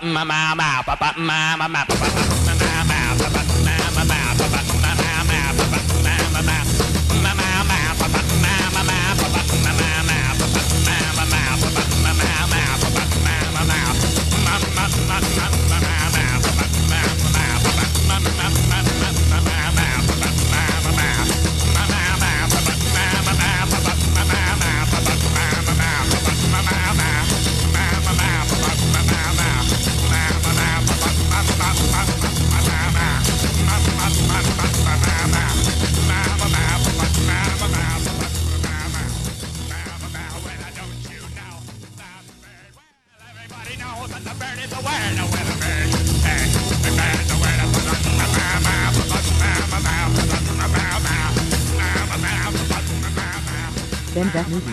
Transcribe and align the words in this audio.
Mama, 0.00 0.54
mama, 0.56 0.82
papa, 0.86 1.12
mama, 1.18 1.84
papa. 1.84 2.47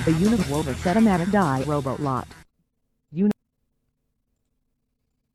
the 0.06 0.12
Univolver 0.12 0.76
Setamatic 0.76 1.32
Die 1.32 1.64
Robot 1.66 2.00
Lot. 2.00 2.28
Uni 3.12 3.32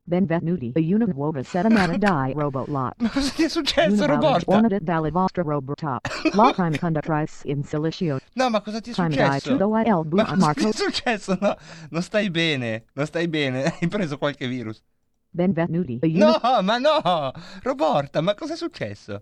Benvenuti 0.03 0.71
a 0.73 0.79
Univolver 0.79 1.43
Setamatic 1.43 1.97
Die 1.97 2.33
Robot 2.33 2.69
Lot. 2.69 2.93
Ma 2.99 3.09
cosa 3.09 3.31
ti 3.31 3.43
è 3.43 3.49
successo, 3.49 4.05
robot? 4.05 4.45
Wanted 4.47 4.83
Valid 4.85 5.11
Vostra 5.11 5.43
Robotop. 5.43 6.07
Lot 6.33 6.55
Time 6.55 6.77
Conductrice 6.77 7.41
in 7.49 7.65
Silicio. 7.65 8.19
No, 8.35 8.49
ma 8.49 8.61
cosa 8.61 8.79
ti 8.79 8.91
è 8.91 8.93
successo? 8.93 9.57
Ma 9.57 9.83
cosa 10.23 10.53
ti 10.53 10.67
è 10.67 10.71
successo? 10.71 11.37
No, 11.41 11.57
non 11.89 12.01
stai 12.01 12.29
bene. 12.29 12.85
Non 12.93 13.05
stai 13.05 13.27
bene. 13.27 13.75
Hai 13.77 13.89
preso 13.89 14.17
qualche 14.17 14.47
virus. 14.47 14.81
Benvenuti 15.29 15.99
a 16.01 16.05
Univolver... 16.05 16.39
No, 16.41 16.61
ma 16.61 16.77
no! 16.77 17.31
Roborta, 17.61 18.21
ma 18.21 18.35
cosa 18.35 18.53
è 18.53 18.57
successo? 18.57 19.21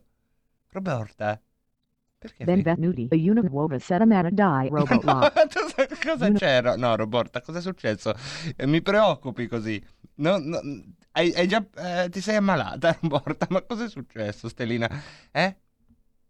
Roberta. 0.69 1.41
Perché 2.19 2.43
Benvenuti 2.43 3.07
a 3.09 3.31
una 3.31 3.39
nuova 3.39 3.79
settimana 3.79 4.29
di 4.29 4.67
Robot 4.67 5.03
no, 5.05 5.19
cosa 6.03 6.25
una... 6.25 6.37
c'era? 6.37 6.75
No, 6.75 6.97
Roborta, 6.97 7.39
cosa 7.39 7.59
è 7.59 7.61
successo? 7.61 8.13
Eh, 8.57 8.67
mi 8.67 8.81
preoccupi 8.81 9.47
così. 9.47 9.81
No, 10.15 10.37
no, 10.37 10.59
hai, 11.11 11.33
hai 11.33 11.47
già, 11.47 11.65
eh, 11.77 12.09
ti 12.09 12.19
sei 12.19 12.35
ammalata, 12.35 12.91
Roborta? 12.99 13.47
Ma 13.51 13.61
cosa 13.61 13.85
è 13.85 13.89
successo, 13.89 14.49
Stellina? 14.49 14.89
Eh? 15.31 15.55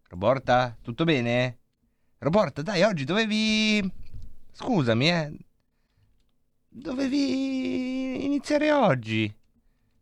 Roborta, 0.10 0.78
tutto 0.80 1.06
bene? 1.06 1.58
Roborta, 2.20 2.62
dai, 2.62 2.84
oggi 2.84 3.04
dovevi... 3.04 3.92
Scusami, 4.52 5.10
eh. 5.10 5.38
Dovevi 6.68 8.26
iniziare 8.26 8.72
oggi. 8.72 9.36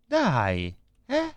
Dai, 0.05 0.75
eh? 1.05 1.35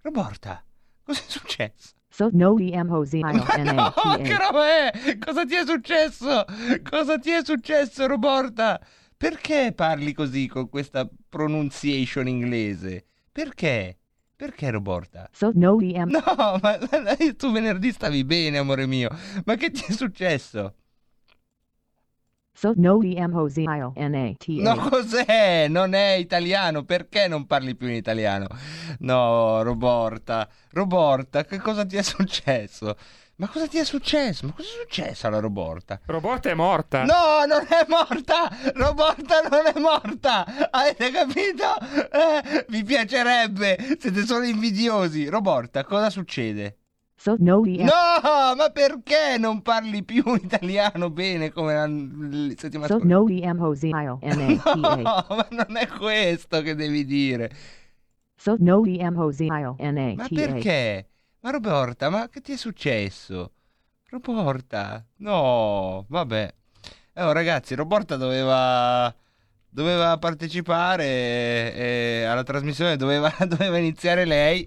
Roborta, 0.00 0.64
cosa 1.04 1.20
è 1.20 1.28
successo? 1.28 1.92
So 2.14 2.28
no 2.32 2.56
E-M-O-Z-I-O-N-A. 2.56 3.74
Ma 3.74 3.92
no, 4.06 4.22
che 4.22 4.36
roba 4.38 4.66
è? 4.68 5.18
Cosa 5.18 5.44
ti 5.44 5.56
è 5.56 5.64
successo? 5.66 6.44
Cosa 6.88 7.18
ti 7.18 7.30
è 7.30 7.42
successo, 7.42 8.06
Roborta? 8.06 8.80
Perché 9.16 9.72
parli 9.74 10.12
così 10.12 10.46
con 10.46 10.68
questa 10.68 11.10
pronunciation 11.28 12.28
inglese? 12.28 13.04
Perché? 13.32 13.98
Perché 14.36 14.70
Roborta? 14.70 15.28
So 15.32 15.50
no 15.54 15.80
E-M... 15.80 16.10
No, 16.10 16.60
ma 16.62 16.78
tu 17.36 17.50
venerdì 17.50 17.90
stavi 17.90 18.22
bene, 18.22 18.58
amore 18.58 18.86
mio. 18.86 19.08
Ma 19.44 19.56
che 19.56 19.72
ti 19.72 19.84
è 19.88 19.90
successo? 19.90 20.74
No, 24.62 24.76
cos'è? 24.76 25.66
Non 25.68 25.92
è 25.94 26.12
italiano. 26.12 26.84
Perché 26.84 27.26
non 27.28 27.46
parli 27.46 27.74
più 27.74 27.88
in 27.88 27.94
italiano? 27.94 28.46
No, 29.00 29.62
Roborta. 29.62 30.48
Roborta, 30.70 31.44
che 31.44 31.58
cosa 31.58 31.84
ti 31.84 31.96
è 31.96 32.02
successo? 32.02 32.96
Ma 33.36 33.48
cosa 33.48 33.66
ti 33.66 33.78
è 33.78 33.84
successo? 33.84 34.46
Ma 34.46 34.52
cosa 34.52 34.68
è 34.68 34.80
successo 34.82 35.26
alla 35.26 35.40
Roborta? 35.40 36.00
Roborta 36.06 36.50
è 36.50 36.54
morta. 36.54 37.02
No, 37.02 37.44
non 37.46 37.66
è 37.68 37.84
morta. 37.88 38.48
Roborta 38.74 39.40
non 39.50 39.66
è 39.66 39.78
morta. 39.80 40.70
Avete 40.70 41.10
capito? 41.10 41.64
Eh, 42.12 42.64
vi 42.68 42.84
piacerebbe. 42.84 43.76
Siete 43.98 44.24
solo 44.24 44.44
invidiosi. 44.44 45.26
Roborta, 45.28 45.82
cosa 45.84 46.10
succede? 46.10 46.78
cazzo, 47.24 47.36
no 47.38 47.64
yeah. 47.64 47.84
No, 47.86 48.54
ma 48.54 48.70
perché 48.70 49.36
non 49.38 49.62
parli 49.62 50.04
più 50.04 50.22
italiano 50.34 51.10
bene 51.10 51.50
come 51.50 51.74
la, 51.74 52.54
settimana 52.56 52.88
scorsa? 52.88 53.06
No, 53.06 53.24
am 53.48 53.58
Jose, 53.58 53.88
No, 53.88 55.26
ma 55.28 55.48
non 55.50 55.76
è 55.76 55.86
questo 55.88 56.60
che 56.60 56.74
devi 56.74 57.04
dire. 57.04 57.50
So, 58.36 58.56
no, 58.58 58.82
am 59.00 59.14
Jose, 59.14 59.46
Ma 59.46 60.26
perché? 60.28 61.08
Ma 61.40 61.50
Roberta, 61.50 62.10
ma 62.10 62.28
che 62.28 62.40
ti 62.40 62.52
è 62.52 62.56
successo? 62.56 63.52
Roberta? 64.10 65.04
no, 65.16 66.04
vabbè. 66.08 66.54
Eh, 67.16 67.22
oh, 67.22 67.32
ragazzi, 67.32 67.74
Roberta 67.74 68.16
doveva 68.16 69.14
doveva 69.68 70.16
partecipare 70.18 71.74
e, 71.74 72.24
alla 72.24 72.44
trasmissione, 72.44 72.96
doveva, 72.96 73.32
doveva 73.46 73.76
iniziare 73.78 74.24
lei. 74.24 74.64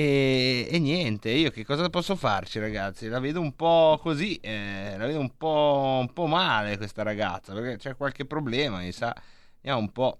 E, 0.00 0.66
e, 0.70 0.78
niente, 0.78 1.28
io 1.28 1.50
che 1.50 1.62
cosa 1.62 1.90
posso 1.90 2.16
farci 2.16 2.58
ragazzi? 2.58 3.08
La 3.08 3.20
vedo 3.20 3.38
un 3.38 3.54
po' 3.54 3.98
così, 4.00 4.36
eh, 4.36 4.94
la 4.96 5.04
vedo 5.04 5.20
un 5.20 5.36
po', 5.36 5.98
un 6.00 6.10
po', 6.14 6.24
male 6.26 6.78
questa 6.78 7.02
ragazza, 7.02 7.52
perché 7.52 7.76
c'è 7.76 7.96
qualche 7.96 8.24
problema, 8.24 8.78
mi 8.78 8.92
sa. 8.92 9.14
Vediamo 9.56 9.80
un 9.80 9.92
po', 9.92 10.18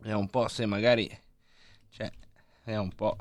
vediamo 0.00 0.20
un 0.20 0.28
po' 0.30 0.48
se 0.48 0.66
magari... 0.66 1.08
Cioè, 1.90 2.10
vediamo 2.64 2.82
un 2.84 2.94
po'. 2.94 3.16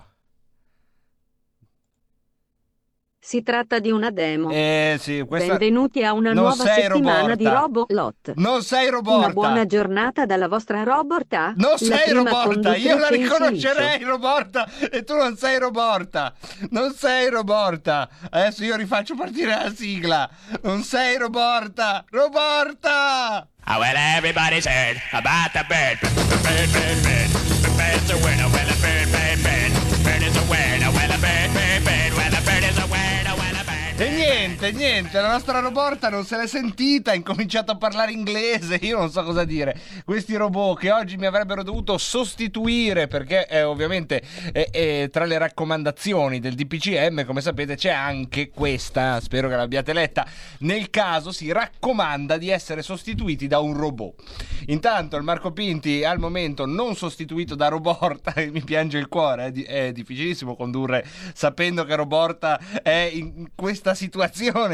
Si 3.23 3.43
tratta 3.43 3.77
di 3.77 3.91
una 3.91 4.09
demo. 4.09 4.49
Eh 4.51 4.97
sì, 4.99 5.23
questa... 5.27 5.49
Benvenuti 5.55 6.03
a 6.03 6.11
una 6.11 6.33
Non 6.33 6.45
nuova 6.45 6.63
settimana 6.63 7.35
di 7.35 7.43
Roborta. 7.43 7.59
Robolot. 7.59 8.33
Non 8.37 8.63
sei 8.63 8.87
Una 8.87 8.95
Roborta! 8.95 9.29
buona 9.29 9.65
giornata 9.67 10.25
dalla 10.25 10.47
vostra 10.47 10.81
Roborta. 10.81 11.53
Non 11.55 11.73
la 11.73 11.77
sei 11.77 12.13
Roborta, 12.13 12.75
io 12.75 12.97
la 12.97 13.09
riconoscerei. 13.09 14.01
Roborta 14.03 14.67
e 14.91 15.03
tu 15.03 15.13
non 15.15 15.37
sei 15.37 15.59
Roborta. 15.59 16.33
Non 16.71 16.95
sei 16.95 17.29
Roborta. 17.29 18.09
Adesso 18.27 18.63
io 18.63 18.75
rifaccio 18.75 19.13
partire 19.13 19.49
la 19.53 19.71
sigla. 19.71 20.27
Non 20.63 20.81
sei 20.81 21.17
Roborta. 21.19 22.03
Roborta! 22.09 23.47
Oh, 23.67 23.77
well, 23.77 23.95
everybody's 24.17 24.65
heard 24.65 24.97
about 25.11 25.51
the 25.53 25.63
bird. 25.69 25.99
Bird, 26.41 26.71
bird, 26.71 27.03
bird. 27.03 27.29
The 27.61 27.69
bird's 27.77 28.09
a 28.09 28.15
winner. 28.25 28.49
Well, 28.49 28.67
a 28.67 28.75
bird, 28.81 29.11
bird, 29.11 29.43
bird. 29.43 29.43
Bird 29.43 29.70
Well, 34.01 34.09
a 34.09 34.13
bird. 34.13 34.19
E 34.19 34.20
niente, 34.31 34.71
niente, 34.71 35.19
la 35.19 35.31
nostra 35.31 35.59
Roborta 35.59 36.09
non 36.09 36.25
se 36.25 36.37
l'è 36.37 36.47
sentita, 36.47 37.11
ha 37.11 37.15
incominciato 37.15 37.73
a 37.73 37.75
parlare 37.77 38.13
inglese, 38.13 38.79
io 38.81 38.97
non 38.97 39.11
so 39.11 39.23
cosa 39.23 39.43
dire. 39.43 39.77
Questi 40.05 40.35
robot 40.35 40.79
che 40.79 40.91
oggi 40.91 41.17
mi 41.17 41.25
avrebbero 41.25 41.63
dovuto 41.63 41.97
sostituire 41.97 43.07
perché 43.07 43.45
eh, 43.47 43.63
ovviamente 43.63 44.21
eh, 44.53 44.69
eh, 44.71 45.09
tra 45.11 45.25
le 45.25 45.37
raccomandazioni 45.37 46.39
del 46.39 46.55
DPCM, 46.55 47.25
come 47.25 47.41
sapete, 47.41 47.75
c'è 47.75 47.89
anche 47.89 48.49
questa, 48.49 49.19
spero 49.19 49.49
che 49.49 49.55
l'abbiate 49.55 49.91
letta. 49.91 50.25
Nel 50.59 50.89
caso 50.89 51.33
si 51.33 51.51
raccomanda 51.51 52.37
di 52.37 52.49
essere 52.49 52.83
sostituiti 52.83 53.47
da 53.47 53.59
un 53.59 53.75
robot. 53.75 54.15
Intanto 54.67 55.17
il 55.17 55.23
Marco 55.23 55.51
Pinti 55.51 56.05
al 56.05 56.19
momento 56.19 56.65
non 56.65 56.95
sostituito 56.95 57.55
da 57.55 57.67
Roborta, 57.67 58.33
mi 58.49 58.61
piange 58.63 58.97
il 58.97 59.09
cuore, 59.09 59.47
è, 59.47 59.51
di- 59.51 59.63
è 59.63 59.91
difficilissimo 59.91 60.55
condurre 60.55 61.05
sapendo 61.33 61.83
che 61.83 61.95
Roborta 61.95 62.59
è 62.81 63.09
in 63.11 63.49
questa 63.55 63.93
situazione, 63.93 64.19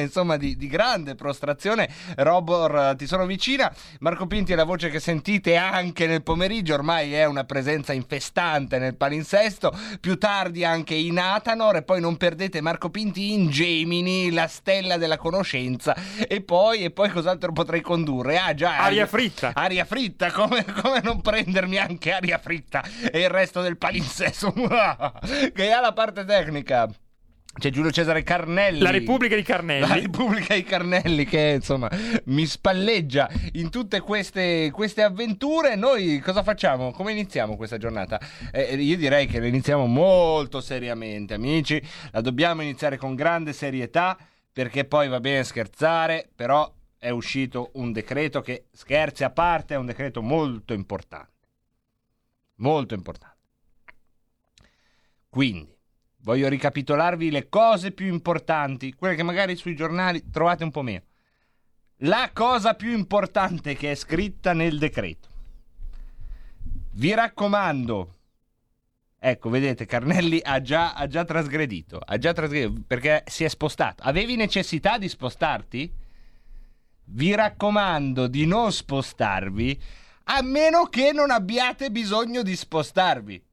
insomma, 0.02 0.38
di, 0.38 0.56
di 0.56 0.68
grande 0.68 1.16
prostrazione. 1.16 1.90
Robor, 2.18 2.92
eh, 2.92 2.96
ti 2.96 3.08
sono 3.08 3.26
vicina. 3.26 3.74
Marco 4.00 4.28
Pinti 4.28 4.54
è 4.54 4.56
la 4.56 4.64
voce 4.64 4.90
che 4.90 5.00
sentite 5.00 5.56
anche 5.56 6.08
nel 6.08 6.24
pomeriggio, 6.24 6.74
ormai 6.74 7.14
è 7.14 7.26
una 7.26 7.44
presenza 7.44 7.94
infestante 7.94 8.80
nel 8.80 8.96
palinsesto. 8.96 9.76
Più 10.00 10.18
tardi 10.18 10.64
anche 10.64 10.96
in 10.96 11.20
Atanor, 11.20 11.78
e 11.78 11.84
poi 11.84 12.02
non 12.02 12.18
perdete 12.18 12.62
Marco 12.62 12.90
Pinti 12.90 13.34
in 13.34 13.50
Gemini, 13.50 14.32
la 14.32 14.48
stella 14.48 14.98
della 14.98 15.18
conoscenza. 15.18 15.96
E 16.28 16.42
poi, 16.42 16.84
e 16.84 16.92
poi 16.92 17.10
cos'altro 17.10 17.52
potrei 17.52 17.82
condurre? 17.82 18.38
Ah, 18.38 18.54
già, 18.54 18.78
Aria 18.78 19.06
fritta. 19.06 19.52
Aria 19.54 19.86
fritta, 19.86 20.32
come, 20.34 20.64
come 20.64 21.02
non 21.04 21.22
prendermi 21.22 21.78
anche 21.78 22.12
aria 22.12 22.38
fritta 22.38 22.84
e 23.12 23.22
il 23.22 23.30
resto 23.30 23.62
del 23.62 23.78
palinsesto 23.78 24.54
che 25.54 25.72
ha 25.72 25.80
la 25.80 25.94
parte 25.94 26.26
tecnica. 26.26 26.90
C'è 27.58 27.72
Giulio 27.72 27.92
Cesare 27.92 28.22
Carnelli. 28.22 28.80
La 28.80 28.92
Repubblica 28.92 29.36
di 29.36 29.42
Carnelli. 29.42 29.88
La 29.88 29.96
Repubblica 29.96 30.54
di 30.54 30.64
Carnelli 30.64 31.26
che 31.26 31.54
insomma 31.56 31.90
mi 32.26 32.46
spalleggia 32.46 33.28
in 33.54 33.72
tutte 33.72 34.00
queste, 34.00 34.70
queste 34.72 35.02
avventure. 35.02 35.76
Noi 35.76 36.20
cosa 36.20 36.44
facciamo? 36.44 36.92
Come 36.92 37.14
iniziamo 37.14 37.56
questa 37.56 37.78
giornata? 37.78 38.20
Eh, 38.52 38.76
io 38.76 38.96
direi 38.96 39.26
che 39.26 39.40
la 39.40 39.48
iniziamo 39.48 39.88
molto 39.88 40.62
seriamente, 40.62 41.34
amici. 41.34 41.82
La 42.12 42.22
dobbiamo 42.22 42.62
iniziare 42.62 42.98
con 42.98 43.16
grande 43.16 43.54
serietà 43.54 44.18
perché 44.54 44.86
poi 44.86 45.08
va 45.08 45.20
bene 45.20 45.44
scherzare, 45.44 46.30
però 46.36 46.72
è 46.98 47.10
uscito 47.10 47.72
un 47.74 47.92
decreto 47.92 48.42
che, 48.42 48.66
scherzi 48.72 49.24
a 49.24 49.30
parte, 49.30 49.76
è 49.76 49.78
un 49.78 49.86
decreto 49.86 50.22
molto 50.22 50.74
importante. 50.74 51.32
Molto 52.56 52.94
importante. 52.96 53.36
Quindi, 55.30 55.77
voglio 56.28 56.50
ricapitolarvi 56.50 57.32
le 57.32 57.48
cose 57.48 57.94
più 57.94 58.08
importanti, 58.08 58.94
quelle 58.94 59.16
che 59.16 59.24
magari 59.24 59.56
sui 59.56 59.78
giornali 59.78 60.30
trovate 60.30 60.66
un 60.66 60.72
po' 60.72 60.82
meno. 60.82 61.04
La 62.02 62.32
cosa 62.34 62.74
più 62.74 62.92
importante 62.92 63.76
che 63.76 63.92
è 63.92 63.96
scritta 63.96 64.52
nel 64.52 64.78
decreto. 64.78 65.30
Vi 66.92 67.14
raccomando, 67.14 68.16
ecco, 69.18 69.50
vedete, 69.50 69.86
Carnelli 69.86 70.42
ha 70.44 70.62
già, 70.62 70.96
ha 70.96 71.08
già 71.08 71.24
trasgredito, 71.24 71.98
ha 72.06 72.18
già 72.18 72.34
trasgredito 72.34 72.84
perché 72.86 73.24
si 73.26 73.46
è 73.46 73.48
spostato. 73.48 74.04
Avevi 74.04 74.36
necessità 74.36 74.98
di 74.98 75.08
spostarti? 75.08 75.90
Vi 77.06 77.36
raccomando 77.36 78.28
di 78.28 78.46
non 78.46 78.74
spostarvi 78.74 79.82
a 80.26 80.42
meno 80.42 80.88
che 80.88 81.14
non 81.14 81.32
abbiate 81.32 81.90
bisogno 81.90 82.42
di 82.42 82.54
spostarvi. 82.54 83.47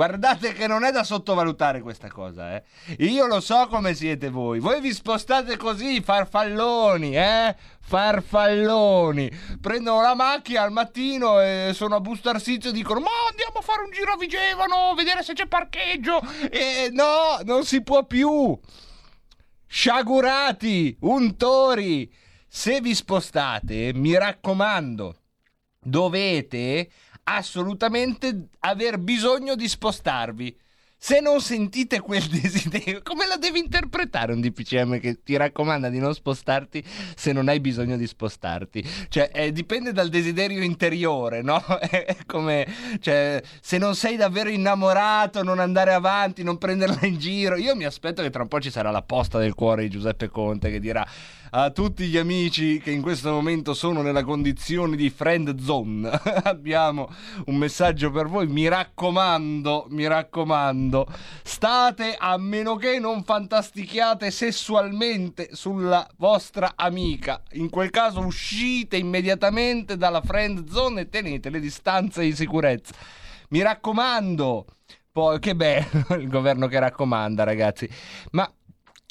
Guardate 0.00 0.54
che 0.54 0.66
non 0.66 0.82
è 0.84 0.92
da 0.92 1.04
sottovalutare 1.04 1.82
questa 1.82 2.08
cosa, 2.08 2.56
eh. 2.56 2.62
Io 3.00 3.26
lo 3.26 3.38
so 3.38 3.66
come 3.66 3.92
siete 3.92 4.30
voi. 4.30 4.58
Voi 4.58 4.80
vi 4.80 4.94
spostate 4.94 5.58
così, 5.58 6.00
farfalloni, 6.00 7.14
eh? 7.14 7.54
Farfalloni. 7.82 9.30
Prendono 9.60 10.00
la 10.00 10.14
macchina 10.14 10.62
al 10.62 10.72
mattino 10.72 11.38
e 11.42 11.72
sono 11.74 11.96
a 11.96 12.00
Busto 12.00 12.30
Arsizio 12.30 12.70
e 12.70 12.72
dicono 12.72 13.00
"Ma 13.00 13.10
andiamo 13.28 13.58
a 13.58 13.60
fare 13.60 13.82
un 13.82 13.90
giro 13.90 14.12
a 14.12 14.16
Vigevano, 14.16 14.94
vedere 14.96 15.22
se 15.22 15.34
c'è 15.34 15.46
parcheggio". 15.46 16.22
E 16.50 16.88
no, 16.92 17.38
non 17.44 17.66
si 17.66 17.82
può 17.82 18.06
più. 18.06 18.58
Sciagurati, 19.66 20.96
untori. 21.00 22.10
Se 22.48 22.80
vi 22.80 22.94
spostate, 22.94 23.92
mi 23.92 24.16
raccomando, 24.16 25.14
dovete 25.78 26.88
assolutamente 27.24 28.48
aver 28.60 28.98
bisogno 28.98 29.54
di 29.54 29.68
spostarvi. 29.68 30.56
Se 31.02 31.20
non 31.20 31.40
sentite 31.40 32.00
quel 32.00 32.22
desiderio, 32.28 33.00
come 33.02 33.26
la 33.26 33.38
devi 33.38 33.58
interpretare 33.58 34.34
un 34.34 34.42
DPCM 34.42 35.00
che 35.00 35.22
ti 35.22 35.34
raccomanda 35.34 35.88
di 35.88 35.98
non 35.98 36.12
spostarti 36.12 36.84
se 37.16 37.32
non 37.32 37.48
hai 37.48 37.58
bisogno 37.58 37.96
di 37.96 38.06
spostarti? 38.06 38.86
Cioè, 39.08 39.30
eh, 39.32 39.50
dipende 39.50 39.92
dal 39.92 40.10
desiderio 40.10 40.62
interiore, 40.62 41.40
no? 41.40 41.64
È 41.80 42.18
come, 42.26 42.66
cioè, 43.00 43.40
se 43.62 43.78
non 43.78 43.94
sei 43.94 44.16
davvero 44.16 44.50
innamorato, 44.50 45.42
non 45.42 45.58
andare 45.58 45.94
avanti, 45.94 46.42
non 46.42 46.58
prenderla 46.58 47.06
in 47.06 47.16
giro. 47.16 47.56
Io 47.56 47.74
mi 47.74 47.84
aspetto 47.84 48.20
che 48.20 48.28
tra 48.28 48.42
un 48.42 48.48
po' 48.48 48.60
ci 48.60 48.70
sarà 48.70 48.90
la 48.90 49.02
posta 49.02 49.38
del 49.38 49.54
cuore 49.54 49.84
di 49.84 49.88
Giuseppe 49.88 50.28
Conte 50.28 50.70
che 50.70 50.80
dirà 50.80 51.06
a 51.50 51.70
tutti 51.70 52.06
gli 52.06 52.16
amici 52.16 52.78
che 52.78 52.90
in 52.90 53.02
questo 53.02 53.30
momento 53.30 53.74
sono 53.74 54.02
nella 54.02 54.22
condizione 54.22 54.96
di 54.96 55.10
friend 55.10 55.60
zone. 55.60 56.08
Abbiamo 56.44 57.12
un 57.46 57.56
messaggio 57.56 58.10
per 58.10 58.28
voi, 58.28 58.46
mi 58.46 58.68
raccomando, 58.68 59.86
mi 59.90 60.06
raccomando, 60.06 61.06
state 61.42 62.14
a 62.16 62.36
meno 62.36 62.76
che 62.76 62.98
non 62.98 63.24
fantastichiate 63.24 64.30
sessualmente 64.30 65.48
sulla 65.52 66.06
vostra 66.18 66.72
amica. 66.76 67.42
In 67.52 67.68
quel 67.68 67.90
caso 67.90 68.20
uscite 68.20 68.96
immediatamente 68.96 69.96
dalla 69.96 70.22
friend 70.22 70.68
zone 70.70 71.02
e 71.02 71.08
tenete 71.08 71.50
le 71.50 71.58
distanze 71.58 72.22
di 72.22 72.34
sicurezza. 72.34 72.94
Mi 73.48 73.62
raccomando. 73.62 74.66
Poi 75.12 75.40
che 75.40 75.56
bello 75.56 76.06
il 76.16 76.28
governo 76.28 76.68
che 76.68 76.78
raccomanda, 76.78 77.42
ragazzi. 77.42 77.88
Ma 78.30 78.48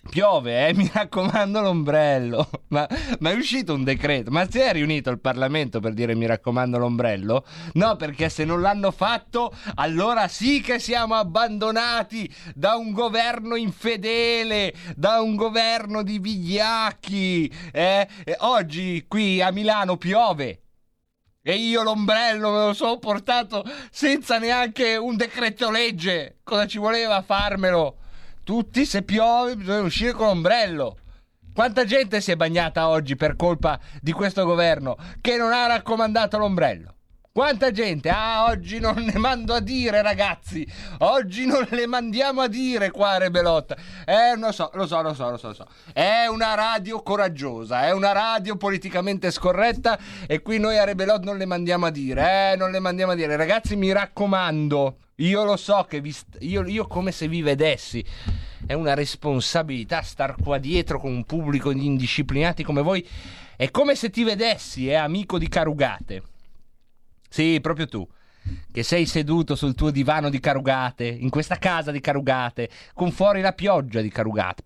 Piove, 0.09 0.67
eh, 0.67 0.73
mi 0.75 0.89
raccomando 0.91 1.61
l'ombrello. 1.61 2.49
Ma, 2.69 2.87
ma 3.19 3.31
è 3.31 3.35
uscito 3.35 3.73
un 3.73 3.83
decreto? 3.83 4.31
Ma 4.31 4.49
si 4.49 4.59
è 4.59 4.73
riunito 4.73 5.09
il 5.09 5.19
Parlamento 5.19 5.79
per 5.79 5.93
dire 5.93 6.15
mi 6.15 6.25
raccomando 6.25 6.77
l'ombrello? 6.77 7.45
No, 7.73 7.95
perché 7.95 8.29
se 8.29 8.43
non 8.43 8.61
l'hanno 8.61 8.91
fatto, 8.91 9.53
allora 9.75 10.27
sì 10.27 10.61
che 10.61 10.79
siamo 10.79 11.15
abbandonati 11.15 12.31
da 12.55 12.75
un 12.75 12.91
governo 12.91 13.55
infedele, 13.55 14.73
da 14.95 15.21
un 15.21 15.35
governo 15.35 16.01
di 16.01 16.19
vigliacchi. 16.19 17.51
eh. 17.71 18.07
Oggi 18.39 19.05
qui 19.07 19.41
a 19.41 19.51
Milano 19.51 19.97
piove. 19.97 20.61
E 21.41 21.55
io 21.55 21.83
l'ombrello 21.83 22.51
me 22.51 22.65
lo 22.65 22.73
sono 22.73 22.97
portato 22.99 23.63
senza 23.91 24.37
neanche 24.39 24.97
un 24.97 25.15
decreto 25.15 25.71
legge. 25.71 26.39
Cosa 26.43 26.67
ci 26.67 26.77
voleva 26.77 27.21
farmelo? 27.21 27.98
Tutti 28.49 28.83
se 28.83 29.03
piove 29.03 29.55
bisogna 29.55 29.81
uscire 29.81 30.11
con 30.11 30.25
l'ombrello. 30.25 30.97
Quanta 31.53 31.85
gente 31.85 32.19
si 32.19 32.31
è 32.31 32.35
bagnata 32.35 32.87
oggi 32.87 33.15
per 33.15 33.35
colpa 33.35 33.79
di 34.01 34.11
questo 34.11 34.43
governo 34.43 34.97
che 35.21 35.37
non 35.37 35.51
ha 35.51 35.67
raccomandato 35.67 36.39
l'ombrello? 36.39 36.95
Quanta 37.31 37.69
gente? 37.69 38.09
Ah, 38.09 38.45
oggi 38.45 38.79
non 38.79 38.95
ne 39.03 39.19
mando 39.19 39.53
a 39.53 39.59
dire, 39.59 40.01
ragazzi. 40.01 40.67
Oggi 40.97 41.45
non 41.45 41.67
le 41.69 41.85
mandiamo 41.85 42.41
a 42.41 42.47
dire 42.47 42.89
qua 42.89 43.11
a 43.11 43.17
Rebelotta. 43.19 43.77
Eh, 44.03 44.35
lo 44.35 44.51
so, 44.51 44.71
lo 44.73 44.87
so, 44.87 44.99
lo 45.03 45.13
so, 45.13 45.29
lo 45.29 45.37
so, 45.37 45.47
lo 45.49 45.53
so. 45.53 45.67
È 45.93 46.25
una 46.25 46.55
radio 46.55 47.03
coraggiosa, 47.03 47.85
è 47.85 47.91
una 47.91 48.13
radio 48.13 48.55
politicamente 48.55 49.29
scorretta 49.29 49.99
e 50.25 50.41
qui 50.41 50.57
noi 50.57 50.79
a 50.79 50.85
Rebelot 50.85 51.23
non 51.23 51.37
le 51.37 51.45
mandiamo 51.45 51.85
a 51.85 51.91
dire. 51.91 52.53
Eh, 52.53 52.55
non 52.55 52.71
le 52.71 52.79
mandiamo 52.79 53.11
a 53.11 53.15
dire. 53.15 53.35
Ragazzi, 53.35 53.75
mi 53.75 53.91
raccomando, 53.91 54.97
io 55.19 55.43
lo 55.43 55.55
so 55.57 55.85
che 55.87 56.01
vi 56.01 56.11
st- 56.11 56.37
io, 56.41 56.65
io 56.67 56.87
come 56.87 57.11
se 57.11 57.27
vi 57.27 57.41
vedessi. 57.41 58.03
È 58.65 58.73
una 58.73 58.93
responsabilità 58.93 60.01
star 60.01 60.35
qua 60.41 60.57
dietro 60.57 60.99
con 60.99 61.11
un 61.11 61.23
pubblico 61.23 61.73
di 61.73 61.85
indisciplinati 61.85 62.63
come 62.63 62.81
voi. 62.81 63.07
È 63.55 63.71
come 63.71 63.95
se 63.95 64.09
ti 64.09 64.23
vedessi, 64.23 64.87
eh, 64.89 64.95
amico 64.95 65.37
di 65.37 65.47
Carugate. 65.47 66.23
Sì, 67.29 67.59
proprio 67.61 67.87
tu. 67.87 68.07
che 68.71 68.83
sei 68.83 69.05
seduto 69.05 69.55
sul 69.55 69.75
tuo 69.75 69.91
divano 69.91 70.29
di 70.29 70.39
Carugate, 70.39 71.05
in 71.05 71.29
questa 71.29 71.57
casa 71.57 71.91
di 71.91 71.99
Carugate, 71.99 72.69
con 72.93 73.11
fuori 73.11 73.41
la 73.41 73.53
pioggia 73.53 74.01
di 74.01 74.09
Carugate. 74.09 74.63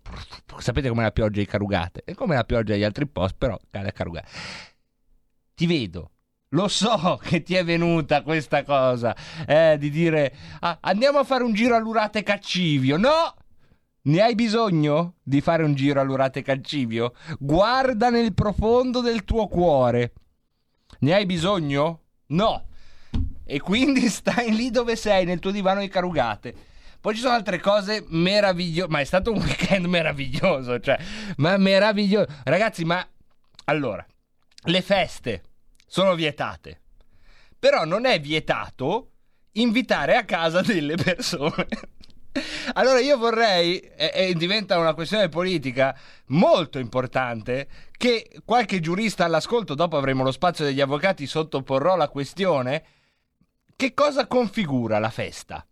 Sapete 0.58 0.88
com'è 0.88 1.02
la 1.02 1.10
pioggia 1.10 1.40
di 1.40 1.46
Carugate? 1.46 2.02
È 2.04 2.14
come 2.14 2.34
la 2.34 2.44
pioggia 2.44 2.72
degli 2.72 2.84
altri 2.84 3.06
posti, 3.06 3.36
però 3.38 3.58
cade 3.70 3.88
a 3.88 3.92
Carugate. 3.92 4.28
Ti 5.54 5.66
vedo. 5.66 6.10
Lo 6.54 6.68
so 6.68 7.20
che 7.22 7.42
ti 7.42 7.54
è 7.54 7.64
venuta 7.64 8.22
questa 8.22 8.62
cosa 8.64 9.14
eh, 9.46 9.76
di 9.78 9.90
dire 9.90 10.34
"Ah, 10.60 10.78
andiamo 10.80 11.18
a 11.18 11.24
fare 11.24 11.44
un 11.44 11.52
giro 11.52 11.76
all'Urate 11.76 12.22
Caccivio. 12.22 12.96
No! 12.96 13.34
Ne 14.06 14.20
hai 14.20 14.34
bisogno 14.34 15.14
di 15.22 15.40
fare 15.40 15.62
un 15.62 15.74
giro 15.74 16.00
all'Urate 16.00 16.42
Caccivio? 16.42 17.14
Guarda 17.38 18.10
nel 18.10 18.34
profondo 18.34 19.00
del 19.00 19.24
tuo 19.24 19.48
cuore. 19.48 20.12
Ne 21.00 21.14
hai 21.14 21.26
bisogno? 21.26 22.00
No. 22.26 22.66
E 23.46 23.60
quindi 23.60 24.08
stai 24.10 24.54
lì 24.54 24.70
dove 24.70 24.96
sei, 24.96 25.24
nel 25.24 25.38
tuo 25.38 25.50
divano 25.50 25.80
di 25.80 25.88
carugate. 25.88 26.54
Poi 27.00 27.14
ci 27.14 27.20
sono 27.20 27.34
altre 27.34 27.58
cose 27.60 28.04
meravigliose. 28.08 28.90
Ma 28.90 29.00
è 29.00 29.04
stato 29.04 29.32
un 29.32 29.38
weekend 29.42 29.86
meraviglioso. 29.86 30.78
Cioè, 30.78 30.98
ma 31.38 31.56
meraviglioso. 31.56 32.26
Ragazzi, 32.44 32.84
ma 32.84 33.06
allora, 33.64 34.04
le 34.64 34.82
feste 34.82 35.42
sono 35.86 36.14
vietate. 36.14 36.80
Però 37.58 37.84
non 37.84 38.04
è 38.04 38.20
vietato 38.20 39.10
invitare 39.52 40.16
a 40.16 40.24
casa 40.24 40.60
delle 40.60 40.96
persone. 40.96 41.66
Allora 42.74 42.98
io 42.98 43.16
vorrei, 43.16 43.78
e, 43.78 44.10
e 44.12 44.34
diventa 44.34 44.76
una 44.76 44.94
questione 44.94 45.28
politica 45.28 45.96
molto 46.28 46.80
importante, 46.80 47.68
che 47.96 48.40
qualche 48.44 48.80
giurista 48.80 49.24
all'ascolto, 49.24 49.74
dopo 49.74 49.96
avremo 49.96 50.24
lo 50.24 50.32
spazio 50.32 50.64
degli 50.64 50.80
avvocati, 50.80 51.26
sottoporrò 51.26 51.94
la 51.96 52.08
questione, 52.08 52.84
che 53.76 53.94
cosa 53.94 54.26
configura 54.26 54.98
la 54.98 55.10
festa? 55.10 55.64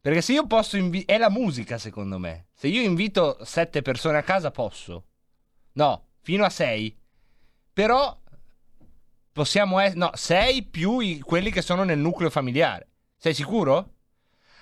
Perché 0.00 0.20
se 0.20 0.32
io 0.34 0.46
posso 0.46 0.76
invitare... 0.76 1.16
È 1.16 1.18
la 1.18 1.30
musica 1.30 1.78
secondo 1.78 2.18
me. 2.18 2.48
Se 2.52 2.68
io 2.68 2.82
invito 2.82 3.38
sette 3.42 3.80
persone 3.80 4.18
a 4.18 4.22
casa 4.22 4.50
posso. 4.50 5.06
No, 5.72 6.08
fino 6.20 6.44
a 6.44 6.50
sei. 6.50 6.96
Però 7.72 8.20
possiamo 9.34 9.80
essere... 9.80 9.98
No, 9.98 10.10
sei 10.14 10.62
più 10.62 11.00
i- 11.00 11.18
quelli 11.20 11.50
che 11.50 11.60
sono 11.60 11.82
nel 11.82 11.98
nucleo 11.98 12.30
familiare. 12.30 12.88
Sei 13.16 13.34
sicuro? 13.34 13.94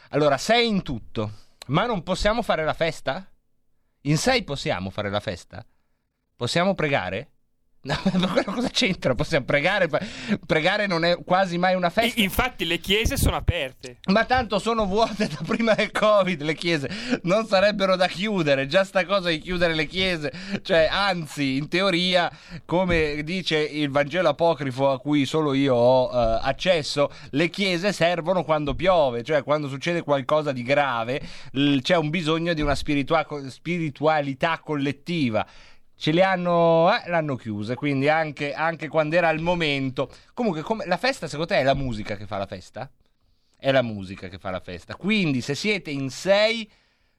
Allora, 0.09 0.39
sei 0.39 0.67
in 0.67 0.83
tutto. 0.83 1.33
Ma 1.67 1.85
non 1.85 2.03
possiamo 2.03 2.43
fare 2.43 2.65
la 2.65 2.73
festa? 2.73 3.31
In 4.03 4.17
sei 4.17 4.43
possiamo 4.43 4.91
fare 4.91 5.11
la 5.11 5.21
festa? 5.21 5.65
Possiamo 6.35 6.75
pregare? 6.75 7.31
No, 7.85 7.97
ma 8.15 8.45
cosa 8.45 8.69
c'entra? 8.69 9.15
Possiamo 9.17 9.45
pregare? 9.45 9.89
Pregare 10.47 10.87
non 10.87 11.05
è 11.05 11.17
quasi 11.25 11.59
mai 11.59 11.75
una 11.75 11.91
festa. 11.91 12.21
I- 12.21 12.23
infatti 12.23 12.65
le 12.65 12.79
chiese 12.79 13.17
sono 13.17 13.35
aperte. 13.35 13.99
Ma 14.07 14.25
tanto 14.25 14.61
sono 14.61 14.87
vuote 14.87 15.27
da 15.27 15.39
prima 15.45 15.75
del 15.75 15.91
Covid 15.91 16.43
le 16.43 16.55
chiese, 16.55 16.89
non 17.23 17.45
sarebbero 17.47 17.97
da 17.97 18.07
chiudere, 18.07 18.69
già 18.69 18.85
sta 18.85 19.05
cosa 19.05 19.31
di 19.31 19.39
chiudere 19.41 19.75
le 19.75 19.87
chiese, 19.87 20.33
cioè 20.63 20.89
anzi 20.89 21.57
in 21.57 21.69
teoria 21.69 22.31
come 22.65 23.23
dice 23.25 23.59
il 23.59 23.91
Vangelo 23.91 24.29
apocrifo 24.29 24.91
a 24.91 25.01
cui 25.01 25.25
solo 25.27 25.53
io 25.53 25.75
ho 25.75 26.11
eh, 26.13 26.39
accesso, 26.43 27.11
le 27.31 27.51
chiese 27.51 27.93
servono 27.93 28.45
quando 28.45 28.75
piove, 28.75 29.25
cioè 29.25 29.43
quando 29.43 29.67
succede 29.69 30.03
qualcosa 30.03 30.53
di 30.53 30.63
grave 30.63 31.21
l- 31.53 31.79
c'è 31.79 31.97
un 31.97 32.11
bisogno 32.11 32.53
di 32.55 32.61
una 32.61 32.77
spiritua- 32.77 33.27
spiritualità 33.49 34.61
collettiva. 34.63 35.45
Ce 36.03 36.11
le 36.11 36.25
hanno, 36.25 36.93
eh, 36.93 37.09
l'hanno 37.09 37.37
chiuse, 37.37 37.77
quindi 37.77 38.09
anche, 38.09 38.53
anche 38.55 38.89
quando 38.89 39.15
era 39.15 39.31
il 39.31 39.41
momento. 39.41 40.11
Comunque, 40.35 40.61
come- 40.63 40.85
la 40.85 40.97
festa 40.97 41.29
secondo 41.29 41.55
te 41.55 41.61
è 41.61 41.63
la 41.63 41.77
musica 41.77 42.17
che 42.17 42.27
fa 42.27 42.39
la 42.39 42.47
festa? 42.47 42.91
È 43.57 43.71
la 43.71 43.83
musica 43.83 44.27
che 44.27 44.37
fa 44.39 44.51
la 44.51 44.59
festa. 44.59 44.97
Quindi, 44.97 45.41
se 45.41 45.55
siete 45.55 45.93
in 45.93 46.11
sei, 46.11 46.69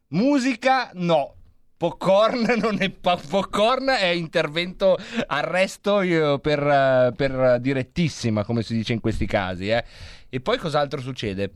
musica 0.09 0.91
no. 0.95 1.33
Popcorn 1.77 2.55
non 2.59 2.81
è 2.81 2.89
po- 2.89 3.21
popcorn 3.25 3.87
è 3.87 4.07
intervento 4.07 4.97
arresto 5.27 5.99
per, 6.41 7.13
per 7.15 7.59
direttissima, 7.61 8.43
come 8.43 8.63
si 8.63 8.73
dice 8.73 8.91
in 8.91 8.99
questi 8.99 9.25
casi. 9.25 9.69
eh. 9.69 9.81
E 10.27 10.41
poi 10.41 10.57
cos'altro 10.57 10.99
succede? 10.99 11.53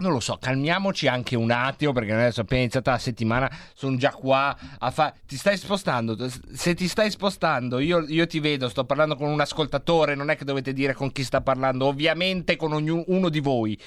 Non 0.00 0.12
lo 0.12 0.20
so, 0.20 0.38
calmiamoci 0.40 1.08
anche 1.08 1.36
un 1.36 1.50
attimo 1.50 1.92
perché 1.92 2.12
adesso 2.12 2.40
appena 2.40 2.62
iniziata 2.62 2.92
la 2.92 2.98
settimana 2.98 3.50
sono 3.74 3.98
già 3.98 4.12
qua 4.12 4.56
a 4.78 4.90
fare... 4.90 5.16
Ti 5.26 5.36
stai 5.36 5.58
spostando? 5.58 6.16
Se 6.54 6.74
ti 6.74 6.88
stai 6.88 7.10
spostando 7.10 7.78
io, 7.78 8.06
io 8.08 8.26
ti 8.26 8.40
vedo, 8.40 8.70
sto 8.70 8.86
parlando 8.86 9.14
con 9.14 9.28
un 9.28 9.40
ascoltatore, 9.40 10.14
non 10.14 10.30
è 10.30 10.36
che 10.36 10.46
dovete 10.46 10.72
dire 10.72 10.94
con 10.94 11.12
chi 11.12 11.22
sta 11.22 11.42
parlando, 11.42 11.84
ovviamente 11.84 12.56
con 12.56 12.72
ognuno 12.72 13.28
di 13.28 13.40
voi. 13.40 13.78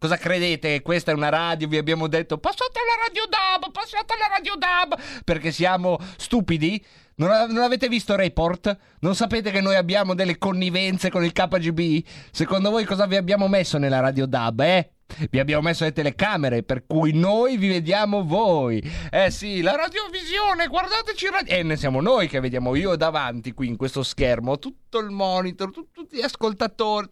Cosa 0.00 0.16
credete 0.16 0.82
questa 0.82 1.12
è 1.12 1.14
una 1.14 1.28
radio? 1.28 1.68
Vi 1.68 1.78
abbiamo 1.78 2.08
detto 2.08 2.38
passate 2.38 2.80
alla 2.80 3.06
Radio 3.06 3.26
DAB, 3.28 3.70
passate 3.70 4.12
alla 4.14 4.26
Radio 4.26 4.56
DAB 4.56 5.00
perché 5.22 5.52
siamo 5.52 5.98
stupidi? 6.16 6.84
Non, 7.14 7.28
non 7.52 7.62
avete 7.62 7.86
visto 7.86 8.16
Report? 8.16 8.76
Non 9.00 9.14
sapete 9.14 9.52
che 9.52 9.60
noi 9.60 9.76
abbiamo 9.76 10.14
delle 10.14 10.36
connivenze 10.36 11.10
con 11.10 11.22
il 11.22 11.32
KGB? 11.32 12.04
Secondo 12.32 12.70
voi 12.70 12.84
cosa 12.84 13.06
vi 13.06 13.14
abbiamo 13.14 13.46
messo 13.46 13.78
nella 13.78 14.00
Radio 14.00 14.26
DAB, 14.26 14.60
eh? 14.60 14.90
Vi 15.30 15.38
abbiamo 15.38 15.62
messo 15.62 15.84
le 15.84 15.92
telecamere 15.92 16.62
per 16.62 16.86
cui 16.86 17.12
noi 17.12 17.56
vi 17.56 17.68
vediamo 17.68 18.24
voi. 18.24 18.82
Eh 19.10 19.30
sì, 19.30 19.60
la 19.60 19.76
radiovisione, 19.76 20.66
guardateci 20.66 21.28
radio. 21.30 21.54
E 21.54 21.62
ne 21.62 21.76
siamo 21.76 22.00
noi 22.00 22.28
che 22.28 22.40
vediamo 22.40 22.74
io 22.74 22.96
davanti 22.96 23.52
qui 23.52 23.68
in 23.68 23.76
questo 23.76 24.02
schermo, 24.02 24.58
tutto 24.58 24.98
il 24.98 25.10
monitor, 25.10 25.70
tut- 25.70 25.92
tutti 25.92 26.16
gli 26.16 26.22
ascoltatori. 26.22 27.08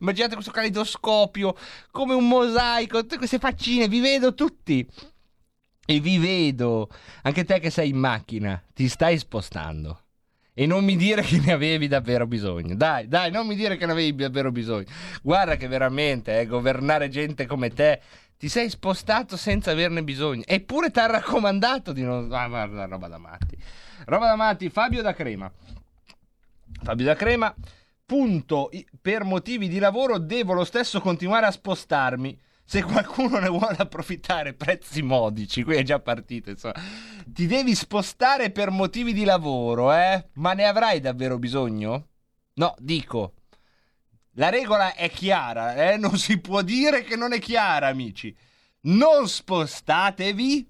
Immaginate 0.00 0.34
questo 0.34 0.52
calidoscopio 0.52 1.54
come 1.90 2.14
un 2.14 2.26
mosaico, 2.28 3.00
tutte 3.00 3.18
queste 3.18 3.38
faccine, 3.38 3.88
vi 3.88 4.00
vedo 4.00 4.34
tutti. 4.34 4.86
E 5.84 6.00
vi 6.00 6.18
vedo. 6.18 6.88
Anche 7.22 7.44
te 7.44 7.58
che 7.58 7.70
sei 7.70 7.90
in 7.90 7.96
macchina, 7.96 8.62
ti 8.72 8.88
stai 8.88 9.18
spostando. 9.18 10.00
E 10.54 10.66
non 10.66 10.84
mi 10.84 10.96
dire 10.96 11.22
che 11.22 11.38
ne 11.38 11.52
avevi 11.52 11.88
davvero 11.88 12.26
bisogno. 12.26 12.74
Dai, 12.74 13.08
dai, 13.08 13.30
non 13.30 13.46
mi 13.46 13.54
dire 13.54 13.76
che 13.76 13.86
ne 13.86 13.92
avevi 13.92 14.14
davvero 14.14 14.52
bisogno. 14.52 14.86
Guarda 15.22 15.56
che 15.56 15.66
veramente, 15.66 16.40
eh, 16.40 16.46
governare 16.46 17.08
gente 17.08 17.46
come 17.46 17.70
te, 17.70 18.00
ti 18.36 18.48
sei 18.48 18.68
spostato 18.68 19.36
senza 19.36 19.70
averne 19.70 20.02
bisogno. 20.02 20.42
Eppure 20.46 20.90
ti 20.90 20.98
ha 20.98 21.06
raccomandato 21.06 21.92
di 21.92 22.02
non... 22.02 22.30
Ah, 22.32 22.48
guarda, 22.48 22.84
roba 22.84 23.08
da 23.08 23.18
matti. 23.18 23.56
Roba 24.04 24.26
da 24.26 24.36
matti, 24.36 24.68
Fabio 24.68 25.00
da 25.00 25.14
Crema. 25.14 25.50
Fabio 26.82 27.04
da 27.04 27.14
Crema, 27.14 27.54
punto, 28.04 28.68
per 29.00 29.24
motivi 29.24 29.68
di 29.68 29.78
lavoro 29.78 30.18
devo 30.18 30.52
lo 30.52 30.64
stesso 30.64 31.00
continuare 31.00 31.46
a 31.46 31.50
spostarmi. 31.50 32.38
Se 32.64 32.82
qualcuno 32.82 33.38
ne 33.38 33.48
vuole 33.48 33.76
approfittare, 33.78 34.54
prezzi 34.54 35.02
modici, 35.02 35.62
qui 35.62 35.76
è 35.76 35.82
già 35.82 35.98
partito, 35.98 36.50
insomma. 36.50 36.74
Ti 37.32 37.46
devi 37.46 37.74
spostare 37.74 38.50
per 38.50 38.70
motivi 38.70 39.14
di 39.14 39.24
lavoro, 39.24 39.90
eh? 39.90 40.28
Ma 40.34 40.52
ne 40.52 40.66
avrai 40.66 41.00
davvero 41.00 41.38
bisogno? 41.38 42.08
No, 42.54 42.74
dico. 42.78 43.32
La 44.32 44.50
regola 44.50 44.94
è 44.94 45.08
chiara, 45.08 45.92
eh? 45.92 45.96
Non 45.96 46.18
si 46.18 46.38
può 46.40 46.60
dire 46.60 47.02
che 47.02 47.16
non 47.16 47.32
è 47.32 47.38
chiara, 47.38 47.86
amici. 47.86 48.36
Non 48.82 49.28
spostatevi 49.28 50.68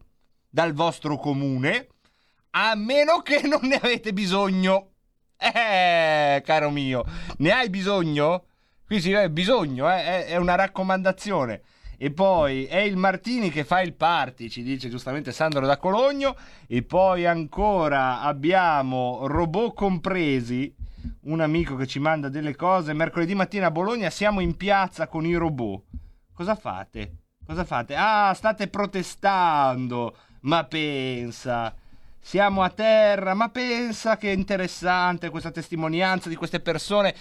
dal 0.49 0.73
vostro 0.73 1.17
comune 1.17 1.89
a 2.51 2.77
meno 2.77 3.23
che 3.23 3.43
non 3.43 3.63
ne 3.63 3.77
avete 3.77 4.13
bisogno. 4.13 4.91
Eh, 5.37 6.43
caro 6.45 6.71
mio, 6.71 7.05
ne 7.39 7.51
hai 7.51 7.71
bisogno? 7.71 8.45
Qui 8.87 9.01
si 9.01 9.11
vede 9.11 9.31
bisogno, 9.31 9.93
eh? 9.93 10.27
è 10.27 10.37
una 10.37 10.55
raccomandazione. 10.55 11.63
E 12.03 12.11
poi 12.11 12.65
è 12.65 12.79
il 12.79 12.97
Martini 12.97 13.49
che 13.49 13.63
fa 13.63 13.81
il 13.81 13.93
party, 13.95 14.49
ci 14.49 14.65
dice 14.65 14.89
giustamente 14.89 15.31
Sandro 15.31 15.65
da 15.65 15.77
Cologno. 15.77 16.35
E 16.67 16.83
poi 16.83 17.27
ancora 17.27 18.23
abbiamo 18.23 19.29
robot 19.29 19.73
compresi, 19.73 20.75
un 21.27 21.41
amico 21.41 21.77
che 21.77 21.87
ci 21.87 22.01
manda 22.01 22.29
delle 22.29 22.57
cose. 22.57 22.93
Mercoledì 22.93 23.37
mattina 23.37 23.69
a 23.69 23.71
Bologna 23.71 24.11
siamo 24.11 24.41
in 24.41 24.57
piazza 24.57 25.07
con 25.07 25.25
i 25.25 25.37
robot. 25.37 25.85
Cosa 26.33 26.57
fate? 26.57 27.19
Cosa 27.47 27.63
fate? 27.63 27.95
Ah, 27.95 28.35
state 28.35 28.67
protestando. 28.67 30.17
Ma 30.41 30.65
pensa. 30.65 31.73
Siamo 32.19 32.63
a 32.63 32.71
terra, 32.71 33.35
ma 33.35 33.49
pensa 33.49 34.17
che 34.17 34.31
interessante 34.31 35.31
questa 35.31 35.53
testimonianza 35.53 36.29
di 36.29 36.35
queste 36.35 36.59
persone. 36.59 37.15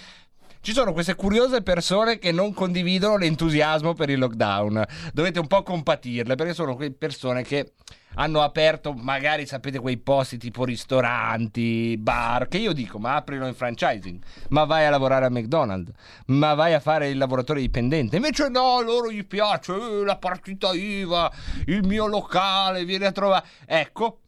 Ci 0.64 0.72
sono 0.72 0.92
queste 0.92 1.16
curiose 1.16 1.60
persone 1.60 2.20
che 2.20 2.30
non 2.30 2.54
condividono 2.54 3.16
l'entusiasmo 3.16 3.94
per 3.94 4.10
il 4.10 4.20
lockdown. 4.20 4.84
Dovete 5.12 5.40
un 5.40 5.48
po' 5.48 5.64
compatirle 5.64 6.36
perché 6.36 6.54
sono 6.54 6.76
quelle 6.76 6.92
persone 6.92 7.42
che 7.42 7.72
hanno 8.14 8.42
aperto, 8.42 8.92
magari 8.92 9.44
sapete, 9.44 9.80
quei 9.80 9.96
posti 9.96 10.38
tipo 10.38 10.64
ristoranti, 10.64 11.96
bar, 11.98 12.46
che 12.46 12.58
io 12.58 12.72
dico, 12.72 13.00
ma 13.00 13.16
aprilo 13.16 13.48
in 13.48 13.54
franchising, 13.54 14.22
ma 14.50 14.62
vai 14.62 14.86
a 14.86 14.90
lavorare 14.90 15.24
a 15.24 15.30
McDonald's, 15.30 15.90
ma 16.26 16.54
vai 16.54 16.74
a 16.74 16.80
fare 16.80 17.08
il 17.08 17.18
lavoratore 17.18 17.58
dipendente. 17.58 18.14
Invece 18.14 18.48
no, 18.48 18.76
a 18.76 18.82
loro 18.82 19.10
gli 19.10 19.26
piace 19.26 19.74
eh, 19.74 20.04
la 20.04 20.16
partita 20.16 20.72
IVA, 20.72 21.28
il 21.66 21.84
mio 21.84 22.06
locale, 22.06 22.84
vieni 22.84 23.06
a 23.06 23.10
trovare. 23.10 23.46
Ecco, 23.66 24.18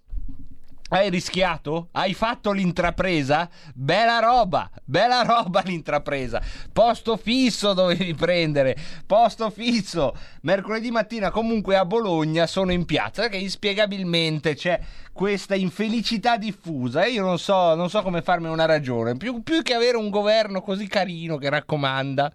Hai 0.95 1.11
rischiato? 1.11 1.89
Hai 1.91 2.15
fatto 2.15 2.53
l'intrapresa? 2.53 3.51
Bella 3.75 4.21
roba, 4.21 4.71
bella 4.85 5.25
roba 5.25 5.61
l'intrapresa. 5.65 6.41
Posto 6.73 7.17
fisso 7.17 7.73
dovevi 7.73 8.15
prendere, 8.15 8.77
posto 9.05 9.51
fisso. 9.51 10.15
Mercoledì 10.43 10.93
mattina 10.93 11.33
comunque 11.33 11.77
a 11.77 11.85
Bologna 11.85 12.47
sono 12.47 12.71
in 12.71 12.85
piazza 12.85 13.23
perché 13.23 13.39
inspiegabilmente 13.39 14.55
c'è 14.55 14.79
questa 15.13 15.57
infelicità 15.57 16.37
diffusa 16.37 17.03
e 17.03 17.11
io 17.11 17.25
non 17.25 17.41
so, 17.41 17.75
non 17.75 17.91
so 17.91 18.01
come 18.03 18.23
farmi 18.23 18.47
una 18.47 18.65
ragione. 18.65 19.17
Più, 19.17 19.43
più 19.43 19.63
che 19.63 19.75
avere 19.75 19.97
un 19.97 20.11
governo 20.11 20.63
così 20.63 20.87
carino 20.87 21.39
che 21.39 21.51
raccomanda, 21.51 22.33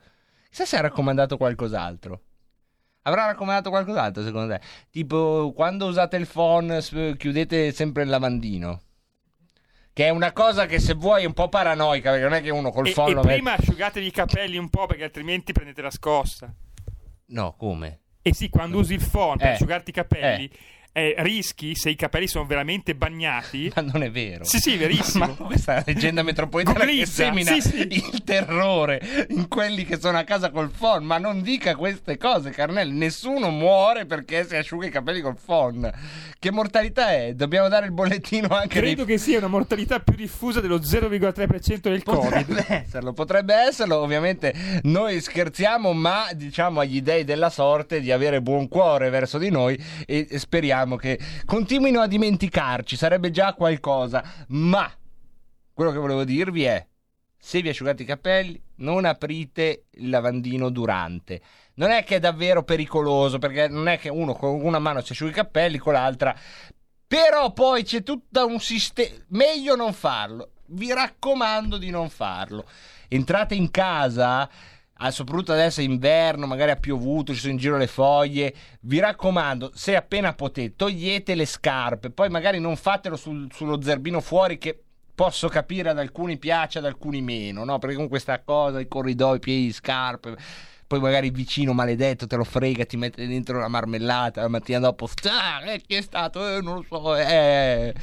chissà 0.49 0.65
se 0.65 0.75
ha 0.75 0.81
raccomandato 0.81 1.37
qualcos'altro. 1.37 2.23
Avrà 3.03 3.25
raccomandato 3.25 3.69
qualcos'altro 3.69 4.23
secondo 4.23 4.53
te? 4.53 4.61
Tipo, 4.91 5.51
quando 5.55 5.85
usate 5.87 6.17
il 6.17 6.27
phone, 6.27 6.81
chiudete 7.17 7.71
sempre 7.71 8.03
il 8.03 8.09
lavandino. 8.09 8.81
Che 9.93 10.05
è 10.05 10.09
una 10.09 10.31
cosa 10.31 10.65
che 10.65 10.79
se 10.79 10.93
vuoi 10.93 11.23
è 11.23 11.25
un 11.25 11.33
po' 11.33 11.49
paranoica, 11.49 12.11
perché 12.11 12.25
non 12.25 12.33
è 12.33 12.41
che 12.41 12.51
uno 12.51 12.71
col 12.71 12.87
E, 12.87 12.91
phone 12.93 13.11
e 13.11 13.13
lo 13.15 13.21
mette- 13.21 13.33
prima 13.35 13.55
asciugatevi 13.55 14.05
i 14.05 14.11
capelli 14.11 14.57
un 14.57 14.69
po' 14.69 14.85
perché 14.85 15.03
altrimenti 15.03 15.51
prendete 15.51 15.81
la 15.81 15.91
scossa. 15.91 16.53
No, 17.27 17.55
come? 17.57 17.99
E 18.21 18.33
sì, 18.33 18.49
quando 18.49 18.77
usi 18.79 18.93
il 18.93 19.05
phone 19.05 19.37
per 19.37 19.47
Eh, 19.47 19.51
asciugarti 19.53 19.89
i 19.89 19.93
capelli, 19.93 20.45
eh, 20.45 20.57
rischi, 20.93 21.75
se 21.75 21.89
i 21.89 21.95
capelli 21.95 22.27
sono 22.27 22.45
veramente 22.45 22.95
bagnati... 22.95 23.71
Ma 23.75 23.81
non 23.81 24.03
è 24.03 24.11
vero. 24.11 24.43
Sì, 24.43 24.59
sì, 24.59 24.77
verissimo. 24.77 25.25
Ma 25.39 25.45
questa 25.45 25.73
è 25.73 25.75
la 25.77 25.83
leggenda 25.85 26.23
metropolitana 26.23 26.79
che 26.79 26.85
Googleizza, 26.85 27.23
semina 27.23 27.51
sì, 27.51 27.61
sì. 27.61 27.87
il 27.89 28.23
terrore 28.23 29.27
in 29.29 29.47
quelli 29.47 29.83
che 29.83 29.99
sono 29.99 30.17
a 30.17 30.23
casa 30.23 30.51
col 30.51 30.69
phone. 30.71 31.05
Ma 31.05 31.17
non 31.17 31.41
dica 31.41 31.75
queste 31.75 32.17
cose, 32.17 32.51
Carnelli. 32.51 32.97
Nessuno 32.97 33.49
muore 33.49 34.05
perché 34.05 34.45
si 34.47 34.55
asciuga 34.55 34.87
i 34.87 34.91
capelli 34.91 35.21
col 35.21 35.37
phone. 35.43 35.91
Che 36.39 36.51
mortalità 36.51 37.11
è? 37.11 37.33
Dobbiamo 37.33 37.67
dare 37.67 37.85
il 37.85 37.91
bollettino 37.91 38.47
anche 38.49 38.79
Credo 38.79 39.03
dei... 39.03 39.15
che 39.15 39.21
sia 39.21 39.39
una 39.39 39.47
mortalità 39.47 39.99
più 39.99 40.15
diffusa 40.15 40.61
dello 40.61 40.77
0,3% 40.77 41.79
del 41.81 42.03
Covid. 42.03 42.45
Potrebbe 42.45 42.65
esserlo, 42.85 43.13
potrebbe 43.13 43.53
esserlo. 43.55 43.97
Ovviamente 43.97 44.53
noi 44.83 45.19
scherziamo, 45.19 45.91
ma 45.93 46.27
diciamo 46.33 46.79
agli 46.79 47.01
dei 47.01 47.23
della 47.23 47.49
sorte 47.49 47.99
di 47.99 48.11
avere 48.11 48.41
buon 48.41 48.67
cuore 48.67 49.09
verso 49.09 49.37
di 49.37 49.49
noi 49.49 49.77
e 50.05 50.19
e 50.29 50.39
speriamo 50.79 50.95
che 50.95 51.19
continuino 51.45 52.01
a 52.01 52.07
dimenticarci. 52.07 52.95
Sarebbe 52.95 53.31
già 53.31 53.53
qualcosa. 53.53 54.23
Ma 54.49 54.89
quello 55.73 55.91
che 55.91 55.97
volevo 55.97 56.23
dirvi 56.23 56.63
è: 56.63 56.85
se 57.37 57.61
vi 57.61 57.69
asciugate 57.69 58.03
i 58.03 58.05
capelli, 58.05 58.61
non 58.77 59.05
aprite 59.05 59.85
il 59.91 60.09
lavandino 60.09 60.69
durante. 60.69 61.41
Non 61.75 61.91
è 61.91 62.03
che 62.03 62.17
è 62.17 62.19
davvero 62.19 62.63
pericoloso, 62.63 63.39
perché 63.39 63.67
non 63.67 63.87
è 63.87 63.97
che 63.97 64.09
uno 64.09 64.33
con 64.33 64.61
una 64.61 64.79
mano 64.79 65.01
si 65.01 65.13
asciuga 65.13 65.31
i 65.31 65.35
capelli, 65.35 65.77
con 65.77 65.93
l'altra. 65.93 66.35
Però 67.07 67.51
poi 67.53 67.83
c'è 67.83 68.03
tutto 68.03 68.45
un 68.45 68.59
sistema. 68.59 69.15
Meglio 69.29 69.75
non 69.75 69.93
farlo. 69.93 70.51
Vi 70.67 70.93
raccomando 70.93 71.77
di 71.77 71.89
non 71.89 72.09
farlo. 72.09 72.65
Entrate 73.07 73.55
in 73.55 73.71
casa. 73.71 74.47
Ah, 75.01 75.11
soprattutto 75.11 75.51
adesso 75.51 75.81
è 75.81 75.83
inverno, 75.83 76.45
magari 76.45 76.71
ha 76.71 76.75
piovuto, 76.75 77.33
ci 77.33 77.39
sono 77.39 77.53
in 77.53 77.57
giro 77.57 77.77
le 77.77 77.87
foglie. 77.87 78.53
Vi 78.81 78.99
raccomando, 78.99 79.71
se 79.73 79.95
appena 79.95 80.33
potete, 80.33 80.75
togliete 80.75 81.35
le 81.35 81.45
scarpe. 81.45 82.09
Poi 82.09 82.29
magari 82.29 82.59
non 82.59 82.75
fatelo 82.75 83.15
sul- 83.15 83.47
sullo 83.53 83.81
zerbino 83.81 84.19
fuori 84.21 84.57
che 84.57 84.81
posso 85.15 85.47
capire 85.49 85.89
ad 85.89 85.99
alcuni 85.99 86.37
piace, 86.37 86.77
ad 86.79 86.85
alcuni 86.85 87.21
meno, 87.21 87.63
no? 87.65 87.77
Perché 87.79 87.95
con 87.95 88.07
questa 88.07 88.41
cosa, 88.41 88.79
i 88.79 88.87
corridoi, 88.87 89.39
piedi 89.39 89.65
di 89.65 89.73
scarpe, 89.73 90.37
poi 90.87 90.99
magari 90.99 91.27
il 91.27 91.33
vicino 91.33 91.73
maledetto 91.73 92.25
te 92.25 92.35
lo 92.35 92.43
frega, 92.45 92.85
ti 92.85 92.97
mette 92.97 93.27
dentro 93.27 93.57
una 93.57 93.67
marmellata, 93.67 94.41
la 94.41 94.47
mattina 94.47 94.79
dopo, 94.79 95.07
"Ah, 95.29 95.71
eh, 95.73 95.81
chi 95.81 95.95
è 95.95 96.01
stato? 96.01 96.55
Eh, 96.57 96.61
non 96.61 96.75
lo 96.75 96.85
so, 96.87 97.15
eh. 97.15 97.93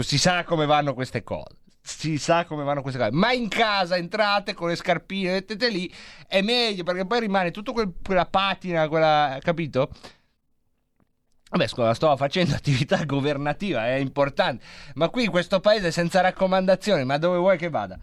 Si 0.00 0.18
sa 0.18 0.44
come 0.44 0.66
vanno 0.66 0.94
queste 0.94 1.22
cose. 1.22 1.56
Si 1.84 2.16
sa 2.16 2.44
come 2.44 2.62
vanno 2.62 2.80
queste 2.80 2.98
cose, 3.00 3.10
ma 3.10 3.32
in 3.32 3.48
casa 3.48 3.96
entrate 3.96 4.54
con 4.54 4.68
le 4.68 4.76
scarpine, 4.76 5.32
mettete 5.32 5.68
lì, 5.68 5.92
è 6.28 6.40
meglio 6.40 6.84
perché 6.84 7.04
poi 7.06 7.18
rimane 7.20 7.50
tutta 7.50 7.72
quella 7.72 8.24
patina, 8.26 8.86
quella, 8.88 9.38
capito? 9.42 9.90
Vabbè, 11.50 11.66
scusa, 11.66 11.92
sto 11.92 12.16
facendo 12.16 12.54
attività 12.56 13.04
governativa, 13.04 13.86
è 13.88 13.94
importante. 13.96 14.64
Ma 14.94 15.08
qui 15.08 15.24
in 15.24 15.30
questo 15.30 15.60
paese 15.60 15.90
senza 15.90 16.20
raccomandazioni, 16.20 17.04
ma 17.04 17.18
dove 17.18 17.36
vuoi 17.38 17.58
che 17.58 17.68
vada? 17.68 17.98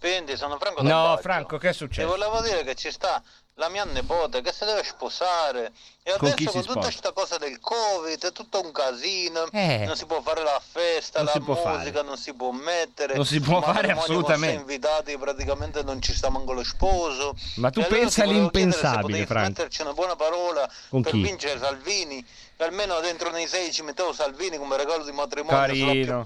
Quindi 0.00 0.36
sono 0.36 0.58
Franco 0.58 0.82
No. 0.82 1.16
Franco, 1.22 1.58
che 1.58 1.68
è 1.68 1.70
Ti 1.70 1.76
successo? 1.76 2.08
volevo 2.08 2.40
dire 2.42 2.64
che 2.64 2.74
ci 2.74 2.90
sta 2.90 3.22
la 3.56 3.68
mia 3.68 3.84
nipote 3.84 4.40
che 4.40 4.50
si 4.52 4.64
deve 4.64 4.82
sposare 4.82 5.72
e 6.02 6.14
Con 6.16 6.30
adesso 6.30 6.50
con 6.50 6.62
tutta 6.62 6.80
questa 6.80 7.12
cosa 7.12 7.36
del 7.38 7.60
covid 7.60 8.24
è 8.24 8.32
tutto 8.32 8.60
un 8.60 8.72
casino 8.72 9.46
Eh. 9.52 9.84
non 9.86 9.94
si 9.94 10.06
può 10.06 10.20
fare 10.22 10.42
la 10.42 10.60
festa 10.66 11.22
la 11.22 11.32
musica 11.36 11.54
fare. 11.90 12.02
non 12.02 12.16
si 12.16 12.32
può 12.32 12.50
mettere 12.50 13.14
Non 13.14 13.26
si 13.26 13.40
può 13.40 13.60
fare 13.60 13.92
assolutamente. 13.92 14.56
invitati 14.60 15.16
praticamente 15.18 15.82
non 15.82 16.00
ci 16.00 16.14
sta 16.14 16.30
manco 16.30 16.52
lo 16.54 16.64
sposo 16.64 17.36
Ma 17.56 17.70
tu 17.70 17.80
E 17.80 17.84
allora 17.84 17.98
pensa 18.00 18.22
se 18.22 18.28
all'impensabile, 18.28 19.26
Franco. 19.26 19.48
metterci 19.48 19.82
una 19.82 19.92
buona 19.92 20.16
parola 20.16 20.68
Con 20.88 21.02
per 21.02 21.12
chi? 21.12 21.22
vincere 21.22 21.58
Salvini 21.60 22.26
almeno 22.64 23.00
dentro 23.00 23.30
nei 23.30 23.46
sei 23.46 23.72
ci 23.72 23.82
mettevo 23.82 24.12
Salvini 24.12 24.56
come 24.56 24.76
regalo 24.76 25.04
di 25.04 25.12
matrimonio 25.12 25.56
Carino. 25.56 26.24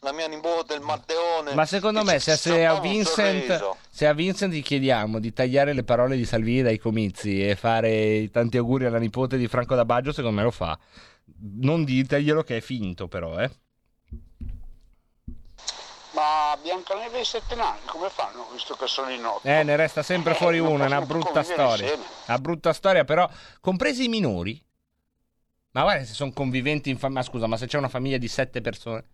la 0.00 0.12
mia 0.12 0.26
nipote 0.28 0.74
il 0.74 0.80
Matteone 0.80 1.54
Ma 1.54 1.66
secondo 1.66 2.04
me 2.04 2.18
se, 2.18 2.36
se 2.36 2.64
a 2.64 2.78
Vincent, 2.80 3.76
se 3.90 4.06
a 4.06 4.12
Vincent 4.12 4.52
gli 4.52 4.62
chiediamo 4.62 5.18
di 5.18 5.32
tagliare 5.32 5.72
le 5.72 5.84
parole 5.84 6.16
di 6.16 6.24
Salvini 6.24 6.62
dai 6.62 6.78
comizi 6.78 7.46
e 7.46 7.56
fare 7.56 7.90
i 7.90 8.30
tanti 8.30 8.56
auguri 8.56 8.86
alla 8.86 8.98
nipote 8.98 9.36
di 9.36 9.48
Franco 9.48 9.74
da 9.74 9.84
Baggio, 9.84 10.12
secondo 10.12 10.36
me 10.36 10.42
lo 10.42 10.50
fa. 10.50 10.78
Non 11.56 11.84
diteglielo 11.84 12.42
che 12.42 12.58
è 12.58 12.60
finto 12.60 13.08
però, 13.08 13.38
eh. 13.38 13.50
Ma 16.14 16.56
Biancaneve 16.62 17.20
e 17.20 17.24
Sette 17.24 17.56
Nani 17.56 17.80
come 17.86 18.08
fanno 18.08 18.46
visto 18.52 18.74
che 18.76 18.86
sono 18.86 19.10
in 19.10 19.24
otto? 19.24 19.46
Eh, 19.48 19.64
ne 19.64 19.74
resta 19.74 20.02
sempre 20.04 20.32
Eh, 20.32 20.36
fuori 20.36 20.58
non 20.58 20.72
uno, 20.72 20.84
è 20.84 20.86
una 20.86 21.00
brutta 21.00 21.42
storia. 21.42 21.92
Una 22.26 22.38
brutta 22.38 22.72
storia, 22.72 23.04
però, 23.04 23.28
compresi 23.60 24.04
i 24.04 24.08
minori. 24.08 24.63
Ma 25.74 25.82
guarda 25.82 26.04
se 26.04 26.14
sono 26.14 26.32
conviventi 26.32 26.90
in 26.90 26.98
famiglia. 26.98 27.20
Ma 27.20 27.26
scusa, 27.26 27.46
ma 27.46 27.56
se 27.56 27.66
c'è 27.66 27.78
una 27.78 27.88
famiglia 27.88 28.18
di 28.18 28.28
sette 28.28 28.60
persone. 28.60 29.04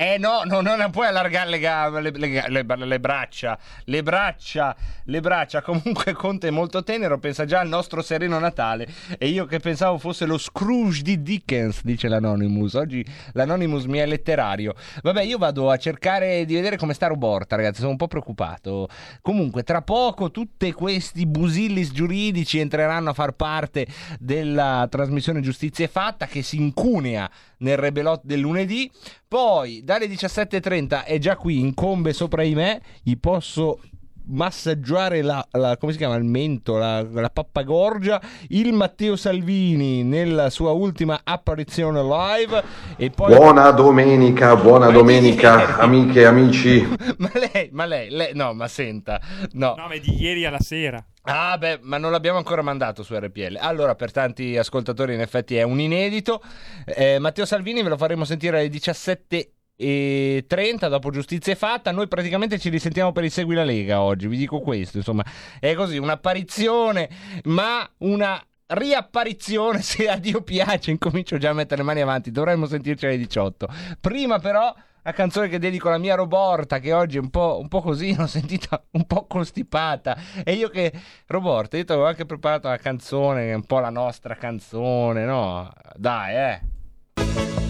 Eh 0.00 0.16
no, 0.16 0.42
no, 0.44 0.60
non 0.60 0.90
puoi 0.92 1.08
allargare 1.08 1.50
le, 1.50 1.58
gambe, 1.58 2.00
le, 2.00 2.12
le- 2.12 2.64
le- 2.86 3.00
braccia, 3.00 3.58
le 3.86 4.04
braccia, 4.04 4.76
le 5.06 5.20
braccia. 5.20 5.60
Comunque 5.60 6.12
Conte 6.12 6.46
è 6.46 6.50
molto 6.52 6.84
tenero, 6.84 7.18
pensa 7.18 7.44
già 7.44 7.58
al 7.58 7.66
nostro 7.66 8.00
sereno 8.00 8.38
Natale. 8.38 8.86
E 9.18 9.26
io 9.26 9.44
che 9.46 9.58
pensavo 9.58 9.98
fosse 9.98 10.24
lo 10.24 10.38
Scrooge 10.38 11.02
di 11.02 11.20
Dickens, 11.20 11.82
dice 11.82 12.06
l'Anonymous. 12.06 12.74
Oggi 12.74 13.04
l'Anonymous 13.32 13.86
mi 13.86 13.98
è 13.98 14.06
letterario. 14.06 14.74
Vabbè, 15.02 15.22
io 15.22 15.36
vado 15.36 15.68
a 15.68 15.76
cercare 15.78 16.44
di 16.44 16.54
vedere 16.54 16.76
come 16.76 16.94
sta 16.94 17.08
Roborta, 17.08 17.56
ragazzi, 17.56 17.80
sono 17.80 17.90
un 17.90 17.96
po' 17.96 18.06
preoccupato. 18.06 18.88
Comunque, 19.20 19.64
tra 19.64 19.82
poco 19.82 20.30
tutti 20.30 20.70
questi 20.70 21.26
busillis 21.26 21.90
giuridici 21.90 22.60
entreranno 22.60 23.10
a 23.10 23.14
far 23.14 23.32
parte 23.32 23.84
della 24.20 24.86
trasmissione 24.88 25.40
Giustizia 25.40 25.86
è 25.86 25.88
fatta 25.88 26.26
che 26.26 26.42
si 26.42 26.56
incunea 26.56 27.28
nel 27.58 27.76
rebelot 27.76 28.20
del 28.24 28.40
lunedì. 28.40 28.90
Poi 29.26 29.82
dalle 29.84 30.06
17.30 30.06 31.04
è 31.04 31.18
già 31.18 31.36
qui, 31.36 31.60
incombe 31.60 32.12
sopra 32.12 32.42
di 32.42 32.54
me, 32.54 32.80
gli 33.02 33.16
posso 33.16 33.80
massaggiare 34.28 35.22
la, 35.22 35.46
la- 35.52 35.76
come 35.76 35.92
si 35.92 35.98
chiama 35.98 36.16
il 36.16 36.24
mento, 36.24 36.76
la, 36.76 37.02
la 37.02 37.30
pappagorgia, 37.30 38.20
il 38.48 38.72
Matteo 38.72 39.16
Salvini 39.16 40.02
nella 40.02 40.50
sua 40.50 40.72
ultima 40.72 41.20
apparizione 41.24 42.02
live 42.02 42.62
e 42.96 43.10
poi 43.10 43.34
Buona 43.34 43.70
domenica, 43.70 44.56
buona 44.56 44.90
domenica, 44.90 45.78
amiche 45.78 46.20
e 46.20 46.24
amici. 46.24 46.86
ma 47.18 47.30
lei, 47.34 47.68
ma 47.72 47.86
lei, 47.86 48.10
lei, 48.10 48.32
no, 48.34 48.52
ma 48.52 48.68
senta, 48.68 49.20
no. 49.52 49.74
No, 49.76 49.86
ma 49.86 49.94
è 49.94 50.00
di 50.00 50.14
ieri 50.20 50.44
alla 50.44 50.60
sera. 50.60 51.02
Ah, 51.30 51.58
beh, 51.58 51.80
ma 51.82 51.98
non 51.98 52.10
l'abbiamo 52.10 52.38
ancora 52.38 52.62
mandato 52.62 53.02
su 53.02 53.14
RPL. 53.14 53.58
Allora, 53.60 53.94
per 53.94 54.10
tanti 54.10 54.56
ascoltatori, 54.56 55.12
in 55.12 55.20
effetti 55.20 55.56
è 55.56 55.62
un 55.62 55.78
inedito. 55.78 56.42
Eh, 56.86 57.18
Matteo 57.18 57.44
Salvini 57.44 57.82
ve 57.82 57.90
lo 57.90 57.98
faremo 57.98 58.24
sentire 58.24 58.60
alle 58.60 58.68
17.30 58.68 60.88
dopo 60.88 61.10
giustizia 61.10 61.52
è 61.52 61.56
fatta. 61.56 61.92
Noi 61.92 62.08
praticamente 62.08 62.58
ci 62.58 62.70
risentiamo 62.70 63.12
per 63.12 63.24
il 63.24 63.30
Segui 63.30 63.54
la 63.54 63.64
Lega 63.64 64.00
oggi. 64.00 64.26
Vi 64.26 64.38
dico 64.38 64.60
questo, 64.60 64.96
insomma, 64.96 65.22
è 65.60 65.74
così, 65.74 65.98
un'apparizione, 65.98 67.10
ma 67.44 67.86
una 67.98 68.42
riapparizione. 68.68 69.82
Se 69.84 70.08
a 70.08 70.16
Dio 70.16 70.40
piace, 70.40 70.92
incomincio 70.92 71.36
già 71.36 71.50
a 71.50 71.52
mettere 71.52 71.82
le 71.82 71.86
mani 71.86 72.00
avanti. 72.00 72.30
Dovremmo 72.30 72.64
sentirci 72.64 73.04
alle 73.04 73.18
18. 73.18 73.68
Prima, 74.00 74.38
però. 74.38 74.74
La 75.02 75.12
canzone 75.12 75.48
che 75.48 75.58
dedico 75.58 75.88
alla 75.88 75.98
mia 75.98 76.14
Roborta, 76.14 76.78
che 76.78 76.92
oggi 76.92 77.16
è 77.16 77.20
un 77.20 77.30
po', 77.30 77.58
un 77.60 77.68
po' 77.68 77.80
così, 77.80 78.14
l'ho 78.16 78.26
sentita 78.26 78.82
un 78.92 79.06
po' 79.06 79.26
costipata. 79.26 80.16
E 80.44 80.52
io 80.52 80.68
che, 80.68 80.92
Roborta, 81.26 81.76
io 81.76 81.84
ti 81.84 81.92
avevo 81.92 82.06
anche 82.06 82.26
preparato 82.26 82.66
una 82.66 82.76
canzone, 82.76 83.52
un 83.54 83.64
po' 83.64 83.78
la 83.78 83.90
nostra 83.90 84.34
canzone, 84.34 85.24
no? 85.24 85.70
Dai, 85.96 86.34
eh. 86.34 87.67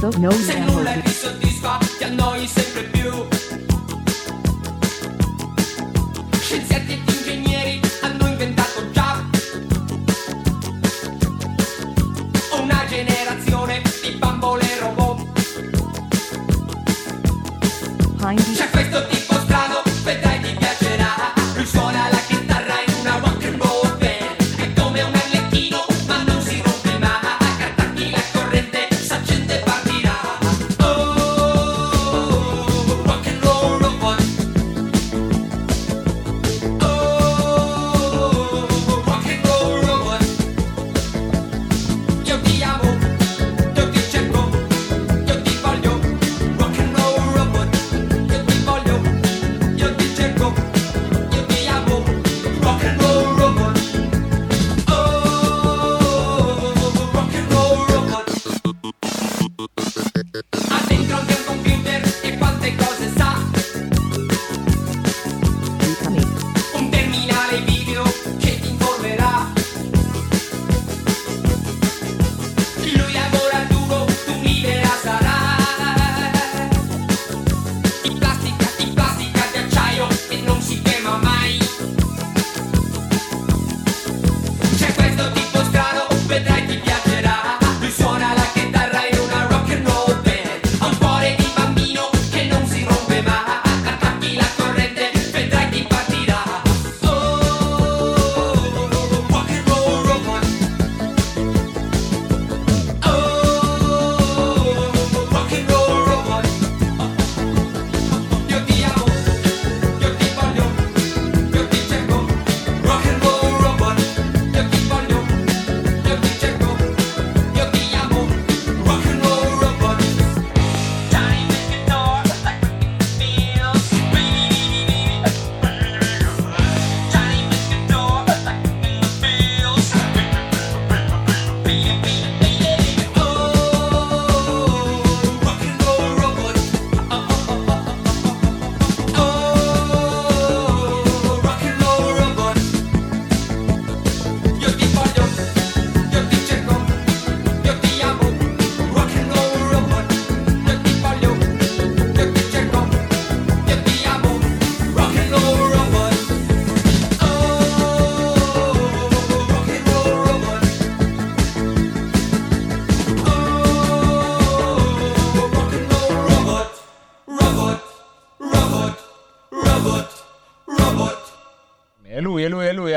Più 0.00 0.08
Questo 0.08 0.18
non 0.18 0.32
Se 0.32 0.58
nulla 0.60 0.92
ti 0.92 1.10
soddisfa, 1.10 1.78
ti 1.98 2.04
annoi 2.04 2.46
sempre 2.46 2.84
più. 2.84 3.28
Scienziati 6.40 6.92
ingegneri 6.92 7.19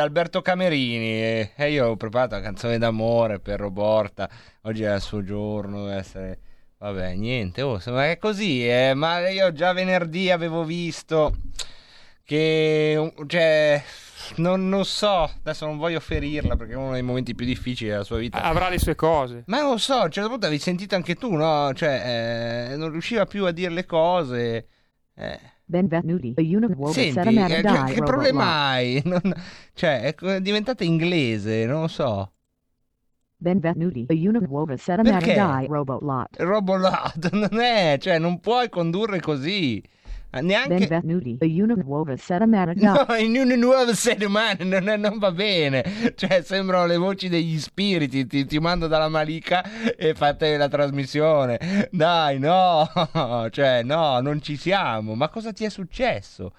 Alberto 0.03 0.41
Camerini. 0.41 1.11
E 1.21 1.51
e 1.55 1.71
io 1.71 1.87
ho 1.87 1.95
preparato 1.95 2.35
la 2.35 2.41
canzone 2.41 2.77
d'amore 2.77 3.39
per 3.39 3.59
Roborta. 3.59 4.29
Oggi 4.61 4.83
è 4.83 4.93
il 4.93 5.01
suo 5.01 5.23
giorno, 5.23 5.85
deve 5.85 5.97
essere... 5.97 6.39
Vabbè, 6.83 7.13
niente, 7.15 7.61
oh, 7.61 7.77
che 7.77 8.11
è 8.11 8.17
così, 8.17 8.67
eh, 8.67 8.93
ma 8.93 9.29
io 9.29 9.53
già 9.53 9.71
venerdì 9.71 10.29
avevo 10.29 10.65
visto 10.65 11.33
che, 12.25 13.13
cioè, 13.25 13.81
non, 14.35 14.67
non 14.67 14.83
so, 14.83 15.23
adesso 15.23 15.65
non 15.65 15.77
voglio 15.77 16.01
ferirla 16.01 16.57
perché 16.57 16.73
è 16.73 16.75
uno 16.75 16.91
dei 16.91 17.01
momenti 17.01 17.35
più 17.35 17.45
difficili 17.45 17.89
della 17.89 18.03
sua 18.03 18.17
vita. 18.17 18.41
Avrà 18.41 18.67
le 18.67 18.79
sue 18.79 18.95
cose. 18.95 19.43
Ma 19.47 19.61
non 19.61 19.71
lo 19.71 19.77
so, 19.77 19.93
a 19.93 20.03
un 20.03 20.11
certo 20.11 20.29
punto 20.29 20.45
avevi 20.45 20.61
sentito 20.61 20.95
anche 20.95 21.15
tu, 21.15 21.33
no? 21.33 21.71
Cioè, 21.73 22.71
eh, 22.71 22.75
non 22.75 22.91
riusciva 22.91 23.25
più 23.25 23.45
a 23.45 23.51
dire 23.51 23.71
le 23.71 23.85
cose. 23.85 24.67
Eh. 25.15 25.39
Benvenuti 25.73 26.35
a 26.37 26.67
nuova 26.67 26.91
Senti, 26.91 27.35
eh, 27.35 27.63
che, 27.63 27.83
che 27.83 27.99
Robot 27.99 28.03
problema 28.03 28.43
Lot. 28.43 28.53
hai? 28.53 29.01
Non- 29.05 29.33
cioè, 29.73 30.13
è 30.15 30.39
diventata 30.39 30.83
inglese, 30.83 31.65
non 31.65 31.81
lo 31.81 31.87
so. 31.87 32.31
Benvenuti 33.37 34.05
a 34.07 34.13
nuova 34.39 34.77
settimana 34.77 35.17
Perché? 35.17 35.33
di 35.33 35.65
Robot 35.65 36.01
Lot. 36.01 37.31
Non 37.33 37.59
è, 37.59 37.97
cioè, 37.99 38.19
non 38.19 38.39
puoi 38.39 38.69
condurre 38.69 39.19
così. 39.19 39.83
Eh, 40.35 40.41
Neanche... 40.41 40.87
Benvenuti 40.87 41.37
a 41.39 41.63
una 41.63 41.75
nuova 41.75 42.17
settimana 42.17 42.73
No, 42.75 43.05
in 43.17 43.37
una 43.37 43.55
nuova 43.55 43.93
settimana 43.93 44.57
non, 44.65 44.99
non 44.99 45.19
va 45.19 45.31
bene. 45.31 46.13
Cioè, 46.15 46.41
sembrano 46.41 46.87
le 46.87 46.97
voci 46.97 47.29
degli 47.29 47.59
spiriti. 47.59 48.25
Ti, 48.25 48.45
ti 48.45 48.57
mando 48.57 48.87
dalla 48.87 49.09
Malika 49.09 49.63
e 49.95 50.15
fate 50.15 50.57
la 50.57 50.67
trasmissione. 50.67 51.87
Dai, 51.91 52.39
no, 52.39 52.89
cioè, 53.51 53.83
no, 53.83 54.19
non 54.21 54.41
ci 54.41 54.57
siamo. 54.57 55.13
Ma 55.13 55.29
cosa 55.29 55.53
ti 55.53 55.65
è 55.65 55.69
successo? 55.69 56.51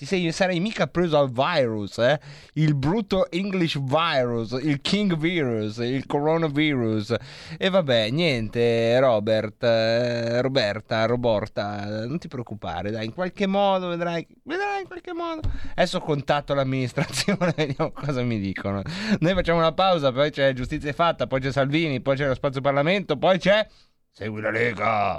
Ti 0.00 0.06
sei, 0.06 0.32
sarei 0.32 0.60
mica 0.60 0.86
preso 0.86 1.18
al 1.18 1.30
virus, 1.30 1.98
eh? 1.98 2.18
Il 2.54 2.74
brutto 2.74 3.30
English 3.30 3.78
virus, 3.78 4.52
il 4.52 4.80
King 4.80 5.14
virus, 5.14 5.76
il 5.76 6.06
coronavirus. 6.06 7.16
E 7.58 7.68
vabbè, 7.68 8.08
niente, 8.08 8.98
Robert, 8.98 9.62
eh, 9.62 10.40
Roberta, 10.40 11.04
Roborta, 11.04 12.06
non 12.06 12.18
ti 12.18 12.28
preoccupare, 12.28 12.90
dai, 12.90 13.04
in 13.04 13.12
qualche 13.12 13.46
modo 13.46 13.88
vedrai, 13.88 14.26
vedrai 14.44 14.80
in 14.80 14.86
qualche 14.86 15.12
modo. 15.12 15.42
Adesso 15.72 16.00
contatto 16.00 16.54
l'amministrazione, 16.54 17.52
vediamo 17.54 17.92
cosa 17.92 18.22
mi 18.22 18.40
dicono. 18.40 18.80
Noi 19.18 19.34
facciamo 19.34 19.58
una 19.58 19.74
pausa, 19.74 20.12
poi 20.12 20.30
c'è 20.30 20.54
giustizia 20.54 20.94
fatta, 20.94 21.26
poi 21.26 21.40
c'è 21.42 21.52
Salvini, 21.52 22.00
poi 22.00 22.16
c'è 22.16 22.26
lo 22.26 22.34
spazio 22.34 22.62
Parlamento, 22.62 23.18
poi 23.18 23.38
c'è... 23.38 23.68
Segui 24.10 24.40
la 24.40 24.50
Lega! 24.50 25.18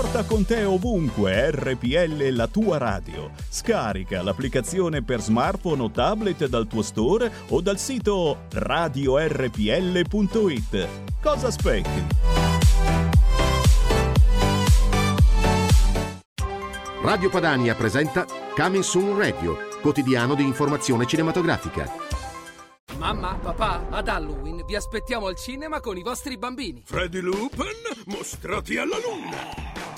Porta 0.00 0.24
con 0.24 0.46
te 0.46 0.64
ovunque 0.64 1.50
RPL 1.50 2.30
la 2.30 2.46
tua 2.46 2.78
radio. 2.78 3.32
Scarica 3.50 4.22
l'applicazione 4.22 5.02
per 5.02 5.20
smartphone 5.20 5.82
o 5.82 5.90
tablet 5.90 6.46
dal 6.46 6.66
tuo 6.66 6.80
store 6.80 7.30
o 7.48 7.60
dal 7.60 7.78
sito 7.78 8.44
radiorpl.it. 8.50 9.58
Cosa 11.20 11.48
aspetti? 11.48 12.06
Radio 17.02 17.28
Padania 17.28 17.74
presenta 17.74 18.24
Coming 18.56 18.82
Soon 18.82 19.18
Radio, 19.18 19.68
quotidiano 19.82 20.34
di 20.34 20.44
informazione 20.44 21.04
cinematografica. 21.04 22.08
Mamma, 22.96 23.34
papà, 23.34 23.86
ad 23.90 24.08
Halloween 24.08 24.64
vi 24.64 24.76
aspettiamo 24.76 25.26
al 25.26 25.36
cinema 25.36 25.80
con 25.80 25.98
i 25.98 26.02
vostri 26.02 26.38
bambini. 26.38 26.84
Freddy 26.86 27.20
Lupin, 27.20 27.66
mostrati 28.06 28.78
alla 28.78 28.96
luna! 28.96 29.89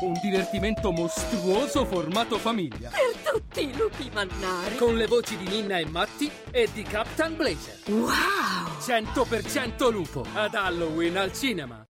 Un 0.00 0.14
divertimento 0.22 0.92
mostruoso 0.92 1.84
formato 1.84 2.38
famiglia. 2.38 2.88
Per 2.88 3.32
tutti 3.34 3.68
i 3.68 3.76
lupi 3.76 4.10
mannari. 4.10 4.76
Con 4.76 4.96
le 4.96 5.06
voci 5.06 5.36
di 5.36 5.46
Ninna 5.46 5.76
e 5.76 5.84
Matti 5.84 6.30
e 6.50 6.70
di 6.72 6.82
Captain 6.84 7.36
Blazer. 7.36 7.80
Wow! 7.88 8.08
100% 8.80 9.92
lupo. 9.92 10.24
Ad 10.32 10.54
Halloween 10.54 11.18
al 11.18 11.34
cinema. 11.34 11.86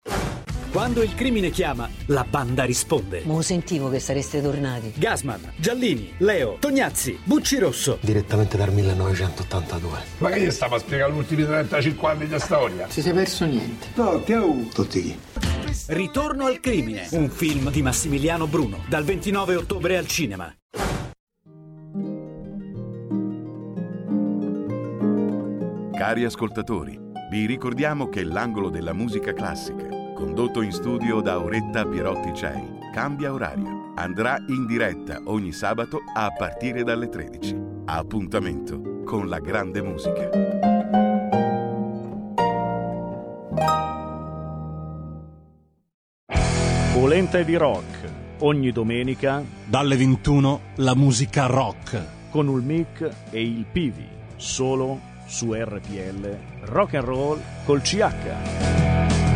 Quando 0.73 1.03
il 1.03 1.14
crimine 1.14 1.51
chiama, 1.51 1.88
la 2.07 2.25
banda 2.29 2.64
risponde. 2.64 3.23
Ma 3.27 3.40
sentivo 3.42 3.88
che 3.88 4.01
sareste 4.01 4.42
tornati. 4.42 4.92
Gasman, 4.96 5.53
Giallini, 5.55 6.14
Leo, 6.18 6.57
Tognazzi, 6.59 7.16
Bucci 7.23 7.59
Rosso. 7.59 7.99
Direttamente 8.01 8.57
dal 8.57 8.73
1982. 8.73 9.99
Ma 10.18 10.31
che 10.31 10.40
gli 10.40 10.51
stiamo 10.51 10.75
a 10.75 10.79
spiegare 10.81 11.12
gli 11.12 11.16
ultimi 11.16 11.44
35 11.44 12.09
anni 12.09 12.27
di 12.27 12.38
storia? 12.40 12.88
Si 12.88 13.03
sei 13.03 13.12
perso 13.12 13.44
niente. 13.44 13.87
Tutti, 13.94 14.33
oh. 14.33 14.66
Tutti 14.73 15.01
chi? 15.01 15.18
Ritorno 15.87 16.46
al 16.46 16.59
crimine, 16.59 17.06
un 17.12 17.30
film 17.30 17.70
di 17.70 17.80
Massimiliano 17.80 18.48
Bruno, 18.48 18.83
dal 18.88 19.04
29 19.04 19.54
ottobre 19.54 19.96
al 19.96 20.06
cinema. 20.09 20.52
Cari 25.92 26.24
ascoltatori, 26.24 26.98
vi 27.30 27.46
ricordiamo 27.46 28.09
che 28.09 28.24
l'angolo 28.24 28.68
della 28.68 28.92
musica 28.92 29.33
classica, 29.33 29.87
condotto 30.14 30.61
in 30.62 30.72
studio 30.72 31.20
da 31.20 31.35
Auretta 31.35 31.87
Pierotti 31.87 32.35
Cei, 32.35 32.78
cambia 32.92 33.33
orario. 33.33 33.92
Andrà 33.94 34.42
in 34.48 34.66
diretta 34.66 35.20
ogni 35.26 35.52
sabato 35.52 36.00
a 36.14 36.33
partire 36.37 36.83
dalle 36.83 37.09
13. 37.09 37.56
Appuntamento 37.85 39.02
con 39.04 39.28
la 39.28 39.38
grande 39.38 39.83
musica. 39.83 40.50
Polenta 46.92 47.40
di 47.42 47.55
rock. 47.55 48.12
Ogni 48.40 48.72
domenica 48.72 49.44
dalle 49.64 49.96
21 49.96 50.61
la 50.76 50.96
musica 50.96 51.46
rock 51.46 52.31
con 52.31 52.48
il 52.48 52.62
mic 52.64 53.09
e 53.31 53.40
il 53.40 53.64
Pivi, 53.70 54.09
solo 54.35 55.00
su 55.26 55.53
RPL 55.53 56.38
Rock 56.62 56.94
and 56.94 57.05
Roll 57.05 57.40
col 57.64 57.81
CH. 57.81 58.03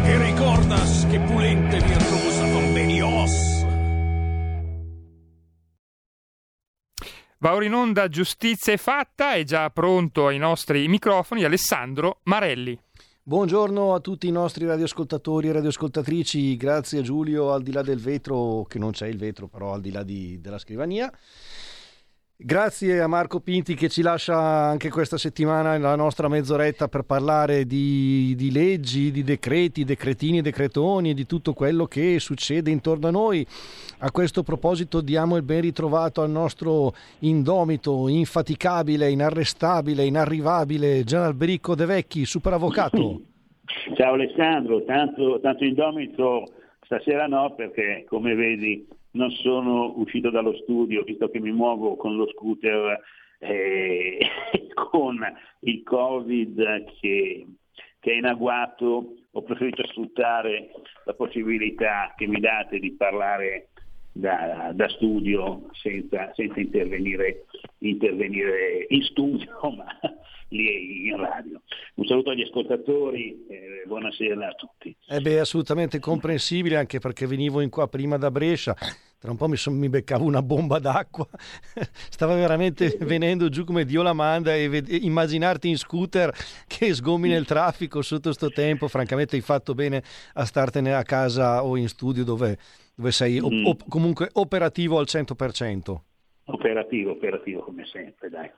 E 0.05 0.19
ricordas 0.19 1.07
che 1.09 1.21
pulente 1.21 1.79
virtuosa 1.79 2.43
convenios. 2.51 3.64
Va 7.38 7.53
ora 7.53 7.64
in 7.64 7.75
onda 7.75 8.09
Giustizia 8.09 8.73
è 8.73 8.79
fatta, 8.79 9.35
è 9.35 9.45
già 9.45 9.71
pronto 9.71 10.27
ai 10.27 10.38
nostri 10.38 10.88
microfoni 10.88 11.45
Alessandro 11.45 12.19
Marelli. 12.25 12.77
Buongiorno 13.27 13.95
a 13.95 14.01
tutti 14.01 14.27
i 14.27 14.31
nostri 14.31 14.67
radioascoltatori 14.67 15.49
e 15.49 15.53
radioascoltatrici, 15.53 16.59
grazie 16.59 16.99
a 16.99 17.03
Giulio 17.03 17.53
al 17.53 17.63
di 17.63 17.73
là 17.73 17.81
del 17.81 17.99
vetro, 17.99 18.65
che 18.69 18.79
non 18.79 18.91
c'è 18.91 19.07
il 19.07 19.17
vetro 19.17 19.49
però 19.49 19.73
al 19.73 19.81
di 19.81 19.91
là 19.91 20.03
di, 20.03 20.39
della 20.43 20.59
scrivania. 20.59 21.11
Grazie 22.46 23.00
a 23.00 23.07
Marco 23.07 23.40
Pinti 23.40 23.74
che 23.74 23.88
ci 23.88 24.02
lascia 24.02 24.37
anche 24.37 24.90
questa 24.90 25.16
settimana 25.16 25.78
la 25.78 25.96
nostra 25.96 26.28
mezz'oretta 26.28 26.88
per 26.88 27.04
parlare 27.04 27.64
di, 27.64 28.35
di 28.37 28.52
leggi, 28.52 29.11
di 29.11 29.22
decreti, 29.22 29.83
decretini, 29.83 30.42
decretoni 30.42 31.09
e 31.09 31.14
di 31.14 31.24
tutto 31.24 31.54
quello 31.54 31.87
che 31.87 32.18
succede 32.18 32.70
intorno 32.70 33.09
a 33.09 33.11
noi. 33.11 33.46
A 34.00 34.11
questo 34.11 34.42
proposito 34.42 35.00
diamo 35.00 35.37
il 35.37 35.42
ben 35.42 35.62
ritrovato 35.62 36.20
al 36.20 36.28
nostro 36.28 36.92
indomito, 37.20 38.09
infaticabile, 38.09 39.11
inarrestabile, 39.11 40.04
inarrivabile 40.04 41.02
Gian 41.02 41.22
Alberico 41.22 41.74
De 41.74 41.87
Vecchi, 41.87 42.26
super 42.26 42.52
avvocato. 42.52 43.22
Ciao 43.96 44.12
Alessandro, 44.12 44.85
tanto, 44.85 45.40
tanto 45.40 45.64
indomito 45.64 46.44
stasera 46.83 47.26
no 47.26 47.54
perché 47.57 48.04
come 48.07 48.35
vedi 48.35 48.87
non 49.14 49.31
sono 49.31 49.92
uscito 49.96 50.31
dallo 50.31 50.55
studio 50.59 51.03
visto 51.03 51.29
che 51.29 51.40
mi 51.40 51.53
muovo 51.53 51.96
con 51.96 52.16
lo 52.16 52.29
scooter 52.29 53.00
e 53.38 54.18
con 54.74 55.18
il 55.61 55.83
Covid 55.83 56.85
che, 57.00 57.46
che 58.00 58.12
è 58.12 58.16
in 58.16 58.27
agguato 58.27 59.14
ho 59.31 59.42
preferito 59.42 59.87
sfruttare 59.87 60.70
la 61.05 61.14
possibilità 61.14 62.14
che 62.16 62.27
mi 62.27 62.40
date 62.40 62.79
di 62.79 62.92
parlare 62.92 63.70
da, 64.14 64.70
da 64.72 64.88
studio 64.90 65.68
senza, 65.72 66.31
senza 66.35 66.61
intervenire, 66.61 67.46
intervenire, 67.79 68.87
in 68.88 69.03
studio 69.03 69.50
ma 69.77 69.87
lì 70.48 71.09
in 71.09 71.16
radio. 71.16 71.61
Un 71.94 72.07
saluto 72.07 72.31
agli 72.31 72.42
ascoltatori, 72.42 73.44
eh, 73.48 73.83
buonasera 73.87 74.46
a 74.46 74.53
tutti. 74.53 74.94
Eh 75.09 75.20
beh, 75.20 75.40
assolutamente 75.40 75.98
comprensibile 75.98 76.77
anche 76.77 77.00
perché 77.00 77.27
venivo 77.27 77.61
in 77.61 77.70
qua 77.70 77.88
prima 77.88 78.16
da 78.16 78.31
Brescia, 78.31 78.77
tra 79.18 79.33
un 79.33 79.37
po' 79.37 79.48
mi, 79.48 79.57
son, 79.57 79.77
mi 79.77 79.88
beccavo 79.88 80.24
una 80.24 80.42
bomba 80.42 80.79
d'acqua, 80.79 81.27
stava 82.09 82.37
veramente 82.37 82.96
venendo 83.00 83.48
giù 83.48 83.64
come 83.64 83.85
Dio 83.85 84.03
la 84.03 84.12
manda 84.12 84.55
e 84.55 84.68
ved- 84.68 85.03
immaginarti 85.03 85.68
in 85.68 85.77
scooter 85.77 86.33
che 86.68 86.94
sgomi 86.94 87.29
nel 87.29 87.46
traffico 87.46 88.00
sotto 88.00 88.33
sto 88.33 88.50
tempo, 88.50 88.87
francamente 88.87 89.35
hai 89.35 89.42
fatto 89.42 89.74
bene 89.74 90.05
a 90.35 90.44
startene 90.44 90.94
a 90.94 91.03
casa 91.03 91.64
o 91.64 91.77
in 91.77 91.88
studio 91.88 92.22
dove, 92.22 92.59
dove 92.94 93.11
sei 93.11 93.40
op- 93.40 93.52
Mm. 93.52 93.64
op- 93.66 93.88
comunque 93.88 94.28
operativo 94.35 94.98
al 94.98 95.07
100%. 95.07 96.04
Operativo, 96.46 97.12
operativo 97.12 97.62
come 97.62 97.85
sempre, 97.87 98.28
dai. 98.28 98.50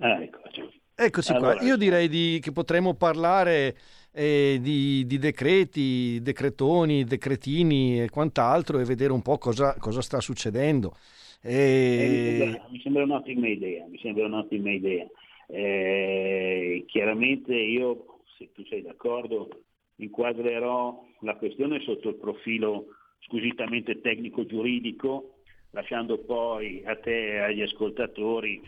Ah, 0.00 0.22
eccoci. 0.22 0.62
Eccoci 0.94 1.32
Allora, 1.32 1.56
qua, 1.56 1.66
io 1.66 1.76
direi 1.76 2.08
di- 2.08 2.38
che 2.42 2.52
potremmo 2.52 2.94
parlare 2.94 3.74
eh, 4.12 4.58
di, 4.60 5.06
di 5.06 5.18
decreti, 5.18 6.20
decretoni, 6.20 7.04
decretini 7.04 8.02
e 8.02 8.10
quant'altro 8.10 8.78
e 8.78 8.84
vedere 8.84 9.12
un 9.12 9.22
po' 9.22 9.38
cosa, 9.38 9.76
cosa 9.78 10.02
sta 10.02 10.20
succedendo. 10.20 10.94
eh, 11.42 12.36
E... 12.38 12.60
mi 12.70 12.80
sembra 12.80 13.04
un'ottima 13.04 13.48
idea, 13.48 13.86
mi 13.86 13.98
sembra 13.98 14.26
un'ottima 14.26 14.70
idea. 14.70 15.06
Eh, 15.48 16.84
chiaramente 16.86 17.54
io, 17.54 18.20
se 18.36 18.50
tu 18.52 18.62
sei 18.66 18.82
d'accordo, 18.82 19.48
inquadrerò 19.96 21.02
la 21.20 21.36
questione 21.36 21.80
sotto 21.80 22.08
il 22.10 22.16
profilo 22.16 22.86
squisitamente 23.20 24.00
tecnico-giuridico, 24.00 25.36
lasciando 25.70 26.18
poi 26.18 26.82
a 26.84 26.96
te 26.96 27.34
e 27.34 27.38
agli 27.38 27.62
ascoltatori 27.62 28.60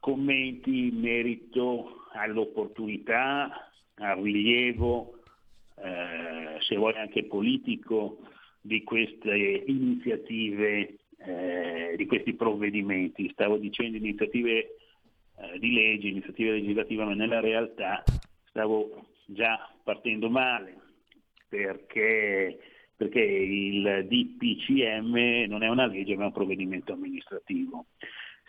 commenti 0.00 0.88
in 0.88 1.00
merito 1.00 2.06
all'opportunità, 2.12 3.70
al 3.96 4.20
rilievo, 4.20 5.20
eh, 5.76 6.60
se 6.60 6.76
vuoi 6.76 6.94
anche 6.94 7.24
politico, 7.24 8.18
di 8.60 8.82
queste 8.82 9.64
iniziative, 9.66 10.96
eh, 11.18 11.94
di 11.96 12.06
questi 12.06 12.34
provvedimenti. 12.34 13.28
Stavo 13.30 13.56
dicendo 13.56 13.96
iniziative 13.98 14.76
eh, 15.36 15.58
di 15.58 15.72
legge, 15.72 16.08
iniziative 16.08 16.52
legislative, 16.52 17.04
ma 17.04 17.14
nella 17.14 17.40
realtà 17.40 18.02
stavo 18.48 19.06
già 19.26 19.70
partendo 19.82 20.30
male 20.30 20.80
perché, 21.48 22.58
perché 22.96 23.20
il 23.20 24.06
DPCM 24.08 25.46
non 25.48 25.62
è 25.62 25.68
una 25.68 25.86
legge 25.86 26.16
ma 26.16 26.24
è 26.24 26.26
un 26.26 26.32
provvedimento 26.32 26.92
amministrativo. 26.92 27.86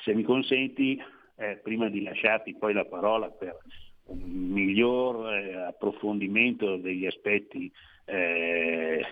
Se 0.03 0.13
mi 0.13 0.23
consenti, 0.23 1.01
eh, 1.37 1.59
prima 1.63 1.89
di 1.89 2.03
lasciarti 2.03 2.55
poi 2.55 2.73
la 2.73 2.85
parola 2.85 3.29
per 3.29 3.57
un 4.05 4.21
miglior 4.29 5.33
eh, 5.33 5.55
approfondimento 5.55 6.77
degli 6.77 7.05
aspetti 7.05 7.71
eh, 8.05 9.03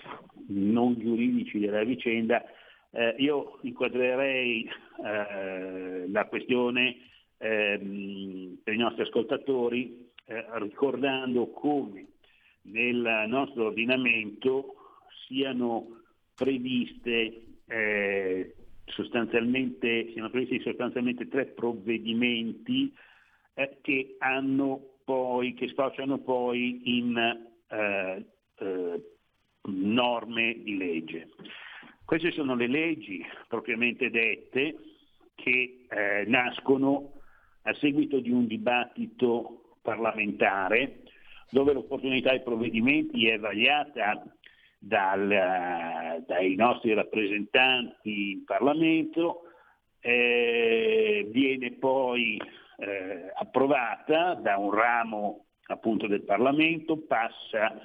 non 0.47 0.95
giuridici 0.99 1.59
della 1.59 1.83
vicenda, 1.83 2.43
eh, 2.91 3.15
io 3.17 3.57
inquadrerei 3.63 4.69
eh, 5.03 6.07
la 6.09 6.25
questione 6.25 6.97
ehm, 7.37 8.59
per 8.63 8.73
i 8.73 8.77
nostri 8.77 9.01
ascoltatori 9.01 10.11
eh, 10.25 10.45
ricordando 10.59 11.49
come 11.49 12.05
nel 12.63 13.25
nostro 13.27 13.65
ordinamento 13.65 14.75
siano 15.27 16.01
previste 16.35 17.43
eh, 17.67 18.55
sostanzialmente, 18.85 20.11
siano 20.11 20.29
previsti 20.29 20.59
sostanzialmente 20.61 21.27
tre 21.27 21.45
provvedimenti 21.45 22.93
eh, 23.53 23.77
che 23.81 24.17
poi, 25.03 25.53
che 25.53 25.67
sfociano 25.69 26.19
poi 26.19 26.97
in 26.97 27.17
eh, 27.17 28.25
eh, 28.59 29.01
norme 29.61 30.57
di 30.61 30.77
legge. 30.77 31.29
Queste 32.05 32.31
sono 32.31 32.55
le 32.55 32.67
leggi 32.67 33.23
propriamente 33.47 34.09
dette 34.09 34.75
che 35.35 35.85
eh, 35.89 36.25
nascono 36.27 37.21
a 37.63 37.73
seguito 37.75 38.19
di 38.19 38.29
un 38.29 38.45
dibattito 38.45 39.77
parlamentare 39.81 41.03
dove 41.49 41.73
l'opportunità 41.73 42.31
dei 42.31 42.41
provvedimenti 42.41 43.27
è 43.27 43.39
vagliata 43.39 44.23
dal, 44.85 46.23
dai 46.27 46.55
nostri 46.55 46.93
rappresentanti 46.93 48.31
in 48.31 48.43
Parlamento, 48.43 49.43
eh, 50.01 51.25
viene 51.31 51.71
poi 51.71 52.37
eh, 52.77 53.31
approvata 53.33 54.33
da 54.33 54.57
un 54.57 54.71
ramo 54.71 55.45
appunto 55.67 56.07
del 56.07 56.23
Parlamento, 56.23 56.97
passa 56.97 57.79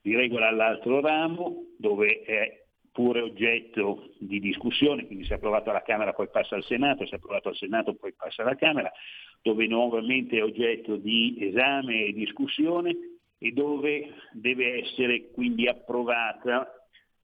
di 0.00 0.14
regola 0.14 0.46
all'altro 0.46 1.00
ramo 1.00 1.64
dove 1.76 2.22
è 2.22 2.62
pure 2.92 3.20
oggetto 3.20 4.10
di 4.18 4.38
discussione, 4.38 5.06
quindi 5.06 5.24
se 5.24 5.34
è 5.34 5.36
approvato 5.36 5.70
alla 5.70 5.82
Camera 5.82 6.12
poi 6.12 6.28
passa 6.30 6.54
al 6.54 6.64
Senato, 6.64 7.04
se 7.04 7.12
è 7.12 7.16
approvato 7.16 7.48
al 7.48 7.56
Senato 7.56 7.94
poi 7.94 8.14
passa 8.14 8.42
alla 8.42 8.54
Camera, 8.54 8.90
dove 9.42 9.66
nuovamente 9.66 10.38
è 10.38 10.42
oggetto 10.44 10.94
di 10.94 11.36
esame 11.40 12.04
e 12.04 12.12
discussione 12.12 13.17
e 13.38 13.52
dove 13.52 14.14
deve 14.32 14.82
essere 14.82 15.30
quindi 15.30 15.68
approvata 15.68 16.72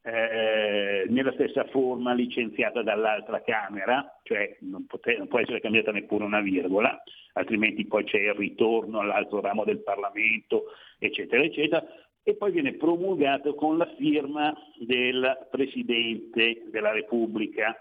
eh, 0.06 1.06
nella 1.08 1.32
stessa 1.32 1.64
forma 1.68 2.12
licenziata 2.12 2.82
dall'altra 2.82 3.40
Camera, 3.42 4.20
cioè 4.22 4.56
non, 4.60 4.86
pote- 4.86 5.16
non, 5.16 5.28
può 5.28 5.38
essere 5.38 5.60
cambiata 5.60 5.92
neppure 5.92 6.24
una 6.24 6.40
virgola, 6.40 7.02
altrimenti 7.32 7.86
poi 7.86 8.04
c'è 8.04 8.18
il 8.18 8.34
ritorno 8.34 9.00
all'altro 9.00 9.40
ramo 9.40 9.64
del 9.64 9.82
Parlamento, 9.82 10.64
eccetera, 10.98 11.42
eccetera, 11.42 11.82
e 12.22 12.36
poi 12.36 12.52
viene 12.52 12.74
promulgato 12.74 13.54
con 13.54 13.78
la 13.78 13.86
firma 13.96 14.54
del 14.78 15.46
Presidente 15.50 16.64
della 16.70 16.92
Repubblica. 16.92 17.74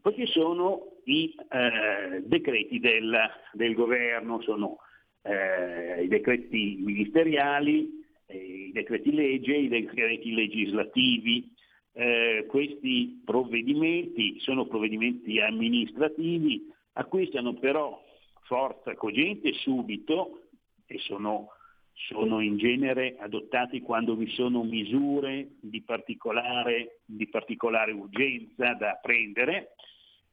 Poi 0.00 0.14
ci 0.14 0.26
sono 0.26 1.00
i 1.04 1.34
eh, 1.50 2.22
decreti 2.24 2.78
del, 2.78 3.18
del, 3.52 3.74
governo, 3.74 4.40
sono 4.42 4.78
eh, 5.24 6.02
i 6.02 6.08
decreti 6.08 6.76
ministeriali, 6.80 8.04
eh, 8.26 8.36
i 8.36 8.72
decreti 8.72 9.12
legge, 9.12 9.56
i 9.56 9.68
decreti 9.68 10.32
legislativi. 10.32 11.52
Eh, 11.96 12.46
questi 12.48 13.22
provvedimenti 13.24 14.38
sono 14.40 14.66
provvedimenti 14.66 15.40
amministrativi, 15.40 16.68
acquistano 16.94 17.54
però 17.54 18.02
forza 18.42 18.94
cogente 18.94 19.52
subito 19.54 20.48
e 20.86 20.98
sono 20.98 21.48
sono 21.94 22.40
in 22.40 22.56
genere 22.56 23.16
adottati 23.18 23.80
quando 23.80 24.16
vi 24.16 24.28
sono 24.30 24.64
misure 24.64 25.50
di 25.60 25.80
particolare, 25.82 27.00
di 27.04 27.28
particolare 27.28 27.92
urgenza 27.92 28.74
da 28.74 28.98
prendere, 29.00 29.74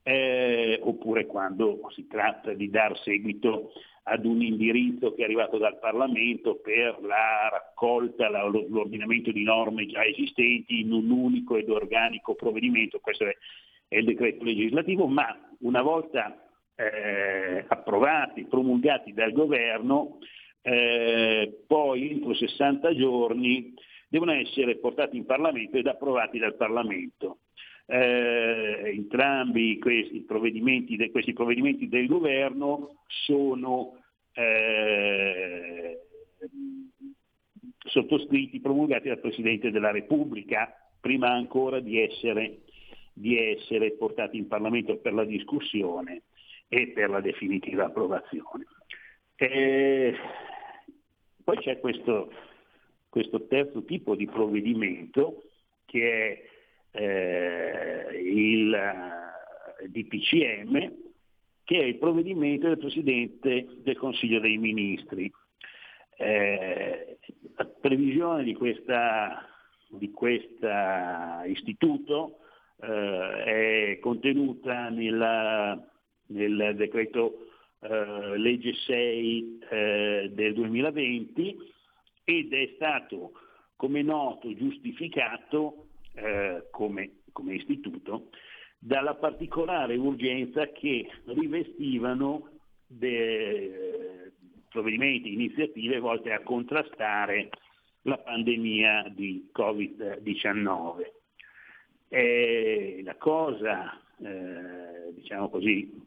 eh, 0.03 0.79
oppure 0.81 1.25
quando 1.25 1.79
si 1.93 2.07
tratta 2.07 2.53
di 2.53 2.69
dar 2.69 2.97
seguito 2.99 3.71
ad 4.03 4.25
un 4.25 4.41
indirizzo 4.41 5.13
che 5.13 5.21
è 5.21 5.25
arrivato 5.25 5.57
dal 5.57 5.77
Parlamento 5.77 6.55
per 6.55 6.99
la 7.01 7.49
raccolta, 7.51 8.29
la, 8.29 8.43
l'ordinamento 8.45 9.31
di 9.31 9.43
norme 9.43 9.85
già 9.85 10.03
esistenti 10.03 10.79
in 10.79 10.91
un 10.91 11.09
unico 11.09 11.55
ed 11.55 11.69
organico 11.69 12.33
provvedimento, 12.33 12.99
questo 12.99 13.25
è, 13.25 13.37
è 13.87 13.97
il 13.97 14.05
decreto 14.05 14.43
legislativo, 14.43 15.05
ma 15.05 15.27
una 15.59 15.81
volta 15.83 16.49
eh, 16.75 17.63
approvati, 17.67 18.45
promulgati 18.45 19.13
dal 19.13 19.31
governo, 19.33 20.17
eh, 20.63 21.63
poi 21.67 22.09
entro 22.09 22.33
60 22.33 22.95
giorni 22.95 23.73
devono 24.07 24.33
essere 24.33 24.77
portati 24.77 25.15
in 25.15 25.25
Parlamento 25.25 25.77
ed 25.77 25.87
approvati 25.87 26.39
dal 26.39 26.55
Parlamento. 26.55 27.39
Eh, 27.93 28.83
entrambi 28.85 29.77
questi 29.77 30.21
provvedimenti, 30.21 30.95
questi 31.09 31.33
provvedimenti, 31.33 31.89
del 31.89 32.07
governo 32.07 33.03
sono 33.05 34.01
eh, 34.31 35.99
sottoscritti, 37.79 38.61
promulgati 38.61 39.09
dal 39.09 39.19
Presidente 39.19 39.71
della 39.71 39.91
Repubblica, 39.91 40.73
prima 41.01 41.31
ancora 41.31 41.81
di 41.81 41.99
essere, 41.99 42.59
di 43.11 43.37
essere 43.37 43.91
portati 43.91 44.37
in 44.37 44.47
Parlamento 44.47 44.95
per 44.95 45.11
la 45.11 45.25
discussione 45.25 46.21
e 46.69 46.93
per 46.95 47.09
la 47.09 47.19
definitiva 47.19 47.87
approvazione. 47.87 48.67
Eh, 49.35 50.15
poi 51.43 51.57
c'è 51.57 51.77
questo, 51.81 52.31
questo 53.09 53.47
terzo 53.47 53.83
tipo 53.83 54.15
di 54.15 54.27
provvedimento 54.27 55.43
che 55.83 56.31
è 56.31 56.49
eh, 56.91 58.21
il 58.23 58.73
eh, 58.73 59.87
DPCM, 59.89 60.93
che 61.63 61.79
è 61.79 61.83
il 61.83 61.97
provvedimento 61.97 62.67
del 62.67 62.77
Presidente 62.77 63.67
del 63.77 63.97
Consiglio 63.97 64.39
dei 64.39 64.57
Ministri. 64.57 65.31
Eh, 66.17 67.17
la 67.55 67.65
previsione 67.65 68.43
di 68.43 68.53
questo 68.53 68.93
istituto 71.45 72.39
eh, 72.81 73.93
è 73.93 73.99
contenuta 73.99 74.89
nella, 74.89 75.79
nel 76.27 76.75
decreto 76.75 77.47
eh, 77.79 78.37
legge 78.37 78.73
6 78.73 79.59
eh, 79.69 80.29
del 80.33 80.53
2020 80.53 81.57
ed 82.23 82.53
è 82.53 82.71
stato, 82.75 83.31
come 83.75 84.01
noto, 84.01 84.53
giustificato 84.53 85.87
eh, 86.13 86.67
come, 86.71 87.21
come 87.31 87.55
istituto 87.55 88.29
dalla 88.83 89.13
particolare 89.13 89.95
urgenza 89.95 90.67
che 90.71 91.07
rivestivano 91.25 92.49
de, 92.87 94.31
provvedimenti, 94.69 95.33
iniziative 95.33 95.99
volte 95.99 96.31
a 96.31 96.41
contrastare 96.41 97.49
la 98.03 98.17
pandemia 98.17 99.11
di 99.15 99.49
Covid-19. 99.55 101.11
E 102.07 103.01
la 103.03 103.15
cosa, 103.15 104.01
eh, 104.19 105.13
diciamo 105.13 105.49
così, 105.49 106.01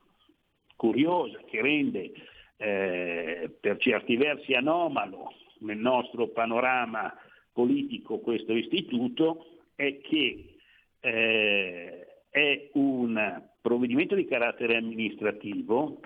curiosa 0.75 1.39
che 1.47 1.63
rende 1.63 2.13
eh, 2.57 3.57
per 3.61 3.77
certi 3.79 4.17
versi 4.17 4.55
anomalo 4.55 5.33
nel 5.61 5.79
nostro 5.79 6.29
panorama 6.29 7.17
politico 7.53 8.19
questo 8.19 8.53
istituto 8.53 9.54
è 9.75 10.01
che 10.01 10.57
eh, 11.01 12.07
è 12.31 12.71
un 12.73 13.43
provvedimento 13.61 14.15
di 14.15 14.27
carattere 14.27 14.77
amministrativo 14.77 16.01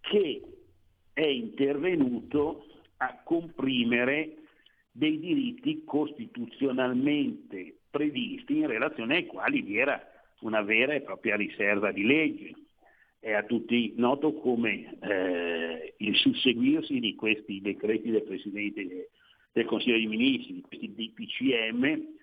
che 0.00 0.42
è 1.12 1.26
intervenuto 1.26 2.66
a 2.98 3.20
comprimere 3.24 4.36
dei 4.90 5.18
diritti 5.18 5.82
costituzionalmente 5.84 7.78
previsti 7.90 8.58
in 8.58 8.66
relazione 8.66 9.16
ai 9.16 9.26
quali 9.26 9.62
vi 9.62 9.78
era 9.78 10.00
una 10.40 10.62
vera 10.62 10.94
e 10.94 11.00
propria 11.00 11.36
riserva 11.36 11.90
di 11.90 12.04
legge. 12.04 12.52
È 13.18 13.32
a 13.32 13.44
tutti 13.44 13.94
noto 13.96 14.34
come 14.34 14.98
eh, 15.00 15.94
il 15.96 16.16
susseguirsi 16.16 17.00
di 17.00 17.14
questi 17.14 17.60
decreti 17.60 18.10
del 18.10 18.22
Presidente 18.22 19.10
del 19.52 19.64
Consiglio 19.64 19.96
dei 19.96 20.06
Ministri, 20.06 20.54
di 20.54 20.60
questi 20.60 20.92
DPCM, 20.92 22.14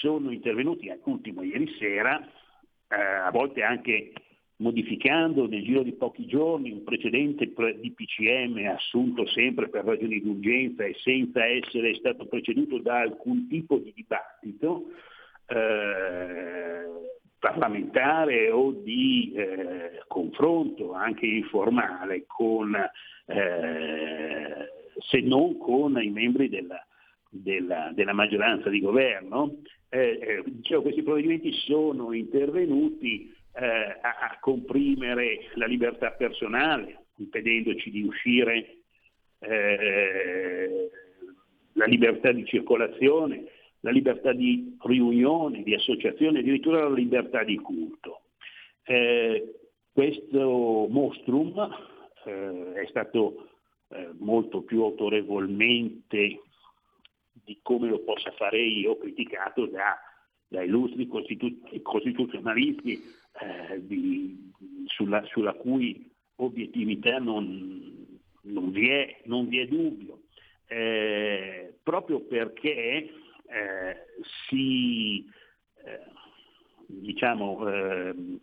sono 0.00 0.30
intervenuti, 0.30 0.90
ultimo 1.04 1.42
ieri 1.42 1.68
sera, 1.78 2.20
eh, 2.20 2.96
a 2.96 3.30
volte 3.30 3.62
anche 3.62 4.12
modificando 4.58 5.46
nel 5.46 5.62
giro 5.62 5.82
di 5.82 5.92
pochi 5.92 6.26
giorni 6.26 6.72
un 6.72 6.82
precedente 6.82 7.48
pre- 7.48 7.78
DPCM 7.78 8.66
assunto 8.66 9.26
sempre 9.28 9.68
per 9.68 9.84
ragioni 9.84 10.20
di 10.20 10.28
urgenza 10.28 10.84
e 10.84 10.96
senza 11.02 11.44
essere 11.44 11.94
stato 11.94 12.26
preceduto 12.26 12.78
da 12.78 13.00
alcun 13.00 13.46
tipo 13.48 13.78
di 13.78 13.92
dibattito 13.94 14.86
eh, 15.46 17.08
parlamentare 17.38 18.50
o 18.50 18.72
di 18.72 19.32
eh, 19.36 20.02
confronto 20.08 20.92
anche 20.92 21.26
informale 21.26 22.24
con, 22.26 22.74
eh, 23.26 24.68
se 24.98 25.20
non 25.20 25.56
con 25.56 26.02
i 26.02 26.10
membri 26.10 26.48
della, 26.48 26.84
della, 27.30 27.92
della 27.94 28.12
maggioranza 28.12 28.68
di 28.68 28.80
governo. 28.80 29.58
Eh, 29.90 30.42
dicevo, 30.44 30.82
questi 30.82 31.02
provvedimenti 31.02 31.50
sono 31.52 32.12
intervenuti 32.12 33.34
eh, 33.54 33.64
a, 33.64 34.18
a, 34.30 34.38
comprimere 34.38 35.48
la 35.54 35.66
libertà 35.66 36.10
personale, 36.10 37.06
impedendoci 37.16 37.90
di 37.90 38.02
uscire, 38.02 38.76
eh, 39.38 40.90
la 41.72 41.86
libertà 41.86 42.32
di 42.32 42.44
circolazione, 42.44 43.44
la 43.80 43.90
libertà 43.90 44.32
di 44.32 44.76
riunione, 44.80 45.62
di 45.62 45.74
associazione, 45.74 46.40
addirittura 46.40 46.82
la 46.82 46.94
libertà 46.94 47.42
di 47.42 47.56
culto. 47.56 48.22
Eh, 48.84 49.54
questo 49.90 50.86
mostrum 50.90 51.58
eh, 52.24 52.72
è 52.74 52.86
stato 52.88 53.44
molto 54.18 54.60
più 54.60 54.82
autorevolmente 54.82 56.40
di 57.44 57.58
come 57.62 57.88
lo 57.88 58.00
possa 58.00 58.30
fare 58.32 58.60
io, 58.60 58.98
criticato 58.98 59.66
da, 59.66 59.98
da 60.46 60.62
illustri 60.62 61.06
costitu- 61.06 61.82
costituzionalisti 61.82 63.02
eh, 63.40 63.86
di, 63.86 64.50
sulla, 64.86 65.24
sulla, 65.26 65.54
cui 65.54 66.10
obiettività 66.36 67.18
non, 67.18 68.18
non, 68.42 68.70
vi, 68.70 68.88
è, 68.88 69.20
non 69.24 69.48
vi, 69.48 69.58
è, 69.58 69.66
dubbio, 69.66 70.22
eh, 70.66 71.78
proprio 71.82 72.20
perché 72.20 73.10
eh, 73.46 73.96
si 74.48 75.24
eh, 75.84 76.16
diciamo, 76.88 77.68
ehm, 77.68 78.40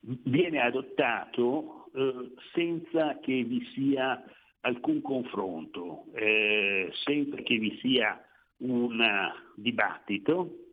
viene 0.00 0.60
adottato 0.60 1.90
eh, 1.94 2.32
senza 2.52 3.18
che 3.18 3.42
vi 3.42 3.64
sia 3.74 4.22
alcun 4.60 5.00
confronto, 5.02 6.06
eh, 6.14 6.90
senza 7.04 7.36
che 7.36 7.58
vi 7.58 7.78
sia 7.80 8.20
un 8.58 9.32
dibattito 9.54 10.68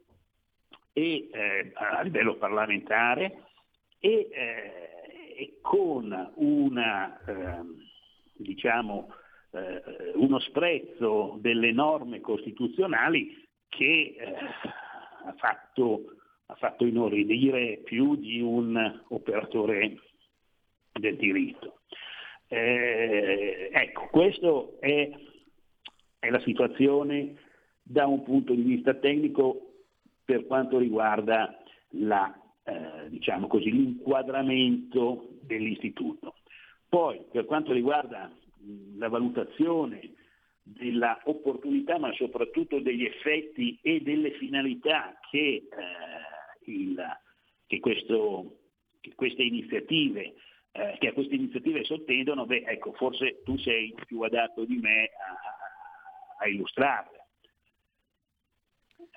e, 0.94 1.30
eh, 1.32 1.72
a 1.74 2.02
livello 2.02 2.36
parlamentare 2.36 3.44
e, 4.00 4.30
eh, 4.32 4.96
e 5.38 5.58
con 5.62 6.32
una, 6.36 7.20
ehm, 7.26 7.76
diciamo, 8.34 9.10
eh, 9.52 10.12
uno 10.16 10.40
sprezzo 10.40 11.38
delle 11.42 11.72
norme 11.72 12.22
costituzionali 12.22 13.44
che 13.68 14.16
eh, 14.18 14.36
ha 15.26 15.34
fatto, 15.38 16.16
ha 16.46 16.56
fatto 16.56 16.86
inorridire 16.86 17.82
più 17.84 18.16
di 18.16 18.40
un 18.40 19.04
operatore 19.10 19.98
del 20.92 21.18
diritto. 21.18 21.82
Eh, 22.48 23.70
ecco, 23.72 24.08
questa 24.12 24.48
è, 24.80 25.12
è, 26.20 26.30
la 26.30 26.40
situazione 26.42 27.36
da 27.88 28.08
un 28.08 28.24
punto 28.24 28.54
di 28.54 28.64
vista 28.64 28.96
tecnico 28.96 29.74
per 30.26 30.48
quanto 30.48 30.80
riguarda 30.80 31.62
la, 31.90 32.36
eh, 32.64 33.10
diciamo 33.10 33.46
così, 33.46 33.72
l'inquadramento 33.72 35.38
dell'istituto. 35.42 36.38
Poi, 36.90 37.24
per 37.32 37.46
quanto 37.46 37.74
riguarda 37.74 38.32
la 38.98 39.08
valutazione 39.08 40.14
della 40.64 41.22
opportunità 41.26 42.00
ma 42.00 42.12
soprattutto 42.14 42.80
degli 42.80 43.06
effetti 43.06 43.78
e 43.84 44.02
delle 44.02 44.32
finalità 44.32 45.20
che, 45.30 45.68
eh, 45.70 46.72
il, 46.72 47.00
che, 47.68 47.80
questo, 47.80 48.62
che 49.00 49.14
queste 49.14 49.44
iniziative 49.44 50.34
eh, 50.72 50.98
che 51.00 51.10
a 51.10 51.14
queste 51.14 51.36
iniziative 51.36 51.84
sottendono, 51.84 52.46
beh 52.46 52.64
ecco, 52.66 52.92
forse 52.94 53.44
tu 53.44 53.58
sei 53.58 53.94
più 54.08 54.22
adatto 54.22 54.66
di 54.66 54.78
me 54.78 55.04
a, 55.04 56.44
a 56.44 56.48
illustrarle. 56.48 57.15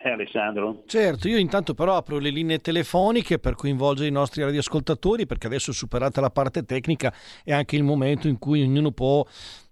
Eh, 0.01 0.11
Alessandro? 0.11 0.85
Certo, 0.87 1.27
io 1.27 1.39
intanto 1.39 1.75
però 1.75 1.97
apro 1.97 2.19
le 2.19 2.31
linee 2.31 2.61
telefoniche 2.61 3.41
per 3.41 3.57
coinvolgere 3.57 4.07
i 4.07 4.13
nostri 4.13 4.45
radioascoltatori 4.45 5.27
perché 5.27 5.49
adesso 5.49 5.73
superata 5.73 6.21
la 6.21 6.31
parte 6.31 6.65
tecnica 6.65 7.13
è 7.43 7.53
anche 7.53 7.75
il 7.75 7.83
momento 7.83 8.29
in 8.29 8.39
cui 8.39 8.63
ognuno 8.63 8.93
può 8.93 9.27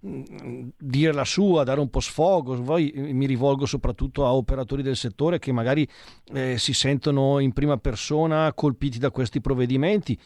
mm, 0.05 0.69
dire 0.77 1.13
la 1.13 1.25
sua, 1.25 1.63
dare 1.63 1.79
un 1.79 1.91
po' 1.91 2.01
sfogo. 2.01 2.61
Poi 2.61 2.91
eh, 2.91 3.13
mi 3.13 3.27
rivolgo 3.27 3.67
soprattutto 3.67 4.27
a 4.27 4.35
operatori 4.35 4.83
del 4.83 4.97
settore 4.97 5.39
che 5.39 5.53
magari 5.53 5.89
eh, 6.33 6.59
si 6.59 6.73
sentono 6.73 7.39
in 7.39 7.53
prima 7.53 7.77
persona 7.77 8.53
colpiti 8.53 8.99
da 8.99 9.13
questi 9.13 9.41
provvedimenti 9.41 10.19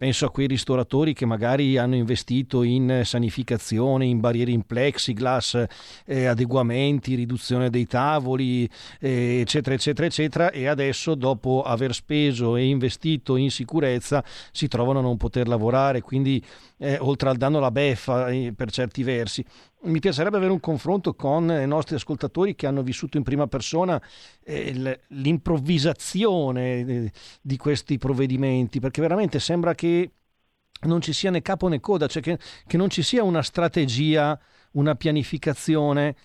Penso 0.00 0.24
a 0.24 0.30
quei 0.30 0.46
ristoratori 0.46 1.12
che 1.12 1.26
magari 1.26 1.76
hanno 1.76 1.94
investito 1.94 2.62
in 2.62 3.02
sanificazione, 3.04 4.06
in 4.06 4.18
barriere 4.18 4.50
in 4.50 4.62
plexiglass, 4.62 5.62
eh, 6.06 6.24
adeguamenti, 6.24 7.14
riduzione 7.14 7.68
dei 7.68 7.86
tavoli, 7.86 8.66
eh, 8.98 9.40
eccetera, 9.40 9.74
eccetera, 9.74 10.06
eccetera, 10.06 10.50
e 10.52 10.68
adesso 10.68 11.14
dopo 11.14 11.60
aver 11.60 11.92
speso 11.92 12.56
e 12.56 12.64
investito 12.64 13.36
in 13.36 13.50
sicurezza 13.50 14.24
si 14.52 14.68
trovano 14.68 15.00
a 15.00 15.02
non 15.02 15.18
poter 15.18 15.46
lavorare, 15.46 16.00
quindi 16.00 16.42
eh, 16.82 16.96
oltre 16.98 17.28
al 17.28 17.36
danno 17.36 17.58
alla 17.58 17.70
beffa 17.70 18.28
eh, 18.28 18.52
per 18.56 18.70
certi 18.70 19.02
versi. 19.02 19.44
Mi 19.82 20.00
piacerebbe 20.00 20.38
avere 20.38 20.52
un 20.52 20.60
confronto 20.60 21.14
con 21.14 21.50
i 21.50 21.66
nostri 21.66 21.94
ascoltatori 21.94 22.54
che 22.54 22.66
hanno 22.66 22.82
vissuto 22.82 23.18
in 23.18 23.22
prima 23.22 23.46
persona 23.46 24.00
eh, 24.42 25.00
l'improvvisazione 25.08 26.78
eh, 26.80 27.12
di 27.42 27.56
questi 27.56 27.98
provvedimenti, 27.98 28.80
perché 28.80 29.00
veramente 29.00 29.38
sembra 29.38 29.74
che 29.74 30.12
non 30.82 31.02
ci 31.02 31.12
sia 31.12 31.30
né 31.30 31.42
capo 31.42 31.68
né 31.68 31.80
coda, 31.80 32.06
cioè 32.06 32.22
che, 32.22 32.38
che 32.66 32.76
non 32.78 32.88
ci 32.88 33.02
sia 33.02 33.22
una 33.22 33.42
strategia, 33.42 34.38
una 34.72 34.94
pianificazione, 34.94 36.16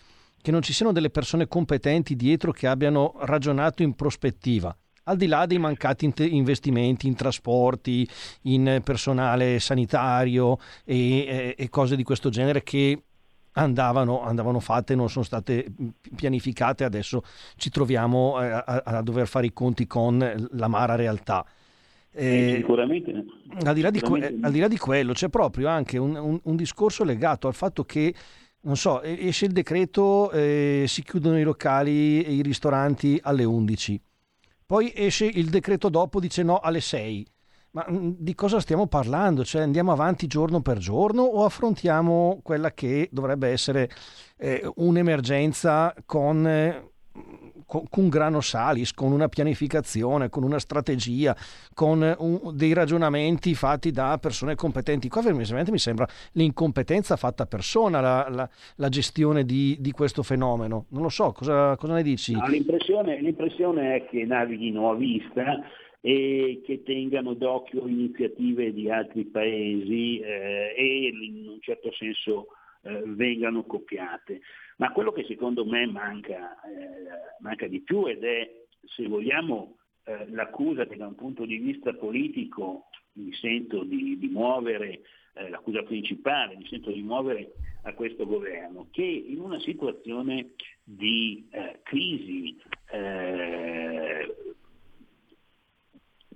che 0.41 0.51
non 0.51 0.62
ci 0.62 0.72
siano 0.72 0.93
delle 0.93 1.10
persone 1.10 1.47
competenti 1.47 2.16
dietro 2.16 2.51
che 2.51 2.68
abbiano 2.68 3.16
ragionato 3.20 3.84
in 3.84 3.93
prospettiva 3.95 4.76
al 5.06 5.18
di 5.18 5.28
là 5.28 5.45
dei 5.45 5.58
mancati 5.58 6.12
investimenti 6.30 7.08
in 7.08 7.16
trasporti, 7.16 8.08
in 8.43 8.82
personale 8.84 9.60
sanitario 9.60 10.58
e, 10.84 11.56
e, 11.58 11.70
cose 11.70 11.95
di 11.95 12.03
questo 12.03 12.30
genere 12.30 12.64
che 12.64 13.01
andavano, 13.53 14.22
andavano 14.22 14.60
fatte, 14.60 14.95
non 14.95 15.10
sono 15.10 15.24
state 15.24 15.68
pianificate, 16.16 16.84
adesso 16.84 17.24
ci 17.56 17.70
troviamo 17.70 18.41
eh, 18.41 18.47
a, 18.47 18.64
a, 18.64 19.01
dover 19.01 19.28
fare 19.28 19.47
i 19.47 19.53
conti 19.53 19.88
con 19.88 20.47
l'amara 20.51 20.95
realtà. 20.95 21.45
Eh, 22.12 22.53
sicuramente. 22.58 23.26
Al 23.64 23.74
di. 23.74 23.99
Que- 23.99 24.38
al 24.41 24.51
di, 24.51 24.60
là 24.60 24.68
di 24.68 24.78
quello 24.78 25.14
c'è 25.14 25.28
proprio 25.30 25.68
anche 25.68 25.97
un, 25.97 26.16
un, 26.16 26.39
un, 26.41 26.56
discorso 26.56 27.03
legato 27.03 27.47
al 27.47 27.53
fatto 27.53 27.84
che, 27.84 28.14
non 28.62 28.78
so, 28.78 29.01
esce 29.01 29.45
il 29.45 29.51
decreto, 29.51 30.32
eh, 30.32 30.86
si 30.88 31.03
chiudono 31.03 31.38
i 31.38 31.43
locali 31.43 32.24
e 32.24 32.32
i 32.34 32.41
ristoranti 32.41 33.20
alle 33.22 33.43
11, 33.43 33.99
poi 34.66 34.91
esce 34.95 35.26
il 35.26 35.49
decreto 35.49 35.89
dopo, 35.89 36.20
dice 36.20 36.43
no 36.43 36.59
alle 36.59 36.82
6 36.82 37.28
ma 37.76 37.86
mm, 37.89 38.11
di 38.18 38.34
cosa 38.36 38.59
stiamo 38.59 38.88
parlando? 38.88 39.43
Cioè 39.43 39.61
andiamo 39.61 39.91
avanti 39.91 40.28
giorno 40.28 40.61
per 40.61 40.78
giorno 40.78 41.24
o 41.24 41.43
affrontiamo 41.43 42.39
quella 42.41 42.72
che 42.72 43.09
dovrebbe 43.11 43.49
essere 43.49 43.89
eh, 44.38 44.66
un'emergenza 44.76 45.93
con, 46.05 46.47
eh, 46.47 46.91
con, 47.66 47.84
con, 47.89 48.09
grano 48.09 48.41
salis, 48.41 48.93
con 48.93 49.11
una 49.11 49.28
pianificazione, 49.28 50.30
con 50.30 50.43
una 50.43 50.59
strategia, 50.59 51.36
con 51.74 52.16
un, 52.18 52.55
dei 52.55 52.74
ragionamenti 52.74 53.53
fatti 53.53 53.91
da 53.91 54.18
persone 54.22 54.55
competenti? 54.55 55.09
Qua 55.09 55.22
veramente 55.22 55.72
mi 55.72 55.78
sembra 55.78 56.07
l'incompetenza 56.34 57.16
fatta 57.16 57.45
persona 57.45 57.99
la, 57.99 58.28
la, 58.30 58.49
la 58.78 58.89
gestione 58.89 59.43
di, 59.43 59.78
di, 59.80 59.91
questo 59.91 60.24
fenomeno. 60.24 60.86
Non 60.89 61.03
lo 61.03 61.09
so, 61.09 61.32
cosa, 61.32 61.76
cosa 61.78 61.93
ne 61.93 62.03
dici? 62.03 62.34
No, 62.34 62.47
l'impressione, 62.47 63.20
l'impressione 63.22 63.95
è 63.95 64.05
che 64.05 64.26
navighino 64.26 64.89
a 64.89 64.95
vista 64.95 65.61
e 66.01 66.61
che 66.63 66.84
tengano 66.84 67.34
d'occhio 67.34 67.88
iniziative 67.88 68.72
di 68.72 68.91
altri 68.91 69.26
paesi 69.26 70.20
eh, 70.20 70.76
e 70.78 71.07
in 71.07 71.47
un 71.49 71.57
certo 71.61 71.91
senso 71.93 72.47
eh, 72.84 73.01
vengano 73.05 73.63
copiate. 73.63 74.41
Ma 74.78 74.92
quello 74.92 75.12
che 75.12 75.24
secondo 75.26 75.66
me 75.66 75.86
manca, 75.86 76.60
eh, 76.64 77.40
manca 77.40 77.68
di 77.68 77.82
più 77.82 78.08
ed 78.08 78.24
è, 78.24 78.66
se 78.86 79.08
vogliamo, 79.08 79.78
eh, 80.04 80.30
l'accusa 80.30 80.86
che 80.86 80.98
da 80.98 81.08
un 81.08 81.16
punto 81.16 81.46
di 81.46 81.58
vista 81.58 81.94
politico 81.94 82.90
mi 83.14 83.34
sento 83.34 83.84
di, 83.84 84.18
di 84.18 84.28
muovere, 84.28 85.02
eh, 85.34 85.50
l'accusa 85.50 85.82
principale, 85.84 86.58
mi 86.58 86.68
sento 86.68 86.92
di 86.92 87.02
muovere 87.02 87.54
a 87.84 87.94
questo 87.94 88.26
governo, 88.26 88.88
che 88.92 89.04
in 89.04 89.40
una 89.40 89.60
situazione 89.60 90.52
di 90.84 91.48
eh, 91.52 91.80
crisi 91.84 92.58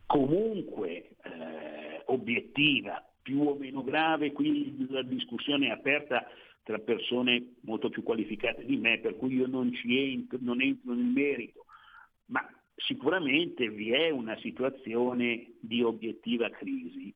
comunque 0.05 1.09
eh, 1.21 2.01
obiettiva, 2.05 3.03
più 3.21 3.41
o 3.41 3.55
meno 3.55 3.83
grave, 3.83 4.31
qui 4.31 4.87
la 4.89 5.03
discussione 5.03 5.67
è 5.67 5.69
aperta 5.69 6.25
tra 6.69 6.77
persone 6.77 7.55
molto 7.61 7.89
più 7.89 8.03
qualificate 8.03 8.63
di 8.63 8.77
me, 8.77 8.99
per 8.99 9.17
cui 9.17 9.33
io 9.33 9.47
non 9.47 9.73
ci 9.73 9.97
entro, 10.13 10.37
non 10.39 10.61
entro 10.61 10.93
nel 10.93 11.03
merito, 11.03 11.65
ma 12.25 12.47
sicuramente 12.75 13.67
vi 13.69 13.89
è 13.89 14.11
una 14.11 14.37
situazione 14.37 15.53
di 15.61 15.81
obiettiva 15.81 16.47
crisi. 16.51 17.11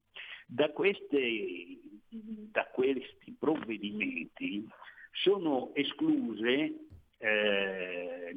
Da, 0.48 0.72
queste, 0.72 1.78
da 2.10 2.66
questi 2.74 3.36
provvedimenti 3.38 4.68
sono 5.12 5.70
escluse 5.76 6.88
eh, 7.20 8.36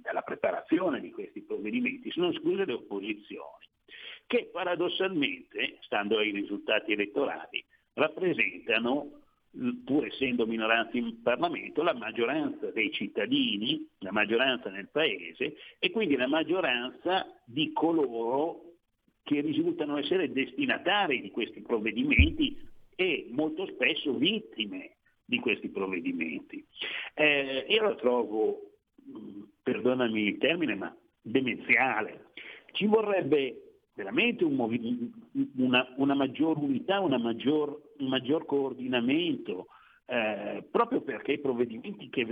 dalla 0.00 0.22
preparazione 0.22 1.00
di 1.00 1.12
questi 1.12 1.42
provvedimenti, 1.42 2.10
sono 2.10 2.30
escluse 2.30 2.64
le 2.64 2.72
opposizioni, 2.72 3.68
che 4.26 4.50
paradossalmente, 4.52 5.78
stando 5.82 6.18
ai 6.18 6.32
risultati 6.32 6.90
elettorali, 6.90 7.64
rappresentano 7.92 9.20
pur 9.84 10.06
essendo 10.06 10.46
minoranza 10.46 10.96
in 10.96 11.22
Parlamento, 11.22 11.82
la 11.82 11.94
maggioranza 11.94 12.70
dei 12.70 12.90
cittadini, 12.92 13.88
la 14.00 14.12
maggioranza 14.12 14.70
nel 14.70 14.88
Paese 14.90 15.56
e 15.78 15.90
quindi 15.90 16.16
la 16.16 16.26
maggioranza 16.26 17.26
di 17.44 17.72
coloro 17.72 18.62
che 19.22 19.40
risultano 19.40 19.98
essere 19.98 20.30
destinatari 20.30 21.20
di 21.20 21.30
questi 21.30 21.60
provvedimenti 21.60 22.56
e 22.94 23.26
molto 23.30 23.66
spesso 23.66 24.14
vittime 24.14 24.96
di 25.24 25.38
questi 25.40 25.68
provvedimenti. 25.68 26.64
Eh, 27.14 27.66
io 27.68 27.82
lo 27.82 27.94
trovo, 27.96 28.60
perdonami 29.62 30.22
il 30.22 30.38
termine, 30.38 30.74
ma 30.74 30.96
demenziale. 31.20 32.26
Ci 32.72 32.86
vorrebbe 32.86 33.65
veramente 33.96 34.44
un 34.44 34.54
movi- 34.54 35.10
una, 35.56 35.92
una, 35.96 36.14
maggior 36.14 36.58
unità, 36.58 37.00
una 37.00 37.18
maggior, 37.18 37.94
un 37.98 38.08
maggior 38.08 38.44
coordinamento, 38.44 39.68
eh, 40.04 40.62
proprio 40.70 41.00
perché 41.00 41.32
i 41.32 41.40
provvedimenti 41.40 42.10
che, 42.10 42.26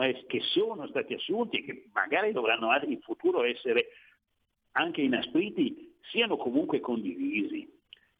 essere, 0.00 0.26
che 0.26 0.40
sono 0.40 0.86
stati 0.88 1.12
assunti 1.12 1.58
e 1.58 1.64
che 1.64 1.88
magari 1.92 2.32
dovranno 2.32 2.70
in 2.86 3.00
futuro 3.00 3.44
essere 3.44 3.88
anche 4.72 5.02
inaspriti, 5.02 5.96
siano 6.10 6.38
comunque 6.38 6.80
condivisi. 6.80 7.68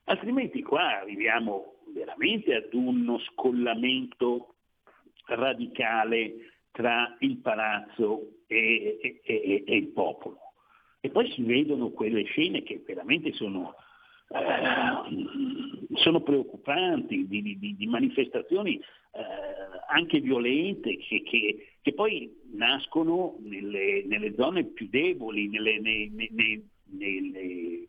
Altrimenti 0.05 0.62
qua 0.62 1.01
arriviamo 1.01 1.76
veramente 1.95 2.55
ad 2.55 2.74
uno 2.74 3.18
scollamento 3.20 4.57
radicale 5.26 6.59
tra 6.72 7.16
il 7.20 7.38
palazzo 7.38 8.43
e, 8.47 8.99
e, 9.01 9.20
e, 9.24 9.64
e 9.66 9.76
il 9.76 9.88
popolo. 9.88 10.41
E 11.05 11.11
poi 11.11 11.28
si 11.32 11.42
vedono 11.42 11.90
quelle 11.90 12.22
scene 12.22 12.62
che 12.62 12.80
veramente 12.86 13.32
sono, 13.32 13.74
eh, 14.28 15.96
sono 15.96 16.20
preoccupanti, 16.20 17.26
di, 17.26 17.59
di, 17.59 17.74
di 17.76 17.86
manifestazioni 17.86 18.76
eh, 18.76 19.20
anche 19.88 20.20
violente 20.20 20.96
che, 20.98 21.24
che, 21.24 21.72
che, 21.82 21.92
poi 21.92 22.32
nascono 22.53 23.36
nelle, 23.40 24.05
nelle, 24.07 24.32
zone 24.36 24.62
più 24.66 24.86
deboli, 24.88 25.48
nelle, 25.48 25.80
nelle, 25.80 26.62
nelle, 26.84 27.88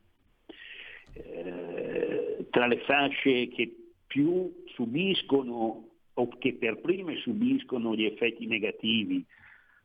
eh, 1.13 2.47
tra 2.49 2.65
le 2.65 2.79
fasce 2.79 3.47
che 3.49 3.75
più 4.07 4.63
subiscono 4.73 5.87
o 6.13 6.27
che 6.39 6.55
per 6.55 6.81
prime 6.81 7.17
subiscono 7.17 7.95
gli 7.95 8.05
effetti 8.05 8.47
negativi 8.47 9.23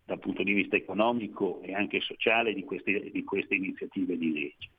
dal 0.08 0.20
punto 0.20 0.42
di 0.42 0.54
vista 0.54 0.74
economico 0.74 1.60
e 1.60 1.74
anche 1.74 2.00
sociale 2.00 2.54
di 2.54 2.64
queste, 2.64 3.10
di 3.10 3.24
queste 3.24 3.56
iniziative 3.56 4.16
di 4.16 4.32
legge. 4.32 4.70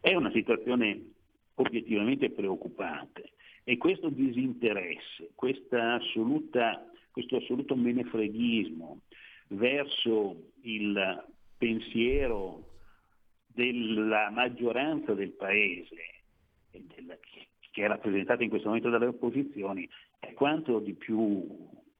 È 0.00 0.14
una 0.14 0.30
situazione 0.30 1.10
obiettivamente 1.56 2.30
preoccupante 2.30 3.32
e 3.64 3.76
questo 3.76 4.08
disinteresse, 4.08 5.32
assoluta, 5.72 6.90
questo 7.10 7.36
assoluto 7.36 7.76
menefreghismo 7.76 9.00
verso 9.48 10.52
il 10.62 11.24
pensiero 11.58 12.64
della 13.46 14.30
maggioranza 14.30 15.12
del 15.12 15.32
Paese, 15.32 15.96
che 17.72 17.84
è 17.84 17.86
rappresentata 17.88 18.42
in 18.42 18.48
questo 18.48 18.68
momento 18.68 18.88
dalle 18.88 19.06
opposizioni, 19.06 19.86
è 20.18 20.32
quanto 20.32 20.78
di 20.78 20.94
più, 20.94 21.46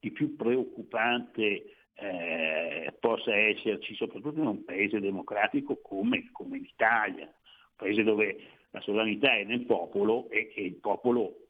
di 0.00 0.10
più 0.10 0.36
preoccupante 0.36 1.74
eh, 2.00 2.94
possa 3.00 3.34
esserci, 3.34 3.94
soprattutto 3.94 4.38
in 4.38 4.46
un 4.46 4.64
paese 4.64 5.00
democratico 5.00 5.80
come, 5.82 6.30
come 6.30 6.58
l'Italia, 6.58 7.24
un 7.24 7.76
paese 7.76 8.04
dove 8.04 8.40
la 8.70 8.80
sovranità 8.80 9.34
è 9.34 9.44
nel 9.44 9.64
popolo 9.64 10.28
e 10.30 10.48
che 10.48 10.60
il 10.60 10.76
popolo 10.76 11.48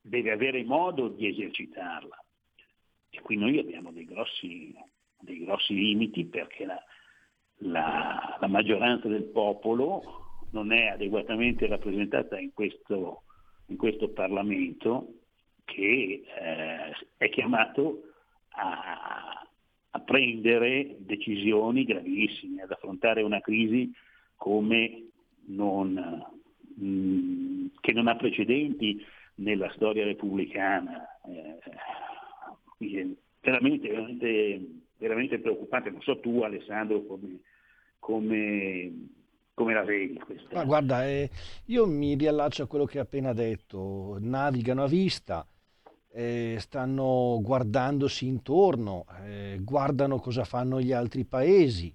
deve 0.00 0.30
avere 0.30 0.62
modo 0.62 1.08
di 1.08 1.26
esercitarla. 1.26 2.24
E 3.10 3.20
qui 3.22 3.36
noi 3.36 3.58
abbiamo 3.58 3.90
dei 3.90 4.04
grossi, 4.04 4.72
dei 5.18 5.44
grossi 5.44 5.74
limiti 5.74 6.26
perché 6.26 6.64
la, 6.64 6.80
la, 7.58 8.36
la, 8.38 8.46
maggioranza 8.46 9.08
del 9.08 9.24
popolo 9.24 10.46
non 10.52 10.72
è 10.72 10.86
adeguatamente 10.86 11.66
rappresentata 11.66 12.38
in 12.38 12.52
questo, 12.52 13.22
in 13.66 13.76
questo 13.76 14.10
Parlamento 14.10 15.14
che 15.64 16.22
eh, 16.24 17.06
è 17.16 17.28
chiamato 17.30 18.02
a, 18.50 19.37
prendere 20.00 20.96
decisioni 20.98 21.84
gravissime, 21.84 22.62
ad 22.62 22.70
affrontare 22.70 23.22
una 23.22 23.40
crisi 23.40 23.92
non, 25.46 26.24
mh, 26.74 27.66
che 27.80 27.92
non 27.92 28.08
ha 28.08 28.16
precedenti 28.16 29.04
nella 29.36 29.70
storia 29.74 30.04
repubblicana. 30.04 31.06
Eh, 31.26 33.16
veramente, 33.40 33.88
veramente, 33.88 34.66
veramente, 34.98 35.38
preoccupante. 35.38 35.90
Non 35.90 36.02
so 36.02 36.18
tu 36.20 36.40
Alessandro 36.42 37.04
come, 37.04 37.40
come, 37.98 38.92
come 39.54 39.74
la 39.74 39.84
vedi 39.84 40.18
questa. 40.18 40.48
Ma 40.52 40.64
guarda, 40.64 41.06
eh, 41.06 41.30
io 41.66 41.86
mi 41.86 42.14
riallaccio 42.14 42.64
a 42.64 42.66
quello 42.66 42.84
che 42.84 42.98
hai 42.98 43.04
appena 43.04 43.32
detto, 43.32 44.16
navigano 44.20 44.84
a 44.84 44.88
vista 44.88 45.46
eh, 46.10 46.56
stanno 46.58 47.38
guardandosi 47.42 48.26
intorno, 48.26 49.04
eh, 49.24 49.58
guardano 49.62 50.18
cosa 50.18 50.44
fanno 50.44 50.80
gli 50.80 50.92
altri 50.92 51.24
paesi, 51.24 51.94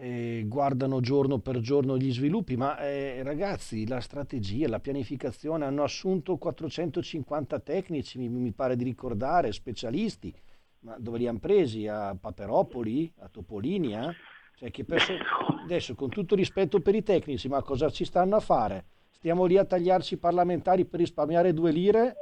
eh, 0.00 0.44
guardano 0.46 1.00
giorno 1.00 1.38
per 1.38 1.58
giorno 1.60 1.98
gli 1.98 2.12
sviluppi, 2.12 2.56
ma 2.56 2.78
eh, 2.78 3.22
ragazzi 3.22 3.86
la 3.86 4.00
strategia, 4.00 4.68
la 4.68 4.80
pianificazione, 4.80 5.64
hanno 5.64 5.82
assunto 5.82 6.36
450 6.36 7.58
tecnici, 7.60 8.18
mi, 8.18 8.28
mi 8.28 8.52
pare 8.52 8.76
di 8.76 8.84
ricordare, 8.84 9.52
specialisti, 9.52 10.32
ma 10.80 10.96
dove 10.98 11.18
li 11.18 11.26
hanno 11.26 11.40
presi? 11.40 11.88
A 11.88 12.16
Paperopoli, 12.18 13.12
a 13.18 13.28
Topolini? 13.28 13.94
Eh? 13.94 14.14
Cioè, 14.54 14.84
perso- 14.84 15.14
adesso 15.64 15.94
con 15.94 16.08
tutto 16.08 16.36
rispetto 16.36 16.80
per 16.80 16.94
i 16.94 17.02
tecnici, 17.02 17.48
ma 17.48 17.62
cosa 17.62 17.90
ci 17.90 18.04
stanno 18.04 18.36
a 18.36 18.40
fare? 18.40 18.84
Stiamo 19.10 19.46
lì 19.46 19.56
a 19.58 19.64
tagliarci 19.64 20.14
i 20.14 20.18
parlamentari 20.18 20.84
per 20.84 21.00
risparmiare 21.00 21.52
due 21.52 21.72
lire 21.72 22.14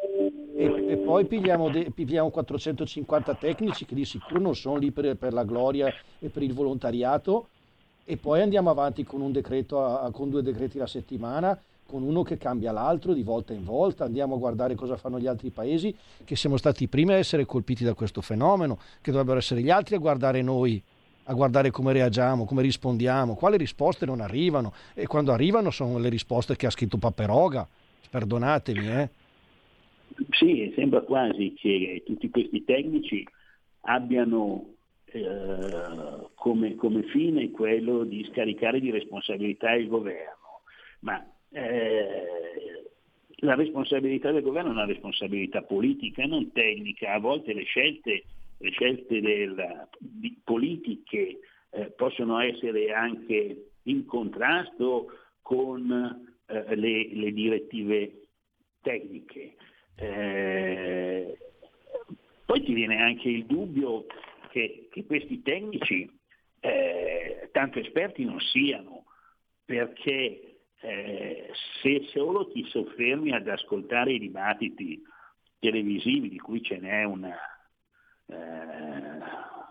e, 0.57 0.87
e 0.89 0.97
poi 0.97 1.27
pigliamo, 1.27 1.69
de, 1.69 1.91
pigliamo, 1.95 2.31
450 2.31 3.35
tecnici 3.35 3.85
che 3.85 3.95
di 3.95 4.07
sicuro 4.07 4.41
non 4.41 4.57
sono 4.57 4.77
lì 4.77 4.91
per, 4.91 5.15
per, 5.17 5.35
la 5.35 5.45
gloria 5.45 5.93
e 6.19 6.29
per 6.31 6.43
il 6.43 6.55
volontariato 6.55 7.49
e 8.05 8.17
poi 8.17 8.41
andiamo 8.41 8.71
avanti 8.71 9.05
con, 9.05 9.21
a, 9.23 10.11
con 10.11 10.31
due 10.31 10.43
decreti 10.43 10.79
la 10.79 10.87
settimana 10.87 11.59
con 11.87 12.03
uno 12.03 12.23
che 12.23 12.37
cambia 12.37 12.73
l'altro 12.73 13.13
di 13.13 13.23
volta 13.23 13.53
in 13.53 13.65
volta, 13.65 14.05
andiamo 14.05 14.35
a 14.35 14.39
guardare 14.39 14.75
cosa 14.75 14.97
fanno 14.97 15.21
gli 15.21 15.29
altri 15.29 15.51
paesi 15.51 15.95
che 16.25 16.35
siamo 16.35 16.57
stati 16.57 16.85
i 16.85 16.89
primi 16.89 17.13
a 17.13 17.17
essere 17.17 17.45
colpiti 17.45 17.85
da 17.85 17.95
questo 17.95 18.21
fenomeno, 18.21 18.79
che 19.01 19.13
dovrebbero 19.13 19.39
essere 19.39 19.61
gli 19.61 19.71
altri 19.71 19.95
a 19.95 19.99
guardare 19.99 20.43
noi, 20.43 20.83
a 21.25 21.33
guardare 21.33 21.71
come 21.71 21.93
reagiamo, 21.93 22.45
come 22.45 22.63
rispondiamo, 22.63 23.37
quali 23.37 23.57
risposte 23.57 24.05
non 24.05 24.21
arrivano 24.21 24.73
e 24.95 25.07
quando 25.07 25.33
arrivano 25.33 25.71
sono 25.71 25.99
le 25.99 26.09
risposte 26.09 26.57
che 26.57 26.67
ha 26.67 26.71
scritto 26.71 26.97
Paperoga, 26.99 27.69
perdonatemi, 28.11 28.89
eh. 28.89 29.11
Sì, 30.31 30.73
sembra 30.75 31.03
quasi 31.03 31.53
che 31.55 32.03
tutti 32.05 32.31
questi 32.31 32.64
tecnici 32.64 33.27
abbiano 33.83 34.75
eh, 35.07 36.29
come, 36.35 36.75
come, 36.75 37.03
fine 37.05 37.51
quello 37.51 38.05
di 38.05 38.27
scaricare 38.33 38.81
di 38.81 38.91
responsabilità 38.91 39.73
il 39.73 39.89
governo, 39.89 40.62
ma 41.01 41.25
eh, 41.51 42.25
la 43.41 43.55
responsabilità 43.55 44.33
del 44.33 44.43
governo 44.43 44.71
è 44.71 44.75
una 44.75 44.87
responsabilità 44.87 45.62
politica, 45.62 46.25
non 46.25 46.51
tecnica, 46.53 47.12
a 47.12 47.19
volte 47.19 47.53
le 47.53 47.64
scelte, 47.64 48.25
le 48.59 48.71
scelte 48.71 49.21
del, 49.21 49.89
di, 49.99 50.39
politiche 50.43 51.41
eh, 51.71 51.87
possono 51.95 52.41
essere 52.41 52.93
anche 52.93 53.71
in 53.83 54.07
contrasto 54.07 55.09
con 55.43 56.27
eh, 56.47 56.77
le, 56.77 57.14
le 57.14 57.33
direttive 57.33 58.29
tecniche. 58.81 59.55
Eh, 59.97 61.39
poi 62.45 62.63
ti 62.63 62.75
viene 62.75 63.01
anche 63.01 63.29
il 63.29 63.47
dubbio 63.47 64.07
che, 64.51 64.89
che 64.91 65.05
questi 65.05 65.43
tecnici 65.43 66.09
eh, 66.61 67.49
tanto 67.53 67.79
esperti 67.79 68.25
non 68.25 68.41
siano, 68.41 69.05
perché 69.65 70.59
eh, 70.81 71.51
se 71.83 72.07
solo 72.13 72.49
ti 72.49 72.65
soffermi 72.69 73.33
ad 73.33 73.49
ascoltare 73.49 74.13
i 74.13 74.19
dibattiti 74.19 75.03
televisivi 75.59 76.29
di 76.29 76.39
cui 76.39 76.63
ce 76.63 76.79
n'è 76.79 77.05
una, 77.05 77.35
eh, 78.27 78.35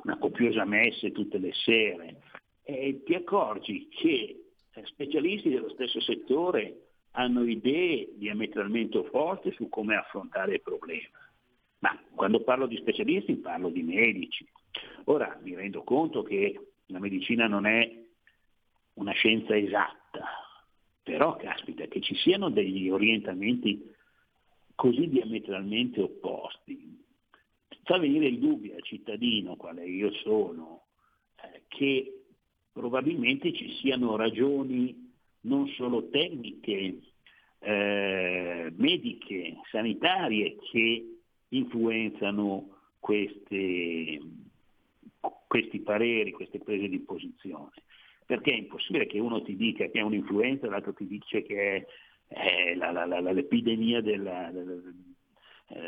una 0.03 0.17
copiosa 0.19 0.65
messe 0.65 1.11
tutte 1.11 1.37
le 1.37 1.53
sere, 1.53 2.21
ti 2.65 3.13
accorgi 3.13 3.87
che 3.89 4.45
eh, 4.73 4.85
specialisti 4.85 5.49
dello 5.49 5.69
stesso 5.69 6.01
settore 6.01 6.84
hanno 7.15 7.43
idee 7.43 8.09
diametralmente 8.15 8.97
opposte 8.97 9.51
su 9.51 9.69
come 9.69 9.95
affrontare 9.95 10.55
il 10.55 10.61
problema. 10.61 11.19
Ma 11.79 11.99
quando 12.13 12.41
parlo 12.41 12.67
di 12.67 12.77
specialisti 12.77 13.35
parlo 13.35 13.69
di 13.69 13.83
medici. 13.83 14.45
Ora 15.05 15.37
mi 15.41 15.55
rendo 15.55 15.83
conto 15.83 16.23
che 16.23 16.59
la 16.87 16.99
medicina 16.99 17.47
non 17.47 17.65
è 17.65 18.03
una 18.93 19.13
scienza 19.13 19.55
esatta, 19.55 20.25
però 21.03 21.35
caspita 21.37 21.85
che 21.85 22.01
ci 22.01 22.15
siano 22.15 22.49
degli 22.49 22.89
orientamenti 22.89 23.93
così 24.75 25.07
diametralmente 25.07 26.01
opposti, 26.01 27.01
fa 27.83 27.97
venire 27.97 28.27
il 28.27 28.39
dubbio 28.39 28.75
al 28.75 28.83
cittadino, 28.83 29.55
quale 29.55 29.85
io 29.85 30.11
sono, 30.15 30.87
eh, 31.41 31.61
che 31.67 32.23
probabilmente 32.73 33.53
ci 33.53 33.73
siano 33.75 34.17
ragioni 34.17 35.04
non 35.45 35.67
solo 35.69 36.09
tecniche, 36.09 36.99
eh, 37.59 38.73
mediche, 38.75 39.57
sanitarie 39.71 40.55
che 40.71 41.19
influenzano 41.49 42.69
queste, 42.99 44.19
questi 45.47 45.79
pareri, 45.79 46.31
queste 46.31 46.59
prese 46.59 46.87
di 46.87 46.99
posizione. 46.99 47.71
Perché 48.25 48.51
è 48.51 48.55
impossibile 48.55 49.05
che 49.05 49.19
uno 49.19 49.41
ti 49.41 49.55
dica 49.55 49.85
che 49.85 49.99
è 49.99 50.01
un'influenza 50.01 50.67
l'altro 50.67 50.93
ti 50.93 51.05
dice 51.05 51.43
che 51.43 51.75
è, 51.75 51.85
è 52.27 52.75
la, 52.75 52.91
la, 52.91 53.05
la, 53.05 53.31
l'epidemia 53.31 54.01
della, 54.01 54.49
della, 54.51 54.81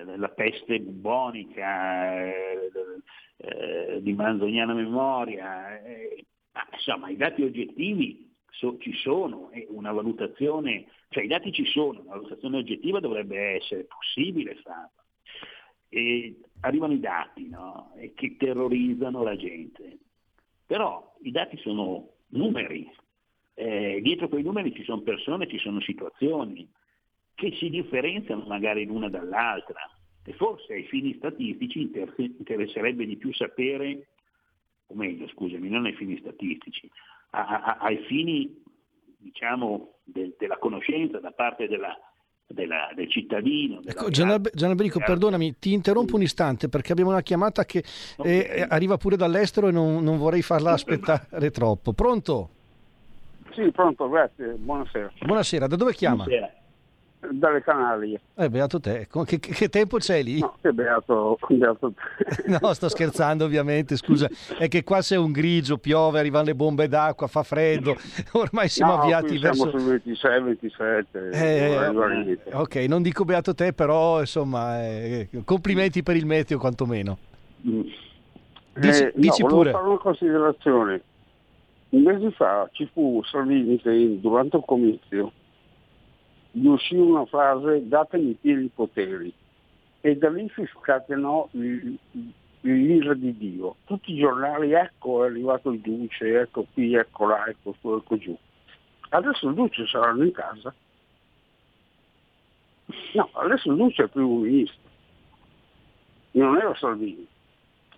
della 0.05 0.29
peste 0.29 0.79
bubonica, 0.79 2.23
eh, 2.25 2.71
eh, 3.37 4.01
di 4.01 4.13
manzoniana 4.13 4.73
memoria. 4.73 5.81
Eh, 5.81 6.25
insomma, 6.73 7.09
i 7.09 7.17
dati 7.17 7.41
oggettivi 7.41 8.26
so, 8.51 8.77
ci 8.79 8.93
sono 8.93 9.49
e 9.51 9.67
una 9.69 9.91
valutazione, 9.91 10.85
cioè 11.09 11.23
i 11.23 11.27
dati 11.27 11.51
ci 11.51 11.65
sono, 11.65 12.01
una 12.01 12.15
valutazione 12.15 12.57
oggettiva 12.57 12.99
dovrebbe 12.99 13.55
essere 13.55 13.85
possibile 13.85 14.55
farla. 14.55 14.91
E 15.89 16.39
arrivano 16.61 16.93
i 16.93 16.99
dati 16.99 17.47
no? 17.47 17.93
che 18.15 18.35
terrorizzano 18.37 19.23
la 19.23 19.35
gente. 19.35 19.97
Però 20.65 21.15
i 21.21 21.31
dati 21.31 21.57
sono 21.57 22.09
numeri, 22.29 22.91
eh, 23.53 23.99
dietro 24.01 24.27
quei 24.27 24.43
numeri 24.43 24.73
ci 24.73 24.83
sono 24.83 25.01
persone, 25.01 25.47
ci 25.47 25.57
sono 25.59 25.79
situazioni 25.79 26.69
che 27.33 27.53
si 27.53 27.69
differenziano 27.69 28.43
magari 28.47 28.85
l'una 28.85 29.09
dall'altra 29.09 29.79
e 30.23 30.33
forse 30.33 30.73
ai 30.73 30.83
fini 30.83 31.13
statistici 31.15 31.81
inter- 31.81 32.13
interesserebbe 32.17 33.05
di 33.05 33.15
più 33.15 33.33
sapere, 33.33 34.07
o 34.87 34.95
meglio 34.95 35.27
scusami, 35.29 35.69
non 35.69 35.85
ai 35.85 35.93
fini 35.93 36.17
statistici, 36.17 36.89
a- 37.31 37.61
a- 37.63 37.77
ai 37.79 37.97
fini 38.07 38.63
diciamo 39.17 39.99
de- 40.03 40.35
della 40.37 40.57
conoscenza 40.57 41.19
da 41.19 41.31
parte 41.31 41.67
della, 41.67 41.95
della, 42.47 42.89
del 42.95 43.09
cittadino. 43.09 43.81
Ecco, 43.85 44.09
Gianalberico, 44.09 44.99
perdonami, 44.99 45.57
ti 45.59 45.73
interrompo 45.73 46.15
un 46.15 46.21
istante 46.21 46.69
perché 46.69 46.93
abbiamo 46.93 47.11
una 47.11 47.21
chiamata 47.21 47.65
che 47.65 47.83
okay. 48.17 48.39
eh, 48.39 48.65
arriva 48.69 48.97
pure 48.97 49.17
dall'estero 49.17 49.67
e 49.67 49.71
non, 49.71 50.03
non 50.03 50.17
vorrei 50.17 50.41
farla 50.41 50.71
aspettare 50.71 51.51
troppo. 51.51 51.93
Pronto? 51.93 52.49
Sì, 53.51 53.71
pronto, 53.71 54.07
grazie, 54.07 54.53
buonasera. 54.53 55.11
Buonasera, 55.25 55.67
da 55.67 55.75
dove 55.75 55.93
chiama? 55.93 56.23
Buonasera. 56.23 56.53
Dalle 57.19 57.63
Canarie. 57.63 58.21
Eh, 58.35 58.47
beato 58.47 58.79
te, 58.79 59.07
che, 59.25 59.39
che 59.39 59.69
tempo 59.69 59.97
c'è 59.97 60.21
lì? 60.21 60.39
No, 60.39 60.55
che 60.61 60.71
beato, 60.71 61.39
beato 61.49 61.91
te. 61.91 62.43
no, 62.61 62.73
sto 62.73 62.89
scherzando 62.89 63.43
ovviamente, 63.43 63.95
scusa, 63.95 64.29
è 64.57 64.67
che 64.67 64.83
qua 64.83 64.99
c'è 64.99 65.15
un 65.15 65.31
grigio, 65.31 65.79
piove, 65.79 66.19
arrivano 66.19 66.45
le 66.45 66.55
bombe 66.55 66.87
d'acqua, 66.87 67.25
fa 67.25 67.41
freddo, 67.41 67.95
ormai 68.33 68.69
siamo 68.69 68.95
no, 68.95 69.01
avviati 69.01 69.39
siamo 69.39 69.63
verso... 69.63 69.79
sul 69.79 69.89
26, 69.89 70.41
27, 70.41 71.29
eh, 71.31 72.39
ok, 72.53 72.75
non 72.87 73.01
dico 73.01 73.25
beato 73.25 73.55
te, 73.55 73.73
però 73.73 74.19
insomma, 74.19 74.85
eh, 74.85 75.27
complimenti 75.43 76.03
per 76.03 76.15
il 76.15 76.27
meteo 76.27 76.59
quantomeno. 76.59 77.17
Dici, 77.61 79.03
eh, 79.03 79.11
dici 79.15 79.41
no, 79.41 79.47
pure. 79.47 79.71
fare 79.71 79.87
una 79.87 79.97
considerazione. 79.97 81.01
Un 81.89 82.01
mese 82.03 82.31
fa 82.31 82.69
ci 82.73 82.87
fu 82.93 83.23
Salvini 83.23 83.79
che 83.79 84.19
durante 84.19 84.57
un 84.57 84.65
comizio 84.65 85.31
gli 86.57 86.65
uscì 86.65 86.95
una 86.95 87.25
frase 87.25 87.87
datemi 87.87 88.33
pieni 88.33 88.69
poteri 88.73 89.31
e 90.01 90.15
da 90.15 90.29
lì 90.29 90.49
si 90.55 90.65
scatenò 90.79 91.47
l'ira 91.51 93.13
di 93.13 93.37
Dio. 93.37 93.75
Tutti 93.85 94.13
i 94.13 94.17
giornali, 94.17 94.71
ecco 94.71 95.23
è 95.23 95.27
arrivato 95.27 95.71
il 95.71 95.79
Duce, 95.79 96.39
ecco 96.39 96.65
qui, 96.73 96.95
ecco 96.95 97.27
là, 97.27 97.45
ecco 97.45 97.75
su, 97.79 97.93
ecco 97.93 98.17
giù. 98.17 98.37
Adesso 99.09 99.49
il 99.49 99.53
Duce 99.53 99.85
saranno 99.85 100.23
in 100.23 100.31
casa. 100.31 100.73
No, 103.13 103.29
adesso 103.33 103.69
il 103.69 103.77
Duce 103.77 104.03
è 104.03 104.07
primo 104.07 104.37
ministro. 104.37 104.85
Non 106.31 106.57
era 106.57 106.73
Salvini 106.75 107.27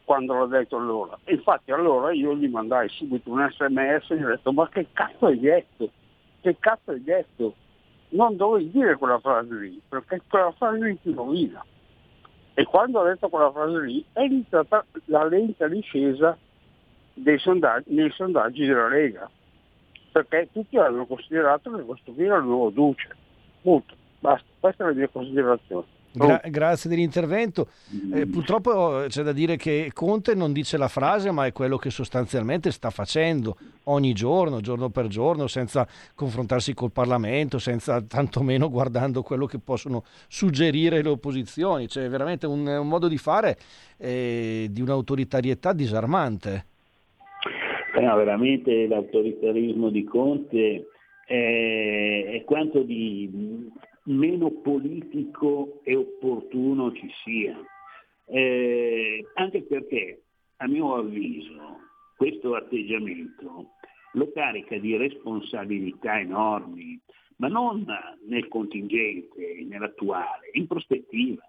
quando 0.03 0.34
l'ho 0.34 0.47
detto 0.47 0.76
allora. 0.76 1.18
Infatti 1.26 1.72
allora 1.72 2.12
io 2.12 2.36
gli 2.36 2.47
mandai 2.47 2.89
subito 2.89 3.30
un 3.30 3.47
sms 3.47 4.10
e 4.10 4.18
gli 4.18 4.24
ho 4.24 4.30
detto 4.30 4.51
ma 4.51 4.68
che 4.68 4.88
cazzo 4.91 5.28
hai 5.28 5.39
detto? 5.39 5.91
Che 6.41 6.57
cazzo 6.60 6.91
hai 6.91 7.03
detto? 7.03 7.53
Non 8.10 8.36
dovevi 8.36 8.72
dire 8.72 8.95
quella 8.95 9.20
frase 9.20 9.53
lì, 9.55 9.82
perché 9.88 10.22
quella 10.28 10.51
frase 10.51 10.84
lì 10.84 10.99
ti 11.01 11.14
rovina. 11.14 11.64
E 12.53 12.64
quando 12.66 12.99
ho 12.99 13.03
detto 13.03 13.30
quella 13.30 13.51
frase 13.51 13.80
lì 13.82 14.03
è 14.12 14.22
iniziata 14.22 14.86
la 15.05 15.24
lenta 15.26 15.68
discesa 15.68 16.38
sondaggi, 17.38 17.93
nei 17.93 18.10
sondaggi 18.12 18.66
della 18.66 18.88
Lega, 18.88 19.30
perché 20.12 20.49
tutti 20.51 20.78
hanno 20.78 21.05
considerato 21.05 21.72
che 21.76 21.84
questo 21.84 22.12
qui 22.14 22.26
era 22.26 22.38
il 22.38 22.43
nuovo 22.43 22.70
Duce. 22.70 23.16
Punto. 23.62 23.95
Basta, 24.20 24.45
questa 24.60 24.84
è 24.84 24.88
la 24.88 24.93
mia 24.93 25.07
considerazione. 25.07 25.86
Gra- 26.12 26.41
grazie 26.49 26.89
dell'intervento. 26.89 27.68
Eh, 28.14 28.26
purtroppo 28.26 29.05
c'è 29.07 29.22
da 29.22 29.32
dire 29.32 29.57
che 29.57 29.91
Conte 29.93 30.34
non 30.34 30.51
dice 30.51 30.78
la 30.78 30.88
frase, 30.88 31.32
ma 31.32 31.45
è 31.45 31.51
quello 31.51 31.78
che 31.78 31.89
sostanzialmente 31.89 32.72
sta 32.72 32.89
facendo 32.89 33.57
ogni 33.86 34.14
giorno, 34.14 34.60
giorno 34.60 34.89
per 34.89 35.07
giorno, 35.07 35.47
senza 35.47 35.88
confrontarsi 36.16 36.74
col 36.74 36.91
Parlamento, 36.91 37.60
senza 37.60 38.01
tantomeno 38.01 38.70
guardando 38.70 39.22
quello 39.22 39.45
che 39.45 39.60
possono 39.60 40.03
suggerire 40.28 41.01
le 41.01 41.10
opposizioni. 41.10 41.88
C'è 41.88 42.10
veramente 42.10 42.47
un, 42.47 42.66
un 42.66 42.88
modo 42.88 43.07
di 43.07 43.18
fare 43.18 43.57
eh, 43.97 44.68
di 44.72 44.82
un'autoritarietà 44.82 45.74
disarmante. 45.74 46.66
Eh 47.95 48.01
no, 48.01 48.16
veramente 48.16 48.88
l'autoritarismo 48.88 49.89
di 49.89 50.03
Conte 50.03 50.88
è, 51.26 52.26
è 52.34 52.43
quanto 52.45 52.82
di 52.82 53.68
meno 54.06 54.52
politico 54.52 55.82
e 55.84 55.95
opportuno 55.95 56.93
ci 56.93 57.10
sia. 57.24 57.58
Eh, 58.26 59.26
anche 59.36 59.64
perché, 59.64 60.22
a 60.58 60.68
mio 60.68 60.95
avviso, 60.95 61.80
questo 62.16 62.56
atteggiamento 62.56 63.72
lo 64.14 64.32
carica 64.32 64.78
di 64.78 64.95
responsabilità 64.95 66.20
enormi, 66.20 67.00
ma 67.38 67.47
non 67.47 67.86
nel 68.26 68.47
contingente, 68.47 69.66
nell'attuale, 69.68 70.50
in 70.54 70.68
prospettiva. 70.68 71.43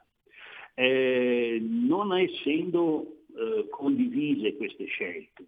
Eh, 0.74 1.58
non 1.60 2.16
essendo 2.16 3.24
eh, 3.36 3.68
condivise 3.68 4.56
queste 4.56 4.86
scelte, 4.86 5.46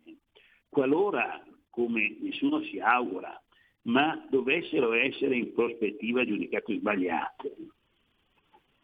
qualora, 0.68 1.42
come 1.70 2.16
nessuno 2.20 2.62
si 2.62 2.78
augura, 2.78 3.41
ma 3.82 4.26
dovessero 4.30 4.92
essere 4.92 5.36
in 5.36 5.52
prospettiva 5.52 6.24
giudicate 6.24 6.78
sbagliate. 6.78 7.56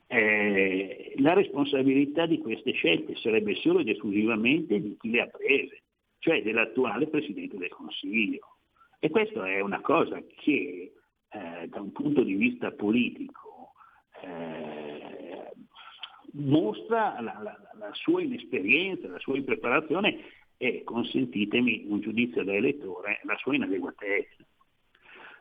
Eh, 0.07 1.15
la 1.19 1.35
responsabilità 1.35 2.27
di 2.27 2.39
queste 2.39 2.73
scelte 2.73 3.15
sarebbe 3.17 3.55
solo 3.57 3.81
ed 3.81 3.89
esclusivamente 3.89 4.81
di 4.81 4.97
chi 4.99 5.11
le 5.11 5.21
ha 5.21 5.27
prese, 5.27 5.83
cioè 6.19 6.43
dell'attuale 6.43 7.09
Presidente 7.09 7.59
del 7.59 7.69
Consiglio. 7.69 8.57
E 8.99 9.11
questa 9.11 9.49
è 9.49 9.61
una 9.61 9.81
cosa 9.81 10.21
che 10.41 10.93
eh, 11.29 11.69
da 11.69 11.81
un 11.81 11.93
punto 11.93 12.23
di 12.23 12.35
vista 12.35 12.73
politico 12.73 13.73
eh, 14.23 15.53
mostra 16.33 17.21
la, 17.21 17.39
la, 17.43 17.57
la 17.79 17.91
sua 17.93 18.23
inesperienza, 18.23 19.09
la 19.09 19.19
sua 19.19 19.37
impreparazione 19.37 20.19
e, 20.57 20.83
consentitemi 20.85 21.85
un 21.87 22.01
giudizio 22.01 22.43
da 22.45 22.55
elettore, 22.55 23.21
la 23.25 23.37
sua 23.37 23.55
inadeguatezza. 23.55 24.45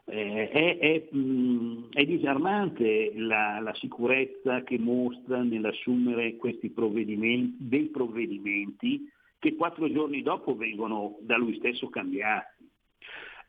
Eh, 0.10 0.50
è, 0.50 0.78
è, 0.78 1.14
mh, 1.14 1.90
è, 1.92 2.06
disarmante 2.06 3.12
la, 3.16 3.60
la, 3.60 3.74
sicurezza 3.74 4.64
che 4.64 4.80
mostra 4.80 5.44
nell'assumere 5.44 6.38
questi 6.38 6.70
provvedimenti, 6.70 7.58
dei 7.60 7.88
provvedimenti 7.88 9.12
che 9.38 9.56
quattro 9.56 9.92
giorni 9.92 10.22
dopo 10.22 10.56
vengono 10.56 11.18
da 11.20 11.36
lui 11.36 11.58
stesso 11.58 11.90
cambiati. 11.90 12.70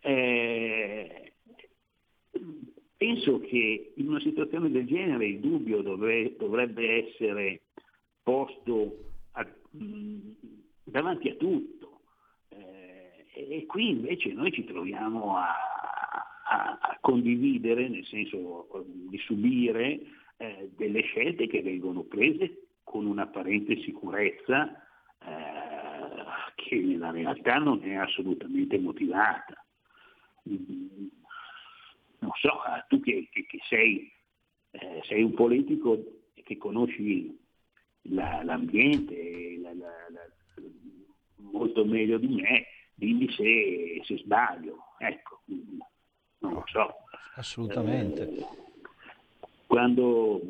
Eh, 0.01 1.33
penso 2.97 3.39
che 3.39 3.93
in 3.95 4.09
una 4.09 4.21
situazione 4.21 4.69
del 4.69 4.87
genere 4.87 5.27
il 5.27 5.39
dubbio 5.39 5.81
dovre- 5.81 6.35
dovrebbe 6.37 7.07
essere 7.07 7.63
posto 8.21 9.13
a- 9.35 9.47
mh, 9.71 10.31
davanti 10.83 11.29
a 11.29 11.35
tutto. 11.37 12.01
Eh, 12.49 13.27
e 13.33 13.67
qui 13.67 13.91
invece 13.91 14.33
noi 14.33 14.51
ci 14.51 14.65
troviamo 14.65 15.37
a, 15.37 15.55
a- 16.49 16.79
a 16.81 16.99
condividere, 17.01 17.89
nel 17.89 18.05
senso 18.07 18.69
eh, 18.75 18.85
di 19.09 19.19
subire 19.19 20.01
eh, 20.39 20.71
delle 20.77 21.03
scelte 21.03 21.47
che 21.47 21.63
vengono 21.63 22.03
prese 22.05 22.69
con 22.85 23.07
un'apparente 23.07 23.81
sicurezza 23.83 24.73
eh, 25.21 26.25
che 26.55 26.77
nella 26.81 27.11
realtà 27.11 27.57
non 27.59 27.83
è 27.83 27.95
assolutamente 27.95 28.79
motivata. 28.79 29.65
Mm, 30.49 31.07
Non 32.21 32.33
so, 32.41 32.49
eh, 32.65 32.85
tu 32.89 33.01
che, 33.01 33.29
che- 33.31 33.47
che 33.47 33.59
sei, 33.69 34.11
eh, 34.73 35.01
sei 35.05 35.23
un 35.23 35.35
politico 35.35 36.03
che 36.35 36.57
conosci 36.57 37.37
la- 38.11 38.43
l'ambiente 38.43 39.57
la- 39.61 39.73
la- 39.75 39.87
molto 41.37 41.85
meglio 41.85 42.19
di 42.19 42.27
me, 42.29 42.67
dimmi 42.95 43.31
se, 43.33 44.01
se 44.05 44.17
sbaglio. 44.19 44.79
Ecco, 44.99 45.43
mm, 45.53 45.79
non 46.39 46.55
lo 46.55 46.65
so. 46.67 46.95
Assolutamente. 47.37 48.29
Eh, 48.29 48.47
quando, 49.67 50.41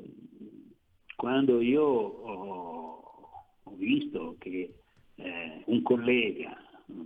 quando 1.16 1.61
io 1.61 1.84
ho, 1.84 3.30
ho 3.62 3.72
visto 3.74 4.36
che 4.39 4.74
eh, 5.16 5.62
un 5.66 5.82
collega 5.82 6.57
mh, 6.86 7.03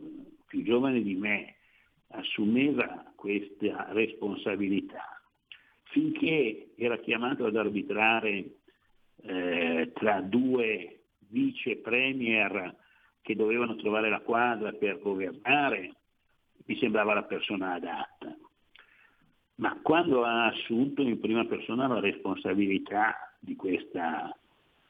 più 0.47 0.62
giovane 0.62 1.03
di 1.03 1.14
me 1.14 1.57
assumeva 2.09 3.12
questa 3.16 3.89
responsabilità, 3.93 5.20
finché 5.85 6.72
era 6.76 6.99
chiamato 6.99 7.47
ad 7.47 7.57
arbitrare 7.57 8.57
eh, 9.22 9.91
tra 9.95 10.20
due 10.20 11.05
vice 11.28 11.76
premier 11.76 12.76
che 13.22 13.35
dovevano 13.35 13.76
trovare 13.76 14.11
la 14.11 14.20
quadra 14.20 14.72
per 14.72 15.01
governare, 15.01 15.95
mi 16.66 16.76
sembrava 16.76 17.14
la 17.14 17.22
persona 17.22 17.74
adatta 17.74 18.37
ma 19.63 19.79
quando 19.81 20.25
ha 20.25 20.47
assunto 20.47 21.03
in 21.03 21.21
prima 21.21 21.45
persona 21.45 21.87
la 21.87 22.01
responsabilità 22.01 23.33
di 23.39 23.55
questa, 23.55 24.37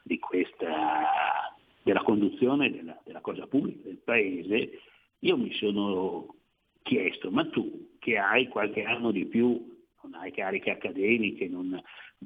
di 0.02 0.18
questa 0.18 1.54
della 1.82 2.02
conduzione 2.02 2.70
della, 2.70 2.98
della 3.04 3.20
cosa 3.20 3.46
pubblica 3.46 3.82
del 3.84 4.00
paese, 4.02 4.80
io 5.18 5.36
mi 5.36 5.52
sono 5.52 6.36
chiesto, 6.80 7.30
ma 7.30 7.44
tu 7.50 7.96
che 7.98 8.16
hai 8.16 8.48
qualche 8.48 8.82
anno 8.84 9.10
di 9.10 9.26
più, 9.26 9.78
non 10.04 10.14
hai 10.14 10.32
cariche 10.32 10.70
accademiche, 10.70 11.48
non, 11.48 11.78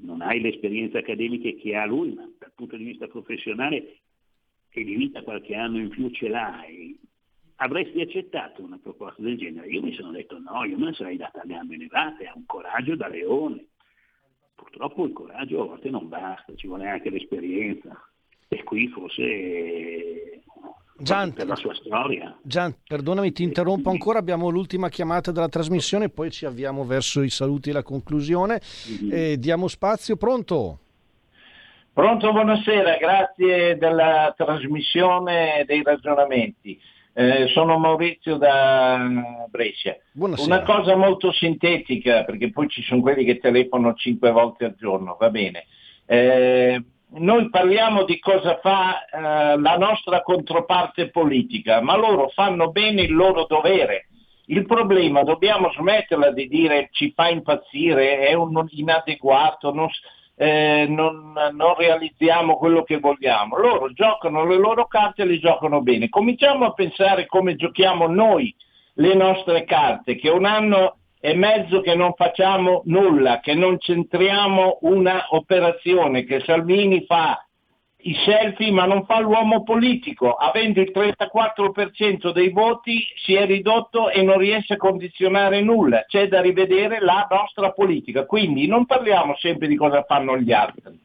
non 0.03 0.21
hai 0.21 0.41
l'esperienza 0.41 0.99
accademica 0.99 1.51
che 1.61 1.75
ha 1.75 1.85
lui, 1.85 2.15
ma 2.15 2.31
dal 2.39 2.53
punto 2.55 2.77
di 2.77 2.85
vista 2.85 3.09
professionale 3.09 3.97
e 4.71 4.85
di 4.85 4.95
vita 4.95 5.23
qualche 5.23 5.57
anno 5.57 5.79
in 5.79 5.89
più 5.89 6.11
ce 6.11 6.29
l'hai, 6.29 6.97
avresti 7.57 8.01
accettato 8.01 8.63
una 8.63 8.79
proposta 8.83 9.23
del 9.23 9.37
genere? 9.37 9.69
Io 9.69 9.83
mi 9.83 9.95
sono 9.95 10.11
detto 10.11 10.39
no, 10.39 10.65
io 10.65 10.79
me 10.79 10.87
ne 10.87 10.95
sarei 10.95 11.17
data 11.17 11.41
a 11.41 11.47
gambe 11.47 11.77
levate, 11.77 12.27
ha 12.27 12.33
un 12.35 12.47
coraggio 12.47 12.97
da 12.97 13.09
leone. 13.09 13.67
Purtroppo 14.55 15.05
il 15.05 15.13
coraggio 15.13 15.63
a 15.63 15.67
volte 15.67 15.91
non 15.91 16.09
basta, 16.09 16.55
ci 16.55 16.67
vuole 16.67 16.89
anche 16.89 17.11
l'esperienza. 17.11 18.01
E 18.49 18.63
qui 18.63 18.89
forse 18.89 20.43
Gian, 20.99 21.35
per 21.35 21.47
la 21.47 21.57
sua 21.57 21.75
storia. 21.75 22.39
Gian, 22.43 22.75
perdonami, 22.87 23.33
ti 23.33 23.43
interrompo 23.43 23.91
ancora. 23.91 24.19
Abbiamo 24.19 24.49
l'ultima 24.49 24.89
chiamata 24.89 25.31
della 25.31 25.49
trasmissione, 25.49 26.09
poi 26.09 26.31
ci 26.31 26.47
avviamo 26.47 26.85
verso 26.85 27.23
i 27.23 27.29
saluti 27.29 27.71
e 27.71 27.73
la 27.75 27.83
conclusione. 27.83 28.61
Eh, 29.11 29.37
diamo 29.39 29.69
spazio, 29.69 30.17
pronto? 30.17 30.79
Pronto, 31.93 32.33
buonasera, 32.33 32.97
grazie 32.97 33.77
della 33.77 34.33
trasmissione 34.37 35.61
e 35.61 35.65
dei 35.65 35.83
ragionamenti. 35.83 36.79
Eh, 37.19 37.47
sono 37.49 37.79
Maurizio 37.79 38.37
da 38.37 39.09
Brescia. 39.49 39.97
Buonasera. 40.13 40.55
Una 40.55 40.63
cosa 40.65 40.97
molto 40.97 41.33
sintetica, 41.33 42.25
perché 42.25 42.51
poi 42.51 42.69
ci 42.69 42.83
sono 42.83 43.01
quelli 43.01 43.25
che 43.25 43.39
telefonano 43.39 43.95
cinque 43.95 44.31
volte 44.31 44.67
al 44.67 44.75
giorno, 44.77 45.17
va 45.19 45.31
bene. 45.31 45.65
Eh, 46.05 46.79
noi 47.13 47.49
parliamo 47.49 48.05
di 48.05 48.19
cosa 48.19 48.59
fa 48.61 49.07
eh, 49.07 49.59
la 49.59 49.79
nostra 49.79 50.21
controparte 50.21 51.09
politica, 51.09 51.81
ma 51.81 51.97
loro 51.97 52.29
fanno 52.35 52.71
bene 52.71 53.01
il 53.01 53.15
loro 53.15 53.47
dovere. 53.49 54.09
Il 54.49 54.67
problema, 54.67 55.23
dobbiamo 55.23 55.73
smetterla 55.73 56.33
di 56.33 56.47
dire 56.49 56.91
ci 56.93 57.13
fa 57.17 57.31
impazzire, 57.31 58.27
è 58.27 58.35
un 58.35 58.63
inadeguato, 58.69 59.73
non, 59.73 59.89
eh, 60.39 60.87
non, 60.89 61.33
non 61.33 61.75
realizziamo 61.77 62.57
quello 62.57 62.83
che 62.83 62.99
vogliamo. 62.99 63.57
Loro 63.57 63.93
giocano 63.93 64.45
le 64.45 64.57
loro 64.57 64.87
carte 64.87 65.23
e 65.23 65.27
le 65.27 65.39
giocano 65.39 65.81
bene. 65.81 66.09
Cominciamo 66.09 66.67
a 66.67 66.73
pensare 66.73 67.27
come 67.27 67.57
giochiamo 67.57 68.07
noi 68.07 68.55
le 68.95 69.15
nostre 69.15 69.65
carte, 69.65 70.17
che 70.17 70.29
un 70.29 70.45
anno 70.45 70.99
e 71.19 71.35
mezzo 71.35 71.81
che 71.81 71.95
non 71.95 72.13
facciamo 72.15 72.83
nulla, 72.85 73.41
che 73.41 73.55
non 73.55 73.79
centriamo 73.79 74.79
una 74.83 75.27
operazione, 75.31 76.25
che 76.25 76.41
Salvini 76.41 77.05
fa 77.07 77.46
i 78.07 78.15
selfie 78.25 78.71
ma 78.71 78.87
non 78.87 79.05
fa 79.05 79.21
l'uomo 79.21 79.63
politico, 79.63 80.33
avendo 80.33 80.81
il 80.81 80.93
34% 80.95 82.33
dei 82.33 82.51
voti 82.51 83.05
si 83.17 83.35
è 83.35 83.47
ridotto 83.47 84.11
e 84.11 84.23
non 84.23 84.39
riesce 84.39 84.75
a 84.75 84.77
condizionare 84.77 85.61
nulla, 85.61 86.05
c'è 86.07 86.29
da 86.29 86.41
rivedere 86.41 87.01
la 87.01 87.27
nostra 87.29 87.73
politica, 87.73 88.25
quindi 88.25 88.67
non 88.67 88.87
parliamo 88.87 89.37
sempre 89.37 89.67
di 89.67 89.77
cosa 89.77 90.05
fanno 90.05 90.39
gli 90.39 90.53
altri, 90.53 90.99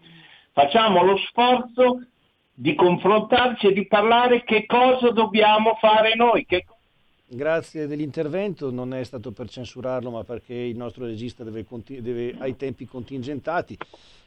facciamo 0.52 1.04
lo 1.04 1.18
sforzo 1.18 2.06
di 2.54 2.76
confrontarci 2.76 3.68
e 3.68 3.74
di 3.74 3.88
parlare 3.88 4.44
che 4.44 4.66
cosa 4.68 5.10
dobbiamo 5.10 5.78
fare 5.80 6.16
noi, 6.16 6.46
che 6.46 6.66
Grazie 7.34 7.88
dell'intervento, 7.88 8.72
non 8.72 8.94
è 8.94 9.02
stato 9.06 9.32
per 9.32 9.48
censurarlo, 9.48 10.12
ma 10.12 10.26
perché 10.26 10.54
il 10.54 10.76
nostro 10.76 11.06
regista 11.06 11.46
deve, 11.46 11.66
deve- 12.02 12.36
ha 12.38 12.46
i 12.46 12.58
tempi 12.58 12.86
contingentati. 12.86 13.78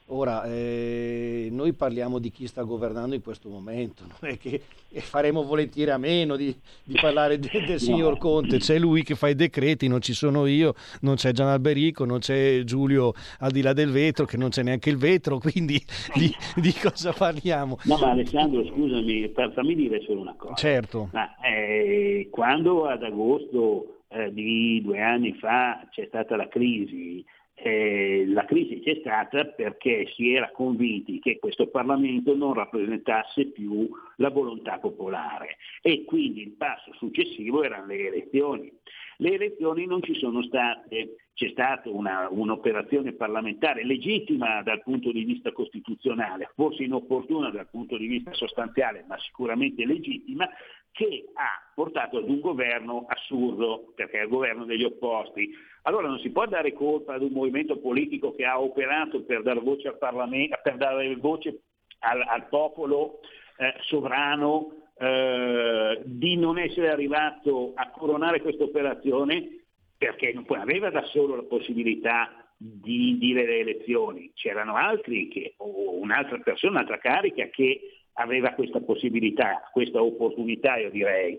Ora, 0.08 0.44
eh, 0.44 1.48
noi 1.50 1.72
parliamo 1.72 2.18
di 2.18 2.30
chi 2.30 2.46
sta 2.46 2.62
governando 2.62 3.14
in 3.14 3.22
questo 3.22 3.48
momento, 3.48 4.04
non 4.06 4.30
è 4.30 4.36
che 4.36 4.60
e 4.90 5.00
faremo 5.00 5.42
volentieri 5.42 5.90
a 5.90 5.96
meno 5.96 6.36
di, 6.36 6.54
di 6.84 6.98
parlare 7.00 7.38
de- 7.38 7.64
del 7.66 7.80
signor 7.80 8.18
Conte, 8.18 8.58
c'è 8.58 8.78
lui 8.78 9.02
che 9.02 9.14
fa 9.14 9.28
i 9.28 9.34
decreti, 9.34 9.88
non 9.88 10.02
ci 10.02 10.12
sono 10.12 10.44
io, 10.44 10.74
non 11.00 11.14
c'è 11.14 11.32
Gian 11.32 11.48
Alberico, 11.48 12.04
non 12.04 12.18
c'è 12.18 12.64
Giulio 12.64 13.14
al 13.38 13.50
di 13.50 13.62
là 13.62 13.72
del 13.72 13.90
vetro, 13.90 14.26
che 14.26 14.36
non 14.36 14.50
c'è 14.50 14.62
neanche 14.62 14.90
il 14.90 14.98
vetro, 14.98 15.38
quindi 15.38 15.82
di, 16.14 16.30
di 16.56 16.72
cosa 16.74 17.12
parliamo? 17.14 17.78
No, 17.84 17.96
ma 17.96 18.10
Alessandro, 18.10 18.62
scusami, 18.62 19.30
per- 19.30 19.52
fammi 19.54 19.74
dire 19.74 20.02
solo 20.02 20.20
una 20.20 20.34
cosa. 20.36 20.54
Certo. 20.54 21.08
Ma, 21.12 21.34
eh, 21.38 22.28
quando 22.30 22.84
ad 22.86 23.02
agosto 23.02 24.00
eh, 24.08 24.30
di 24.34 24.82
due 24.82 25.00
anni 25.00 25.32
fa 25.32 25.88
c'è 25.90 26.04
stata 26.08 26.36
la 26.36 26.46
crisi, 26.46 27.24
eh, 27.54 28.24
la 28.26 28.44
crisi 28.44 28.80
c'è 28.80 28.96
stata 29.00 29.44
perché 29.44 30.06
si 30.14 30.34
era 30.34 30.50
convinti 30.50 31.20
che 31.20 31.38
questo 31.38 31.68
Parlamento 31.68 32.34
non 32.34 32.52
rappresentasse 32.52 33.46
più 33.46 33.88
la 34.16 34.30
volontà 34.30 34.78
popolare 34.78 35.56
e 35.80 36.04
quindi 36.04 36.42
il 36.42 36.52
passo 36.52 36.92
successivo 36.94 37.62
erano 37.62 37.86
le 37.86 38.08
elezioni. 38.08 38.72
Le 39.18 39.32
elezioni 39.34 39.86
non 39.86 40.02
ci 40.02 40.14
sono 40.14 40.42
state, 40.42 41.16
c'è 41.34 41.48
stata 41.50 41.88
una- 41.88 42.28
un'operazione 42.28 43.12
parlamentare 43.12 43.84
legittima 43.84 44.60
dal 44.62 44.82
punto 44.82 45.12
di 45.12 45.22
vista 45.22 45.52
costituzionale, 45.52 46.50
forse 46.56 46.82
inopportuna 46.82 47.50
dal 47.50 47.68
punto 47.70 47.96
di 47.96 48.08
vista 48.08 48.32
sostanziale, 48.34 49.04
ma 49.06 49.16
sicuramente 49.20 49.86
legittima, 49.86 50.48
che 50.94 51.24
ha 51.34 51.72
portato 51.74 52.18
ad 52.18 52.28
un 52.28 52.38
governo 52.38 53.04
assurdo, 53.08 53.92
perché 53.96 54.20
è 54.20 54.22
il 54.22 54.28
governo 54.28 54.64
degli 54.64 54.84
opposti. 54.84 55.50
Allora 55.82 56.06
non 56.06 56.20
si 56.20 56.30
può 56.30 56.46
dare 56.46 56.72
colpa 56.72 57.14
ad 57.14 57.22
un 57.22 57.32
movimento 57.32 57.78
politico 57.78 58.32
che 58.32 58.44
ha 58.44 58.60
operato 58.60 59.24
per 59.24 59.42
dare 59.42 59.58
voce 59.58 59.88
al 59.88 59.98
per 59.98 60.76
dare 60.76 61.16
voce 61.16 61.62
al, 61.98 62.22
al 62.22 62.46
popolo 62.48 63.18
eh, 63.56 63.74
sovrano 63.80 64.84
eh, 64.96 66.00
di 66.04 66.36
non 66.36 66.58
essere 66.58 66.90
arrivato 66.90 67.72
a 67.74 67.90
coronare 67.90 68.40
questa 68.40 68.62
operazione 68.62 69.64
perché 69.98 70.32
non 70.32 70.46
aveva 70.60 70.90
da 70.90 71.02
solo 71.06 71.34
la 71.34 71.42
possibilità 71.42 72.52
di 72.56 73.18
dire 73.18 73.44
le 73.44 73.58
elezioni, 73.58 74.30
c'erano 74.32 74.76
altri 74.76 75.26
che, 75.26 75.54
o 75.58 75.98
un'altra 75.98 76.38
persona, 76.38 76.74
un'altra 76.74 76.98
carica 76.98 77.48
che 77.48 77.80
aveva 78.14 78.52
questa 78.52 78.80
possibilità, 78.80 79.68
questa 79.72 80.02
opportunità 80.02 80.76
io 80.76 80.90
direi, 80.90 81.38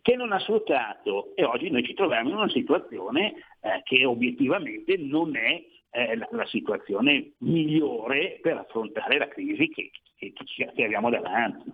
che 0.00 0.16
non 0.16 0.32
ha 0.32 0.40
sfruttato 0.40 1.34
e 1.36 1.44
oggi 1.44 1.70
noi 1.70 1.84
ci 1.84 1.94
troviamo 1.94 2.30
in 2.30 2.34
una 2.36 2.48
situazione 2.50 3.34
eh, 3.60 3.82
che 3.84 4.04
obiettivamente 4.04 4.96
non 4.96 5.36
è 5.36 5.62
eh, 5.90 6.16
la, 6.16 6.28
la 6.32 6.46
situazione 6.46 7.32
migliore 7.38 8.38
per 8.40 8.56
affrontare 8.56 9.18
la 9.18 9.28
crisi 9.28 9.68
che, 9.68 9.90
che- 10.16 10.32
che 10.74 10.84
abbiamo 10.84 11.08
davanti. 11.10 11.72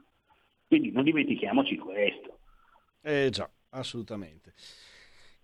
Quindi 0.67 0.91
non 0.91 1.05
dimentichiamoci 1.05 1.77
questo. 1.79 2.39
Eh 3.03 3.29
già, 3.31 3.49
assolutamente. 3.71 4.53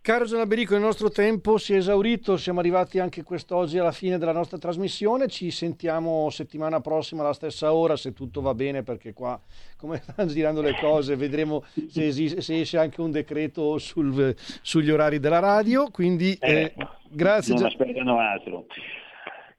Caro 0.04 0.26
Gian 0.26 0.40
Alberico, 0.40 0.74
il 0.74 0.82
nostro 0.82 1.08
tempo 1.08 1.56
si 1.56 1.72
è 1.72 1.78
esaurito, 1.78 2.36
siamo 2.36 2.60
arrivati 2.60 2.98
anche 2.98 3.22
quest'oggi 3.22 3.78
alla 3.78 3.90
fine 3.90 4.18
della 4.18 4.34
nostra 4.34 4.58
trasmissione, 4.58 5.28
ci 5.28 5.50
sentiamo 5.50 6.28
settimana 6.28 6.82
prossima 6.82 7.22
alla 7.22 7.32
stessa 7.32 7.72
ora 7.72 7.96
se 7.96 8.12
tutto 8.12 8.42
va 8.42 8.52
bene 8.52 8.82
perché 8.82 9.14
qua 9.14 9.40
come 9.78 10.02
stanno 10.04 10.28
girando 10.28 10.60
le 10.60 10.76
cose 10.78 11.16
vedremo 11.16 11.64
se, 11.88 12.04
esiste, 12.04 12.42
se 12.42 12.60
esce 12.60 12.76
anche 12.76 13.00
un 13.00 13.12
decreto 13.12 13.78
sul, 13.78 14.34
sugli 14.36 14.90
orari 14.90 15.20
della 15.20 15.38
radio, 15.38 15.88
quindi 15.90 16.36
eh, 16.38 16.52
eh, 16.52 16.74
grazie. 17.08 17.54
Non 17.54 17.64
aspettano 17.64 18.18
altro. 18.18 18.66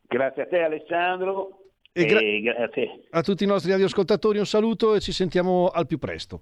Grazie 0.07 0.43
a 0.43 0.45
te 0.45 0.59
Alessandro 0.59 1.71
e, 1.91 2.05
gra- 2.05 2.19
e 2.19 2.41
grazie 2.41 3.05
a 3.09 3.23
tutti 3.23 3.45
i 3.45 3.47
nostri 3.47 3.71
radioascoltatori 3.71 4.37
un 4.37 4.45
saluto 4.45 4.93
e 4.93 4.99
ci 4.99 5.11
sentiamo 5.11 5.69
al 5.69 5.87
più 5.87 5.97
presto. 5.97 6.41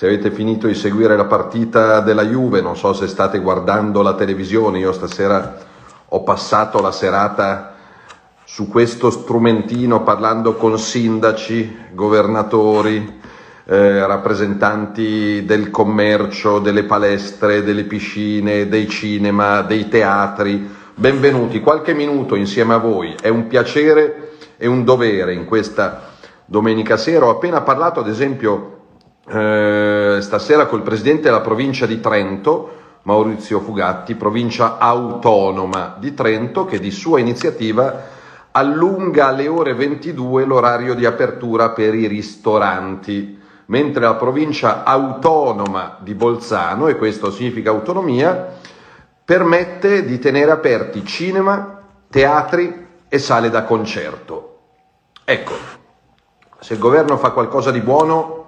se 0.00 0.06
avete 0.06 0.30
finito 0.30 0.66
di 0.66 0.72
seguire 0.72 1.14
la 1.14 1.26
partita 1.26 2.00
della 2.00 2.24
Juve, 2.24 2.62
non 2.62 2.74
so 2.74 2.94
se 2.94 3.06
state 3.06 3.38
guardando 3.38 4.00
la 4.00 4.14
televisione, 4.14 4.78
io 4.78 4.92
stasera 4.92 5.58
ho 6.08 6.22
passato 6.22 6.80
la 6.80 6.90
serata 6.90 7.74
su 8.46 8.70
questo 8.70 9.10
strumentino 9.10 10.02
parlando 10.02 10.54
con 10.54 10.78
sindaci, 10.78 11.88
governatori, 11.92 13.20
eh, 13.66 14.06
rappresentanti 14.06 15.44
del 15.44 15.70
commercio, 15.70 16.60
delle 16.60 16.84
palestre, 16.84 17.62
delle 17.62 17.84
piscine, 17.84 18.70
dei 18.70 18.88
cinema, 18.88 19.60
dei 19.60 19.86
teatri. 19.90 20.66
Benvenuti, 20.94 21.60
qualche 21.60 21.92
minuto 21.92 22.36
insieme 22.36 22.72
a 22.72 22.78
voi, 22.78 23.14
è 23.20 23.28
un 23.28 23.46
piacere 23.48 24.30
e 24.56 24.66
un 24.66 24.82
dovere 24.82 25.34
in 25.34 25.44
questa 25.44 26.08
domenica 26.46 26.96
sera. 26.96 27.26
Ho 27.26 27.30
appena 27.32 27.60
parlato 27.60 28.00
ad 28.00 28.08
esempio 28.08 28.78
eh, 29.28 30.18
stasera 30.20 30.66
col 30.66 30.82
presidente 30.82 31.22
della 31.22 31.40
provincia 31.40 31.86
di 31.86 32.00
Trento, 32.00 32.78
Maurizio 33.02 33.60
Fugatti, 33.60 34.14
provincia 34.14 34.78
autonoma 34.78 35.96
di 35.98 36.14
Trento, 36.14 36.64
che 36.64 36.78
di 36.78 36.90
sua 36.90 37.20
iniziativa 37.20 38.18
allunga 38.52 39.28
alle 39.28 39.48
ore 39.48 39.74
22 39.74 40.44
l'orario 40.44 40.94
di 40.94 41.06
apertura 41.06 41.70
per 41.70 41.94
i 41.94 42.06
ristoranti, 42.06 43.38
mentre 43.66 44.02
la 44.02 44.14
provincia 44.14 44.82
autonoma 44.84 45.98
di 46.00 46.14
Bolzano, 46.14 46.88
e 46.88 46.96
questo 46.96 47.30
significa 47.30 47.70
autonomia, 47.70 48.58
permette 49.24 50.04
di 50.04 50.18
tenere 50.18 50.50
aperti 50.50 51.04
cinema, 51.04 51.80
teatri 52.10 52.88
e 53.08 53.18
sale 53.18 53.48
da 53.48 53.62
concerto. 53.62 54.58
Ecco, 55.24 55.52
se 56.58 56.74
il 56.74 56.80
governo 56.80 57.16
fa 57.16 57.30
qualcosa 57.30 57.70
di 57.70 57.80
buono, 57.80 58.39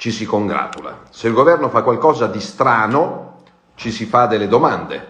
ci 0.00 0.10
si 0.10 0.24
congratula. 0.24 1.02
Se 1.10 1.28
il 1.28 1.34
governo 1.34 1.68
fa 1.68 1.82
qualcosa 1.82 2.26
di 2.26 2.40
strano, 2.40 3.42
ci 3.74 3.90
si 3.90 4.06
fa 4.06 4.24
delle 4.24 4.48
domande. 4.48 5.08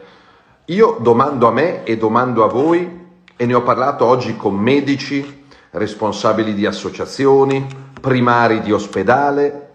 Io 0.64 0.96
domando 0.98 1.46
a 1.46 1.52
me 1.52 1.84
e 1.84 1.96
domando 1.96 2.42
a 2.42 2.48
voi, 2.48 3.06
e 3.36 3.46
ne 3.46 3.54
ho 3.54 3.62
parlato 3.62 4.04
oggi 4.04 4.36
con 4.36 4.56
medici, 4.56 5.44
responsabili 5.70 6.54
di 6.54 6.66
associazioni, 6.66 7.64
primari 8.00 8.62
di 8.62 8.72
ospedale, 8.72 9.70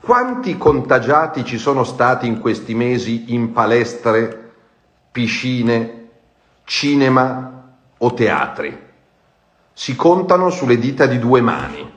quanti 0.00 0.56
contagiati 0.56 1.44
ci 1.44 1.58
sono 1.58 1.82
stati 1.82 2.28
in 2.28 2.38
questi 2.38 2.72
mesi 2.72 3.34
in 3.34 3.50
palestre, 3.50 4.52
piscine, 5.10 6.10
cinema 6.62 7.72
o 7.98 8.14
teatri? 8.14 8.80
Si 9.72 9.96
contano 9.96 10.48
sulle 10.48 10.78
dita 10.78 11.06
di 11.06 11.18
due 11.18 11.40
mani. 11.40 11.92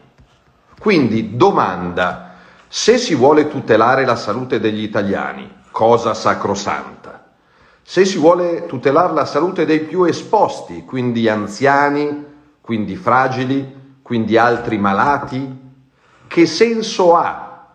Quindi 0.80 1.36
domanda, 1.36 2.32
se 2.76 2.98
si 2.98 3.14
vuole 3.14 3.50
tutelare 3.50 4.04
la 4.04 4.16
salute 4.16 4.60
degli 4.60 4.82
italiani, 4.82 5.48
cosa 5.70 6.16
sacrosanta, 6.16 7.24
se 7.84 8.04
si 8.04 8.18
vuole 8.18 8.66
tutelare 8.66 9.14
la 9.14 9.26
salute 9.26 9.64
dei 9.68 9.82
più 9.82 10.06
esposti, 10.06 10.84
quindi 10.84 11.30
anziani, 11.30 12.26
quindi 12.62 12.96
fragili, 12.96 14.00
quindi 14.02 14.38
altri 14.38 14.80
malati, 14.80 15.56
che 16.26 16.46
senso 16.48 17.16
ha 17.16 17.68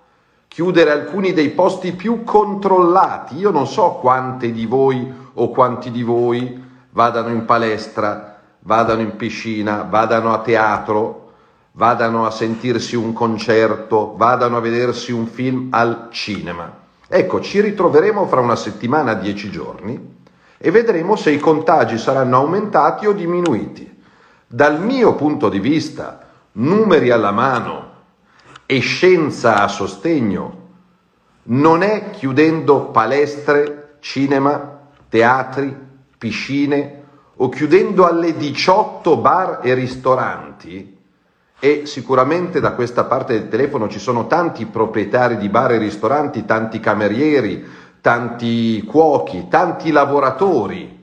chiudere 0.48 0.90
alcuni 0.90 1.32
dei 1.32 1.50
posti 1.50 1.92
più 1.92 2.24
controllati? 2.24 3.36
Io 3.36 3.52
non 3.52 3.68
so 3.68 3.98
quante 4.00 4.50
di 4.50 4.66
voi 4.66 5.14
o 5.34 5.50
quanti 5.50 5.92
di 5.92 6.02
voi 6.02 6.60
vadano 6.90 7.28
in 7.28 7.44
palestra, 7.44 8.40
vadano 8.58 9.02
in 9.02 9.14
piscina, 9.14 9.86
vadano 9.88 10.32
a 10.32 10.40
teatro, 10.40 11.27
vadano 11.78 12.26
a 12.26 12.32
sentirsi 12.32 12.96
un 12.96 13.12
concerto, 13.12 14.14
vadano 14.16 14.56
a 14.56 14.60
vedersi 14.60 15.12
un 15.12 15.28
film 15.28 15.68
al 15.70 16.08
cinema. 16.10 16.76
Ecco, 17.06 17.40
ci 17.40 17.60
ritroveremo 17.60 18.26
fra 18.26 18.40
una 18.40 18.56
settimana, 18.56 19.14
dieci 19.14 19.48
giorni, 19.48 20.16
e 20.58 20.70
vedremo 20.72 21.14
se 21.14 21.30
i 21.30 21.38
contagi 21.38 21.96
saranno 21.96 22.38
aumentati 22.38 23.06
o 23.06 23.12
diminuiti. 23.12 23.96
Dal 24.48 24.82
mio 24.82 25.14
punto 25.14 25.48
di 25.48 25.60
vista, 25.60 26.26
numeri 26.52 27.10
alla 27.10 27.30
mano 27.30 27.90
e 28.66 28.80
scienza 28.80 29.62
a 29.62 29.68
sostegno, 29.68 30.66
non 31.44 31.82
è 31.82 32.10
chiudendo 32.10 32.86
palestre, 32.86 33.98
cinema, 34.00 34.80
teatri, 35.08 35.76
piscine 36.18 37.02
o 37.36 37.48
chiudendo 37.48 38.04
alle 38.04 38.36
18 38.36 39.16
bar 39.18 39.60
e 39.62 39.74
ristoranti 39.74 40.96
e 41.60 41.86
sicuramente 41.86 42.60
da 42.60 42.72
questa 42.72 43.04
parte 43.04 43.32
del 43.32 43.48
telefono 43.48 43.88
ci 43.88 43.98
sono 43.98 44.26
tanti 44.26 44.66
proprietari 44.66 45.36
di 45.36 45.48
bar 45.48 45.72
e 45.72 45.78
ristoranti, 45.78 46.44
tanti 46.44 46.78
camerieri, 46.78 47.64
tanti 48.00 48.82
cuochi, 48.84 49.48
tanti 49.48 49.90
lavoratori, 49.90 50.96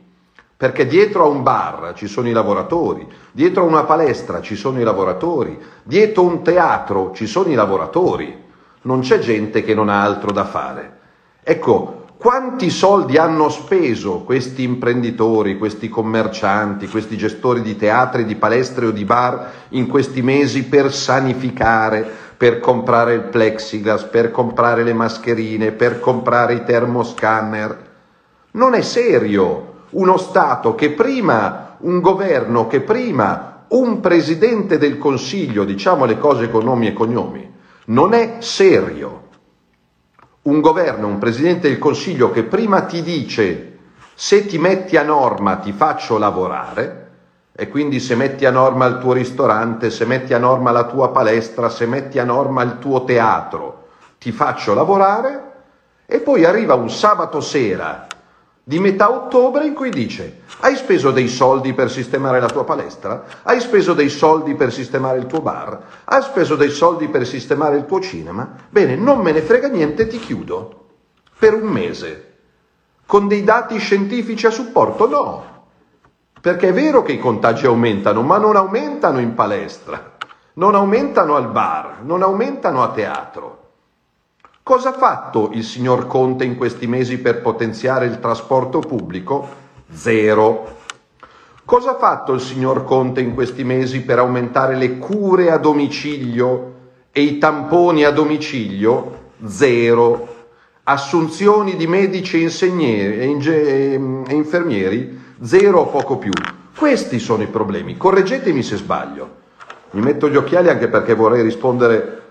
perché 0.57 0.87
dietro 0.87 1.25
a 1.25 1.27
un 1.27 1.43
bar 1.43 1.91
ci 1.95 2.07
sono 2.07 2.29
i 2.29 2.31
lavoratori, 2.31 3.05
dietro 3.31 3.63
a 3.63 3.67
una 3.67 3.83
palestra 3.83 4.41
ci 4.41 4.55
sono 4.55 4.79
i 4.79 4.83
lavoratori, 4.83 5.59
dietro 5.83 6.23
a 6.23 6.25
un 6.25 6.41
teatro 6.41 7.11
ci 7.13 7.27
sono 7.27 7.49
i 7.49 7.55
lavoratori, 7.55 8.43
non 8.83 9.01
c'è 9.01 9.19
gente 9.19 9.61
che 9.63 9.73
non 9.73 9.89
ha 9.89 10.01
altro 10.01 10.31
da 10.31 10.45
fare. 10.45 10.99
Ecco, 11.43 12.04
quanti 12.25 12.71
soldi 12.71 13.17
hanno 13.17 13.49
speso 13.49 14.21
questi 14.21 14.63
imprenditori, 14.63 15.59
questi 15.59 15.89
commercianti, 15.89 16.87
questi 16.87 17.17
gestori 17.17 17.61
di 17.61 17.75
teatri, 17.75 18.25
di 18.25 18.33
palestre 18.33 18.87
o 18.87 18.89
di 18.89 19.05
bar 19.05 19.51
in 19.69 19.85
questi 19.85 20.23
mesi 20.23 20.63
per 20.63 20.91
sanificare, 20.91 22.03
per 22.35 22.59
comprare 22.59 23.13
il 23.13 23.21
plexiglas, 23.25 24.05
per 24.05 24.31
comprare 24.31 24.81
le 24.81 24.93
mascherine, 24.93 25.71
per 25.71 25.99
comprare 25.99 26.55
i 26.55 26.63
termoscanner? 26.63 27.91
Non 28.53 28.73
è 28.73 28.81
serio 28.81 29.83
uno 29.91 30.17
Stato 30.17 30.73
che 30.73 30.93
prima, 30.93 31.75
un 31.81 32.01
governo 32.01 32.65
che 32.65 32.81
prima, 32.81 33.65
un 33.67 33.99
presidente 33.99 34.79
del 34.79 34.97
Consiglio, 34.97 35.63
diciamo 35.63 36.05
le 36.05 36.17
cose 36.17 36.49
con 36.49 36.63
nomi 36.63 36.87
e 36.87 36.93
cognomi, 36.93 37.53
non 37.85 38.15
è 38.15 38.37
serio 38.39 39.24
un 40.45 40.61
governo, 40.61 41.07
un 41.07 41.17
presidente 41.17 41.67
del 41.67 41.79
Consiglio 41.79 42.31
che 42.31 42.43
prima 42.43 42.81
ti 42.81 43.01
dice 43.01 43.77
se 44.13 44.45
ti 44.45 44.57
metti 44.57 44.95
a 44.95 45.03
norma 45.03 45.57
ti 45.57 45.71
faccio 45.71 46.17
lavorare, 46.17 47.03
e 47.51 47.69
quindi 47.69 47.99
se 47.99 48.15
metti 48.15 48.45
a 48.45 48.51
norma 48.51 48.85
il 48.85 48.97
tuo 48.99 49.13
ristorante, 49.13 49.89
se 49.89 50.05
metti 50.05 50.33
a 50.33 50.37
norma 50.37 50.71
la 50.71 50.85
tua 50.85 51.09
palestra, 51.09 51.69
se 51.69 51.85
metti 51.85 52.19
a 52.19 52.23
norma 52.23 52.61
il 52.63 52.79
tuo 52.79 53.03
teatro, 53.05 53.87
ti 54.19 54.31
faccio 54.31 54.73
lavorare, 54.73 55.51
e 56.05 56.19
poi 56.19 56.45
arriva 56.45 56.75
un 56.75 56.89
sabato 56.89 57.41
sera 57.41 58.07
di 58.67 58.79
metà 58.79 59.11
ottobre 59.11 59.67
in 59.67 59.75
cui 59.75 59.91
dice 59.91 60.39
hai 60.61 60.75
speso 60.75 61.11
dei 61.11 61.27
soldi 61.27 61.73
per 61.73 61.91
sistemare 61.91 62.39
la 62.39 62.47
tua 62.47 62.63
palestra? 62.63 63.23
Hai 63.43 63.59
speso 63.59 63.93
dei 63.93 64.09
soldi 64.09 64.55
per 64.55 64.73
sistemare 64.73 65.19
il 65.19 65.27
tuo 65.27 65.41
bar? 65.41 65.79
Hai 66.05 66.23
speso 66.23 66.55
dei 66.55 66.71
soldi 66.71 67.07
per 67.07 67.27
sistemare 67.27 67.77
il 67.77 67.85
tuo 67.85 67.99
cinema? 67.99 68.55
Bene, 68.67 68.95
non 68.95 69.19
me 69.19 69.31
ne 69.31 69.41
frega 69.41 69.67
niente, 69.67 70.07
ti 70.07 70.17
chiudo. 70.17 70.87
Per 71.37 71.53
un 71.53 71.67
mese. 71.67 72.37
Con 73.05 73.27
dei 73.27 73.43
dati 73.43 73.77
scientifici 73.77 74.47
a 74.47 74.49
supporto? 74.49 75.07
No. 75.07 75.43
Perché 76.41 76.69
è 76.69 76.73
vero 76.73 77.03
che 77.03 77.11
i 77.11 77.19
contagi 77.19 77.67
aumentano, 77.67 78.23
ma 78.23 78.39
non 78.39 78.55
aumentano 78.55 79.19
in 79.19 79.35
palestra, 79.35 80.17
non 80.53 80.73
aumentano 80.73 81.35
al 81.35 81.51
bar, 81.51 82.01
non 82.01 82.23
aumentano 82.23 82.81
a 82.81 82.89
teatro. 82.89 83.64
Cosa 84.67 84.89
ha 84.89 84.93
fatto 84.93 85.51
il 85.53 85.63
signor 85.63 86.07
Conte 86.07 86.43
in 86.43 86.57
questi 86.57 86.87
mesi 86.87 87.19
per 87.19 87.39
potenziare 87.43 88.07
il 88.07 88.19
trasporto 88.19 88.79
pubblico? 88.79 89.47
Zero. 89.91 90.77
Cosa 91.63 91.91
ha 91.91 91.97
fatto 91.99 92.33
il 92.33 92.39
signor 92.39 92.83
Conte 92.83 93.21
in 93.21 93.35
questi 93.35 93.63
mesi 93.63 94.01
per 94.01 94.17
aumentare 94.17 94.75
le 94.75 94.97
cure 94.97 95.51
a 95.51 95.57
domicilio 95.57 96.73
e 97.11 97.21
i 97.21 97.37
tamponi 97.37 98.05
a 98.05 98.09
domicilio? 98.09 99.33
Zero. 99.45 100.47
Assunzioni 100.81 101.75
di 101.75 101.85
medici 101.85 102.43
e, 102.43 103.21
e 103.21 104.33
infermieri? 104.33 105.21
Zero 105.43 105.81
o 105.81 105.85
poco 105.89 106.17
più. 106.17 106.31
Questi 106.75 107.19
sono 107.19 107.43
i 107.43 107.47
problemi. 107.49 107.97
Correggetemi 107.97 108.63
se 108.63 108.77
sbaglio. 108.77 109.29
Mi 109.91 110.01
metto 110.01 110.27
gli 110.27 110.35
occhiali 110.35 110.69
anche 110.69 110.87
perché 110.87 111.13
vorrei 111.13 111.43
rispondere 111.43 112.23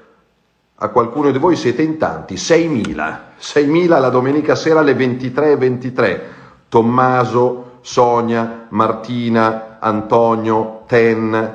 a 0.85 0.89
qualcuno 0.89 1.31
di 1.31 1.39
voi 1.39 1.57
siete 1.57 1.81
in 1.81 1.97
tanti, 1.97 2.35
6.000, 2.35 3.19
6.000 3.41 3.89
la 3.89 4.11
domenica 4.11 4.55
sera 4.55 4.81
alle 4.81 4.93
23.23, 4.93 5.57
23. 5.57 6.23
Tommaso, 6.69 7.79
Sonia, 7.81 8.67
Martina, 8.69 9.79
Antonio, 9.81 10.83
Ten, 10.87 11.55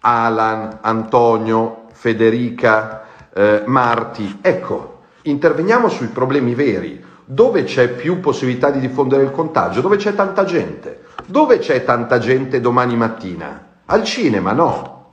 Alan, 0.00 0.78
Antonio, 0.82 1.84
Federica, 1.92 3.04
eh, 3.32 3.62
Marti. 3.64 4.40
Ecco, 4.42 4.98
interveniamo 5.22 5.88
sui 5.88 6.08
problemi 6.08 6.54
veri. 6.54 7.02
Dove 7.24 7.64
c'è 7.64 7.88
più 7.88 8.20
possibilità 8.20 8.70
di 8.70 8.80
diffondere 8.80 9.22
il 9.22 9.30
contagio? 9.30 9.80
Dove 9.80 9.96
c'è 9.96 10.14
tanta 10.14 10.44
gente? 10.44 11.04
Dove 11.24 11.58
c'è 11.60 11.82
tanta 11.82 12.18
gente 12.18 12.60
domani 12.60 12.94
mattina? 12.94 13.68
Al 13.86 14.04
cinema 14.04 14.52
no. 14.52 15.12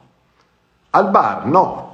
Al 0.90 1.10
bar 1.10 1.46
no. 1.46 1.93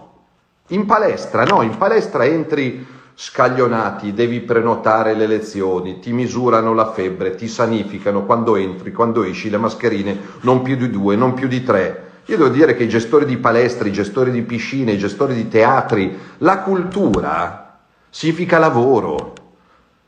In 0.72 0.86
palestra, 0.86 1.44
no, 1.46 1.62
in 1.64 1.78
palestra 1.78 2.26
entri 2.26 2.86
scaglionati, 3.16 4.14
devi 4.14 4.40
prenotare 4.40 5.14
le 5.14 5.26
lezioni, 5.26 6.00
ti 6.00 6.14
misurano 6.14 6.74
la 6.74 6.92
febbre, 6.92 7.36
ti 7.36 7.48
sanificano 7.48 8.24
quando 8.24 8.56
entri, 8.56 8.92
quando 8.92 9.24
esci, 9.24 9.50
le 9.50 9.58
mascherine, 9.58 10.18
non 10.42 10.62
più 10.62 10.76
di 10.76 10.90
due, 10.90 11.16
non 11.16 11.34
più 11.34 11.48
di 11.48 11.64
tre. 11.64 12.08
Io 12.26 12.38
devo 12.38 12.50
dire 12.50 12.76
che 12.76 12.84
i 12.84 12.90
gestori 12.90 13.26
di 13.26 13.38
palestre, 13.38 13.90
i 13.90 13.92
gestori 13.92 14.30
di 14.30 14.44
piscine, 14.44 14.92
i 14.92 14.98
gestori 15.00 15.34
di 15.34 15.48
teatri, 15.48 16.18
la 16.38 16.60
cultura 16.60 17.80
significa 18.10 18.60
lavoro, 18.60 19.34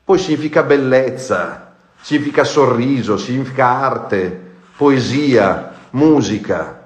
poi 0.05 0.19
significa 0.19 0.61
bellezza, 0.61 1.73
significa 1.99 2.43
sorriso, 2.43 3.17
significa 3.17 3.65
arte, 3.65 4.51
poesia, 4.77 5.73
musica. 5.91 6.80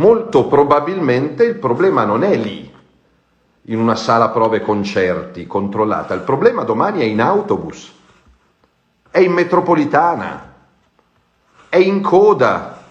Molto 0.00 0.46
probabilmente 0.46 1.44
il 1.44 1.56
problema 1.56 2.06
non 2.06 2.24
è 2.24 2.34
lì, 2.34 2.74
in 3.64 3.78
una 3.78 3.94
sala 3.94 4.30
prove 4.30 4.62
concerti 4.62 5.46
controllata, 5.46 6.14
il 6.14 6.22
problema 6.22 6.62
domani 6.62 7.02
è 7.02 7.04
in 7.04 7.20
autobus, 7.20 7.92
è 9.10 9.18
in 9.18 9.32
metropolitana, 9.32 10.54
è 11.68 11.76
in 11.76 12.00
coda, 12.00 12.82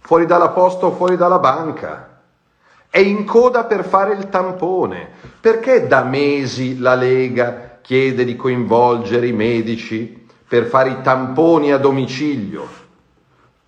fuori 0.00 0.26
dalla 0.26 0.50
posta 0.50 0.84
o 0.84 0.92
fuori 0.92 1.16
dalla 1.16 1.38
banca, 1.38 2.20
è 2.90 2.98
in 2.98 3.24
coda 3.24 3.64
per 3.64 3.82
fare 3.82 4.12
il 4.12 4.28
tampone. 4.28 5.08
Perché 5.40 5.86
da 5.86 6.02
mesi 6.02 6.78
la 6.78 6.94
Lega 6.94 7.78
chiede 7.80 8.22
di 8.26 8.36
coinvolgere 8.36 9.26
i 9.26 9.32
medici 9.32 10.26
per 10.46 10.66
fare 10.66 10.90
i 10.90 11.00
tamponi 11.00 11.72
a 11.72 11.78
domicilio? 11.78 12.79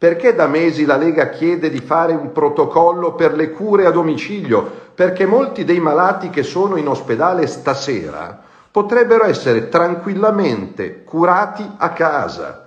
Perché 0.02 0.34
da 0.34 0.48
mesi 0.48 0.84
la 0.84 0.96
Lega 0.96 1.28
chiede 1.28 1.70
di 1.70 1.78
fare 1.78 2.12
un 2.12 2.32
protocollo 2.32 3.14
per 3.14 3.34
le 3.34 3.52
cure 3.52 3.86
a 3.86 3.92
domicilio? 3.92 4.68
Perché 4.96 5.26
molti 5.26 5.64
dei 5.64 5.78
malati 5.78 6.28
che 6.28 6.42
sono 6.42 6.74
in 6.74 6.88
ospedale 6.88 7.46
stasera 7.46 8.36
potrebbero 8.68 9.26
essere 9.26 9.68
tranquillamente 9.68 11.04
curati 11.04 11.64
a 11.76 11.90
casa, 11.90 12.66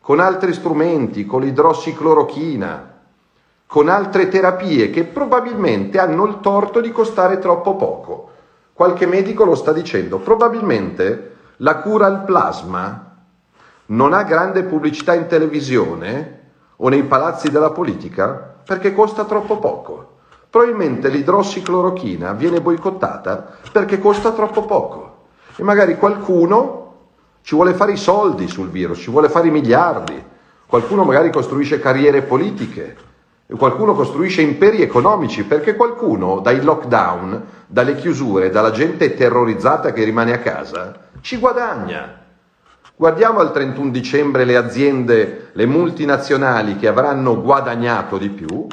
con 0.00 0.20
altri 0.20 0.52
strumenti, 0.52 1.26
con 1.26 1.40
l'idrossiclorochina, 1.40 2.94
con 3.66 3.88
altre 3.88 4.28
terapie 4.28 4.90
che 4.90 5.02
probabilmente 5.02 5.98
hanno 5.98 6.24
il 6.24 6.38
torto 6.38 6.80
di 6.80 6.92
costare 6.92 7.40
troppo 7.40 7.74
poco. 7.74 8.30
Qualche 8.74 9.06
medico 9.06 9.42
lo 9.44 9.56
sta 9.56 9.72
dicendo, 9.72 10.18
probabilmente 10.18 11.34
la 11.56 11.78
cura 11.78 12.06
al 12.06 12.22
plasma 12.22 13.07
non 13.90 14.12
ha 14.12 14.22
grande 14.22 14.64
pubblicità 14.64 15.14
in 15.14 15.26
televisione 15.26 16.40
o 16.76 16.88
nei 16.88 17.04
palazzi 17.04 17.50
della 17.50 17.70
politica 17.70 18.56
perché 18.64 18.92
costa 18.92 19.24
troppo 19.24 19.58
poco. 19.58 20.16
Probabilmente 20.50 21.08
l'idrossiclorochina 21.08 22.32
viene 22.32 22.60
boicottata 22.60 23.56
perché 23.70 23.98
costa 23.98 24.32
troppo 24.32 24.64
poco 24.64 25.16
e 25.56 25.62
magari 25.62 25.96
qualcuno 25.96 26.86
ci 27.42 27.54
vuole 27.54 27.74
fare 27.74 27.92
i 27.92 27.96
soldi 27.96 28.46
sul 28.48 28.68
virus, 28.68 29.00
ci 29.00 29.10
vuole 29.10 29.28
fare 29.28 29.48
i 29.48 29.50
miliardi, 29.50 30.22
qualcuno 30.66 31.04
magari 31.04 31.30
costruisce 31.30 31.80
carriere 31.80 32.22
politiche, 32.22 32.96
qualcuno 33.56 33.94
costruisce 33.94 34.42
imperi 34.42 34.82
economici 34.82 35.44
perché 35.44 35.74
qualcuno 35.74 36.40
dai 36.40 36.62
lockdown, 36.62 37.44
dalle 37.66 37.96
chiusure, 37.96 38.50
dalla 38.50 38.70
gente 38.70 39.14
terrorizzata 39.14 39.92
che 39.92 40.04
rimane 40.04 40.32
a 40.32 40.38
casa, 40.38 41.08
ci 41.20 41.38
guadagna. 41.38 42.26
Guardiamo 43.00 43.38
al 43.38 43.52
31 43.52 43.90
dicembre 43.90 44.44
le 44.44 44.56
aziende, 44.56 45.50
le 45.52 45.66
multinazionali 45.66 46.74
che 46.74 46.88
avranno 46.88 47.40
guadagnato 47.40 48.18
di 48.18 48.28
più 48.28 48.66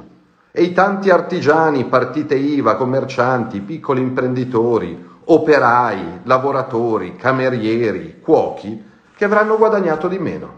e 0.51 0.63
i 0.63 0.73
tanti 0.73 1.11
artigiani, 1.11 1.85
partite 1.85 2.33
IVA, 2.33 2.75
commercianti, 2.75 3.59
piccoli 3.59 4.01
imprenditori, 4.01 4.99
operai, 5.25 6.21
lavoratori, 6.23 7.15
camerieri, 7.15 8.19
cuochi 8.19 8.83
che 9.15 9.25
avranno 9.25 9.57
guadagnato 9.57 10.07
di 10.07 10.17
meno. 10.17 10.53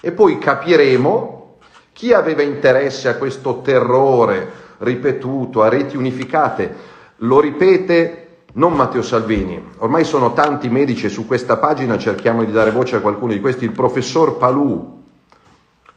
E 0.00 0.12
poi 0.12 0.38
capiremo 0.38 1.58
chi 1.92 2.14
aveva 2.14 2.40
interesse 2.40 3.10
a 3.10 3.16
questo 3.16 3.60
terrore 3.60 4.50
ripetuto, 4.78 5.62
a 5.62 5.68
reti 5.68 5.98
unificate. 5.98 6.74
Lo 7.16 7.40
ripete 7.40 8.21
non 8.54 8.74
Matteo 8.74 9.02
Salvini, 9.02 9.62
ormai 9.78 10.04
sono 10.04 10.32
tanti 10.32 10.68
medici 10.68 11.06
e 11.06 11.08
su 11.08 11.26
questa 11.26 11.56
pagina 11.56 11.96
cerchiamo 11.96 12.44
di 12.44 12.52
dare 12.52 12.70
voce 12.70 12.96
a 12.96 13.00
qualcuno 13.00 13.32
di 13.32 13.40
questi, 13.40 13.64
il 13.64 13.72
professor 13.72 14.36
Palù, 14.36 15.00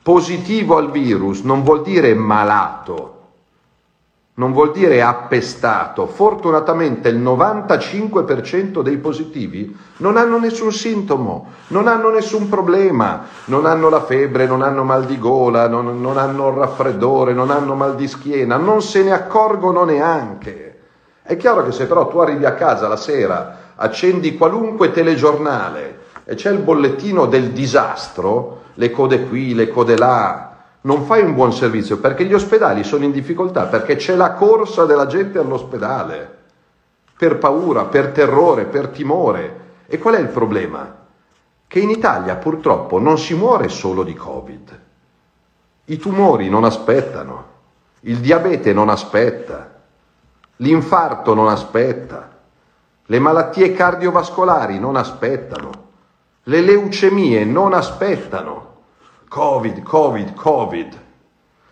positivo 0.01 0.77
al 0.77 0.91
virus 0.91 1.41
non 1.41 1.63
vuol 1.63 1.81
dire 1.81 2.13
malato, 2.13 3.13
non 4.35 4.51
vuol 4.53 4.71
dire 4.71 5.01
appestato, 5.01 6.07
fortunatamente 6.07 7.09
il 7.09 7.19
95% 7.21 8.81
dei 8.81 8.97
positivi 8.97 9.75
non 9.97 10.15
hanno 10.15 10.37
nessun 10.39 10.71
sintomo, 10.71 11.47
non 11.67 11.87
hanno 11.87 12.09
nessun 12.09 12.47
problema, 12.47 13.25
non 13.45 13.65
hanno 13.65 13.89
la 13.89 14.01
febbre, 14.01 14.45
non 14.45 14.61
hanno 14.61 14.83
mal 14.83 15.05
di 15.05 15.17
gola, 15.17 15.67
non, 15.67 16.01
non 16.01 16.17
hanno 16.17 16.53
raffreddore, 16.53 17.33
non 17.33 17.49
hanno 17.49 17.75
mal 17.75 17.95
di 17.95 18.07
schiena, 18.07 18.57
non 18.57 18.81
se 18.81 19.03
ne 19.03 19.11
accorgono 19.11 19.85
neanche. 19.85 20.64
È 21.27 21.37
chiaro 21.37 21.63
che 21.63 21.71
se 21.71 21.87
però 21.87 22.07
tu 22.07 22.19
arrivi 22.19 22.45
a 22.45 22.53
casa 22.53 22.87
la 22.87 22.97
sera, 22.97 23.73
accendi 23.77 24.37
qualunque 24.37 24.91
telegiornale 24.91 26.01
e 26.23 26.35
c'è 26.35 26.51
il 26.51 26.59
bollettino 26.59 27.25
del 27.25 27.49
disastro, 27.49 28.61
le 28.75 28.91
code 28.91 29.25
qui, 29.27 29.55
le 29.55 29.69
code 29.69 29.97
là, 29.97 30.55
non 30.81 31.03
fai 31.05 31.23
un 31.23 31.33
buon 31.33 31.51
servizio 31.51 31.97
perché 31.97 32.25
gli 32.25 32.33
ospedali 32.35 32.83
sono 32.83 33.05
in 33.05 33.11
difficoltà, 33.11 33.63
perché 33.63 33.95
c'è 33.95 34.13
la 34.13 34.33
corsa 34.33 34.85
della 34.85 35.07
gente 35.07 35.39
all'ospedale, 35.39 36.37
per 37.17 37.39
paura, 37.39 37.85
per 37.85 38.09
terrore, 38.09 38.65
per 38.65 38.89
timore. 38.89 39.63
E 39.87 39.97
qual 39.97 40.13
è 40.13 40.19
il 40.19 40.27
problema? 40.27 40.95
Che 41.65 41.79
in 41.79 41.89
Italia 41.89 42.35
purtroppo 42.35 42.99
non 42.99 43.17
si 43.17 43.33
muore 43.33 43.69
solo 43.69 44.03
di 44.03 44.13
Covid. 44.13 44.79
I 45.85 45.97
tumori 45.97 46.49
non 46.49 46.63
aspettano, 46.63 47.45
il 48.01 48.17
diabete 48.17 48.73
non 48.73 48.89
aspetta, 48.89 49.73
L'infarto 50.57 51.33
non 51.33 51.47
aspetta, 51.47 52.29
le 53.05 53.19
malattie 53.19 53.73
cardiovascolari 53.73 54.79
non 54.79 54.95
aspettano, 54.95 55.69
le 56.43 56.61
leucemie 56.61 57.43
non 57.43 57.73
aspettano. 57.73 58.73
Covid, 59.27 59.81
Covid, 59.81 60.33
Covid. 60.33 60.99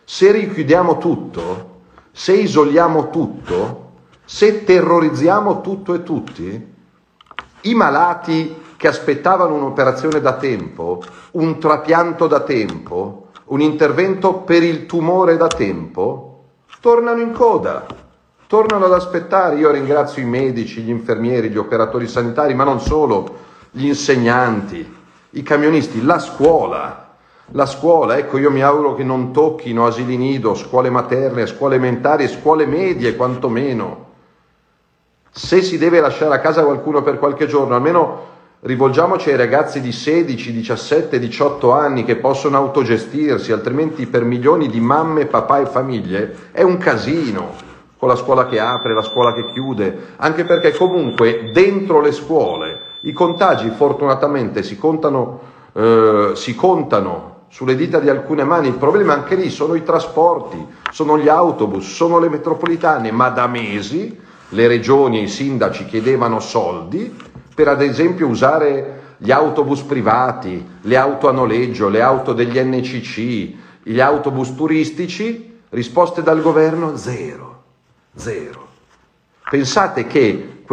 Se 0.03 0.31
richiudiamo 0.31 0.97
tutto, 0.97 1.81
se 2.11 2.34
isoliamo 2.34 3.09
tutto, 3.09 3.91
se 4.25 4.63
terrorizziamo 4.63 5.61
tutto 5.61 5.93
e 5.93 6.03
tutti, 6.03 6.71
I 7.65 7.73
malati 7.75 8.61
che 8.75 8.89
aspettavano 8.89 9.55
un'operazione 9.55 10.19
da 10.19 10.34
tempo, 10.34 11.01
un 11.31 11.57
trapianto 11.59 12.27
da 12.27 12.41
tempo, 12.41 13.27
un 13.45 13.61
intervento 13.61 14.39
per 14.39 14.63
il 14.63 14.86
tumore 14.86 15.38
da 15.38 15.47
tempo, 15.47 16.43
tornano 16.81 17.21
in 17.21 17.31
coda, 17.31 17.86
tornano 18.54 18.86
ad 18.86 18.93
aspettare. 18.93 19.56
Io 19.56 19.72
ringrazio 19.72 20.22
i 20.22 20.28
medici, 20.28 20.82
gli 20.82 20.91
infermieri, 20.91 21.49
gli 21.49 21.58
operatori 21.58 22.08
sanitari, 22.08 22.54
ma 22.54 22.64
non 22.64 22.80
solo, 22.80 23.38
gli 23.72 23.88
insegnanti, 23.88 24.95
i 25.32 25.41
camionisti, 25.41 26.04
la 26.04 26.20
scuola. 26.20 27.16
La 27.54 27.66
scuola, 27.66 28.16
ecco, 28.16 28.38
io 28.38 28.51
mi 28.51 28.62
auguro 28.62 28.93
che 28.93 29.04
non 29.04 29.34
tocchino 29.34 29.88
asili 29.88 30.18
nido, 30.18 30.54
scuole 30.54 30.91
materne, 30.91 31.47
scuole 31.47 31.78
elementari, 31.78 32.28
scuole 32.28 32.68
medie 32.68 33.16
quantomeno. 33.16 34.12
Se 35.32 35.64
si 35.64 35.80
deve 35.80 35.99
lasciare 35.99 36.36
a 36.36 36.39
casa 36.39 36.64
qualcuno 36.64 37.01
per 37.01 37.18
qualche 37.18 37.47
giorno, 37.47 37.74
almeno 37.74 38.26
rivolgiamoci 38.60 39.32
ai 39.32 39.36
ragazzi 39.36 39.82
di 39.82 39.91
16, 39.91 40.54
17, 40.54 41.18
18 41.18 41.72
anni 41.72 42.04
che 42.04 42.18
possono 42.18 42.58
autogestirsi, 42.58 43.51
altrimenti 43.51 44.06
per 44.06 44.24
milioni 44.24 44.68
di 44.68 44.80
mamme, 44.80 45.26
papà 45.26 45.62
e 45.62 45.66
famiglie 45.66 46.36
è 46.51 46.62
un 46.62 46.78
casino 46.78 47.72
con 48.04 48.12
la 48.12 48.18
scuola 48.18 48.47
che 48.47 48.60
apre, 48.60 48.93
la 48.93 49.01
scuola 49.01 49.32
che 49.32 49.45
chiude, 49.54 50.16
anche 50.18 50.43
perché 50.43 50.76
comunque 50.76 51.51
dentro 51.54 52.01
le 52.01 52.12
scuole 52.12 52.82
i 53.04 53.14
contagi 53.14 53.70
fortunatamente 53.70 54.62
si 54.62 54.78
contano, 54.78 55.39
eh, 55.72 56.32
si 56.34 56.54
contano 56.54 57.45
sulle 57.47 57.78
dita 57.78 57.99
di 57.99 58.10
alcune 58.10 58.43
mani, 58.43 58.68
il 58.68 58.74
problema 58.74 59.14
anche 59.14 59.36
lì 59.36 59.49
sono 59.49 59.76
i 59.76 59.84
trasporti, 59.84 60.68
sono 60.91 61.18
gli 61.18 61.30
autobus, 61.30 61.93
sono 61.93 62.20
le 62.20 62.28
metropolitane, 62.28 63.10
ma 63.14 63.30
da 63.30 63.47
mesi 63.47 64.20
le 64.49 64.68
regioni 64.68 65.20
e 65.20 65.24
i 65.24 65.28
sindaci 65.30 65.86
chiedevano 65.86 66.41
soldi 66.41 67.16
per 67.56 67.70
ad 67.70 67.82
esempio 67.82 68.28
usare 68.28 69.16
gli 69.16 69.32
autobus 69.32 69.80
privati, 69.80 70.66
le 70.82 70.97
auto 70.97 71.30
a 71.30 71.32
noleggio, 71.32 71.88
le 71.88 72.01
auto 72.01 72.34
degli 72.34 72.60
NCC, 72.60 73.54
gli 73.82 74.01
autobus 74.01 74.56
turistici, 74.56 75.60
risposte 75.70 76.22
dal 76.22 76.41
governo? 76.41 76.95
Zero, 76.97 77.53
zero. 78.16 78.68
Pensate 79.49 80.07
che, 80.07 80.64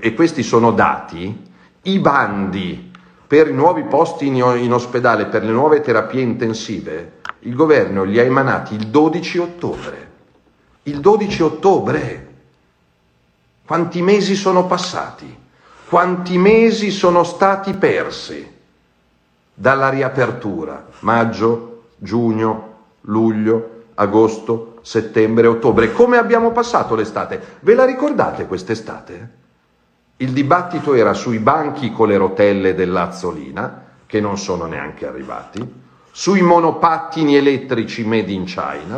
e 0.00 0.14
questi 0.14 0.42
sono 0.42 0.72
dati, 0.72 1.48
i 1.82 1.98
bandi 1.98 2.90
per 3.30 3.46
i 3.46 3.52
nuovi 3.52 3.84
posti 3.84 4.26
in, 4.26 4.72
ospedale, 4.72 5.26
per 5.26 5.44
le 5.44 5.52
nuove 5.52 5.80
terapie 5.82 6.20
intensive, 6.20 7.18
il 7.40 7.54
governo 7.54 8.02
li 8.02 8.18
ha 8.18 8.24
emanati 8.24 8.74
il 8.74 8.88
12 8.88 9.38
ottobre. 9.38 10.10
Il 10.82 10.98
12 10.98 11.42
ottobre. 11.42 12.34
Quanti 13.64 14.02
mesi 14.02 14.34
sono 14.34 14.66
passati? 14.66 15.38
Quanti 15.88 16.38
mesi 16.38 16.90
sono 16.90 17.22
stati 17.22 17.74
persi 17.74 18.52
dalla 19.54 19.90
riapertura? 19.90 20.88
Maggio, 21.00 21.82
giugno, 21.98 22.74
luglio, 23.02 23.84
agosto, 23.94 24.69
settembre, 24.82 25.46
ottobre. 25.46 25.92
Come 25.92 26.16
abbiamo 26.16 26.52
passato 26.52 26.94
l'estate? 26.94 27.40
Ve 27.60 27.74
la 27.74 27.84
ricordate 27.84 28.46
quest'estate? 28.46 29.38
Il 30.18 30.32
dibattito 30.32 30.94
era 30.94 31.14
sui 31.14 31.38
banchi 31.38 31.92
con 31.92 32.08
le 32.08 32.16
rotelle 32.16 32.74
dell'Azzolina, 32.74 33.84
che 34.06 34.20
non 34.20 34.36
sono 34.36 34.66
neanche 34.66 35.06
arrivati, 35.06 35.66
sui 36.10 36.42
monopattini 36.42 37.36
elettrici 37.36 38.04
made 38.04 38.32
in 38.32 38.44
China 38.44 38.96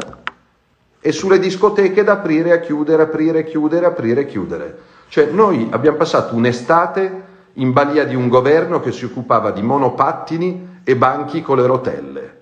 e 0.98 1.12
sulle 1.12 1.38
discoteche 1.38 2.02
da 2.02 2.12
aprire 2.12 2.52
a 2.52 2.60
chiudere, 2.60 3.02
aprire 3.02 3.44
chiudere, 3.44 3.86
aprire 3.86 4.26
chiudere. 4.26 4.78
Cioè 5.08 5.26
noi 5.26 5.68
abbiamo 5.70 5.98
passato 5.98 6.34
un'estate 6.34 7.22
in 7.54 7.72
balia 7.72 8.04
di 8.04 8.14
un 8.14 8.28
governo 8.28 8.80
che 8.80 8.92
si 8.92 9.04
occupava 9.04 9.50
di 9.50 9.62
monopattini 9.62 10.80
e 10.84 10.96
banchi 10.96 11.42
con 11.42 11.58
le 11.58 11.66
rotelle. 11.66 12.41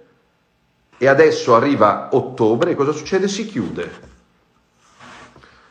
E 1.02 1.06
adesso 1.06 1.54
arriva 1.54 2.10
ottobre 2.12 2.72
e 2.72 2.74
cosa 2.74 2.92
succede? 2.92 3.26
Si 3.26 3.46
chiude. 3.46 3.90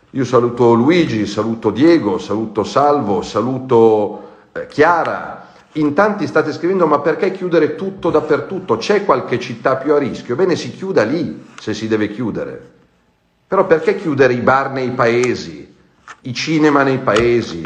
Io 0.10 0.26
saluto 0.26 0.74
Luigi, 0.74 1.28
saluto 1.28 1.70
Diego, 1.70 2.18
saluto 2.18 2.64
Salvo, 2.64 3.22
saluto 3.22 4.30
eh, 4.54 4.66
Chiara. 4.66 5.46
In 5.74 5.94
tanti 5.94 6.26
state 6.26 6.52
scrivendo 6.52 6.88
ma 6.88 7.00
perché 7.00 7.32
chiudere 7.32 7.76
tutto 7.76 8.10
dappertutto? 8.10 8.78
C'è 8.78 9.06
qualche 9.06 9.38
città 9.38 9.76
più 9.76 9.94
a 9.94 10.00
rischio? 10.00 10.36
Bene, 10.36 10.56
si 10.56 10.72
chiuda 10.72 11.04
lì 11.04 11.46
se 11.60 11.76
si 11.76 11.88
deve 11.88 12.10
chiudere. 12.10 12.72
Però 13.46 13.68
perché 13.68 13.98
chiudere 13.98 14.34
i 14.34 14.42
bar 14.42 14.72
nei 14.72 14.90
paesi? 14.90 15.70
i 16.22 16.34
cinema 16.34 16.84
nei 16.84 17.00
paesi, 17.00 17.64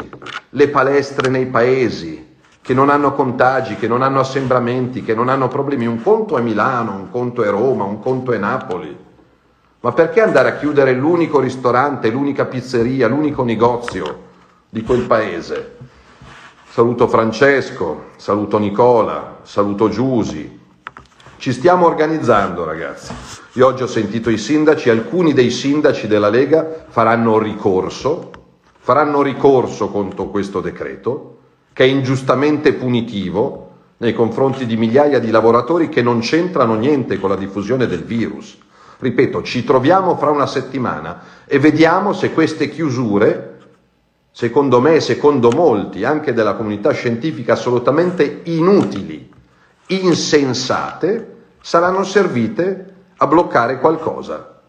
le 0.50 0.68
palestre 0.68 1.28
nei 1.28 1.46
paesi, 1.46 2.23
che 2.64 2.72
non 2.72 2.88
hanno 2.88 3.12
contagi, 3.12 3.76
che 3.76 3.86
non 3.86 4.00
hanno 4.00 4.20
assembramenti, 4.20 5.02
che 5.02 5.14
non 5.14 5.28
hanno 5.28 5.48
problemi. 5.48 5.84
Un 5.84 6.00
conto 6.00 6.38
è 6.38 6.40
Milano, 6.40 6.94
un 6.94 7.10
conto 7.10 7.42
è 7.42 7.50
Roma, 7.50 7.84
un 7.84 8.00
conto 8.00 8.32
è 8.32 8.38
Napoli. 8.38 8.96
Ma 9.80 9.92
perché 9.92 10.22
andare 10.22 10.48
a 10.48 10.56
chiudere 10.56 10.94
l'unico 10.94 11.40
ristorante, 11.40 12.08
l'unica 12.08 12.46
pizzeria, 12.46 13.06
l'unico 13.06 13.44
negozio 13.44 14.22
di 14.70 14.82
quel 14.82 15.02
paese? 15.02 15.76
Saluto 16.70 17.06
Francesco, 17.06 18.04
saluto 18.16 18.56
Nicola, 18.56 19.40
saluto 19.42 19.90
Giusi. 19.90 20.60
Ci 21.36 21.52
stiamo 21.52 21.84
organizzando 21.84 22.64
ragazzi. 22.64 23.12
Io 23.52 23.66
oggi 23.66 23.82
ho 23.82 23.86
sentito 23.86 24.30
i 24.30 24.38
sindaci, 24.38 24.88
alcuni 24.88 25.34
dei 25.34 25.50
sindaci 25.50 26.06
della 26.06 26.30
Lega 26.30 26.86
faranno 26.88 27.36
ricorso 27.36 28.30
faranno 28.84 29.22
ricorso 29.22 29.88
contro 29.88 30.26
questo 30.26 30.60
decreto, 30.60 31.33
che 31.74 31.82
è 31.82 31.88
ingiustamente 31.88 32.72
punitivo 32.72 33.70
nei 33.96 34.14
confronti 34.14 34.64
di 34.64 34.76
migliaia 34.76 35.18
di 35.18 35.30
lavoratori 35.30 35.88
che 35.88 36.02
non 36.02 36.20
c'entrano 36.20 36.74
niente 36.74 37.18
con 37.18 37.28
la 37.28 37.36
diffusione 37.36 37.86
del 37.86 38.04
virus. 38.04 38.56
Ripeto, 38.98 39.42
ci 39.42 39.64
troviamo 39.64 40.16
fra 40.16 40.30
una 40.30 40.46
settimana 40.46 41.22
e 41.44 41.58
vediamo 41.58 42.12
se 42.12 42.32
queste 42.32 42.70
chiusure, 42.70 43.58
secondo 44.30 44.80
me 44.80 44.94
e 44.94 45.00
secondo 45.00 45.50
molti, 45.50 46.04
anche 46.04 46.32
della 46.32 46.54
comunità 46.54 46.92
scientifica, 46.92 47.54
assolutamente 47.54 48.42
inutili, 48.44 49.28
insensate, 49.88 51.36
saranno 51.60 52.04
servite 52.04 52.94
a 53.16 53.26
bloccare 53.26 53.80
qualcosa. 53.80 54.60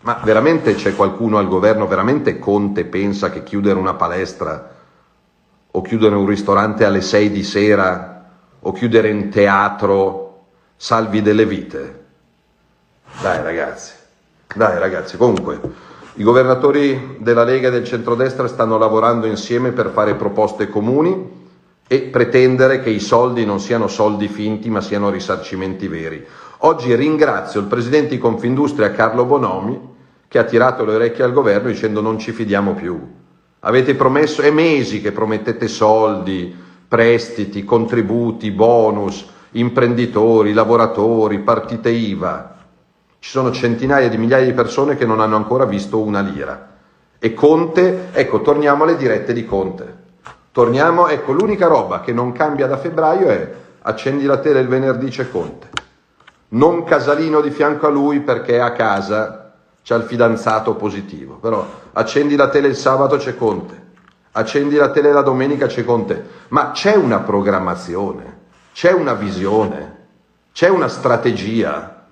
Ma 0.00 0.18
veramente 0.24 0.74
c'è 0.76 0.96
qualcuno 0.96 1.36
al 1.36 1.46
governo, 1.46 1.86
veramente 1.86 2.38
Conte 2.38 2.86
pensa 2.86 3.28
che 3.28 3.42
chiudere 3.42 3.78
una 3.78 3.94
palestra 3.94 4.76
o 5.78 5.80
chiudere 5.80 6.16
un 6.16 6.26
ristorante 6.26 6.84
alle 6.84 7.00
6 7.00 7.30
di 7.30 7.44
sera 7.44 8.24
o 8.58 8.72
chiudere 8.72 9.12
un 9.12 9.28
teatro 9.28 10.46
salvi 10.74 11.22
delle 11.22 11.46
vite? 11.46 12.04
Dai 13.22 13.42
ragazzi, 13.42 13.92
dai 14.56 14.76
ragazzi, 14.78 15.16
comunque 15.16 15.60
i 16.14 16.24
governatori 16.24 17.18
della 17.20 17.44
Lega 17.44 17.68
e 17.68 17.70
del 17.70 17.84
centrodestra 17.84 18.48
stanno 18.48 18.76
lavorando 18.76 19.26
insieme 19.26 19.70
per 19.70 19.90
fare 19.90 20.16
proposte 20.16 20.68
comuni 20.68 21.36
e 21.86 22.00
pretendere 22.02 22.80
che 22.80 22.90
i 22.90 22.98
soldi 22.98 23.44
non 23.44 23.60
siano 23.60 23.86
soldi 23.86 24.26
finti 24.26 24.68
ma 24.70 24.80
siano 24.80 25.10
risarcimenti 25.10 25.86
veri. 25.86 26.26
Oggi 26.62 26.92
ringrazio 26.96 27.60
il 27.60 27.66
presidente 27.66 28.08
di 28.08 28.18
Confindustria 28.18 28.90
Carlo 28.90 29.24
Bonomi 29.24 29.80
che 30.26 30.38
ha 30.40 30.44
tirato 30.44 30.84
le 30.84 30.96
orecchie 30.96 31.22
al 31.22 31.32
governo 31.32 31.68
dicendo 31.68 32.00
non 32.00 32.18
ci 32.18 32.32
fidiamo 32.32 32.74
più. 32.74 33.17
Avete 33.60 33.94
promesso, 33.94 34.42
è 34.42 34.50
mesi 34.50 35.00
che 35.00 35.12
promettete 35.12 35.68
soldi, 35.68 36.54
prestiti, 36.86 37.64
contributi, 37.64 38.50
bonus, 38.50 39.26
imprenditori, 39.52 40.52
lavoratori, 40.52 41.40
partite 41.40 41.90
IVA. 41.90 42.56
Ci 43.18 43.30
sono 43.30 43.50
centinaia 43.50 44.08
di 44.08 44.16
migliaia 44.16 44.44
di 44.44 44.52
persone 44.52 44.96
che 44.96 45.04
non 45.04 45.20
hanno 45.20 45.36
ancora 45.36 45.64
visto 45.64 45.98
una 45.98 46.20
lira. 46.20 46.76
E 47.18 47.34
Conte, 47.34 48.08
ecco, 48.12 48.42
torniamo 48.42 48.84
alle 48.84 48.96
dirette 48.96 49.32
di 49.32 49.44
Conte. 49.44 49.96
Torniamo, 50.52 51.08
ecco, 51.08 51.32
l'unica 51.32 51.66
roba 51.66 52.00
che 52.00 52.12
non 52.12 52.32
cambia 52.32 52.66
da 52.66 52.76
febbraio 52.76 53.28
è 53.28 53.52
accendi 53.82 54.24
la 54.24 54.38
tele 54.38 54.60
il 54.60 54.68
venerdì 54.68 55.08
c'è 55.08 55.30
Conte 55.30 55.68
non 56.50 56.84
Casalino 56.84 57.40
di 57.42 57.50
fianco 57.50 57.86
a 57.86 57.90
lui 57.90 58.20
perché 58.20 58.58
a 58.58 58.72
casa 58.72 59.37
c'è 59.88 59.96
il 59.96 60.02
fidanzato 60.02 60.74
positivo, 60.74 61.36
però 61.36 61.66
accendi 61.94 62.36
la 62.36 62.50
tele 62.50 62.68
il 62.68 62.76
sabato 62.76 63.16
c'è 63.16 63.38
Conte, 63.38 63.86
accendi 64.32 64.76
la 64.76 64.90
tele 64.90 65.12
la 65.12 65.22
domenica 65.22 65.64
c'è 65.64 65.82
Conte, 65.82 66.28
ma 66.48 66.72
c'è 66.72 66.94
una 66.94 67.20
programmazione, 67.20 68.40
c'è 68.74 68.92
una 68.92 69.14
visione, 69.14 70.08
c'è 70.52 70.68
una 70.68 70.88
strategia, 70.88 72.04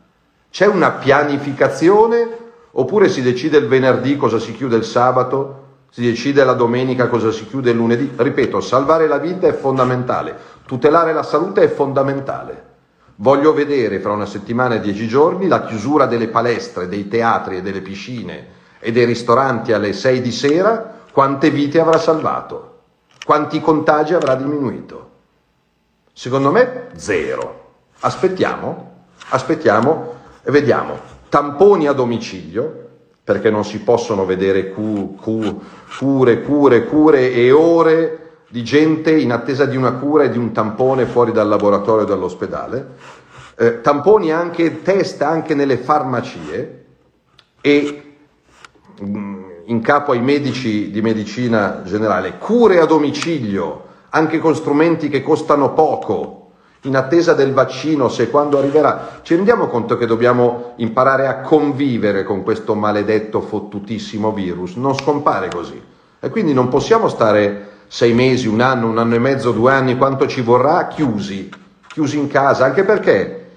c'è 0.50 0.64
una 0.64 0.92
pianificazione 0.92 2.38
oppure 2.70 3.10
si 3.10 3.20
decide 3.20 3.58
il 3.58 3.66
venerdì 3.66 4.16
cosa 4.16 4.38
si 4.38 4.54
chiude 4.54 4.76
il 4.76 4.84
sabato, 4.84 5.64
si 5.90 6.00
decide 6.00 6.44
la 6.44 6.54
domenica 6.54 7.08
cosa 7.08 7.30
si 7.30 7.46
chiude 7.46 7.72
il 7.72 7.76
lunedì. 7.76 8.10
Ripeto, 8.16 8.58
salvare 8.58 9.06
la 9.06 9.18
vita 9.18 9.48
è 9.48 9.52
fondamentale, 9.52 10.34
tutelare 10.64 11.12
la 11.12 11.22
salute 11.22 11.64
è 11.64 11.68
fondamentale. 11.68 12.75
Voglio 13.18 13.54
vedere 13.54 13.98
fra 13.98 14.12
una 14.12 14.26
settimana 14.26 14.74
e 14.74 14.80
dieci 14.80 15.08
giorni 15.08 15.48
la 15.48 15.64
chiusura 15.64 16.04
delle 16.04 16.28
palestre, 16.28 16.86
dei 16.86 17.08
teatri 17.08 17.56
e 17.56 17.62
delle 17.62 17.80
piscine 17.80 18.54
e 18.78 18.92
dei 18.92 19.06
ristoranti 19.06 19.72
alle 19.72 19.94
sei 19.94 20.20
di 20.20 20.30
sera, 20.30 21.00
quante 21.12 21.50
vite 21.50 21.80
avrà 21.80 21.98
salvato. 21.98 22.74
Quanti 23.24 23.60
contagi 23.60 24.12
avrà 24.12 24.34
diminuito? 24.34 25.10
Secondo 26.12 26.50
me 26.50 26.88
zero. 26.96 27.64
Aspettiamo, 28.00 29.04
aspettiamo 29.30 30.14
e 30.42 30.50
vediamo. 30.50 30.98
Tamponi 31.30 31.88
a 31.88 31.92
domicilio, 31.92 32.88
perché 33.24 33.48
non 33.48 33.64
si 33.64 33.80
possono 33.80 34.26
vedere 34.26 34.70
cu, 34.70 35.16
cu, 35.16 35.62
cure, 35.98 36.42
cure, 36.42 36.84
cure 36.84 37.32
e 37.32 37.50
ore 37.50 38.25
di 38.48 38.62
gente 38.62 39.10
in 39.16 39.32
attesa 39.32 39.64
di 39.64 39.76
una 39.76 39.92
cura 39.92 40.24
e 40.24 40.30
di 40.30 40.38
un 40.38 40.52
tampone 40.52 41.06
fuori 41.06 41.32
dal 41.32 41.48
laboratorio 41.48 42.04
e 42.04 42.08
dall'ospedale, 42.08 42.88
eh, 43.56 43.80
tamponi 43.80 44.30
anche, 44.30 44.82
test 44.82 45.22
anche 45.22 45.54
nelle 45.54 45.78
farmacie 45.78 46.84
e 47.60 48.02
mh, 49.00 49.18
mm, 49.18 49.44
in 49.66 49.80
capo 49.80 50.12
ai 50.12 50.20
medici 50.20 50.90
di 50.90 51.02
medicina 51.02 51.82
generale, 51.84 52.38
cure 52.38 52.78
a 52.80 52.86
domicilio, 52.86 53.84
anche 54.10 54.38
con 54.38 54.54
strumenti 54.54 55.08
che 55.08 55.22
costano 55.22 55.72
poco, 55.72 56.42
in 56.82 56.96
attesa 56.96 57.34
del 57.34 57.52
vaccino, 57.52 58.08
se 58.08 58.30
quando 58.30 58.58
arriverà, 58.58 59.20
ci 59.22 59.34
rendiamo 59.34 59.66
conto 59.66 59.96
che 59.96 60.06
dobbiamo 60.06 60.74
imparare 60.76 61.26
a 61.26 61.40
convivere 61.40 62.22
con 62.22 62.44
questo 62.44 62.76
maledetto 62.76 63.40
fottutissimo 63.40 64.32
virus, 64.32 64.76
non 64.76 64.94
scompare 64.94 65.48
così. 65.48 65.82
E 66.20 66.30
quindi 66.30 66.54
non 66.54 66.68
possiamo 66.68 67.08
stare 67.08 67.75
sei 67.88 68.12
mesi, 68.12 68.46
un 68.46 68.60
anno, 68.60 68.88
un 68.88 68.98
anno 68.98 69.14
e 69.14 69.18
mezzo, 69.18 69.52
due 69.52 69.72
anni, 69.72 69.96
quanto 69.96 70.26
ci 70.26 70.40
vorrà, 70.40 70.86
chiusi, 70.88 71.48
chiusi 71.88 72.18
in 72.18 72.28
casa, 72.28 72.64
anche 72.64 72.84
perché, 72.84 73.50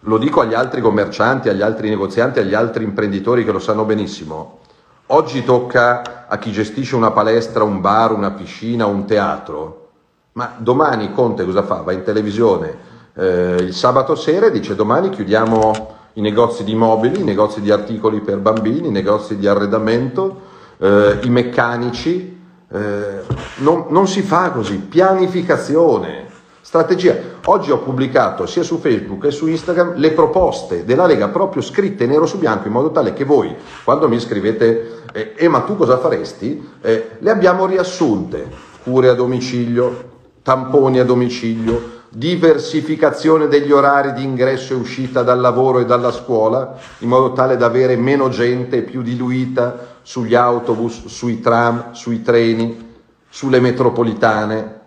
lo 0.00 0.18
dico 0.18 0.40
agli 0.40 0.54
altri 0.54 0.80
commercianti, 0.80 1.48
agli 1.48 1.62
altri 1.62 1.88
negozianti, 1.88 2.38
agli 2.40 2.54
altri 2.54 2.84
imprenditori 2.84 3.44
che 3.44 3.52
lo 3.52 3.58
sanno 3.58 3.84
benissimo, 3.84 4.60
oggi 5.06 5.44
tocca 5.44 6.26
a 6.28 6.38
chi 6.38 6.52
gestisce 6.52 6.96
una 6.96 7.10
palestra, 7.10 7.64
un 7.64 7.80
bar, 7.80 8.12
una 8.12 8.30
piscina, 8.30 8.86
un 8.86 9.04
teatro, 9.06 9.88
ma 10.32 10.54
domani 10.58 11.12
Conte 11.12 11.44
cosa 11.44 11.62
fa? 11.62 11.76
Va 11.82 11.92
in 11.92 12.02
televisione 12.02 12.88
eh, 13.14 13.56
il 13.60 13.74
sabato 13.74 14.14
sera 14.14 14.46
e 14.46 14.50
dice 14.50 14.74
domani 14.74 15.10
chiudiamo 15.10 15.98
i 16.14 16.20
negozi 16.20 16.64
di 16.64 16.74
mobili, 16.74 17.20
i 17.20 17.24
negozi 17.24 17.60
di 17.60 17.70
articoli 17.70 18.20
per 18.20 18.38
bambini, 18.38 18.88
i 18.88 18.92
negozi 18.92 19.36
di 19.36 19.46
arredamento, 19.46 20.42
eh, 20.78 21.18
i 21.22 21.28
meccanici, 21.28 22.39
eh, 22.72 23.20
non, 23.56 23.86
non 23.88 24.06
si 24.06 24.22
fa 24.22 24.50
così, 24.50 24.76
pianificazione, 24.76 26.26
strategia. 26.60 27.16
Oggi 27.46 27.70
ho 27.70 27.78
pubblicato 27.78 28.46
sia 28.46 28.62
su 28.62 28.78
Facebook 28.78 29.22
che 29.22 29.30
su 29.32 29.48
Instagram 29.48 29.94
le 29.96 30.12
proposte 30.12 30.84
della 30.84 31.06
Lega 31.06 31.28
proprio 31.28 31.62
scritte 31.62 32.06
nero 32.06 32.26
su 32.26 32.38
bianco 32.38 32.68
in 32.68 32.72
modo 32.72 32.90
tale 32.90 33.12
che 33.12 33.24
voi, 33.24 33.54
quando 33.82 34.08
mi 34.08 34.20
scrivete, 34.20 35.02
eh, 35.12 35.32
eh 35.36 35.48
ma 35.48 35.60
tu 35.60 35.76
cosa 35.76 35.98
faresti? 35.98 36.68
Eh, 36.80 37.10
le 37.18 37.30
abbiamo 37.30 37.66
riassunte. 37.66 38.68
Cure 38.82 39.08
a 39.08 39.14
domicilio, 39.14 40.04
tamponi 40.42 41.00
a 41.00 41.04
domicilio, 41.04 41.98
diversificazione 42.08 43.46
degli 43.46 43.72
orari 43.72 44.12
di 44.14 44.22
ingresso 44.22 44.72
e 44.72 44.76
uscita 44.76 45.22
dal 45.22 45.40
lavoro 45.40 45.80
e 45.80 45.84
dalla 45.84 46.10
scuola, 46.10 46.78
in 46.98 47.08
modo 47.08 47.32
tale 47.32 47.56
da 47.56 47.66
avere 47.66 47.96
meno 47.96 48.28
gente 48.30 48.82
più 48.82 49.02
diluita 49.02 49.89
sugli 50.10 50.34
autobus, 50.34 51.06
sui 51.06 51.38
tram, 51.38 51.92
sui 51.92 52.20
treni, 52.20 52.98
sulle 53.28 53.60
metropolitane 53.60 54.80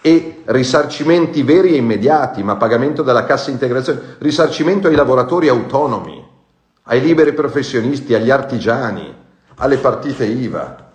e 0.00 0.42
risarcimenti 0.44 1.42
veri 1.42 1.72
e 1.72 1.78
immediati, 1.78 2.44
ma 2.44 2.54
pagamento 2.54 3.02
della 3.02 3.24
cassa 3.24 3.50
integrazione, 3.50 4.14
risarcimento 4.18 4.86
ai 4.86 4.94
lavoratori 4.94 5.48
autonomi, 5.48 6.24
ai 6.84 7.00
liberi 7.00 7.32
professionisti, 7.32 8.14
agli 8.14 8.30
artigiani, 8.30 9.12
alle 9.56 9.78
partite 9.78 10.24
IVA. 10.26 10.92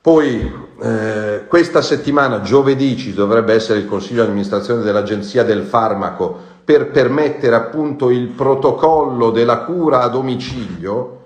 Poi 0.00 0.52
eh, 0.82 1.44
questa 1.46 1.80
settimana, 1.80 2.40
giovedì, 2.40 2.96
ci 2.96 3.14
dovrebbe 3.14 3.54
essere 3.54 3.78
il 3.78 3.86
Consiglio 3.86 4.24
di 4.24 4.30
amministrazione 4.30 4.82
dell'Agenzia 4.82 5.44
del 5.44 5.62
Farmaco 5.62 6.36
per 6.64 6.90
permettere 6.90 7.54
appunto 7.54 8.10
il 8.10 8.26
protocollo 8.26 9.30
della 9.30 9.58
cura 9.58 10.02
a 10.02 10.08
domicilio 10.08 11.18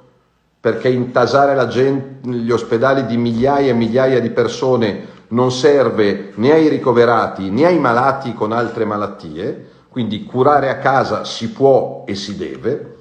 perché 0.62 0.88
intasare 0.88 1.66
gente, 1.66 2.30
gli 2.30 2.52
ospedali 2.52 3.04
di 3.04 3.16
migliaia 3.16 3.70
e 3.70 3.74
migliaia 3.74 4.20
di 4.20 4.30
persone 4.30 5.06
non 5.30 5.50
serve 5.50 6.30
né 6.36 6.52
ai 6.52 6.68
ricoverati 6.68 7.50
né 7.50 7.66
ai 7.66 7.80
malati 7.80 8.32
con 8.32 8.52
altre 8.52 8.84
malattie, 8.84 9.70
quindi 9.88 10.22
curare 10.22 10.70
a 10.70 10.76
casa 10.78 11.24
si 11.24 11.50
può 11.50 12.04
e 12.06 12.14
si 12.14 12.36
deve. 12.36 12.94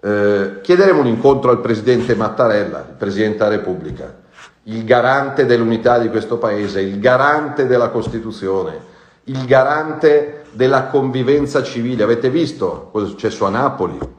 Eh, 0.00 0.58
chiederemo 0.62 0.98
un 0.98 1.06
incontro 1.06 1.52
al 1.52 1.60
Presidente 1.60 2.16
Mattarella, 2.16 2.78
il 2.88 2.96
Presidente 2.98 3.38
della 3.38 3.50
Repubblica, 3.50 4.22
il 4.64 4.82
garante 4.84 5.46
dell'unità 5.46 5.96
di 6.00 6.08
questo 6.08 6.38
Paese, 6.38 6.80
il 6.80 6.98
garante 6.98 7.68
della 7.68 7.90
Costituzione, 7.90 8.80
il 9.24 9.44
garante 9.44 10.42
della 10.50 10.86
convivenza 10.86 11.62
civile. 11.62 12.02
Avete 12.02 12.30
visto 12.30 12.88
cosa 12.90 13.06
è 13.06 13.08
successo 13.08 13.46
a 13.46 13.50
Napoli? 13.50 14.18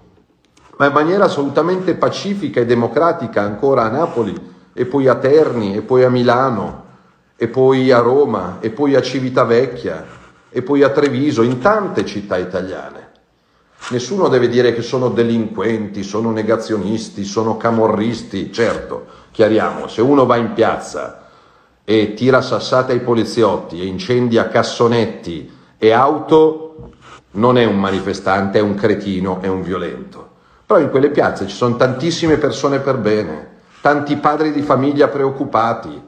Ma 0.81 0.87
in 0.87 0.93
maniera 0.93 1.25
assolutamente 1.25 1.93
pacifica 1.93 2.59
e 2.59 2.65
democratica 2.65 3.43
ancora 3.43 3.83
a 3.83 3.89
Napoli 3.89 4.35
e 4.73 4.87
poi 4.87 5.07
a 5.07 5.13
Terni 5.13 5.75
e 5.75 5.81
poi 5.83 6.03
a 6.03 6.09
Milano 6.09 6.85
e 7.35 7.47
poi 7.49 7.91
a 7.91 7.99
Roma 7.99 8.57
e 8.61 8.71
poi 8.71 8.95
a 8.95 9.01
Civitavecchia 9.01 10.03
e 10.49 10.63
poi 10.63 10.81
a 10.81 10.89
Treviso, 10.89 11.43
in 11.43 11.59
tante 11.59 12.03
città 12.03 12.37
italiane. 12.37 13.09
Nessuno 13.91 14.27
deve 14.27 14.49
dire 14.49 14.73
che 14.73 14.81
sono 14.81 15.09
delinquenti, 15.09 16.01
sono 16.01 16.31
negazionisti, 16.31 17.25
sono 17.25 17.57
camorristi, 17.57 18.51
certo, 18.51 19.05
chiariamo, 19.29 19.87
se 19.87 20.01
uno 20.01 20.25
va 20.25 20.37
in 20.37 20.53
piazza 20.53 21.27
e 21.83 22.15
tira 22.15 22.41
sassate 22.41 22.93
ai 22.93 23.01
poliziotti 23.01 23.79
e 23.79 23.85
incendia 23.85 24.47
cassonetti 24.47 25.47
e 25.77 25.91
auto, 25.91 26.93
non 27.33 27.59
è 27.59 27.65
un 27.65 27.79
manifestante, 27.79 28.57
è 28.57 28.61
un 28.63 28.73
cretino, 28.73 29.41
è 29.41 29.47
un 29.47 29.61
violento. 29.61 30.30
Però 30.71 30.81
in 30.81 30.89
quelle 30.89 31.09
piazze 31.09 31.47
ci 31.47 31.53
sono 31.53 31.75
tantissime 31.75 32.37
persone 32.37 32.79
per 32.79 32.95
bene, 32.95 33.57
tanti 33.81 34.15
padri 34.15 34.53
di 34.53 34.61
famiglia 34.61 35.09
preoccupati 35.09 36.01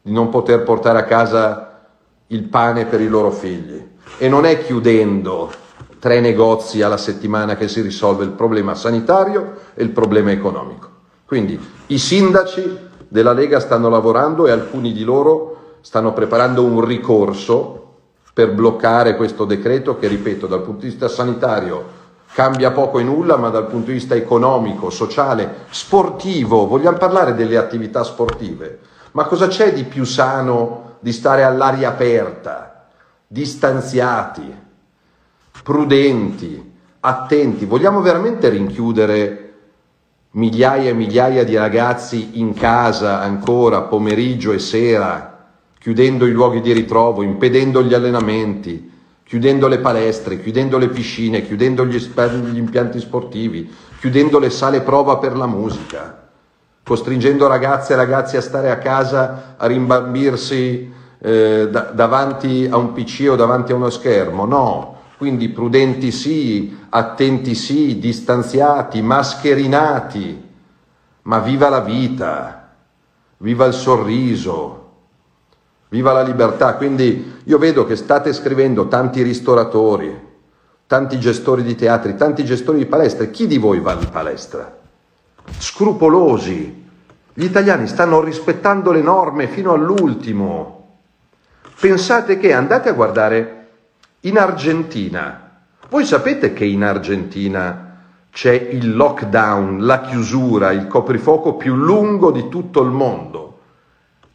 di 0.00 0.10
non 0.10 0.30
poter 0.30 0.62
portare 0.62 1.00
a 1.00 1.04
casa 1.04 1.82
il 2.28 2.44
pane 2.44 2.86
per 2.86 3.02
i 3.02 3.08
loro 3.08 3.30
figli. 3.30 3.78
E 4.16 4.28
non 4.30 4.46
è 4.46 4.64
chiudendo 4.64 5.52
tre 5.98 6.20
negozi 6.20 6.80
alla 6.80 6.96
settimana 6.96 7.56
che 7.56 7.68
si 7.68 7.82
risolve 7.82 8.24
il 8.24 8.30
problema 8.30 8.74
sanitario 8.74 9.56
e 9.74 9.82
il 9.82 9.90
problema 9.90 10.30
economico. 10.30 10.88
Quindi 11.26 11.60
i 11.88 11.98
sindaci 11.98 12.78
della 13.08 13.34
Lega 13.34 13.60
stanno 13.60 13.90
lavorando 13.90 14.46
e 14.46 14.50
alcuni 14.50 14.94
di 14.94 15.04
loro 15.04 15.74
stanno 15.82 16.14
preparando 16.14 16.64
un 16.64 16.82
ricorso 16.82 17.96
per 18.32 18.50
bloccare 18.54 19.14
questo 19.14 19.44
decreto 19.44 19.98
che, 19.98 20.08
ripeto, 20.08 20.46
dal 20.46 20.62
punto 20.62 20.80
di 20.80 20.86
vista 20.86 21.06
sanitario 21.06 21.95
cambia 22.36 22.70
poco 22.70 22.98
e 22.98 23.02
nulla, 23.02 23.38
ma 23.38 23.48
dal 23.48 23.66
punto 23.66 23.86
di 23.86 23.94
vista 23.94 24.14
economico, 24.14 24.90
sociale, 24.90 25.64
sportivo, 25.70 26.66
vogliamo 26.66 26.98
parlare 26.98 27.34
delle 27.34 27.56
attività 27.56 28.04
sportive. 28.04 28.78
Ma 29.12 29.24
cosa 29.24 29.46
c'è 29.46 29.72
di 29.72 29.84
più 29.84 30.04
sano 30.04 30.98
di 31.00 31.14
stare 31.14 31.44
all'aria 31.44 31.88
aperta, 31.88 32.88
distanziati, 33.26 34.54
prudenti, 35.62 36.74
attenti? 37.00 37.64
Vogliamo 37.64 38.02
veramente 38.02 38.50
rinchiudere 38.50 39.54
migliaia 40.32 40.90
e 40.90 40.92
migliaia 40.92 41.42
di 41.42 41.56
ragazzi 41.56 42.38
in 42.38 42.52
casa 42.52 43.18
ancora 43.22 43.80
pomeriggio 43.80 44.52
e 44.52 44.58
sera, 44.58 45.46
chiudendo 45.78 46.26
i 46.26 46.32
luoghi 46.32 46.60
di 46.60 46.74
ritrovo, 46.74 47.22
impedendo 47.22 47.82
gli 47.82 47.94
allenamenti? 47.94 48.92
Chiudendo 49.26 49.66
le 49.66 49.78
palestre, 49.78 50.40
chiudendo 50.40 50.78
le 50.78 50.88
piscine, 50.88 51.44
chiudendo 51.44 51.84
gli, 51.84 51.96
gli 51.96 52.56
impianti 52.56 53.00
sportivi, 53.00 53.68
chiudendo 53.98 54.38
le 54.38 54.50
sale 54.50 54.82
prova 54.82 55.18
per 55.18 55.36
la 55.36 55.46
musica, 55.46 56.28
costringendo 56.84 57.48
ragazze 57.48 57.92
e 57.92 57.96
ragazzi 57.96 58.36
a 58.36 58.40
stare 58.40 58.70
a 58.70 58.78
casa 58.78 59.56
a 59.56 59.66
rimbambirsi 59.66 60.92
eh, 61.18 61.68
da, 61.68 61.80
davanti 61.92 62.68
a 62.70 62.76
un 62.76 62.92
PC 62.92 63.26
o 63.28 63.34
davanti 63.34 63.72
a 63.72 63.74
uno 63.74 63.90
schermo. 63.90 64.44
No, 64.44 65.00
quindi 65.16 65.48
prudenti 65.48 66.12
sì, 66.12 66.78
attenti 66.90 67.56
sì, 67.56 67.98
distanziati, 67.98 69.02
mascherinati, 69.02 70.44
ma 71.22 71.40
viva 71.40 71.68
la 71.68 71.80
vita, 71.80 72.74
viva 73.38 73.66
il 73.66 73.74
sorriso, 73.74 74.85
Viva 75.88 76.12
la 76.12 76.22
libertà! 76.22 76.74
Quindi 76.74 77.40
io 77.44 77.58
vedo 77.58 77.86
che 77.86 77.94
state 77.94 78.32
scrivendo 78.32 78.88
tanti 78.88 79.22
ristoratori, 79.22 80.24
tanti 80.86 81.18
gestori 81.20 81.62
di 81.62 81.76
teatri, 81.76 82.16
tanti 82.16 82.44
gestori 82.44 82.78
di 82.78 82.86
palestre. 82.86 83.30
Chi 83.30 83.46
di 83.46 83.58
voi 83.58 83.78
va 83.78 83.92
in 83.92 84.08
palestra? 84.10 84.78
Scrupolosi. 85.58 86.84
Gli 87.32 87.44
italiani 87.44 87.86
stanno 87.86 88.20
rispettando 88.20 88.90
le 88.90 89.02
norme 89.02 89.46
fino 89.46 89.72
all'ultimo. 89.72 90.98
Pensate 91.78 92.38
che 92.38 92.52
andate 92.52 92.88
a 92.88 92.94
guardare 92.94 93.68
in 94.20 94.38
Argentina. 94.38 95.60
Voi 95.88 96.04
sapete 96.04 96.52
che 96.52 96.64
in 96.64 96.82
Argentina 96.82 97.98
c'è 98.32 98.52
il 98.52 98.96
lockdown, 98.96 99.84
la 99.86 100.00
chiusura, 100.00 100.72
il 100.72 100.88
coprifuoco 100.88 101.54
più 101.54 101.76
lungo 101.76 102.32
di 102.32 102.48
tutto 102.48 102.82
il 102.82 102.90
mondo 102.90 103.46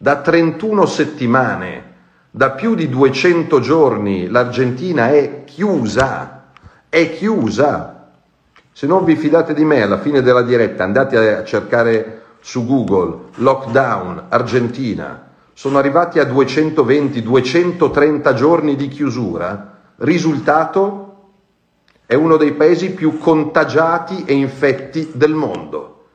Da 0.01 0.15
31 0.15 0.87
settimane, 0.87 1.83
da 2.31 2.49
più 2.49 2.73
di 2.73 2.89
200 2.89 3.59
giorni, 3.59 4.29
l'Argentina 4.29 5.09
è 5.09 5.43
chiusa, 5.43 6.45
è 6.89 7.11
chiusa. 7.11 8.09
Se 8.71 8.87
non 8.87 9.03
vi 9.03 9.15
fidate 9.15 9.53
di 9.53 9.63
me, 9.63 9.83
alla 9.83 9.99
fine 9.99 10.23
della 10.23 10.41
diretta 10.41 10.83
andate 10.83 11.35
a 11.35 11.43
cercare 11.43 12.21
su 12.39 12.65
Google 12.65 13.25
lockdown 13.35 14.23
Argentina. 14.29 15.27
Sono 15.53 15.77
arrivati 15.77 16.17
a 16.17 16.23
220-230 16.23 18.33
giorni 18.33 18.75
di 18.75 18.87
chiusura. 18.87 19.81
Risultato? 19.97 21.25
È 22.07 22.15
uno 22.15 22.37
dei 22.37 22.53
paesi 22.53 22.93
più 22.93 23.19
contagiati 23.19 24.23
e 24.25 24.33
infetti 24.33 25.11
del 25.13 25.35
mondo. 25.35 26.05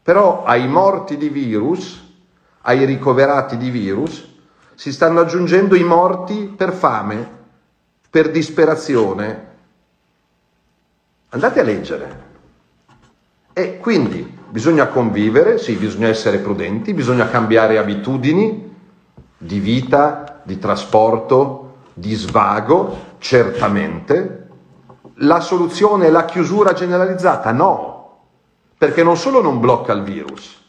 Però 0.00 0.44
ai 0.44 0.68
morti 0.68 1.16
di 1.16 1.28
virus, 1.28 2.04
ai 2.68 2.84
ricoverati 2.84 3.56
di 3.56 3.70
virus, 3.70 4.34
si 4.74 4.92
stanno 4.92 5.20
aggiungendo 5.20 5.76
i 5.76 5.84
morti 5.84 6.52
per 6.54 6.72
fame, 6.72 7.30
per 8.10 8.30
disperazione. 8.30 9.44
Andate 11.30 11.60
a 11.60 11.62
leggere. 11.62 12.24
E 13.52 13.78
quindi 13.78 14.38
bisogna 14.50 14.88
convivere, 14.88 15.58
sì, 15.58 15.74
bisogna 15.74 16.08
essere 16.08 16.38
prudenti, 16.38 16.92
bisogna 16.92 17.28
cambiare 17.28 17.78
abitudini 17.78 18.74
di 19.38 19.58
vita, 19.60 20.40
di 20.42 20.58
trasporto, 20.58 21.74
di 21.94 22.14
svago, 22.14 23.14
certamente. 23.18 24.48
La 25.20 25.40
soluzione 25.40 26.06
è 26.06 26.10
la 26.10 26.24
chiusura 26.24 26.72
generalizzata? 26.72 27.52
No, 27.52 28.18
perché 28.76 29.04
non 29.04 29.16
solo 29.16 29.40
non 29.40 29.60
blocca 29.60 29.92
il 29.92 30.02
virus, 30.02 30.64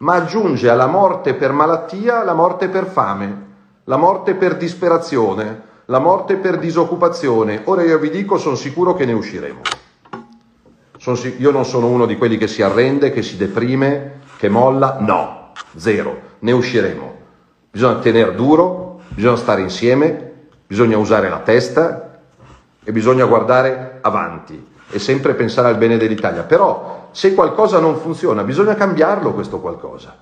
ma 0.00 0.14
aggiunge 0.14 0.68
alla 0.68 0.86
morte 0.86 1.34
per 1.34 1.52
malattia 1.52 2.24
la 2.24 2.32
morte 2.32 2.68
per 2.68 2.86
fame, 2.86 3.46
la 3.84 3.96
morte 3.96 4.34
per 4.34 4.56
disperazione, 4.56 5.62
la 5.86 5.98
morte 5.98 6.36
per 6.36 6.58
disoccupazione. 6.58 7.62
Ora 7.64 7.82
io 7.82 7.98
vi 7.98 8.10
dico, 8.10 8.38
sono 8.38 8.54
sicuro 8.54 8.94
che 8.94 9.04
ne 9.04 9.12
usciremo. 9.12 9.60
io 11.36 11.50
non 11.50 11.64
sono 11.64 11.88
uno 11.88 12.06
di 12.06 12.16
quelli 12.16 12.38
che 12.38 12.46
si 12.46 12.62
arrende, 12.62 13.10
che 13.10 13.22
si 13.22 13.36
deprime, 13.36 14.20
che 14.38 14.48
molla, 14.48 14.96
no, 15.00 15.52
zero, 15.76 16.20
ne 16.40 16.52
usciremo. 16.52 17.18
Bisogna 17.70 17.98
tenere 17.98 18.34
duro, 18.34 19.00
bisogna 19.08 19.36
stare 19.36 19.60
insieme, 19.60 20.32
bisogna 20.66 20.96
usare 20.96 21.28
la 21.28 21.40
testa 21.40 22.20
e 22.82 22.92
bisogna 22.92 23.26
guardare 23.26 23.98
avanti 24.00 24.68
e 24.90 24.98
sempre 24.98 25.34
pensare 25.34 25.68
al 25.68 25.76
bene 25.76 25.98
dell'Italia. 25.98 26.42
Però 26.42 26.99
se 27.12 27.34
qualcosa 27.34 27.78
non 27.80 27.96
funziona, 27.96 28.44
bisogna 28.44 28.74
cambiarlo 28.74 29.32
questo 29.32 29.60
qualcosa. 29.60 30.16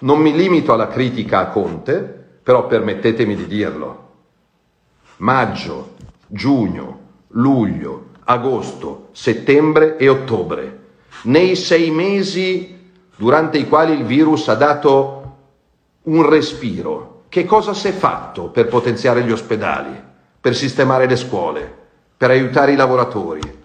Non 0.00 0.18
mi 0.20 0.32
limito 0.32 0.72
alla 0.72 0.88
critica 0.88 1.40
a 1.40 1.48
Conte, 1.48 2.00
però 2.42 2.66
permettetemi 2.66 3.34
di 3.34 3.46
dirlo. 3.46 4.06
Maggio, 5.18 5.94
giugno, 6.26 7.00
luglio, 7.28 8.06
agosto, 8.24 9.08
settembre 9.12 9.96
e 9.96 10.08
ottobre. 10.08 10.78
Nei 11.22 11.56
sei 11.56 11.90
mesi 11.90 12.90
durante 13.16 13.58
i 13.58 13.66
quali 13.66 13.94
il 13.94 14.04
virus 14.04 14.48
ha 14.48 14.54
dato 14.54 15.36
un 16.02 16.28
respiro, 16.28 17.24
che 17.28 17.44
cosa 17.44 17.74
si 17.74 17.88
è 17.88 17.92
fatto 17.92 18.44
per 18.44 18.68
potenziare 18.68 19.22
gli 19.24 19.32
ospedali, 19.32 20.00
per 20.40 20.54
sistemare 20.54 21.06
le 21.06 21.16
scuole, 21.16 21.76
per 22.16 22.30
aiutare 22.30 22.72
i 22.72 22.76
lavoratori, 22.76 23.57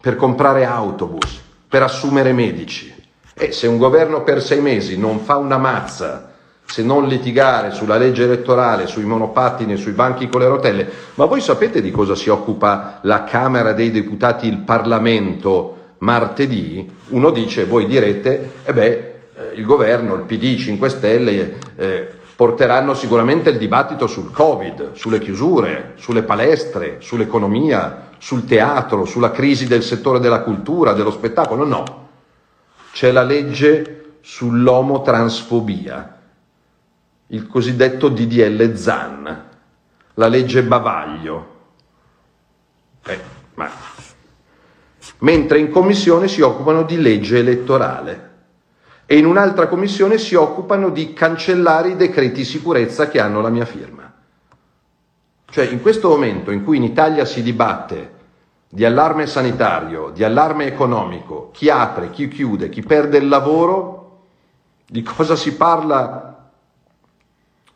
per 0.00 0.16
comprare 0.16 0.64
autobus, 0.64 1.40
per 1.68 1.82
assumere 1.82 2.32
medici. 2.32 2.94
E 3.34 3.52
se 3.52 3.66
un 3.66 3.78
governo 3.78 4.22
per 4.22 4.42
sei 4.42 4.60
mesi 4.60 4.98
non 4.98 5.20
fa 5.20 5.36
una 5.36 5.58
mazza 5.58 6.28
se 6.70 6.82
non 6.82 7.08
litigare 7.08 7.70
sulla 7.70 7.96
legge 7.96 8.24
elettorale, 8.24 8.86
sui 8.86 9.04
monopattini 9.04 9.76
sui 9.76 9.92
banchi 9.92 10.28
con 10.28 10.40
le 10.40 10.48
rotelle, 10.48 10.88
ma 11.14 11.24
voi 11.24 11.40
sapete 11.40 11.80
di 11.80 11.90
cosa 11.90 12.14
si 12.14 12.28
occupa 12.28 12.98
la 13.02 13.24
Camera 13.24 13.72
dei 13.72 13.90
Deputati, 13.90 14.46
il 14.46 14.58
Parlamento, 14.58 15.94
martedì? 15.98 16.86
Uno 17.08 17.30
dice, 17.30 17.64
voi 17.64 17.86
direte, 17.86 18.52
e 18.64 18.70
eh 18.70 18.72
beh, 18.74 18.84
eh, 18.84 19.54
il 19.54 19.64
governo, 19.64 20.14
il 20.14 20.24
PD, 20.24 20.58
5 20.58 20.88
Stelle 20.90 21.56
eh, 21.76 22.08
porteranno 22.36 22.92
sicuramente 22.92 23.48
il 23.48 23.56
dibattito 23.56 24.06
sul 24.06 24.30
Covid, 24.30 24.92
sulle 24.92 25.20
chiusure, 25.20 25.94
sulle 25.96 26.22
palestre, 26.22 26.98
sull'economia, 27.00 28.07
sul 28.18 28.44
teatro, 28.44 29.04
sulla 29.04 29.30
crisi 29.30 29.66
del 29.66 29.82
settore 29.82 30.20
della 30.20 30.40
cultura, 30.40 30.92
dello 30.92 31.10
spettacolo, 31.10 31.64
no. 31.64 32.06
C'è 32.92 33.10
la 33.10 33.22
legge 33.22 34.18
sull'omotransfobia, 34.20 36.20
il 37.28 37.46
cosiddetto 37.46 38.08
DDL 38.08 38.74
ZAN, 38.74 39.44
la 40.14 40.28
legge 40.28 40.62
Bavaglio. 40.62 41.56
Eh, 43.04 43.20
ma... 43.54 43.70
Mentre 45.20 45.58
in 45.58 45.70
commissione 45.70 46.28
si 46.28 46.42
occupano 46.42 46.84
di 46.84 47.00
legge 47.00 47.38
elettorale 47.38 48.26
e 49.04 49.16
in 49.16 49.26
un'altra 49.26 49.66
commissione 49.66 50.18
si 50.18 50.34
occupano 50.34 50.90
di 50.90 51.14
cancellare 51.14 51.88
i 51.88 51.96
decreti 51.96 52.44
sicurezza 52.44 53.08
che 53.08 53.18
hanno 53.18 53.40
la 53.40 53.48
mia 53.48 53.64
firma. 53.64 54.07
Cioè 55.50 55.64
in 55.66 55.80
questo 55.80 56.08
momento 56.08 56.50
in 56.50 56.62
cui 56.62 56.76
in 56.76 56.82
Italia 56.82 57.24
si 57.24 57.42
dibatte 57.42 58.16
di 58.68 58.84
allarme 58.84 59.26
sanitario, 59.26 60.10
di 60.10 60.22
allarme 60.22 60.66
economico, 60.66 61.48
chi 61.52 61.70
apre, 61.70 62.10
chi 62.10 62.28
chiude, 62.28 62.68
chi 62.68 62.82
perde 62.82 63.16
il 63.16 63.28
lavoro, 63.28 64.26
di 64.86 65.02
cosa 65.02 65.36
si 65.36 65.54
parla 65.54 66.50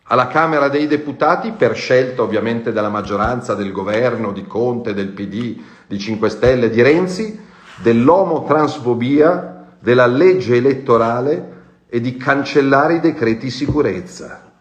alla 0.04 0.26
Camera 0.26 0.68
dei 0.68 0.86
Deputati 0.86 1.52
per 1.52 1.74
scelta 1.74 2.20
ovviamente 2.20 2.72
della 2.72 2.90
maggioranza 2.90 3.54
del 3.54 3.72
governo, 3.72 4.32
di 4.32 4.46
Conte, 4.46 4.92
del 4.92 5.08
PD, 5.08 5.58
di 5.86 5.98
5 5.98 6.28
Stelle, 6.28 6.68
di 6.68 6.82
Renzi, 6.82 7.40
dell'omotransfobia, 7.76 9.68
della 9.78 10.06
legge 10.06 10.56
elettorale 10.56 11.50
e 11.88 12.00
di 12.00 12.18
cancellare 12.18 12.96
i 12.96 13.00
decreti 13.00 13.48
sicurezza. 13.48 14.52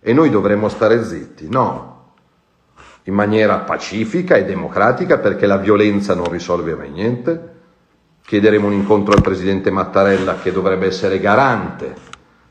E 0.00 0.12
noi 0.12 0.30
dovremmo 0.30 0.68
stare 0.68 1.02
zitti? 1.04 1.48
No, 1.48 1.91
in 3.04 3.14
maniera 3.14 3.58
pacifica 3.58 4.36
e 4.36 4.44
democratica 4.44 5.18
perché 5.18 5.46
la 5.46 5.56
violenza 5.56 6.14
non 6.14 6.30
risolve 6.30 6.74
mai 6.74 6.90
niente. 6.90 7.50
Chiederemo 8.24 8.66
un 8.66 8.72
incontro 8.72 9.14
al 9.14 9.22
Presidente 9.22 9.70
Mattarella 9.70 10.36
che 10.36 10.52
dovrebbe 10.52 10.86
essere 10.86 11.18
garante 11.18 11.94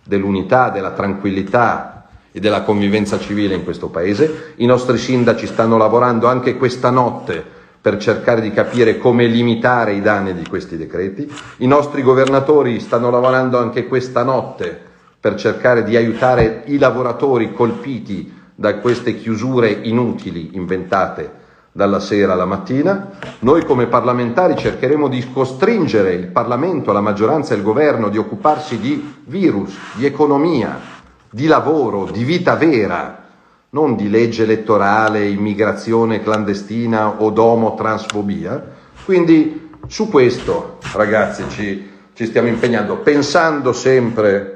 dell'unità, 0.04 0.70
della 0.70 0.92
tranquillità 0.92 2.08
e 2.32 2.40
della 2.40 2.64
convivenza 2.64 3.18
civile 3.20 3.56
in 3.56 3.64
questo 3.64 3.88
Paese. 3.88 4.54
I 4.58 4.66
nostri 4.66 4.98
sindaci 4.98 5.48
stanno 5.48 5.78
lavorando 5.78 6.28
anche 6.28 6.58
questa 6.58 6.90
notte 6.90 7.60
per 7.82 7.98
cercare 7.98 8.42
di 8.42 8.52
capire 8.52 8.98
come 8.98 9.26
limitare 9.26 9.94
i 9.94 10.02
danni 10.02 10.34
di 10.34 10.46
questi 10.48 10.78
decreti. 10.78 11.32
I 11.58 11.68
nostri 11.68 12.04
governatori 12.04 12.80
stanno 12.80 13.10
lavorando 13.10 13.58
anche 13.58 13.88
questa 13.88 14.24
notte 14.24 14.90
per 15.20 15.36
cercare 15.36 15.84
di 15.84 15.96
aiutare 15.96 16.64
i 16.66 16.78
lavoratori 16.78 17.54
colpiti 17.54 18.40
da 18.62 18.76
queste 18.76 19.18
chiusure 19.18 19.72
inutili 19.72 20.52
inventate 20.54 21.40
dalla 21.72 22.00
sera 22.00 22.34
alla 22.34 22.46
mattina. 22.46 23.10
Noi 23.40 23.66
come 23.66 23.88
parlamentari 23.88 24.56
cercheremo 24.56 25.08
di 25.08 25.32
costringere 25.34 26.14
il 26.14 26.28
Parlamento, 26.28 26.92
la 26.92 27.02
maggioranza 27.02 27.56
e 27.56 27.58
il 27.58 27.64
governo 27.64 28.10
di 28.10 28.20
occuparsi 28.20 28.78
di 28.78 29.16
virus, 29.26 29.76
di 29.96 30.06
economia, 30.06 30.80
di 31.28 31.48
lavoro, 31.48 32.06
di 32.06 32.24
vita 32.24 32.56
vera, 32.56 33.24
non 33.72 33.96
di 33.96 34.12
legge 34.12 34.44
elettorale, 34.44 35.28
immigrazione 35.28 36.22
clandestina 36.22 37.20
o 37.20 37.32
domo-transfobia. 37.32 38.64
Quindi 39.04 39.70
su 39.88 40.08
questo, 40.08 40.78
ragazzi, 40.94 41.46
ci, 41.50 41.90
ci 42.14 42.26
stiamo 42.28 42.48
impegnando, 42.48 42.98
pensando 42.98 43.74
sempre 43.74 44.51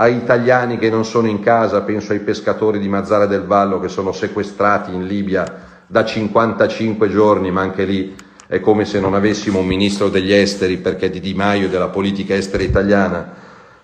ai 0.00 0.16
italiani 0.16 0.78
che 0.78 0.88
non 0.88 1.04
sono 1.04 1.28
in 1.28 1.40
casa, 1.40 1.82
penso 1.82 2.12
ai 2.12 2.20
pescatori 2.20 2.78
di 2.78 2.88
Mazzara 2.88 3.26
del 3.26 3.44
Vallo 3.44 3.78
che 3.78 3.88
sono 3.88 4.12
sequestrati 4.12 4.94
in 4.94 5.06
Libia 5.06 5.44
da 5.86 6.06
55 6.06 7.10
giorni, 7.10 7.50
ma 7.50 7.60
anche 7.60 7.84
lì 7.84 8.16
è 8.46 8.60
come 8.60 8.86
se 8.86 8.98
non 8.98 9.12
avessimo 9.12 9.58
un 9.58 9.66
ministro 9.66 10.08
degli 10.08 10.32
esteri 10.32 10.78
perché 10.78 11.10
di 11.10 11.20
Di 11.20 11.34
Maio 11.34 11.66
e 11.66 11.68
della 11.68 11.88
politica 11.88 12.34
estera 12.34 12.62
italiana 12.62 13.34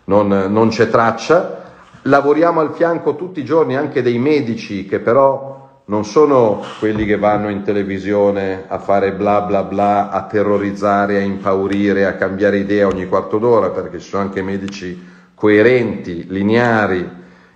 non, 0.04 0.28
non 0.28 0.68
c'è 0.70 0.88
traccia. 0.88 1.64
Lavoriamo 2.02 2.60
al 2.60 2.72
fianco 2.72 3.14
tutti 3.14 3.40
i 3.40 3.44
giorni 3.44 3.76
anche 3.76 4.00
dei 4.00 4.18
medici 4.18 4.86
che 4.86 5.00
però 5.00 5.82
non 5.84 6.06
sono 6.06 6.62
quelli 6.78 7.04
che 7.04 7.18
vanno 7.18 7.50
in 7.50 7.62
televisione 7.62 8.64
a 8.68 8.78
fare 8.78 9.12
bla 9.12 9.42
bla 9.42 9.64
bla, 9.64 10.08
a 10.08 10.22
terrorizzare, 10.22 11.18
a 11.18 11.20
impaurire, 11.20 12.06
a 12.06 12.14
cambiare 12.14 12.56
idea 12.56 12.86
ogni 12.86 13.06
quarto 13.06 13.36
d'ora, 13.36 13.68
perché 13.68 13.98
ci 13.98 14.08
sono 14.08 14.22
anche 14.22 14.40
medici 14.40 15.14
coerenti, 15.36 16.26
lineari, 16.28 17.08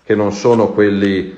che 0.04 0.14
non 0.14 0.32
sono 0.32 0.68
quelli 0.68 1.34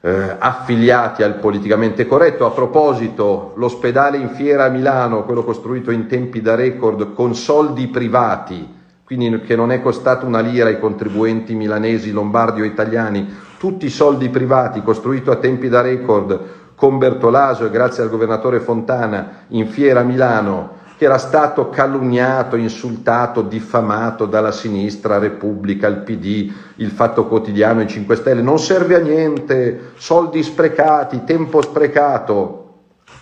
eh, 0.00 0.36
affiliati 0.38 1.22
al 1.22 1.36
politicamente 1.36 2.06
corretto. 2.06 2.44
A 2.44 2.50
proposito, 2.50 3.54
l'ospedale 3.56 4.18
in 4.18 4.28
fiera 4.28 4.64
a 4.64 4.68
Milano, 4.68 5.24
quello 5.24 5.42
costruito 5.42 5.90
in 5.90 6.06
tempi 6.06 6.42
da 6.42 6.54
record 6.54 7.14
con 7.14 7.34
soldi 7.34 7.88
privati, 7.88 8.72
quindi 9.04 9.40
che 9.40 9.56
non 9.56 9.72
è 9.72 9.80
costato 9.80 10.26
una 10.26 10.40
lira 10.40 10.68
ai 10.68 10.78
contribuenti 10.78 11.54
milanesi, 11.54 12.12
lombardi 12.12 12.60
o 12.60 12.64
italiani, 12.64 13.26
tutti 13.58 13.88
soldi 13.88 14.28
privati, 14.28 14.82
costruito 14.82 15.30
a 15.30 15.36
tempi 15.36 15.68
da 15.70 15.80
record 15.80 16.40
con 16.74 16.98
Bertolaso 16.98 17.64
e 17.64 17.70
grazie 17.70 18.02
al 18.02 18.10
governatore 18.10 18.60
Fontana 18.60 19.44
in 19.48 19.68
fiera 19.68 20.00
a 20.00 20.04
Milano, 20.04 20.82
che 20.96 21.04
era 21.04 21.18
stato 21.18 21.70
calunniato, 21.70 22.56
insultato, 22.56 23.42
diffamato 23.42 24.26
dalla 24.26 24.52
sinistra, 24.52 25.18
Repubblica, 25.18 25.88
il 25.88 25.98
PD, 25.98 26.52
il 26.76 26.90
Fatto 26.90 27.26
Quotidiano, 27.26 27.82
i 27.82 27.88
5 27.88 28.16
Stelle, 28.16 28.42
non 28.42 28.58
serve 28.58 28.94
a 28.94 29.00
niente, 29.00 29.92
soldi 29.96 30.42
sprecati, 30.42 31.24
tempo 31.24 31.60
sprecato, 31.62 32.60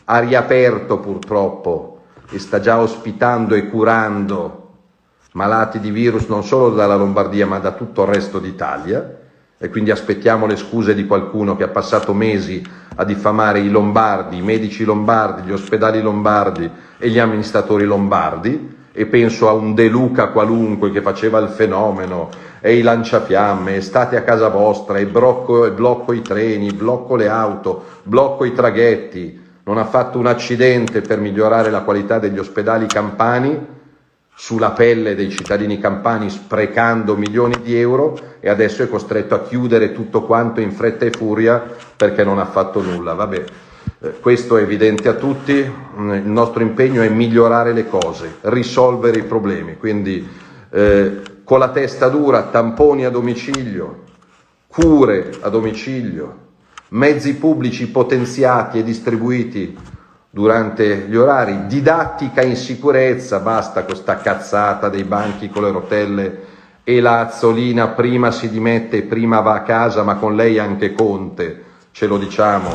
ha 0.05 0.19
riaperto 0.19 0.99
purtroppo 0.99 2.01
e 2.31 2.39
sta 2.39 2.61
già 2.61 2.81
ospitando 2.81 3.55
e 3.55 3.69
curando 3.69 4.59
malati 5.33 5.81
di 5.81 5.91
virus 5.91 6.27
non 6.27 6.45
solo 6.45 6.71
dalla 6.71 6.97
Lombardia 6.97 7.47
ma 7.47 7.59
da 7.59 7.73
tutto 7.73 8.03
il 8.03 8.09
resto 8.09 8.39
d'Italia 8.39 9.21
e 9.63 9.69
quindi 9.69 9.93
aspettiamo 9.93 10.47
le 10.47 10.57
scuse 10.57 10.93
di 10.93 11.07
qualcuno 11.07 11.55
che 11.55 11.63
ha 11.63 11.69
passato 11.69 12.13
mesi 12.13 12.61
a 12.97 13.05
diffamare 13.05 13.61
i 13.61 13.71
lombardi, 13.71 14.39
i 14.39 14.43
medici 14.43 14.83
lombardi, 14.83 15.43
gli 15.43 15.53
ospedali 15.53 16.03
lombardi 16.03 16.69
e 16.99 17.09
gli 17.09 17.21
amministratori 17.21 17.85
lombardi. 17.85 18.75
E 18.91 19.07
penso 19.07 19.49
a 19.49 19.53
un 19.53 19.73
De 19.73 19.87
Luca 19.87 20.31
qualunque 20.31 20.91
che 20.91 21.01
faceva 21.01 21.39
il 21.39 21.47
fenomeno 21.47 22.29
e 22.61 22.77
i 22.77 22.83
lanciafiamme, 22.83 23.77
e 23.77 23.83
state 23.83 24.17
a 24.17 24.23
casa 24.23 24.49
vostra 24.49 24.99
e 24.99 25.07
blocco, 25.07 25.65
e 25.65 25.71
blocco 25.71 26.13
i 26.13 26.23
treni, 26.23 26.73
blocco 26.73 27.15
le 27.15 27.29
auto, 27.29 27.85
blocco 28.03 28.45
i 28.45 28.53
traghetti, 28.53 29.41
non 29.63 29.79
ha 29.79 29.85
fatto 29.85 30.19
un 30.19 30.27
accidente 30.27 31.03
per 31.03 31.21
migliorare 31.21 31.71
la 31.71 31.83
qualità 31.83 32.19
degli 32.19 32.39
ospedali 32.41 32.87
campani 32.87 33.81
sulla 34.35 34.71
pelle 34.71 35.15
dei 35.15 35.31
cittadini 35.31 35.79
campani 35.79 36.31
sprecando 36.31 37.17
milioni 37.17 37.61
di 37.63 37.79
euro 37.79 38.19
e 38.45 38.49
adesso 38.49 38.83
è 38.83 38.89
costretto 38.89 39.37
a 39.37 39.43
chiudere 39.43 39.93
tutto 39.93 40.23
quanto 40.23 40.61
in 40.61 40.73
fretta 40.73 41.05
e 41.05 41.13
furia 41.13 41.65
perché 41.97 42.25
non 42.25 42.41
ha 42.41 42.45
fatto 42.45 42.83
nulla. 42.83 43.15
Vabbè, 43.15 43.45
eh, 44.01 44.19
questo 44.19 44.57
è 44.57 44.63
evidente 44.63 45.09
a 45.09 45.13
tutti, 45.13 45.65
mm, 45.65 46.13
il 46.15 46.27
nostro 46.27 46.61
impegno 46.61 47.03
è 47.03 47.09
migliorare 47.09 47.73
le 47.73 47.87
cose, 47.87 48.39
risolvere 48.41 49.21
i 49.21 49.23
problemi, 49.23 49.77
quindi 49.77 50.29
eh, 50.71 51.21
con 51.45 51.61
la 51.61 51.69
testa 51.69 52.09
dura, 52.09 52.43
tamponi 52.43 53.05
a 53.05 53.11
domicilio, 53.11 54.01
cure 54.67 55.31
a 55.41 55.49
domicilio, 55.49 56.39
mezzi 56.89 57.37
pubblici 57.37 57.91
potenziati 57.91 58.81
e 58.81 58.83
distribuiti 58.83 59.79
durante 60.29 61.07
gli 61.09 61.15
orari, 61.15 61.67
didattica 61.67 62.43
in 62.43 62.57
sicurezza, 62.57 63.39
basta 63.39 63.85
questa 63.85 64.17
cazzata 64.17 64.89
dei 64.89 65.05
banchi 65.05 65.49
con 65.49 65.63
le 65.63 65.71
rotelle 65.71 66.51
e 66.85 67.01
la 67.01 67.21
Azzolina 67.21 67.89
prima 67.89 68.31
si 68.31 68.51
dimette 68.51 68.99
e 68.99 69.03
prima 69.03 69.41
va 69.41 69.55
a 69.55 69.63
casa, 69.63 70.03
ma 70.03 70.17
con 70.17 70.35
lei 70.35 70.59
anche 70.59 70.93
Conte, 70.93 71.63
ce 71.93 72.07
lo 72.07 72.19
diciamo, 72.19 72.71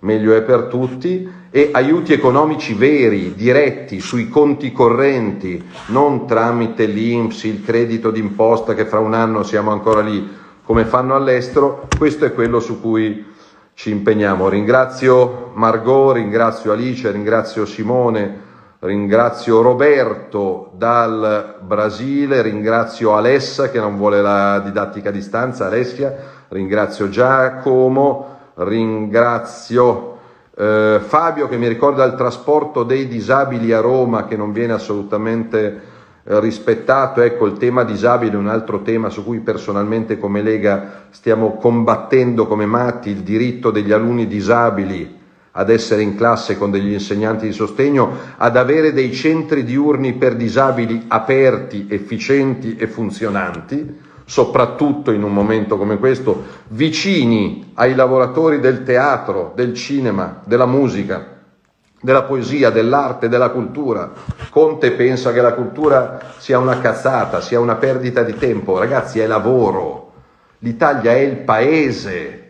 meglio 0.00 0.34
è 0.34 0.42
per 0.42 0.64
tutti, 0.64 1.42
e 1.50 1.70
aiuti 1.72 2.12
economici 2.12 2.74
veri, 2.74 3.34
diretti, 3.34 4.00
sui 4.00 4.28
conti 4.28 4.72
correnti, 4.72 5.62
non 5.86 6.26
tramite 6.26 6.86
l'INPS, 6.86 7.44
il 7.44 7.64
credito 7.64 8.10
d'imposta 8.10 8.74
che 8.74 8.86
fra 8.86 8.98
un 8.98 9.14
anno 9.14 9.44
siamo 9.44 9.70
ancora 9.70 10.00
lì, 10.00 10.28
come 10.64 10.84
fanno 10.84 11.14
all'estero, 11.14 11.86
questo 11.96 12.24
è 12.24 12.32
quello 12.34 12.58
su 12.58 12.80
cui 12.80 13.24
ci 13.74 13.90
impegniamo. 13.90 14.48
Ringrazio 14.48 15.52
Margot, 15.54 16.14
ringrazio 16.14 16.72
Alice, 16.72 17.10
ringrazio 17.10 17.66
Simone, 17.66 18.42
ringrazio 18.84 19.62
Roberto 19.62 20.70
dal 20.76 21.56
Brasile, 21.60 22.42
ringrazio 22.42 23.16
Alessa 23.16 23.70
che 23.70 23.78
non 23.78 23.96
vuole 23.96 24.20
la 24.20 24.60
didattica 24.60 25.08
a 25.08 25.12
distanza, 25.12 25.66
Alessia, 25.66 26.14
ringrazio 26.48 27.08
Giacomo, 27.08 28.52
ringrazio 28.56 30.18
eh, 30.54 31.00
Fabio 31.00 31.48
che 31.48 31.56
mi 31.56 31.66
ricorda 31.66 32.04
il 32.04 32.14
trasporto 32.14 32.82
dei 32.82 33.08
disabili 33.08 33.72
a 33.72 33.80
Roma 33.80 34.26
che 34.26 34.36
non 34.36 34.52
viene 34.52 34.74
assolutamente 34.74 35.92
rispettato. 36.24 37.22
Ecco, 37.22 37.46
il 37.46 37.56
tema 37.56 37.84
disabile 37.84 38.34
è 38.34 38.36
un 38.36 38.48
altro 38.48 38.82
tema 38.82 39.08
su 39.08 39.24
cui 39.24 39.40
personalmente 39.40 40.18
come 40.18 40.42
Lega 40.42 41.06
stiamo 41.08 41.56
combattendo 41.56 42.46
come 42.46 42.66
matti, 42.66 43.08
il 43.08 43.22
diritto 43.22 43.70
degli 43.70 43.92
alunni 43.92 44.26
disabili 44.26 45.22
ad 45.56 45.70
essere 45.70 46.02
in 46.02 46.16
classe 46.16 46.58
con 46.58 46.70
degli 46.70 46.92
insegnanti 46.92 47.46
di 47.46 47.52
sostegno, 47.52 48.16
ad 48.36 48.56
avere 48.56 48.92
dei 48.92 49.12
centri 49.12 49.62
diurni 49.62 50.14
per 50.14 50.34
disabili 50.34 51.04
aperti, 51.08 51.86
efficienti 51.88 52.76
e 52.76 52.88
funzionanti, 52.88 54.00
soprattutto 54.24 55.12
in 55.12 55.22
un 55.22 55.32
momento 55.32 55.76
come 55.76 55.98
questo, 55.98 56.44
vicini 56.68 57.72
ai 57.74 57.94
lavoratori 57.94 58.58
del 58.58 58.82
teatro, 58.82 59.52
del 59.54 59.74
cinema, 59.74 60.40
della 60.44 60.66
musica 60.66 61.32
della 62.04 62.24
poesia, 62.24 62.68
dell'arte, 62.68 63.30
della 63.30 63.48
cultura. 63.48 64.12
Conte 64.50 64.90
pensa 64.92 65.32
che 65.32 65.40
la 65.40 65.54
cultura 65.54 66.20
sia 66.36 66.58
una 66.58 66.78
cazzata, 66.78 67.40
sia 67.40 67.58
una 67.58 67.76
perdita 67.76 68.22
di 68.22 68.36
tempo. 68.36 68.78
Ragazzi, 68.78 69.20
è 69.20 69.26
lavoro. 69.26 70.12
L'Italia 70.58 71.12
è 71.12 71.20
il 71.20 71.38
paese 71.38 72.43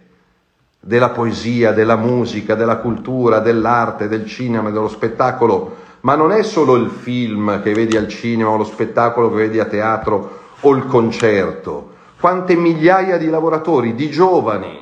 della 0.85 1.09
poesia, 1.09 1.73
della 1.73 1.97
musica, 1.97 2.55
della 2.55 2.77
cultura, 2.77 3.39
dell'arte, 3.39 4.07
del 4.07 4.27
cinema, 4.27 4.71
dello 4.71 4.89
spettacolo. 4.89 5.83
Ma 6.01 6.15
non 6.15 6.31
è 6.31 6.43
solo 6.43 6.75
il 6.75 6.91
film 6.91 7.63
che 7.63 7.73
vedi 7.73 7.97
al 7.97 8.09
cinema 8.09 8.51
o 8.51 8.59
lo 8.59 8.65
spettacolo 8.65 9.31
che 9.31 9.37
vedi 9.37 9.59
a 9.59 9.65
teatro 9.65 10.41
o 10.61 10.75
il 10.75 10.85
concerto. 10.87 11.93
Quante 12.21 12.55
migliaia 12.55 13.17
di 13.17 13.31
lavoratori, 13.31 13.95
di 13.95 14.11
giovani, 14.11 14.79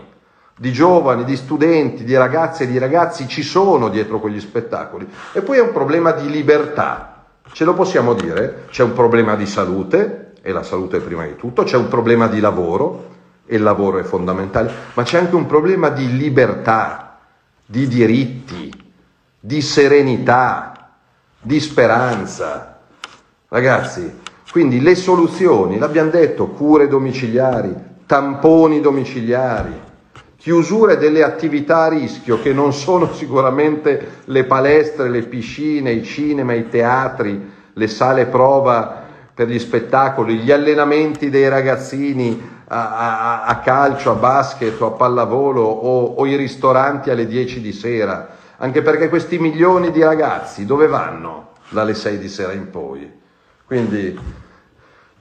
di 0.57 0.73
giovani, 0.73 1.25
di 1.25 1.37
studenti, 1.37 2.03
di 2.03 2.17
ragazze 2.17 2.65
e 2.65 2.67
di 2.67 2.79
ragazzi 2.79 3.29
ci 3.29 3.43
sono 3.43 3.89
dietro 3.89 4.19
quegli 4.19 4.41
spettacoli. 4.41 5.09
E 5.33 5.41
poi 5.43 5.59
è 5.59 5.63
un 5.63 5.73
problema 5.73 6.11
di 6.11 6.29
libertà, 6.29 7.27
ce 7.53 7.65
lo 7.65 7.75
possiamo 7.75 8.15
dire, 8.15 8.65
c'è 8.71 8.83
un 8.83 8.93
problema 8.93 9.37
di 9.37 9.47
salute, 9.47 10.33
e 10.43 10.51
la 10.51 10.65
salute 10.65 10.99
prima 10.99 11.25
di 11.25 11.37
tutto, 11.37 11.63
c'è 11.63 11.77
un 11.77 11.87
problema 11.87 12.27
di 12.27 12.41
lavoro, 12.41 13.11
e 13.47 13.57
il 13.57 13.63
lavoro 13.63 13.99
è 13.99 14.03
fondamentale, 14.03 14.73
ma 14.95 15.03
c'è 15.03 15.19
anche 15.19 15.35
un 15.35 15.47
problema 15.47 15.89
di 15.89 16.17
libertà, 16.17 17.19
di 17.65 17.89
diritti, 17.89 18.73
di 19.39 19.61
serenità, 19.61 20.91
di 21.41 21.59
speranza. 21.59 22.79
Ragazzi, 23.49 24.21
quindi 24.51 24.81
le 24.81 24.95
soluzioni, 24.95 25.79
l'abbiamo 25.79 26.11
detto, 26.11 26.49
cure 26.49 26.87
domiciliari, 26.89 27.75
tamponi 28.07 28.81
domiciliari, 28.81 29.73
chiusure 30.37 30.97
delle 30.97 31.23
attività 31.23 31.85
a 31.85 31.89
rischio 31.89 32.41
che 32.41 32.53
non 32.53 32.73
sono 32.73 33.13
sicuramente 33.15 34.21
le 34.27 34.45
palestre, 34.45 35.09
le 35.09 35.23
piscine, 35.23 35.93
i 35.93 36.05
cinema, 36.05 36.53
i 36.53 36.69
teatri, 36.69 37.51
le 37.73 37.87
sale 37.89 38.27
prova 38.27 39.03
per 39.35 39.49
gli 39.49 39.59
spettacoli, 39.59 40.39
gli 40.39 40.51
allenamenti 40.51 41.31
dei 41.31 41.49
ragazzini 41.49 42.61
a, 42.73 42.97
a, 42.97 43.45
a 43.45 43.59
calcio, 43.59 44.13
a 44.13 44.15
basket 44.15 44.81
o 44.81 44.87
a 44.87 44.91
pallavolo 44.93 45.63
o, 45.63 46.15
o 46.17 46.27
i 46.27 46.37
ristoranti 46.37 47.11
alle 47.11 47.27
10 47.27 47.61
di 47.61 47.73
sera, 47.73 48.29
anche 48.57 48.81
perché 48.81 49.11
questi 49.11 49.39
milioni 49.39 49.91
di 49.91 50.03
ragazzi 50.03 50.65
dove 50.65 50.87
vanno 50.87 51.51
dalle 51.69 51.95
6 51.95 52.19
di 52.19 52.29
sera 52.29 52.53
in 52.53 52.71
poi? 52.71 53.11
Quindi 53.67 54.19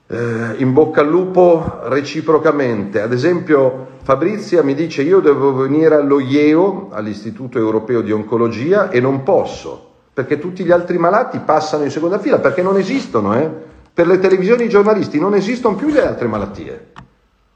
eh, 0.08 0.56
in 0.58 0.72
bocca 0.72 1.02
al 1.02 1.10
lupo 1.10 1.80
reciprocamente. 1.84 3.02
Ad 3.02 3.12
esempio 3.12 3.88
Fabrizia 4.04 4.64
mi 4.64 4.74
dice 4.74 5.02
io 5.02 5.20
devo 5.20 5.54
venire 5.54 5.96
allo 5.96 6.20
IEO, 6.20 6.90
all'Istituto 6.92 7.58
Europeo 7.58 8.02
di 8.02 8.14
Oncologia, 8.14 8.90
e 8.90 9.02
non 9.02 9.24
posso, 9.24 9.90
perché 10.14 10.40
tutti 10.40 10.64
gli 10.64 10.72
altri 10.72 10.98
malati 10.98 11.40
passano 11.40 11.84
in 11.84 11.92
seconda 11.92 12.18
fila, 12.18 12.40
perché 12.40 12.62
non 12.62 12.78
esistono, 12.78 13.38
eh? 13.38 13.70
Per 13.94 14.08
le 14.08 14.20
televisioni 14.20 14.62
e 14.62 14.66
i 14.66 14.70
giornalisti 14.70 15.20
non 15.20 15.36
esistono 15.36 15.76
più 15.76 15.90
le 15.90 16.08
altre 16.08 16.28
malattie. 16.28 16.92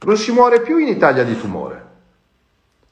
Non 0.06 0.18
si 0.18 0.32
muore 0.32 0.62
più 0.62 0.78
in 0.78 0.88
Italia 0.88 1.24
di 1.24 1.36
tumore, 1.36 1.86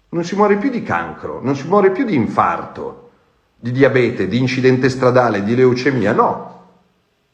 non 0.10 0.24
si 0.24 0.36
muore 0.36 0.58
più 0.58 0.72
di 0.72 0.82
cancro, 0.82 1.42
non 1.44 1.56
si 1.56 1.68
muore 1.68 1.92
più 1.92 2.06
di 2.06 2.16
infarto, 2.16 3.12
di 3.56 3.72
diabete, 3.72 4.28
di 4.28 4.40
incidente 4.40 4.90
stradale, 4.90 5.44
di 5.44 5.56
leucemia, 5.56 6.12
no. 6.12 6.62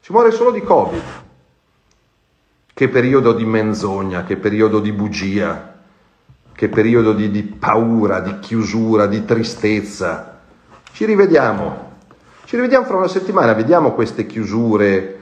Si 0.02 0.12
muore 0.12 0.32
solo 0.32 0.52
di 0.52 0.62
Covid. 0.62 1.02
Che 2.74 2.90
periodo 2.90 3.32
di 3.32 3.46
menzogna, 3.46 4.24
che 4.26 4.36
periodo 4.36 4.82
di 4.82 4.92
bugia, 4.92 5.76
che 6.54 6.68
periodo 6.68 7.14
di, 7.14 7.32
di 7.32 7.44
paura, 7.44 8.20
di 8.20 8.40
chiusura, 8.40 9.06
di 9.06 9.24
tristezza. 9.24 10.42
Ci 10.92 11.06
rivediamo, 11.06 11.94
ci 12.44 12.58
rivediamo 12.58 12.86
fra 12.86 12.98
una 12.98 13.08
settimana, 13.08 13.54
vediamo 13.54 13.94
queste 13.94 14.26
chiusure 14.26 15.22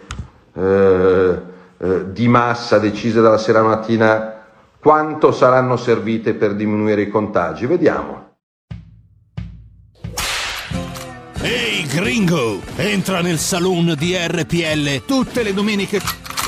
eh, 0.53 1.41
eh, 1.77 2.11
di 2.11 2.27
massa 2.27 2.79
decise 2.79 3.21
dalla 3.21 3.37
sera 3.37 3.61
mattina, 3.61 4.36
quanto 4.79 5.31
saranno 5.31 5.77
servite 5.77 6.33
per 6.33 6.55
diminuire 6.55 7.03
i 7.03 7.09
contagi. 7.09 7.65
Vediamo. 7.65 8.25
Ehi 11.41 11.85
gringo, 11.85 12.59
entra 12.75 13.21
nel 13.21 13.37
saloon 13.37 13.95
di 13.97 14.15
RPL 14.15 15.05
tutte 15.05 15.43
le 15.43 15.53
domeniche 15.53 16.01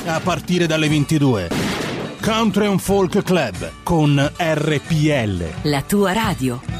a 0.06 0.20
partire 0.20 0.66
dalle 0.66 0.88
22. 0.88 1.48
Country 2.22 2.66
and 2.66 2.80
Folk 2.80 3.22
Club 3.22 3.70
con 3.82 4.30
RPL. 4.36 5.44
La 5.62 5.82
tua 5.82 6.12
radio. 6.12 6.79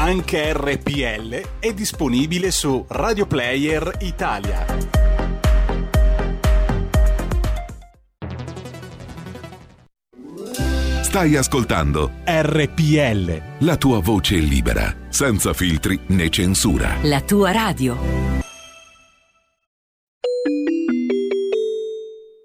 Anche 0.00 0.52
RPL 0.52 1.58
è 1.58 1.74
disponibile 1.74 2.52
su 2.52 2.84
Radio 2.86 3.26
Player 3.26 3.96
Italia. 4.02 4.64
Stai 11.02 11.34
ascoltando 11.34 12.12
RPL. 12.24 13.64
la 13.64 13.76
tua 13.76 13.98
voce 13.98 14.36
libera, 14.36 14.94
senza 15.08 15.52
filtri 15.52 15.98
né 16.10 16.30
censura. 16.30 16.94
La 17.02 17.20
tua 17.20 17.50
radio. 17.50 17.96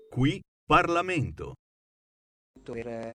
Qui 0.09 0.41
Parlamento. 0.65 1.53
per 2.63 3.13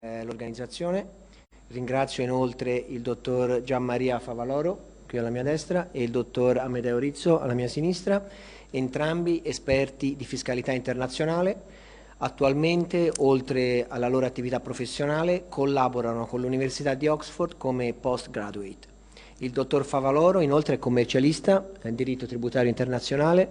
eh, 0.00 0.24
l'organizzazione. 0.24 1.25
Ringrazio 1.68 2.22
inoltre 2.22 2.76
il 2.76 3.00
dottor 3.00 3.60
Gianmaria 3.62 4.20
Favaloro, 4.20 4.94
qui 5.08 5.18
alla 5.18 5.30
mia 5.30 5.42
destra, 5.42 5.88
e 5.90 6.04
il 6.04 6.10
dottor 6.10 6.58
Amedeo 6.58 6.98
Rizzo 6.98 7.40
alla 7.40 7.54
mia 7.54 7.66
sinistra, 7.66 8.24
entrambi 8.70 9.42
esperti 9.44 10.14
di 10.14 10.24
fiscalità 10.24 10.70
internazionale. 10.70 11.84
Attualmente, 12.18 13.12
oltre 13.18 13.86
alla 13.88 14.08
loro 14.08 14.26
attività 14.26 14.60
professionale, 14.60 15.46
collaborano 15.48 16.26
con 16.26 16.40
l'Università 16.40 16.94
di 16.94 17.08
Oxford 17.08 17.56
come 17.56 17.92
postgraduate. 17.92 18.94
Il 19.38 19.50
dottor 19.50 19.84
Favaloro 19.84 20.40
inoltre 20.40 20.76
è 20.76 20.78
commercialista 20.78 21.68
in 21.82 21.96
diritto 21.96 22.26
tributario 22.26 22.68
internazionale. 22.68 23.48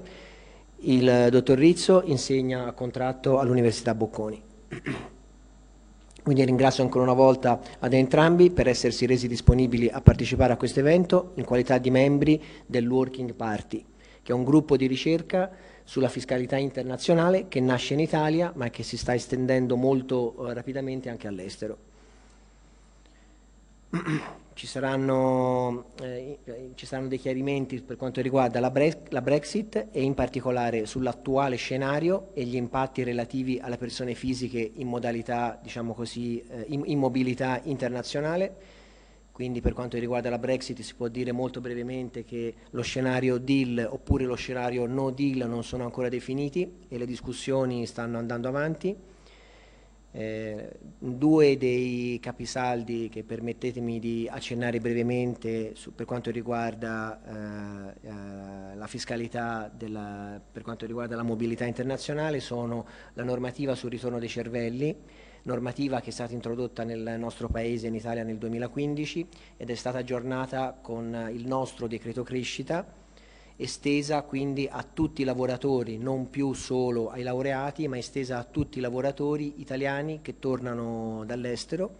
Il 0.77 1.27
dottor 1.29 1.57
Rizzo 1.57 2.01
insegna 2.05 2.65
a 2.65 2.71
contratto 2.71 3.39
all'Università 3.39 3.93
Bocconi. 3.93 4.41
Quindi 6.26 6.43
ringrazio 6.43 6.81
ancora 6.81 7.03
una 7.03 7.14
volta 7.14 7.61
ad 7.77 7.93
entrambi 7.93 8.49
per 8.49 8.68
essersi 8.68 9.06
resi 9.06 9.27
disponibili 9.27 9.89
a 9.89 10.02
partecipare 10.02 10.53
a 10.53 10.57
questo 10.57 10.80
evento 10.80 11.34
in 11.35 11.45
qualità 11.45 11.77
di 11.77 11.91
membri 11.91 12.41
del 12.65 12.89
Working 12.89 13.35
Party, 13.35 13.85
che 14.23 14.31
è 14.31 14.35
un 14.35 14.43
gruppo 14.43 14.76
di 14.76 14.88
ricerca 14.88 15.52
sulla 15.84 16.10
fiscalità 16.10 16.57
internazionale 16.57 17.47
che 17.47 17.60
nasce 17.60 17.93
in 17.93 17.99
Italia 17.99 18.52
ma 18.56 18.72
che 18.72 18.81
si 18.81 18.97
sta 18.97 19.14
estendendo 19.14 19.76
molto 19.76 20.49
eh, 20.49 20.56
rapidamente 20.56 21.10
anche 21.10 21.27
all'estero. 21.27 21.77
Ci 24.56 24.68
saranno, 24.68 25.88
eh, 26.02 26.40
ci 26.76 26.86
saranno 26.86 27.10
dei 27.10 27.18
chiarimenti 27.18 27.82
per 27.82 27.98
quanto 27.98 28.22
riguarda 28.22 28.61
la, 28.61 28.72
Bre- 28.72 29.02
la 29.10 29.19
Brexit 29.22 29.88
e 29.91 30.02
in 30.02 30.14
particolare 30.14 30.86
sull'attuale 30.86 31.57
scenario 31.57 32.30
e 32.34 32.45
gli 32.45 32.56
impatti 32.56 33.03
relativi 33.03 33.60
alle 33.60 33.76
persone 33.76 34.14
fisiche 34.14 34.72
in 34.76 34.88
modalità, 34.88 35.60
diciamo 35.61 35.94
così, 35.94 36.41
eh, 36.48 36.68
in, 36.69 36.84
in 36.86 36.99
mobilità 36.99 37.60
internazionale. 37.64 38.56
Quindi 39.34 39.60
per 39.60 39.73
quanto 39.73 39.98
riguarda 39.98 40.30
la 40.30 40.40
Brexit 40.40 40.80
si 40.80 40.95
può 40.95 41.10
dire 41.10 41.34
molto 41.34 41.60
brevemente 41.60 42.23
che 42.23 42.53
lo 42.69 42.82
scenario 42.82 43.38
deal 43.38 43.86
oppure 43.91 44.23
lo 44.23 44.36
scenario 44.36 44.86
no 44.86 45.11
deal 45.11 45.49
non 45.49 45.65
sono 45.65 45.84
ancora 45.84 46.07
definiti 46.07 46.86
e 46.88 46.98
le 46.98 47.06
discussioni 47.06 47.86
stanno 47.86 48.18
andando 48.18 48.48
avanti. 48.48 48.95
Eh, 50.17 50.69
due 50.97 51.57
dei 51.57 52.19
capisaldi 52.21 53.09
che 53.09 53.25
permettetemi 53.25 53.99
di 53.99 54.29
accennare 54.31 54.79
brevemente 54.79 55.75
su, 55.75 55.93
per 55.93 56.05
quanto 56.05 56.31
riguarda 56.31 57.19
eh, 57.21 58.07
eh, 58.07 58.75
la 58.77 58.87
fiscalità 58.87 59.69
della, 59.75 60.39
per 60.49 60.61
quanto 60.61 60.85
riguarda 60.85 61.17
la 61.17 61.23
mobilità 61.23 61.65
internazionale 61.65 62.39
sono 62.39 62.85
la 63.15 63.25
normativa 63.25 63.75
sul 63.75 63.89
ritorno 63.89 64.17
dei 64.17 64.29
cervelli, 64.29 64.95
normativa 65.41 65.99
che 65.99 66.11
è 66.11 66.13
stata 66.13 66.31
introdotta 66.31 66.85
nel 66.85 67.15
nostro 67.19 67.49
paese 67.49 67.87
in 67.87 67.95
Italia 67.95 68.23
nel 68.23 68.37
2015 68.37 69.27
ed 69.57 69.69
è 69.69 69.75
stata 69.75 69.97
aggiornata 69.97 70.79
con 70.81 71.29
il 71.33 71.45
nostro 71.45 71.87
decreto 71.87 72.23
crescita 72.23 73.03
estesa 73.57 74.22
quindi 74.23 74.68
a 74.69 74.84
tutti 74.84 75.22
i 75.22 75.26
lavoratori, 75.26 75.98
non 75.98 76.30
più 76.30 76.53
solo 76.53 77.10
ai 77.10 77.23
laureati, 77.23 77.88
ma 77.88 77.98
estesa 77.98 78.38
a 78.38 78.44
tutti 78.44 78.80
i 78.80 78.82
lavoratori 78.82 79.61
italiani 79.61 80.19
che 80.22 80.40
tornano 80.40 81.23
dall'estero 81.26 81.98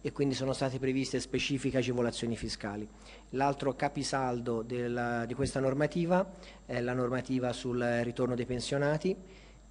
e 0.00 0.12
quindi 0.12 0.34
sono 0.34 0.52
state 0.52 0.78
previste 0.78 1.18
specifiche 1.20 1.78
agevolazioni 1.78 2.36
fiscali. 2.36 2.88
L'altro 3.30 3.74
capisaldo 3.74 4.62
della, 4.62 5.24
di 5.26 5.34
questa 5.34 5.60
normativa 5.60 6.34
è 6.64 6.80
la 6.80 6.92
normativa 6.92 7.52
sul 7.52 7.82
ritorno 8.02 8.34
dei 8.34 8.46
pensionati 8.46 9.16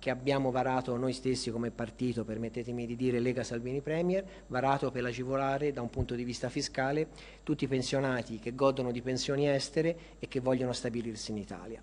che 0.05 0.11
abbiamo 0.11 0.51
varato 0.51 0.95
noi 0.97 1.13
stessi 1.13 1.49
come 1.49 1.71
partito, 1.71 2.23
permettetemi 2.23 2.85
di 2.85 2.95
dire 2.95 3.19
Lega 3.19 3.43
Salvini 3.43 3.81
Premier, 3.81 4.23
varato 4.45 4.91
per 4.91 5.03
agevolare 5.03 5.71
da 5.71 5.81
un 5.81 5.89
punto 5.89 6.13
di 6.13 6.23
vista 6.23 6.47
fiscale 6.47 7.07
tutti 7.41 7.63
i 7.63 7.67
pensionati 7.67 8.37
che 8.37 8.53
godono 8.53 8.91
di 8.91 9.01
pensioni 9.01 9.49
estere 9.49 9.97
e 10.19 10.27
che 10.27 10.41
vogliono 10.41 10.73
stabilirsi 10.73 11.31
in 11.31 11.37
Italia. 11.37 11.81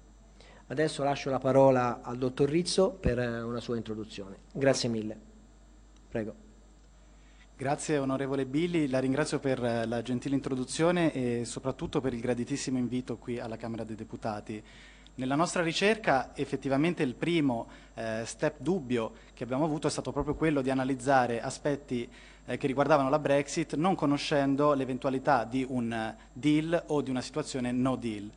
Adesso 0.69 1.03
lascio 1.03 1.31
la 1.31 1.41
parola 1.41 2.01
al 2.01 2.17
dottor 2.17 2.49
Rizzo 2.49 2.93
per 2.93 3.19
eh, 3.19 3.43
una 3.43 3.59
sua 3.59 3.77
introduzione. 3.77 4.37
Grazie 4.53 4.89
mille. 4.89 5.19
Prego. 6.09 6.35
Grazie 7.57 7.99
onorevole 7.99 8.47
Billy, 8.47 8.87
la 8.87 9.01
ringrazio 9.01 9.41
per 9.41 9.65
eh, 9.65 9.85
la 9.85 10.01
gentile 10.01 10.37
introduzione 10.37 11.13
e 11.13 11.45
soprattutto 11.45 12.01
per 12.01 12.15
il 12.15 12.21
graditissimo 12.21 12.79
invito 12.79 13.19
qui 13.19 13.41
alla 13.41 13.57
Camera 13.57 13.83
dei 13.83 13.97
Deputati. 13.97 14.63
Nella 15.15 15.35
nostra 15.35 15.63
ricerca 15.63 16.31
effettivamente 16.35 17.03
il 17.03 17.15
primo 17.15 17.69
eh, 17.93 18.23
step 18.25 18.61
dubbio 18.61 19.13
che 19.35 19.45
abbiamo 19.45 19.65
avuto 19.65 19.87
è 19.87 19.91
stato 19.91 20.11
proprio 20.11 20.35
quello 20.35 20.63
di 20.63 20.71
analizzare 20.71 21.43
aspetti 21.43 22.11
eh, 22.47 22.57
che 22.57 22.67
riguardavano 22.67 23.11
la 23.11 23.19
Brexit 23.19 23.75
non 23.75 23.95
conoscendo 23.95 24.73
l'eventualità 24.73 25.45
di 25.45 25.67
un 25.69 25.93
eh, 25.93 26.17
deal 26.33 26.85
o 26.87 27.03
di 27.03 27.11
una 27.11 27.21
situazione 27.21 27.73
no 27.73 27.97
deal. 27.97 28.31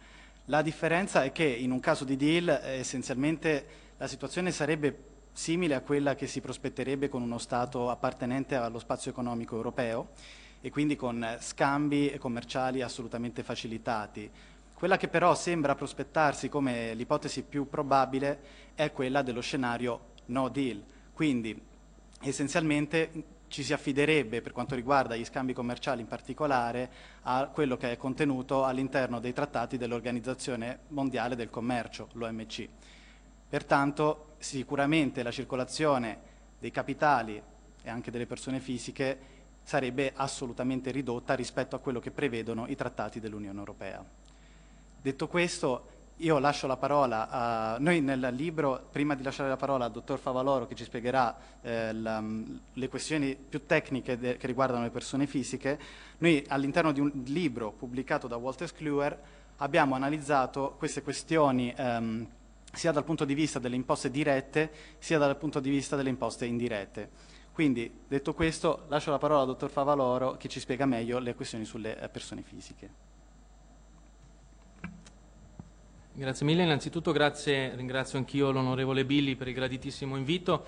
La 0.45 0.61
differenza 0.61 1.23
è 1.23 1.31
che 1.31 1.45
in 1.45 1.72
un 1.72 1.80
caso 1.80 2.03
di 2.03 2.18
deal 2.18 2.49
eh, 2.49 2.80
essenzialmente 2.80 3.68
la 3.97 4.07
situazione 4.07 4.52
sarebbe 4.52 5.14
simile 5.31 5.76
a 5.76 5.81
quella 5.81 6.14
che 6.14 6.27
si 6.27 6.41
prospetterebbe 6.41 7.07
con 7.07 7.22
uno 7.22 7.38
Stato 7.38 7.89
appartenente 7.89 8.56
allo 8.56 8.80
spazio 8.80 9.11
economico 9.11 9.56
europeo 9.56 10.10
e 10.60 10.69
quindi 10.72 10.97
con 10.97 11.23
eh, 11.23 11.38
scambi 11.39 12.18
commerciali 12.19 12.81
assolutamente 12.81 13.43
facilitati. 13.43 14.30
Quella 14.76 14.97
che 14.97 15.07
però 15.07 15.34
sembra 15.35 15.73
prospettarsi 15.73 16.49
come 16.49 16.93
l'ipotesi 16.95 17.43
più 17.43 17.69
probabile 17.69 18.73
è 18.76 18.91
quella 18.91 19.22
dello 19.22 19.39
scenario 19.39 20.11
no 20.26 20.49
deal. 20.49 20.84
Quindi 21.14 21.57
essenzialmente 22.19 23.23
ci 23.47 23.64
si 23.64 23.72
affiderebbe 23.72 24.41
per 24.41 24.52
quanto 24.52 24.76
riguarda 24.76 25.15
gli 25.15 25.23
scambi 25.23 25.53
commerciali 25.53 26.02
in 26.02 26.07
particolare 26.07 26.91
a 27.22 27.47
quello 27.53 27.77
che 27.77 27.93
è 27.93 27.95
contenuto 27.95 28.65
all'interno 28.65 29.22
dei 29.22 29.31
trattati 29.31 29.77
dell'Organizzazione 29.77 30.80
Mondiale 30.89 31.38
del 31.38 31.49
Commercio, 31.49 32.10
l'OMC. 32.11 32.68
Pertanto 33.47 34.34
sicuramente 34.39 35.23
la 35.23 35.31
circolazione 35.31 36.19
dei 36.60 36.72
capitali 36.72 37.41
e 37.81 37.89
anche 37.89 38.11
delle 38.11 38.26
persone 38.26 38.60
fisiche 38.60 39.19
sarebbe 39.64 40.11
assolutamente 40.14 40.91
ridotta 40.91 41.34
rispetto 41.34 41.77
a 41.77 41.80
quello 41.80 42.02
che 42.02 42.11
prevedono 42.11 42.68
i 42.68 42.76
trattati 42.76 43.22
dell'Unione 43.22 43.57
Europea. 43.57 44.24
Detto 45.06 45.27
questo, 45.27 45.86
io 46.15 46.40
lascio 46.40 46.65
la 46.65 46.77
parola 46.77 47.30
a 47.30 47.77
noi 47.77 48.02
nel 48.02 48.30
libro, 48.32 48.88
prima 48.91 49.14
di 49.14 49.22
lasciare 49.22 49.48
la 49.48 49.56
parola 49.56 49.86
al 49.86 49.91
dottor 49.91 50.18
Favaloro 50.18 50.65
che 50.65 50.73
ci 50.73 50.84
spiegherà 50.84 51.38
eh, 51.61 51.94
la, 51.94 52.23
le 52.73 52.88
questioni 52.88 53.36
più 53.36 53.68
tecniche 53.68 54.18
de, 54.18 54.38
che 54.38 54.48
riguardano 54.48 54.82
le 54.82 54.90
persone 54.90 55.27
fisiche, 55.27 55.80
noi 56.18 56.44
all'interno 56.48 56.91
di 56.91 57.02
un 57.02 57.11
libro 57.26 57.72
pubblicato 57.72 58.26
da 58.27 58.38
Walter 58.38 58.73
Kluwer 58.73 59.22
abbiamo 59.57 59.94
analizzato 59.94 60.73
queste 60.76 61.03
questioni 61.03 61.72
ehm, 61.77 62.27
sia 62.73 62.91
dal 62.91 63.03
punto 63.03 63.26
di 63.26 63.36
vista 63.36 63.60
delle 63.60 63.76
imposte 63.76 64.10
dirette 64.10 64.72
sia 64.98 65.19
dal 65.19 65.38
punto 65.38 65.60
di 65.60 65.69
vista 65.69 65.95
delle 65.95 66.10
imposte 66.10 66.48
indirette. 66.48 67.10
Quindi, 67.52 67.99
detto 68.07 68.34
questo, 68.34 68.86
lascio 68.88 69.11
la 69.11 69.19
parola 69.19 69.41
al 69.41 69.45
dottor 69.45 69.69
Favaloro 69.69 70.36
che 70.36 70.48
ci 70.48 70.60
spiega 70.60 70.88
meglio 70.88 71.19
le 71.19 71.36
questioni 71.36 71.64
sulle 71.64 71.95
eh, 71.95 72.10
persone 72.10 72.41
fisiche. 72.41 73.05
Grazie 76.17 76.45
mille, 76.45 76.63
innanzitutto 76.63 77.11
grazie, 77.11 77.75
ringrazio 77.75 78.17
anch'io 78.17 78.49
l'onorevole 78.49 79.03
Billi 79.03 79.35
per 79.35 79.49
il 79.49 79.53
graditissimo 79.53 80.15
invito. 80.15 80.63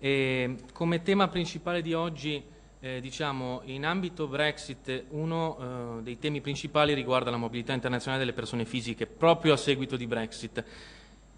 E 0.00 0.56
come 0.72 1.02
tema 1.02 1.28
principale 1.28 1.82
di 1.82 1.94
oggi, 1.94 2.42
eh, 2.80 3.00
diciamo, 3.00 3.60
in 3.66 3.86
ambito 3.86 4.26
Brexit, 4.26 5.04
uno 5.10 5.98
eh, 5.98 6.02
dei 6.02 6.18
temi 6.18 6.40
principali 6.40 6.94
riguarda 6.94 7.30
la 7.30 7.36
mobilità 7.36 7.72
internazionale 7.72 8.24
delle 8.24 8.34
persone 8.34 8.64
fisiche, 8.64 9.06
proprio 9.06 9.52
a 9.52 9.56
seguito 9.56 9.96
di 9.96 10.08
Brexit. 10.08 10.64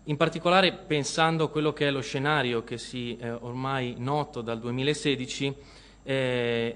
In 0.04 0.16
particolare 0.16 0.72
pensando 0.72 1.44
a 1.44 1.50
quello 1.50 1.74
che 1.74 1.86
è 1.86 1.90
lo 1.90 2.00
scenario 2.00 2.64
che 2.64 2.78
si 2.78 3.14
è 3.16 3.30
ormai 3.30 3.96
noto 3.98 4.40
dal 4.40 4.58
2016, 4.58 5.54
eh, 6.02 6.74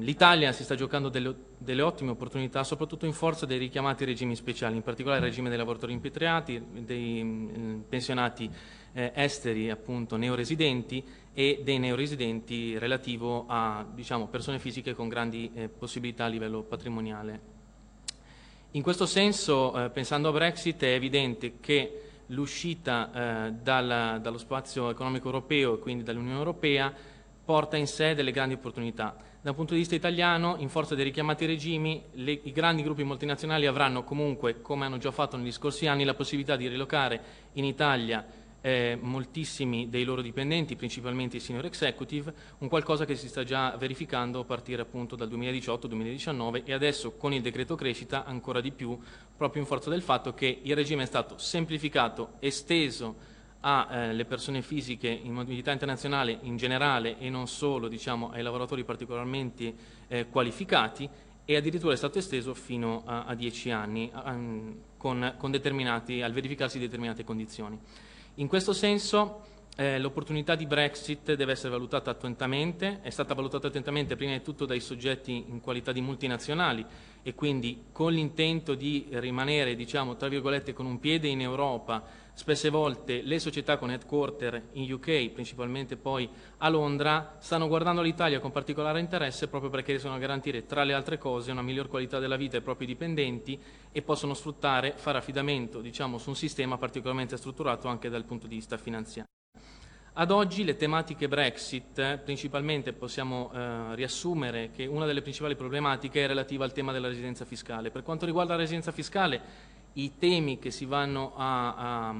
L'Italia 0.00 0.52
si 0.52 0.64
sta 0.64 0.74
giocando 0.74 1.08
delle, 1.08 1.34
delle, 1.56 1.82
ottime 1.82 2.10
opportunità, 2.10 2.62
soprattutto 2.62 3.06
in 3.06 3.12
forza 3.12 3.46
dei 3.46 3.58
richiamati 3.58 4.04
regimi 4.04 4.36
speciali, 4.36 4.76
in 4.76 4.82
particolare 4.82 5.20
il 5.20 5.26
regime 5.26 5.48
dei 5.48 5.58
lavoratori 5.58 5.92
impatriati, 5.92 6.62
dei 6.84 7.24
mh, 7.24 7.84
pensionati 7.88 8.50
eh, 8.92 9.12
esteri, 9.14 9.70
appunto 9.70 10.16
neoresidenti, 10.16 11.02
e 11.32 11.60
dei 11.62 11.78
neoresidenti 11.78 12.78
relativo 12.78 13.44
a 13.46 13.86
diciamo, 13.92 14.26
persone 14.26 14.58
fisiche 14.58 14.94
con 14.94 15.08
grandi 15.08 15.50
eh, 15.54 15.68
possibilità 15.68 16.24
a 16.24 16.28
livello 16.28 16.62
patrimoniale. 16.62 17.54
In 18.72 18.82
questo 18.82 19.06
senso, 19.06 19.84
eh, 19.84 19.90
pensando 19.90 20.28
a 20.28 20.32
Brexit, 20.32 20.82
è 20.82 20.92
evidente 20.92 21.60
che 21.60 22.02
l'uscita 22.26 23.46
eh, 23.46 23.52
dal, 23.52 24.18
dallo 24.20 24.38
spazio 24.38 24.90
economico 24.90 25.26
europeo 25.26 25.74
e 25.74 25.78
quindi 25.78 26.02
dall'Unione 26.02 26.38
Europea 26.38 26.92
porta 27.46 27.76
in 27.76 27.86
sé 27.86 28.14
delle 28.14 28.32
grandi 28.32 28.54
opportunità. 28.54 29.16
Da 29.40 29.50
un 29.50 29.56
punto 29.56 29.74
di 29.74 29.78
vista 29.78 29.94
italiano, 29.94 30.56
in 30.58 30.68
forza 30.68 30.96
dei 30.96 31.04
richiamati 31.04 31.46
regimi, 31.46 32.02
le, 32.14 32.32
i 32.42 32.50
grandi 32.50 32.82
gruppi 32.82 33.04
multinazionali 33.04 33.66
avranno 33.66 34.02
comunque, 34.02 34.60
come 34.60 34.84
hanno 34.84 34.98
già 34.98 35.12
fatto 35.12 35.36
negli 35.36 35.52
scorsi 35.52 35.86
anni, 35.86 36.02
la 36.02 36.14
possibilità 36.14 36.56
di 36.56 36.66
rilocare 36.66 37.20
in 37.52 37.64
Italia 37.64 38.26
eh, 38.60 38.98
moltissimi 39.00 39.88
dei 39.88 40.02
loro 40.02 40.20
dipendenti, 40.20 40.74
principalmente 40.74 41.36
i 41.36 41.40
senior 41.40 41.66
executive, 41.66 42.34
un 42.58 42.68
qualcosa 42.68 43.04
che 43.04 43.14
si 43.14 43.28
sta 43.28 43.44
già 43.44 43.76
verificando 43.76 44.40
a 44.40 44.44
partire 44.44 44.82
appunto 44.82 45.14
dal 45.14 45.28
2018-2019 45.28 46.62
e 46.64 46.72
adesso 46.72 47.12
con 47.12 47.32
il 47.32 47.42
decreto 47.42 47.76
crescita 47.76 48.24
ancora 48.24 48.60
di 48.60 48.72
più, 48.72 48.98
proprio 49.36 49.62
in 49.62 49.68
forza 49.68 49.88
del 49.88 50.02
fatto 50.02 50.34
che 50.34 50.58
il 50.60 50.74
regime 50.74 51.04
è 51.04 51.06
stato 51.06 51.38
semplificato, 51.38 52.32
esteso, 52.40 53.34
alle 53.60 54.22
eh, 54.22 54.24
persone 54.26 54.62
fisiche 54.62 55.08
in 55.08 55.32
mobilità 55.32 55.72
internazionale 55.72 56.38
in 56.42 56.56
generale 56.56 57.18
e 57.18 57.30
non 57.30 57.46
solo 57.48 57.88
diciamo, 57.88 58.30
ai 58.30 58.42
lavoratori 58.42 58.84
particolarmente 58.84 59.74
eh, 60.08 60.28
qualificati 60.28 61.08
e 61.44 61.56
addirittura 61.56 61.92
è 61.92 61.96
stato 61.96 62.18
esteso 62.18 62.54
fino 62.54 63.02
a, 63.06 63.24
a 63.24 63.34
dieci 63.34 63.70
anni 63.70 64.10
a, 64.12 64.36
con, 64.96 65.34
con 65.36 65.54
al 65.54 66.32
verificarsi 66.32 66.78
determinate 66.78 67.24
condizioni. 67.24 67.78
In 68.36 68.48
questo 68.48 68.72
senso 68.72 69.42
eh, 69.76 69.98
l'opportunità 69.98 70.54
di 70.54 70.66
Brexit 70.66 71.34
deve 71.34 71.52
essere 71.52 71.70
valutata 71.70 72.10
attentamente, 72.10 73.00
è 73.02 73.10
stata 73.10 73.34
valutata 73.34 73.68
attentamente 73.68 74.16
prima 74.16 74.32
di 74.32 74.42
tutto 74.42 74.64
dai 74.64 74.80
soggetti 74.80 75.44
in 75.48 75.60
qualità 75.60 75.92
di 75.92 76.00
multinazionali 76.00 76.84
e 77.22 77.34
quindi 77.34 77.84
con 77.92 78.12
l'intento 78.12 78.74
di 78.74 79.06
rimanere, 79.10 79.74
diciamo, 79.74 80.16
tra 80.16 80.28
virgolette, 80.28 80.72
con 80.72 80.86
un 80.86 80.98
piede 80.98 81.28
in 81.28 81.42
Europa 81.42 82.02
Spesse 82.38 82.68
volte 82.68 83.22
le 83.22 83.38
società 83.38 83.78
con 83.78 83.90
headquarter 83.90 84.68
in 84.72 84.92
UK, 84.92 85.30
principalmente 85.30 85.96
poi 85.96 86.28
a 86.58 86.68
Londra, 86.68 87.38
stanno 87.40 87.66
guardando 87.66 88.02
l'Italia 88.02 88.40
con 88.40 88.52
particolare 88.52 89.00
interesse 89.00 89.48
proprio 89.48 89.70
perché 89.70 89.92
riescono 89.92 90.16
a 90.16 90.18
garantire, 90.18 90.66
tra 90.66 90.84
le 90.84 90.92
altre 90.92 91.16
cose, 91.16 91.50
una 91.50 91.62
miglior 91.62 91.88
qualità 91.88 92.18
della 92.18 92.36
vita 92.36 92.58
ai 92.58 92.62
propri 92.62 92.84
dipendenti 92.84 93.58
e 93.90 94.02
possono 94.02 94.34
sfruttare, 94.34 94.92
fare 94.96 95.16
affidamento 95.16 95.80
diciamo, 95.80 96.18
su 96.18 96.28
un 96.28 96.36
sistema 96.36 96.76
particolarmente 96.76 97.38
strutturato 97.38 97.88
anche 97.88 98.10
dal 98.10 98.24
punto 98.24 98.46
di 98.46 98.56
vista 98.56 98.76
finanziario. 98.76 99.30
Ad 100.18 100.30
oggi 100.30 100.64
le 100.64 100.76
tematiche 100.76 101.28
Brexit, 101.28 102.18
principalmente 102.18 102.92
possiamo 102.92 103.50
eh, 103.52 103.94
riassumere 103.94 104.70
che 104.70 104.84
una 104.84 105.06
delle 105.06 105.22
principali 105.22 105.56
problematiche 105.56 106.24
è 106.24 106.26
relativa 106.26 106.64
al 106.64 106.72
tema 106.72 106.92
della 106.92 107.08
residenza 107.08 107.46
fiscale. 107.46 107.90
Per 107.90 108.02
quanto 108.02 108.24
riguarda 108.24 108.54
la 108.54 108.60
residenza 108.60 108.92
fiscale, 108.92 109.74
i 109.98 110.18
temi 110.18 110.58
che 110.58 110.70
si 110.70 110.84
vanno 110.84 111.32
a, 111.36 112.08
a, 112.08 112.14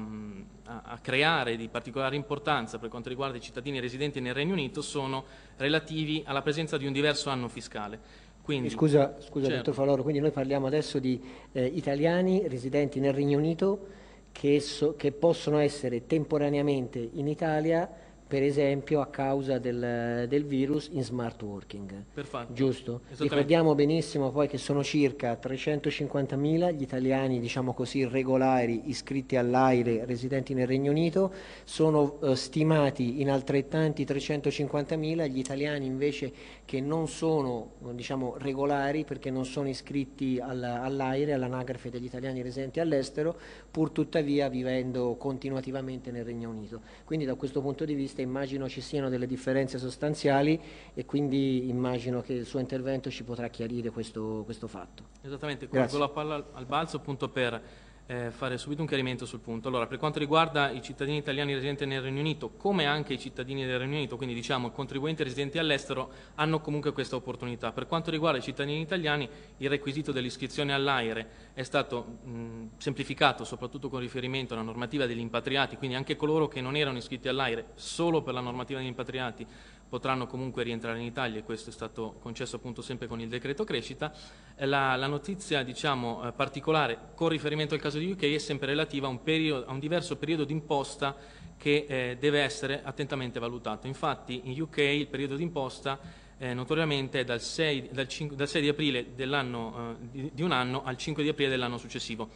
a, 0.63 0.99
creare 0.99 1.55
di 1.57 1.67
particolare 1.67 2.15
importanza 2.15 2.79
per 2.79 2.89
quanto 2.89 3.09
riguarda 3.09 3.37
i 3.37 3.41
cittadini 3.41 3.79
residenti 3.79 4.19
nel 4.19 4.33
Regno 4.33 4.53
Unito 4.53 4.81
sono 4.81 5.23
relativi 5.57 6.23
alla 6.25 6.41
presenza 6.41 6.77
di 6.77 6.85
un 6.85 6.93
diverso 6.93 7.29
anno 7.29 7.47
fiscale. 7.47 8.25
Quindi, 8.41 8.69
scusa, 8.69 9.17
scusa 9.19 9.47
certo. 9.47 9.57
dottor 9.57 9.73
Faloro, 9.73 10.03
quindi 10.03 10.21
noi 10.21 10.31
parliamo 10.31 10.67
adesso 10.67 10.99
di 10.99 11.21
eh, 11.51 11.65
italiani 11.65 12.47
residenti 12.47 12.99
nel 12.99 13.13
Regno 13.13 13.37
Unito 13.37 13.87
che, 14.31 14.59
so, 14.59 14.95
che 14.95 15.11
possono 15.11 15.57
essere 15.57 16.07
temporaneamente 16.07 17.09
in 17.13 17.27
Italia 17.27 17.89
per 18.27 18.43
esempio 18.43 18.99
a 18.99 19.07
causa 19.07 19.57
del, 19.57 20.25
del 20.27 20.43
virus 20.43 20.89
in 20.91 21.03
smart 21.03 21.41
working. 21.41 22.03
Perfetto. 22.13 22.51
Giusto? 22.53 23.01
Ricordiamo 23.17 23.73
benissimo 23.73 24.31
poi 24.31 24.49
che 24.49 24.57
sono 24.57 24.83
circa 24.83 25.39
350.000 25.41 26.73
gli 26.75 26.81
italiani, 26.81 27.39
diciamo 27.39 27.73
così, 27.73 28.05
regolari 28.05 28.89
iscritti 28.89 29.37
all'AIRE 29.37 30.03
residenti 30.05 30.53
nel 30.53 30.67
Regno 30.67 30.91
Unito, 30.91 31.31
sono 31.63 32.19
eh, 32.21 32.35
stimati 32.35 33.21
in 33.21 33.29
altrettanti 33.29 34.03
350.000 34.03 35.29
gli 35.29 35.39
italiani 35.39 35.85
invece 35.85 36.33
che 36.65 36.81
non 36.81 37.07
sono 37.07 37.75
diciamo, 37.93 38.35
regolari 38.37 39.05
perché 39.05 39.31
non 39.31 39.45
sono 39.45 39.69
iscritti 39.69 40.37
all'AIRE, 40.39 41.31
all'anagrafe 41.31 41.89
degli 41.89 42.05
italiani 42.05 42.41
residenti 42.41 42.81
all'estero, 42.81 43.37
pur 43.71 43.91
tuttavia 43.91 44.49
vivendo 44.49 45.15
continuativamente 45.15 46.11
nel 46.11 46.25
Regno 46.25 46.49
Unito. 46.49 46.81
Quindi 47.05 47.23
da 47.23 47.35
questo 47.35 47.61
punto 47.61 47.85
di 47.85 47.93
vista 47.93 48.16
immagino 48.21 48.67
ci 48.67 48.81
siano 48.81 49.09
delle 49.09 49.27
differenze 49.27 49.77
sostanziali 49.77 50.59
e 50.93 51.05
quindi 51.05 51.69
immagino 51.69 52.21
che 52.21 52.33
il 52.33 52.45
suo 52.45 52.59
intervento 52.59 53.09
ci 53.09 53.23
potrà 53.23 53.47
chiarire 53.49 53.89
questo, 53.89 54.43
questo 54.45 54.67
fatto. 54.67 55.09
Esattamente, 55.21 55.67
colgo 55.67 55.97
la 55.97 56.09
palla 56.09 56.47
al 56.53 56.65
balzo 56.65 56.97
appunto 56.97 57.29
per 57.29 57.85
eh, 58.07 58.31
fare 58.31 58.57
subito 58.57 58.81
un 58.81 58.87
chiarimento 58.87 59.25
sul 59.25 59.39
punto. 59.39 59.67
Allora, 59.67 59.85
per 59.85 59.97
quanto 59.97 60.17
riguarda 60.17 60.71
i 60.71 60.81
cittadini 60.81 61.17
italiani 61.17 61.53
residenti 61.53 61.85
nel 61.85 62.01
Regno 62.01 62.21
Unito, 62.21 62.51
come 62.51 62.85
anche 62.85 63.13
i 63.13 63.19
cittadini 63.19 63.65
del 63.65 63.77
Regno 63.77 63.97
Unito, 63.97 64.15
quindi 64.15 64.33
diciamo 64.33 64.71
contribuenti 64.71 65.23
residenti 65.23 65.57
all'estero, 65.59 66.09
hanno 66.35 66.59
comunque 66.61 66.93
questa 66.93 67.15
opportunità. 67.15 67.71
Per 67.71 67.85
quanto 67.85 68.09
riguarda 68.09 68.39
i 68.39 68.41
cittadini 68.41 68.79
italiani, 68.79 69.29
il 69.57 69.69
requisito 69.69 70.11
dell'iscrizione 70.11 70.73
all'AIRE 70.73 71.29
è 71.53 71.63
stato 71.63 72.19
mh, 72.23 72.67
semplificato 72.77 73.43
soprattutto 73.43 73.89
con 73.89 73.99
riferimento 73.99 74.53
alla 74.53 74.63
normativa 74.63 75.05
degli 75.05 75.19
impatriati, 75.19 75.75
quindi 75.75 75.95
anche 75.95 76.15
coloro 76.15 76.47
che 76.47 76.61
non 76.61 76.75
erano 76.75 76.97
iscritti 76.97 77.27
all'AIRE 77.27 77.71
solo 77.75 78.21
per 78.21 78.33
la 78.33 78.41
normativa 78.41 78.79
degli 78.79 78.87
impatriati 78.87 79.45
potranno 79.89 80.27
comunque 80.27 80.63
rientrare 80.63 80.99
in 80.99 81.05
Italia 81.05 81.39
e 81.39 81.43
questo 81.43 81.69
è 81.69 81.73
stato 81.73 82.17
concesso 82.19 82.57
appunto 82.57 82.81
sempre 82.81 83.07
con 83.07 83.19
il 83.21 83.29
decreto 83.29 83.63
crescita. 83.63 84.13
Eh, 84.55 84.65
la, 84.65 84.95
la 84.95 85.07
notizia 85.07 85.63
diciamo, 85.63 86.27
eh, 86.27 86.31
particolare 86.31 86.97
con 87.15 87.29
riferimento 87.29 87.73
al 87.73 87.79
caso 87.79 87.97
di 87.97 88.11
UK 88.11 88.23
è 88.23 88.37
sempre 88.37 88.67
relativa 88.67 89.07
a 89.07 89.09
un, 89.09 89.23
periodo, 89.23 89.65
a 89.65 89.71
un 89.71 89.79
diverso 89.79 90.17
periodo 90.17 90.43
d'imposta 90.43 91.15
che 91.57 91.85
eh, 91.87 92.17
deve 92.19 92.41
essere 92.41 92.81
attentamente 92.83 93.39
valutato. 93.39 93.87
Infatti 93.87 94.41
in 94.43 94.61
UK 94.61 94.77
il 94.77 95.07
periodo 95.07 95.35
d'imposta 95.35 95.99
eh, 96.37 96.53
notoriamente 96.53 97.21
è 97.21 97.23
dal 97.23 97.41
6, 97.41 97.89
dal, 97.91 98.07
5, 98.07 98.35
dal 98.35 98.47
6 98.47 98.61
di 98.61 98.67
aprile 98.67 98.99
eh, 98.99 99.95
di, 100.11 100.31
di 100.33 100.41
un 100.41 100.51
anno 100.51 100.83
al 100.83 100.97
5 100.97 101.23
di 101.23 101.29
aprile 101.29 101.49
dell'anno 101.49 101.77
successivo. 101.77 102.29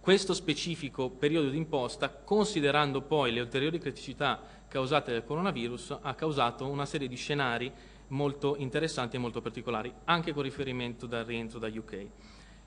Questo 0.00 0.34
specifico 0.34 1.08
periodo 1.08 1.48
d'imposta, 1.48 2.10
considerando 2.10 3.00
poi 3.00 3.32
le 3.32 3.40
ulteriori 3.40 3.78
criticità 3.78 4.38
causate 4.74 5.12
dal 5.12 5.24
coronavirus 5.24 5.98
ha 6.02 6.14
causato 6.14 6.66
una 6.66 6.84
serie 6.84 7.06
di 7.06 7.14
scenari 7.14 7.70
molto 8.08 8.56
interessanti 8.56 9.14
e 9.14 9.20
molto 9.20 9.40
particolari, 9.40 9.94
anche 10.02 10.32
con 10.32 10.42
riferimento 10.42 11.06
dal 11.06 11.24
rientro 11.24 11.60
da 11.60 11.68
UK. 11.68 12.06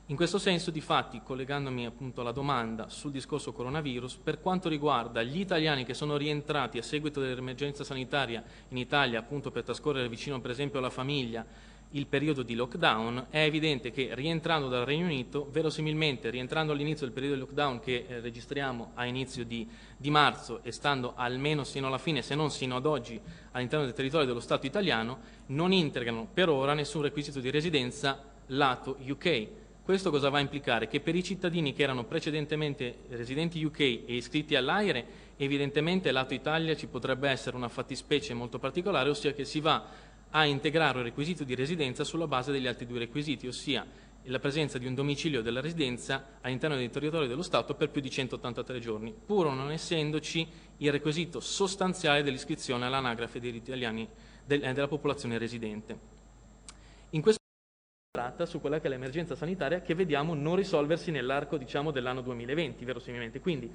In 0.05 0.15
questo 0.15 0.37
senso, 0.37 0.71
di 0.71 0.79
fatti, 0.79 1.21
collegandomi 1.21 1.85
appunto 1.85 2.21
alla 2.21 2.31
domanda 2.31 2.87
sul 2.87 3.11
discorso 3.11 3.51
coronavirus, 3.51 4.19
per 4.23 4.39
quanto 4.39 4.69
riguarda 4.69 5.21
gli 5.21 5.41
italiani 5.41 5.83
che 5.83 5.93
sono 5.93 6.15
rientrati 6.15 6.77
a 6.77 6.81
seguito 6.81 7.19
dell'emergenza 7.19 7.83
sanitaria 7.83 8.41
in 8.69 8.77
Italia, 8.77 9.19
appunto 9.19 9.51
per 9.51 9.63
trascorrere 9.63 10.07
vicino 10.07 10.39
per 10.39 10.51
esempio 10.51 10.79
alla 10.79 10.89
famiglia 10.89 11.45
il 11.91 12.05
periodo 12.07 12.43
di 12.43 12.53
lockdown, 12.55 13.27
è 13.29 13.43
evidente 13.43 13.91
che 13.91 14.09
rientrando 14.13 14.67
dal 14.67 14.85
Regno 14.85 15.05
Unito, 15.05 15.47
verosimilmente 15.51 16.29
rientrando 16.29 16.73
all'inizio 16.73 17.05
del 17.05 17.13
periodo 17.13 17.35
di 17.35 17.41
lockdown 17.41 17.79
che 17.79 18.05
eh, 18.07 18.19
registriamo 18.19 18.91
a 18.95 19.05
inizio 19.05 19.45
di, 19.45 19.67
di, 19.95 20.09
marzo 20.09 20.59
e 20.63 20.71
stando 20.71 21.13
almeno 21.15 21.63
sino 21.63 21.87
alla 21.87 21.97
fine, 21.97 22.21
se 22.21 22.35
non 22.35 22.51
sino 22.51 22.75
ad 22.75 22.85
oggi, 22.85 23.19
all'interno 23.51 23.85
del 23.85 23.93
territorio 23.93 24.27
dello 24.27 24.39
Stato 24.39 24.65
italiano, 24.65 25.19
non 25.47 25.71
integrano 25.71 26.27
per 26.31 26.49
ora 26.49 26.73
nessun 26.73 27.03
requisito 27.03 27.39
di 27.39 27.49
residenza 27.49 28.21
lato 28.47 28.97
UK. 29.07 29.47
Questo 29.87 30.11
cosa 30.11 30.27
va 30.27 30.39
a 30.39 30.41
implicare? 30.41 30.89
Che 30.89 30.99
per 30.99 31.15
i 31.15 31.23
cittadini 31.23 31.71
che 31.71 31.83
erano 31.83 32.03
precedentemente 32.03 33.03
residenti 33.07 33.63
UK 33.63 33.79
e 33.79 34.03
iscritti 34.07 34.53
all'AIRE, 34.55 35.05
evidentemente 35.37 36.11
lato 36.11 36.33
Italia 36.33 36.75
ci 36.75 36.87
potrebbe 36.87 37.29
essere 37.29 37.55
una 37.55 37.69
fattispecie 37.69 38.33
molto 38.33 38.59
particolare, 38.59 39.09
ossia 39.09 39.31
che 39.31 39.45
si 39.45 39.61
va 39.61 39.85
a 40.37 40.45
integrare 40.45 40.99
un 40.99 41.03
requisito 41.03 41.43
di 41.43 41.55
residenza 41.55 42.03
sulla 42.03 42.27
base 42.27 42.51
degli 42.51 42.67
altri 42.67 42.85
due 42.85 42.99
requisiti, 42.99 43.47
ossia 43.47 43.85
la 44.23 44.39
presenza 44.39 44.77
di 44.77 44.85
un 44.85 44.93
domicilio 44.93 45.41
della 45.41 45.61
residenza 45.61 46.37
all'interno 46.41 46.75
del 46.75 46.89
territorio 46.91 47.27
dello 47.27 47.41
Stato 47.41 47.73
per 47.73 47.89
più 47.89 48.01
di 48.01 48.09
183 48.11 48.79
giorni, 48.79 49.13
pur 49.13 49.51
non 49.51 49.71
essendoci 49.71 50.47
il 50.77 50.91
requisito 50.91 51.39
sostanziale 51.39 52.21
dell'iscrizione 52.21 52.85
all'anagrafe 52.85 53.39
degli 53.39 53.55
italiani 53.55 54.07
del, 54.45 54.63
eh, 54.63 54.73
della 54.73 54.87
popolazione 54.87 55.39
residente. 55.39 55.97
In 57.11 57.21
questo 57.21 57.39
tratta 58.11 58.45
su 58.45 58.59
quella 58.59 58.79
che 58.79 58.87
è 58.87 58.89
l'emergenza 58.89 59.35
sanitaria 59.35 59.81
che 59.81 59.95
vediamo 59.95 60.35
non 60.35 60.55
risolversi 60.55 61.09
nell'arco 61.09 61.57
diciamo, 61.57 61.89
dell'anno 61.89 62.21
2020, 62.21 62.85
verosimilmente. 62.85 63.39
Quindi 63.39 63.71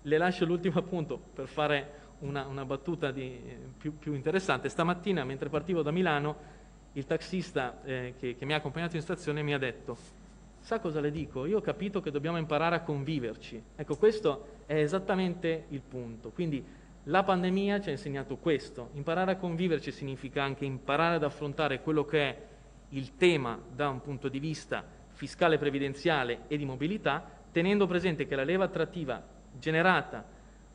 le 0.00 0.18
lascio 0.18 0.46
l'ultimo 0.46 0.78
appunto 0.80 1.18
per 1.18 1.46
fare 1.46 2.05
una, 2.20 2.46
una 2.46 2.64
battuta 2.64 3.10
di, 3.10 3.40
più, 3.76 3.98
più, 3.98 4.14
interessante. 4.14 4.68
Stamattina, 4.68 5.24
mentre 5.24 5.48
partivo 5.48 5.82
da 5.82 5.90
Milano, 5.90 6.54
il 6.92 7.04
taxista 7.06 7.82
eh, 7.84 8.14
che, 8.18 8.36
che 8.36 8.44
mi 8.44 8.54
ha 8.54 8.56
accompagnato 8.56 8.96
in 8.96 9.02
stazione 9.02 9.42
mi 9.42 9.52
ha 9.52 9.58
detto 9.58 10.24
sa 10.66 10.80
cosa 10.80 10.98
le 10.98 11.12
dico? 11.12 11.46
Io 11.46 11.58
ho 11.58 11.60
capito 11.60 12.00
che 12.00 12.10
dobbiamo 12.10 12.38
imparare 12.38 12.74
a 12.74 12.80
conviverci. 12.80 13.62
Ecco, 13.76 13.94
questo 13.94 14.62
è 14.66 14.74
esattamente 14.74 15.66
il 15.68 15.80
punto. 15.80 16.30
Quindi 16.30 16.64
la 17.04 17.22
pandemia 17.22 17.80
ci 17.80 17.90
ha 17.90 17.92
insegnato 17.92 18.36
questo. 18.36 18.90
Imparare 18.94 19.30
a 19.30 19.36
conviverci 19.36 19.92
significa 19.92 20.42
anche 20.42 20.64
imparare 20.64 21.14
ad 21.14 21.22
affrontare 21.22 21.80
quello 21.82 22.04
che 22.04 22.20
è 22.20 22.42
il 22.88 23.14
tema 23.16 23.56
da 23.72 23.88
un 23.88 24.00
punto 24.00 24.28
di 24.28 24.40
vista 24.40 24.84
fiscale, 25.12 25.56
previdenziale 25.56 26.40
e 26.48 26.56
di 26.56 26.64
mobilità, 26.64 27.24
tenendo 27.52 27.86
presente 27.86 28.26
che 28.26 28.34
la 28.34 28.42
leva 28.42 28.64
attrattiva 28.64 29.22
generata 29.56 30.24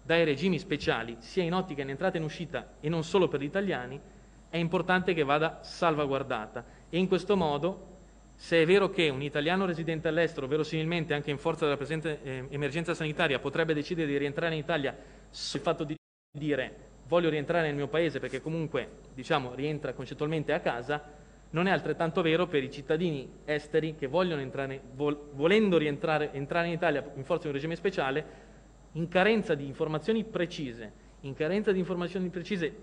dai 0.03 0.23
regimi 0.23 0.60
speciali, 0.60 1.18
sia 1.19 1.44
in 1.44 1.53
ottica 1.53 1.82
in 1.82 1.90
entrata 1.90 2.15
e 2.15 2.19
in 2.19 2.26
uscita 2.26 2.73
e 2.80 2.90
non 2.90 3.03
solo 3.03 3.28
per 3.28 3.40
gli 3.40 3.45
italiani, 3.45 3.99
è 4.49 4.57
importante 4.57 5.14
che 5.14 5.23
vada 5.23 5.60
salvaguardata. 5.61 6.65
E 6.90 6.98
in 6.98 7.07
questo 7.07 7.38
modo, 7.38 7.90
se 8.36 8.61
è 8.61 8.65
vero 8.65 8.90
che 8.90 9.10
un 9.10 9.22
italiano 9.22 9.65
residente 9.65 10.07
all'estero, 10.07 10.48
verosimilmente 10.48 11.14
anche 11.14 11.32
in 11.32 11.38
forza 11.38 11.65
della 11.65 11.78
presente 11.78 12.19
eh, 12.23 12.45
emergenza 12.49 12.94
sanitaria, 12.94 13.40
potrebbe 13.40 13.73
decidere 13.73 14.07
di 14.07 14.18
rientrare 14.18 14.53
in 14.53 14.60
Italia 14.60 14.95
sul 15.30 15.61
fatto 15.61 15.84
di 15.84 15.95
dire 16.38 16.90
voglio 17.11 17.30
rientrare 17.30 17.68
nel 17.68 17.76
mio 17.76 17.90
paese 17.90 18.19
perché 18.19 18.41
comunque 18.41 18.88
diciamo, 19.14 19.53
rientra 19.53 19.91
concettualmente 19.91 20.53
a 20.53 20.61
casa, 20.61 21.03
non 21.49 21.68
è 21.68 21.72
altrettanto 21.72 22.22
vero 22.22 22.48
per 22.48 22.64
i 22.64 22.72
cittadini 22.72 23.30
esteri 23.44 23.95
che 23.95 24.07
vogliono 24.07 24.40
entrare, 24.40 24.82
vol- 24.94 25.32
volendo 25.34 25.78
rientrare 25.78 26.32
entrare 26.32 26.68
in 26.68 26.73
Italia 26.73 27.06
in 27.15 27.26
forza 27.26 27.44
di 27.44 27.48
un 27.49 27.53
regime 27.56 27.76
speciale, 27.76 28.49
in 28.94 29.08
carenza 29.08 29.56
di 29.56 29.66
informazioni 29.66 30.24
precise, 30.24 30.92
in 31.22 31.34
carenza 31.34 31.72
di 31.72 31.80
informazioni 31.80 32.30
precise, 32.30 32.74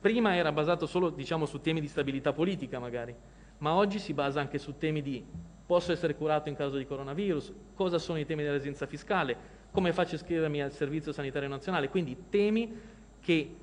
prima 0.00 0.34
era 0.34 0.52
basato 0.52 0.86
solo 0.86 1.10
diciamo, 1.10 1.46
su 1.46 1.60
temi 1.60 1.80
di 1.80 1.88
stabilità 1.88 2.32
politica 2.32 2.78
magari, 2.78 3.14
ma 3.58 3.74
oggi 3.74 3.98
si 3.98 4.12
basa 4.12 4.40
anche 4.40 4.58
su 4.58 4.76
temi 4.78 5.00
di 5.02 5.24
posso 5.66 5.92
essere 5.92 6.14
curato 6.14 6.48
in 6.48 6.56
caso 6.56 6.76
di 6.76 6.86
coronavirus, 6.86 7.52
cosa 7.74 7.98
sono 7.98 8.18
i 8.18 8.26
temi 8.26 8.42
della 8.42 8.54
residenza 8.54 8.86
fiscale, 8.86 9.62
come 9.70 9.92
faccio 9.92 10.12
a 10.12 10.16
iscrivermi 10.16 10.62
al 10.62 10.72
Servizio 10.72 11.12
Sanitario 11.12 11.48
Nazionale, 11.48 11.88
quindi 11.88 12.24
temi 12.28 12.72
che 13.20 13.56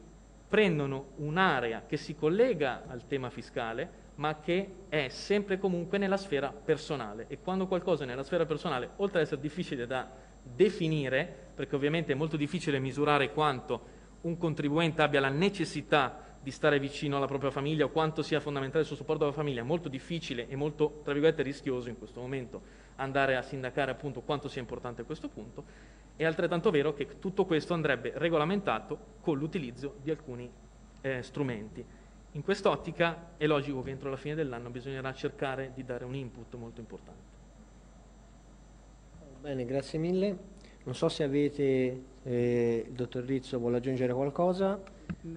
prendono 0.48 1.12
un'area 1.18 1.84
che 1.88 1.98
si 1.98 2.16
collega 2.16 2.84
al 2.88 3.06
tema 3.08 3.30
fiscale, 3.30 4.00
ma 4.16 4.40
che 4.40 4.68
è 4.90 5.08
sempre 5.08 5.58
comunque 5.58 5.98
nella 5.98 6.18
sfera 6.18 6.52
personale. 6.52 7.26
E 7.30 7.40
quando 7.40 7.68
qualcosa 7.68 8.04
è 8.04 8.08
nella 8.08 8.24
sfera 8.24 8.46
personale, 8.46 8.90
oltre 8.98 9.20
ad 9.20 9.26
essere 9.26 9.40
difficile 9.40 9.88
da 9.88 10.10
definire, 10.44 11.50
perché 11.56 11.76
ovviamente 11.76 12.14
è 12.14 12.16
molto 12.16 12.38
difficile 12.38 12.80
misurare 12.80 13.32
quanto 13.32 14.00
un 14.22 14.38
contribuente 14.38 15.02
abbia 15.02 15.20
la 15.20 15.30
necessità 15.30 16.30
di 16.42 16.52
stare 16.52 16.80
vicino 16.80 17.18
alla 17.18 17.28
propria 17.28 17.52
famiglia 17.52 17.86
o 17.86 17.90
quanto 17.90 18.24
sia 18.24 18.40
fondamentale 18.40 18.82
il 18.82 18.88
suo 18.88 18.96
supporto 18.96 19.24
alla 19.24 19.34
famiglia, 19.34 19.62
è 19.62 19.66
molto 19.66 19.90
difficile 19.90 20.48
e 20.48 20.56
molto, 20.56 21.02
tra 21.04 21.14
virgolette, 21.14 21.44
rischioso 21.44 21.90
in 21.90 21.98
questo 21.98 22.20
momento 22.20 22.62
andare 22.96 23.36
a 23.36 23.42
sindacare 23.42 23.92
appunto 23.92 24.22
quanto 24.22 24.48
sia 24.48 24.62
importante 24.62 25.04
questo 25.04 25.30
punto, 25.30 25.64
è 26.16 26.26
altrettanto 26.26 26.72
vero 26.72 26.94
che 26.94 27.20
tutto 27.20 27.46
questo 27.46 27.74
andrebbe 27.74 28.14
regolamentato 28.16 29.18
con 29.22 29.38
l'utilizzo 29.38 29.96
di 30.02 30.10
alcuni 30.10 30.52
eh, 31.02 31.22
strumenti. 31.22 31.84
In 32.34 32.44
quest'ottica 32.44 33.34
è 33.38 33.46
logico 33.46 33.82
che 33.82 33.92
entro 33.92 34.10
la 34.10 34.18
fine 34.18 34.36
dell'anno 34.36 34.70
bisognerà 34.70 35.14
cercare 35.14 35.72
di 35.74 35.84
dare 35.84 36.06
un 36.06 36.16
input 36.16 36.56
molto 36.56 36.80
importante. 36.80 37.31
Bene, 39.42 39.66
grazie 39.66 39.98
mille. 39.98 40.38
Non 40.84 40.94
so 40.94 41.10
se 41.10 41.24
avete, 41.24 42.04
eh, 42.22 42.86
il 42.88 42.94
dottor 42.94 43.24
Rizzo 43.24 43.58
vuole 43.58 43.78
aggiungere 43.78 44.14
qualcosa. 44.14 44.80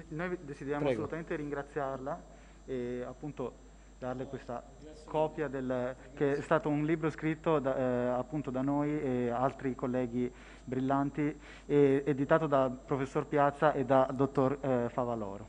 Noi 0.09 0.39
desideriamo 0.43 0.85
Prego. 0.85 1.05
assolutamente 1.05 1.35
ringraziarla 1.37 2.23
e 2.67 3.03
appunto 3.03 3.53
darle 3.99 4.27
questa 4.27 4.63
copia 5.07 5.49
del, 5.49 5.97
che 6.13 6.37
è 6.37 6.41
stato 6.43 6.69
un 6.69 6.85
libro 6.85 7.09
scritto 7.09 7.59
da, 7.61 7.77
eh, 7.79 8.07
appunto 8.09 8.51
da 8.51 8.61
noi 8.61 8.91
e 9.01 9.31
altri 9.31 9.75
colleghi 9.75 10.31
brillanti, 10.65 11.41
e, 11.65 12.03
editato 12.05 12.47
dal 12.47 12.77
professor 12.85 13.25
Piazza 13.25 13.73
e 13.73 13.87
da 13.87 14.07
dottor 14.13 14.59
eh, 14.61 14.89
Favaloro. 14.91 15.49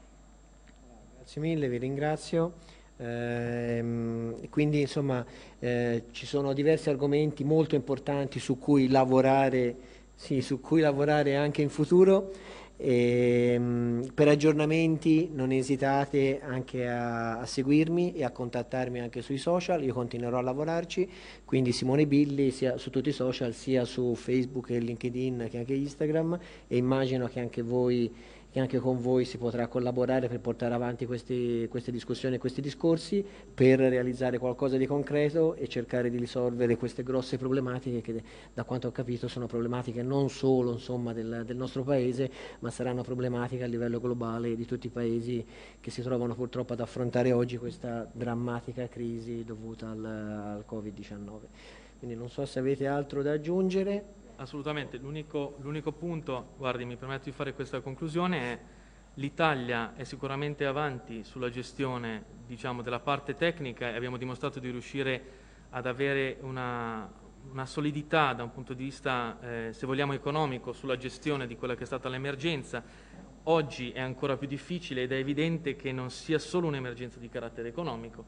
Grazie 1.17 1.41
mille, 1.41 1.67
vi 1.67 1.77
ringrazio. 1.77 2.53
Ehm, 2.97 4.49
quindi 4.49 4.81
insomma 4.81 5.25
eh, 5.59 6.03
ci 6.11 6.25
sono 6.25 6.53
diversi 6.53 6.89
argomenti 6.89 7.43
molto 7.43 7.75
importanti 7.75 8.39
su 8.39 8.57
cui 8.57 8.87
lavorare, 8.87 9.75
sì, 10.15 10.41
su 10.41 10.61
cui 10.61 10.81
lavorare 10.81 11.35
anche 11.35 11.61
in 11.61 11.69
futuro. 11.69 12.31
E, 12.77 13.57
mh, 13.57 14.07
per 14.13 14.27
aggiornamenti 14.27 15.29
non 15.33 15.51
esitate 15.53 16.41
anche 16.41 16.85
a, 16.87 17.39
a 17.39 17.45
seguirmi 17.45 18.13
e 18.13 18.25
a 18.25 18.31
contattarmi 18.31 18.99
anche 18.99 19.21
sui 19.21 19.37
social, 19.37 19.81
io 19.81 19.93
continuerò 19.93 20.39
a 20.39 20.41
lavorarci, 20.41 21.09
quindi 21.45 21.71
Simone 21.71 22.05
Billi 22.05 22.51
sia 22.51 22.77
su 22.77 22.89
tutti 22.89 23.09
i 23.09 23.13
social, 23.13 23.53
sia 23.53 23.85
su 23.85 24.13
Facebook 24.15 24.71
e 24.71 24.79
LinkedIn 24.79 25.47
che 25.49 25.59
anche 25.59 25.73
Instagram. 25.73 26.37
E 26.67 26.75
immagino 26.75 27.27
che 27.27 27.39
anche 27.39 27.61
voi 27.61 28.13
che 28.55 28.61
anche 28.61 28.79
con 28.79 29.01
voi 29.01 29.25
si 29.25 29.37
potrà 29.37 29.67
collaborare 29.67 30.29
per 30.29 30.39
portare 30.39 30.73
avanti 30.73 31.05
questi, 31.05 31.67
queste 31.69 31.91
discussioni 31.91 32.35
e 32.35 32.37
questi 32.37 32.61
discorsi 32.61 33.21
per 33.53 33.79
realizzare 33.79 34.37
qualcosa 34.37 34.77
di 34.77 34.85
concreto 34.85 35.55
e 35.55 35.67
cercare 35.67 36.09
di 36.09 36.17
risolvere 36.17 36.77
queste 36.77 37.03
grosse 37.03 37.37
problematiche 37.37 37.99
che 37.99 38.23
da 38.53 38.63
quanto 38.63 38.87
ho 38.87 38.91
capito 38.93 39.27
sono 39.27 39.45
problematiche 39.45 40.03
non 40.03 40.29
solo 40.29 40.71
insomma, 40.71 41.11
del, 41.11 41.43
del, 41.45 41.57
nostro 41.57 41.83
paese 41.83 42.31
ma 42.59 42.71
saranno 42.71 43.01
problematiche 43.03 43.61
a 43.61 43.67
livello 43.67 43.99
globale 43.99 44.55
di 44.55 44.65
tutti 44.65 44.87
i 44.87 44.89
paesi 44.89 45.45
che 45.81 45.91
si 45.91 46.01
trovano 46.01 46.33
purtroppo 46.33 46.71
ad 46.71 46.79
affrontare 46.79 47.33
oggi 47.33 47.57
questa 47.57 48.09
drammatica 48.09 48.87
crisi 48.87 49.43
dovuta 49.43 49.89
al, 49.89 50.05
al 50.05 50.65
Covid-19. 50.65 51.39
Quindi 51.97 52.15
non 52.15 52.29
so 52.29 52.45
se 52.45 52.59
avete 52.59 52.87
altro 52.87 53.21
da 53.21 53.33
aggiungere. 53.33 54.23
Assolutamente, 54.37 54.97
l'unico, 54.97 55.57
l'unico, 55.61 55.91
punto, 55.91 56.53
guardi, 56.57 56.83
mi 56.83 56.97
permetto 56.97 57.25
di 57.25 57.31
fare 57.31 57.53
questa 57.53 57.79
conclusione, 57.79 58.39
è 58.39 58.59
l'Italia 59.15 59.95
è 59.95 60.03
sicuramente 60.03 60.65
avanti 60.65 61.23
sulla 61.23 61.49
gestione 61.49 62.23
diciamo, 62.45 62.81
della 62.81 62.99
parte 62.99 63.35
tecnica 63.35 63.89
e 63.89 63.95
abbiamo 63.95 64.17
dimostrato 64.17 64.59
di 64.59 64.69
riuscire 64.69 65.43
ad 65.69 65.85
avere 65.85 66.37
una, 66.41 67.09
una 67.51 67.65
solidità 67.65 68.33
da 68.33 68.43
un 68.43 68.51
punto 68.51 68.73
di 68.73 68.83
vista, 68.83 69.37
eh, 69.41 69.73
se 69.73 69.85
vogliamo, 69.85 70.13
economico 70.13 70.73
sulla 70.73 70.97
gestione 70.97 71.47
di 71.47 71.55
quella 71.55 71.75
che 71.75 71.83
è 71.83 71.85
stata 71.85 72.09
l'emergenza. 72.09 72.83
Oggi 73.43 73.91
è 73.91 74.01
ancora 74.01 74.37
più 74.37 74.47
difficile 74.47 75.03
ed 75.03 75.11
è 75.11 75.17
evidente 75.17 75.75
che 75.75 75.91
non 75.91 76.09
sia 76.09 76.39
solo 76.39 76.67
un'emergenza 76.67 77.19
di 77.19 77.29
carattere 77.29 77.69
economico. 77.69 78.25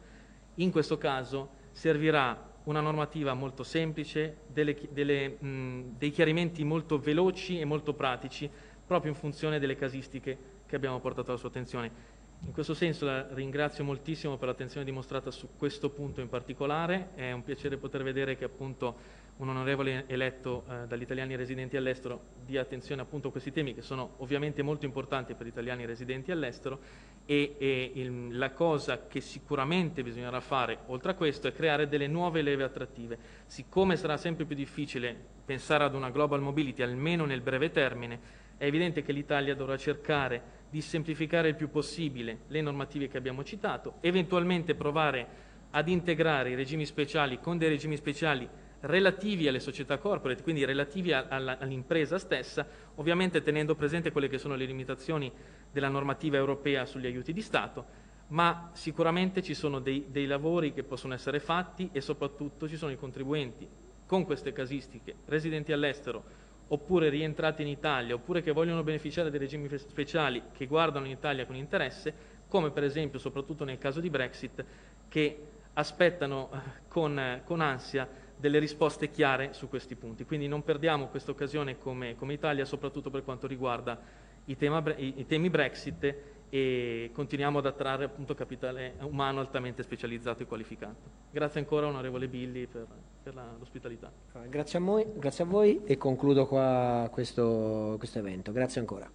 In 0.56 0.72
questo 0.72 0.98
caso 0.98 1.50
servirà 1.72 2.56
una 2.68 2.82
normativa 2.82 3.34
molto 3.34 3.64
semplice, 3.64 4.38
delle, 4.48 4.78
delle, 4.92 5.30
mh, 5.30 5.96
dei 5.98 6.12
chiarimenti 6.12 6.64
molto 6.64 7.00
veloci 7.00 7.60
e 7.60 7.66
molto 7.66 7.94
pratici, 7.94 8.50
proprio 8.86 9.12
in 9.12 9.18
funzione 9.18 9.60
delle 9.60 9.76
casistiche 9.76 10.38
che 10.66 10.76
abbiamo 10.76 11.00
portato 11.00 11.30
alla 11.30 11.40
sua 11.40 11.50
attenzione. 11.50 12.16
In 12.46 12.52
questo 12.52 12.74
senso 12.74 13.06
la 13.06 13.26
ringrazio 13.34 13.84
moltissimo 13.84 14.38
per 14.38 14.50
l'attenzione 14.50 14.86
dimostrata 14.86 15.32
su 15.32 15.50
questo 15.58 15.90
punto 15.90 16.22
in 16.22 16.30
particolare, 16.30 17.10
è 17.16 17.32
un 17.32 17.44
piacere 17.44 17.78
poter 17.78 18.04
vedere 18.04 18.36
che 18.36 18.44
appunto 18.44 19.26
un 19.38 19.50
onorevole 19.50 20.06
eletto 20.08 20.66
eh, 20.68 20.88
dagli 20.88 21.04
italiani 21.04 21.36
residenti 21.36 21.78
all'estero 21.78 22.36
dia 22.44 22.62
attenzione 22.62 23.02
appunto 23.02 23.28
a 23.28 23.32
questi 23.32 23.52
temi 23.52 23.76
che 23.76 23.82
sono 23.82 24.16
ovviamente 24.18 24.64
molto 24.64 24.86
importanti 24.86 25.36
per 25.36 25.46
gli 25.46 25.50
italiani 25.50 25.86
residenti 25.86 26.32
all'estero 26.32 26.80
e, 27.26 27.56
e 27.60 27.92
il, 27.94 28.38
la 28.38 28.52
cosa 28.52 29.06
che 29.06 29.22
sicuramente 29.22 30.02
bisognerà 30.02 30.40
fare 30.40 30.80
oltre 30.88 31.12
a 31.12 31.14
questo 31.14 31.48
è 31.48 31.54
creare 31.54 31.88
delle 31.88 32.08
nuove 32.08 32.42
leve 32.42 32.64
attrattive. 32.64 33.18
Siccome 33.46 33.96
sarà 33.96 34.18
sempre 34.18 34.46
più 34.46 34.56
difficile 34.56 35.16
pensare 35.46 35.84
ad 35.84 35.94
una 35.94 36.10
global 36.10 36.42
mobility 36.42 36.82
almeno 36.82 37.26
nel 37.26 37.42
breve 37.42 37.70
termine, 37.70 38.20
è 38.58 38.66
evidente 38.66 39.04
che 39.04 39.12
l'Italia 39.12 39.54
dovrà 39.54 39.78
cercare 39.78 40.56
di 40.70 40.82
semplificare 40.82 41.50
il 41.50 41.56
più 41.56 41.70
possibile 41.70 42.40
le 42.48 42.62
normative 42.62 43.08
che 43.08 43.18
abbiamo 43.18 43.44
citato, 43.44 43.96
eventualmente 44.02 44.74
provare 44.74 45.46
ad 45.72 45.88
integrare 45.90 46.50
i 46.50 46.56
regimi 46.56 46.86
speciali 46.86 47.40
con 47.40 47.58
dei 47.58 47.70
regimi 47.70 47.96
speciali 47.98 48.50
relativi 48.82 49.48
alle 49.48 49.60
società 49.60 49.98
corporate, 49.98 50.44
quindi 50.44 50.66
relativi 50.66 51.14
alla, 51.14 51.58
all'impresa 51.58 52.18
stessa, 52.18 52.66
ovviamente 52.96 53.42
tenendo 53.42 53.76
presente 53.76 54.12
quelle 54.12 54.28
che 54.28 54.38
sono 54.38 54.56
le 54.56 54.66
limitazioni 54.66 55.32
della 55.72 55.90
normativa 55.90 56.38
europea 56.38 56.86
sugli 56.86 57.06
aiuti 57.06 57.34
di 57.34 57.42
Stato, 57.42 58.06
ma 58.30 58.70
sicuramente 58.74 59.42
ci 59.42 59.54
sono 59.54 59.80
dei, 59.80 60.06
dei 60.10 60.26
lavori 60.26 60.74
che 60.74 60.84
possono 60.84 61.14
essere 61.14 61.40
fatti 61.40 61.90
e 61.92 62.02
soprattutto 62.02 62.68
ci 62.68 62.78
sono 62.78 62.92
i 62.92 62.98
contribuenti 62.98 63.68
con 64.06 64.26
queste 64.26 64.54
casistiche, 64.54 65.16
residenti 65.26 65.72
all'estero 65.72 66.46
oppure 66.70 67.10
rientrati 67.10 67.62
in 67.62 67.70
Italia, 67.70 68.16
oppure 68.16 68.42
che 68.42 68.52
vogliono 68.52 68.84
beneficiare 68.84 69.30
dei 69.30 69.40
regimi 69.40 69.70
speciali 69.78 70.44
che 70.52 70.66
guardano 70.66 71.06
in 71.06 71.14
Italia 71.14 71.46
con 71.46 71.56
interesse, 71.56 72.14
come 72.48 72.72
per 72.72 72.84
esempio, 72.84 73.20
soprattutto 73.20 73.64
nel 73.64 73.78
caso 73.78 74.02
di 74.02 74.10
Brexit, 74.10 74.66
che 75.08 75.48
aspettano 75.74 76.50
eh, 76.52 76.58
con, 76.88 77.18
eh, 77.18 77.42
con 77.46 77.62
ansia 77.62 78.08
delle 78.38 78.60
risposte 78.60 79.10
chiare 79.10 79.54
su 79.54 79.68
questi 79.68 79.96
punti. 79.96 80.26
Quindi 80.26 80.48
non 80.48 80.64
perdiamo 80.64 81.08
questa 81.08 81.32
occasione 81.32 81.78
come, 81.78 82.16
come 82.16 82.34
Italia, 82.34 82.66
soprattutto 82.66 83.10
per 83.10 83.24
quanto 83.24 83.48
riguarda 83.48 84.00
i, 84.46 84.56
tema, 84.56 84.84
i, 84.96 85.14
i 85.18 85.26
temi 85.26 85.50
Brexit 85.50 86.16
e 86.50 87.10
continuiamo 87.14 87.58
ad 87.58 87.66
attrarre 87.66 88.06
appunto 88.06 88.34
capitale 88.34 88.96
umano 89.02 89.40
altamente 89.40 89.84
specializzato 89.84 90.44
e 90.44 90.46
qualificato. 90.46 91.10
Grazie 91.32 91.60
ancora 91.60 91.88
onorevole 91.88 92.28
Billy 92.28 92.68
per, 92.68 92.88
per 93.24 93.34
l'ospitalità. 93.60 94.12
Grazie 94.48 94.80
a, 94.80 94.82
voi, 94.82 95.06
grazie 95.16 95.44
a 95.44 95.48
voi 95.48 95.84
e 95.84 95.98
concludo 95.98 96.48
qua 96.48 97.10
questo, 97.12 97.96
questo 97.98 98.20
evento. 98.20 98.52
Grazie 98.52 98.80
ancora. 98.80 99.12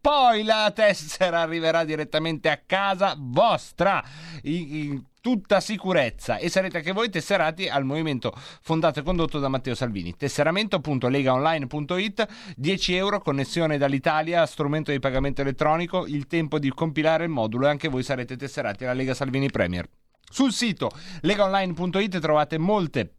poi 0.01 0.45
la 0.45 0.73
tessera 0.75 1.43
arriverà 1.43 1.85
direttamente 1.85 2.49
a 2.49 2.59
casa 2.65 3.15
vostra. 3.19 4.03
I- 4.43 4.69
in 4.71 5.09
tutta 5.21 5.61
sicurezza 5.61 6.39
e 6.39 6.49
sarete 6.49 6.79
anche 6.79 6.93
voi 6.93 7.11
tesserati 7.11 7.69
al 7.69 7.85
movimento 7.85 8.33
fondato 8.61 9.01
e 9.01 9.03
condotto 9.03 9.39
da 9.39 9.49
Matteo 9.49 9.75
Salvini. 9.75 10.17
Tesseramento.legaonline.it 10.17 12.55
10 12.57 12.95
euro, 12.95 13.21
connessione 13.21 13.77
dall'Italia, 13.79 14.47
strumento 14.47 14.91
di 14.91 14.99
pagamento 14.99 15.43
elettronico, 15.43 16.07
il 16.07 16.27
tempo 16.27 16.59
di 16.59 16.71
compilare 16.71 17.25
il 17.25 17.31
modulo 17.31 17.67
e 17.67 17.71
anche 17.71 17.89
voi 17.89 18.03
sarete 18.03 18.37
tesserati 18.37 18.85
alla 18.85 18.95
Lega 18.95 19.13
Salvini 19.15 19.51
Premier. 19.51 19.87
Sul 20.33 20.53
sito 20.53 20.91
legaonline.it 21.23 22.21
trovate 22.21 22.57
molte 22.57 23.15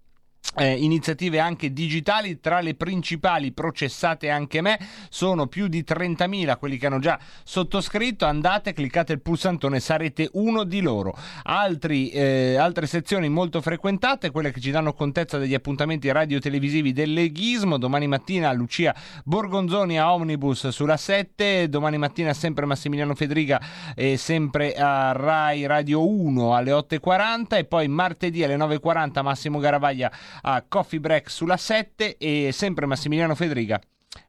eh, 0.55 0.73
iniziative 0.73 1.39
anche 1.39 1.72
digitali, 1.72 2.39
tra 2.39 2.59
le 2.59 2.76
principali 2.76 3.51
processate 3.53 4.30
anche 4.30 4.61
me, 4.61 4.77
sono 5.09 5.47
più 5.47 5.68
di 5.68 5.85
30.000 5.88 6.57
quelli 6.57 6.77
che 6.77 6.88
hanno 6.88 6.99
già 6.99 7.18
sottoscritto, 7.43 8.26
andate, 8.26 8.73
cliccate 8.73 9.13
il 9.13 9.22
pulsantone, 9.22 9.80
sarete 9.80 10.30
uno 10.34 10.63
di 10.63 10.81
loro. 10.81 11.18
Altri, 11.43 12.09
eh, 12.09 12.55
altre 12.55 12.85
sezioni 12.85 13.30
molto 13.30 13.61
frequentate, 13.61 14.31
quelle 14.31 14.51
che 14.51 14.59
ci 14.59 14.72
danno 14.72 14.93
contezza 14.93 15.38
degli 15.38 15.53
appuntamenti 15.53 16.11
radio-televisivi 16.11 16.91
del 16.91 17.13
leghismo, 17.13 17.77
domani 17.77 18.07
mattina 18.07 18.51
Lucia 18.51 18.93
Borgonzoni 19.23 19.99
a 19.99 20.13
Omnibus 20.13 20.68
sulla 20.68 20.97
7, 20.97 21.69
domani 21.69 21.97
mattina 21.97 22.34
sempre 22.34 22.65
Massimiliano 22.65 23.15
Fedriga 23.15 23.61
e 23.95 24.18
sempre 24.18 24.73
a 24.73 25.13
Rai 25.13 25.65
Radio 25.65 26.05
1 26.07 26.55
alle 26.55 26.72
8.40 26.72 27.57
e 27.57 27.63
poi 27.63 27.88
martedì 27.88 28.43
alle 28.43 28.57
9.40 28.57 29.22
Massimo 29.22 29.59
Garavaglia 29.59 30.11
a 30.41 30.63
Coffee 30.67 30.99
Break 30.99 31.29
sulla 31.29 31.57
7 31.57 32.17
e 32.17 32.51
sempre 32.51 32.85
Massimiliano 32.85 33.35
Fedriga 33.35 33.79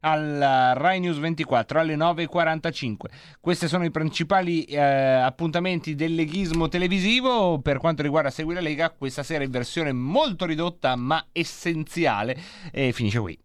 al 0.00 0.72
Rai 0.76 1.00
News 1.00 1.18
24 1.18 1.80
alle 1.80 1.96
9.45. 1.96 2.94
Questi 3.40 3.68
sono 3.68 3.84
i 3.84 3.90
principali 3.90 4.64
eh, 4.64 4.78
appuntamenti 4.78 5.94
del 5.94 6.14
leghismo 6.14 6.68
televisivo. 6.68 7.60
Per 7.60 7.78
quanto 7.78 8.02
riguarda 8.02 8.30
Segui 8.30 8.54
la 8.54 8.60
Lega, 8.60 8.90
questa 8.90 9.22
sera 9.22 9.44
in 9.44 9.50
versione 9.50 9.92
molto 9.92 10.44
ridotta 10.44 10.96
ma 10.96 11.26
essenziale. 11.32 12.36
E 12.70 12.92
finisce 12.92 13.20
qui. 13.20 13.38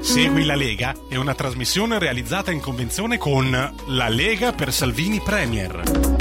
Segui 0.00 0.44
la 0.44 0.54
Lega 0.54 0.94
è 1.08 1.16
una 1.16 1.34
trasmissione 1.34 1.98
realizzata 1.98 2.50
in 2.50 2.60
convenzione 2.60 3.16
con 3.16 3.50
La 3.86 4.08
Lega 4.08 4.52
per 4.52 4.72
Salvini 4.72 5.20
Premier. 5.20 6.13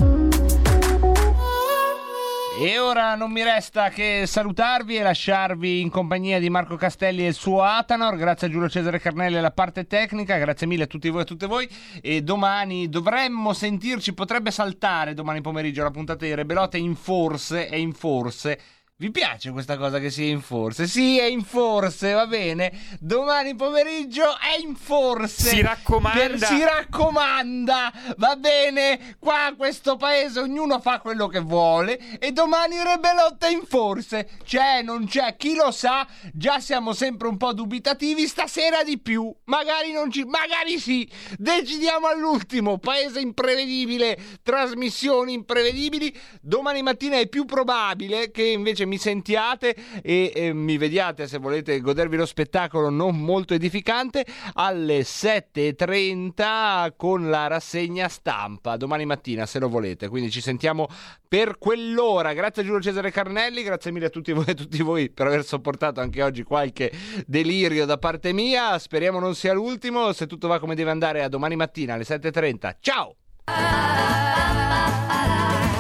E 2.56 2.78
ora 2.78 3.16
non 3.16 3.32
mi 3.32 3.42
resta 3.42 3.90
che 3.90 4.26
salutarvi 4.28 4.96
e 4.96 5.02
lasciarvi 5.02 5.82
in 5.82 5.90
compagnia 5.90 6.40
di 6.40 6.52
Marco 6.52 6.76
Castelli 6.76 7.24
e 7.24 7.30
il 7.30 7.34
suo 7.34 7.64
Atanor. 7.64 8.16
Grazie 8.16 8.46
a 8.46 8.50
Giulio 8.52 8.70
Cesare 8.70 9.00
Carnelli 9.00 9.38
alla 9.38 9.50
parte 9.50 9.88
tecnica, 9.88 10.38
grazie 10.38 10.68
mille 10.68 10.84
a 10.84 10.88
tutti 10.88 11.10
voi 11.10 11.22
e 11.22 11.24
a 11.24 11.26
tutte 11.26 11.48
voi. 11.48 11.68
E 12.00 12.22
domani 12.22 12.90
dovremmo 12.90 13.54
sentirci, 13.54 14.14
potrebbe 14.14 14.52
saltare 14.52 15.16
domani 15.16 15.42
pomeriggio 15.42 15.82
la 15.82 15.90
puntata 15.90 16.26
di 16.26 16.36
Rebelote 16.36 16.78
in 16.78 16.96
forse, 16.96 17.68
è 17.68 17.76
in 17.76 17.92
forse. 17.92 18.60
Vi 19.04 19.12
piace 19.12 19.52
questa 19.52 19.76
cosa 19.76 20.00
che 20.00 20.10
sia 20.10 20.28
in 20.28 20.40
forse? 20.40 20.88
Sì, 20.88 21.20
è 21.20 21.26
in 21.26 21.44
forse, 21.44 22.14
va 22.14 22.26
bene. 22.26 22.72
Domani 23.02 23.54
pomeriggio 23.54 24.40
è 24.40 24.58
in 24.64 24.78
forse. 24.78 25.50
Si 25.50 25.62
raccomanda. 25.62 26.18
Per- 26.18 26.46
si 26.46 26.64
raccomanda, 26.64 27.92
va 28.16 28.38
bene. 28.38 29.18
Qua 29.20 29.48
a 29.48 29.56
questo 29.56 29.98
paese 29.98 30.40
ognuno 30.40 30.80
fa 30.80 31.02
quello 31.02 31.28
che 31.28 31.42
vuole 31.42 32.00
e 32.18 32.32
domani 32.32 32.82
Rebelotta 32.82 33.48
è 33.48 33.52
in 33.52 33.64
forse. 33.68 34.30
C'è, 34.42 34.82
non 34.82 35.06
c'è, 35.06 35.36
chi 35.36 35.54
lo 35.56 35.72
sa? 35.72 36.08
Già 36.32 36.62
siamo 36.62 36.94
sempre 36.94 37.28
un 37.28 37.36
po' 37.36 37.52
dubitativi, 37.52 38.26
stasera 38.26 38.84
di 38.84 39.00
più. 39.00 39.30
Magari 39.48 39.92
non 39.92 40.12
ci, 40.12 40.24
magari 40.24 40.80
sì. 40.80 41.06
Decidiamo 41.38 42.08
all'ultimo. 42.08 42.78
Paese 42.78 43.20
imprevedibile, 43.20 44.18
trasmissioni 44.42 45.34
imprevedibili. 45.34 46.18
Domani 46.40 46.82
mattina 46.82 47.18
è 47.18 47.28
più 47.28 47.44
probabile 47.44 48.32
che 48.32 48.44
invece 48.44 48.86
mi 48.86 48.92
sentiate 48.98 49.76
e, 50.02 50.32
e 50.34 50.54
mi 50.54 50.78
vediate 50.78 51.28
se 51.28 51.38
volete 51.38 51.80
godervi 51.80 52.18
lo 52.18 52.26
spettacolo 52.26 52.90
non 52.90 53.20
molto 53.20 53.54
edificante 53.54 54.26
alle 54.54 55.02
7.30 55.02 56.94
con 56.96 57.30
la 57.30 57.48
rassegna 57.48 58.08
stampa 58.08 58.78
domani 58.78 59.06
mattina 59.06 59.46
se 59.46 59.60
lo 59.60 59.70
volete. 59.70 60.08
Quindi 60.08 60.30
ci 60.30 60.42
sentiamo 60.42 60.88
per 61.28 61.58
quell'ora. 61.58 62.34
Grazie 62.34 62.62
a 62.62 62.66
Giulio 62.66 62.82
Cesare 62.82 63.12
Carnelli 63.12 63.64
grazie 63.64 63.92
mille 63.92 64.08
a 64.08 64.10
tutti 64.10 64.32
voi 64.32 64.46
a 64.48 64.54
tutti 64.54 64.82
voi 64.82 65.10
per 65.10 65.28
aver 65.28 65.44
sopportato 65.44 66.00
anche 66.00 66.22
oggi 66.22 66.44
qualche 66.44 66.92
delirio 67.26 67.86
da 67.86 67.98
parte 67.98 68.34
mia. 68.34 68.78
Speriamo 68.78 69.20
non 69.20 69.36
sia 69.36 69.54
l'ultimo. 69.54 70.12
Se 70.14 70.28
tutto 70.28 70.48
va 70.48 70.60
come 70.60 70.76
deve 70.76 70.92
andare 70.92 71.24
a 71.24 71.30
domani 71.30 71.56
mattina 71.56 71.94
alle 71.94 72.04
7.30 72.04 72.76
ciao! 72.80 73.16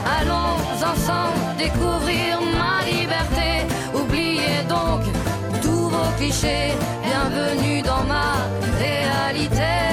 Allons 0.05 0.81
ensemble 0.81 1.42
découvrir 1.57 2.39
ma 2.57 2.83
liberté. 2.85 3.49
Oubliez 3.93 4.63
donc 4.67 5.01
tous 5.61 5.89
vos 5.89 6.11
clichés. 6.17 6.73
Bienvenue 7.03 7.81
dans 7.81 8.03
ma 8.03 8.47
réalité. 8.79 9.92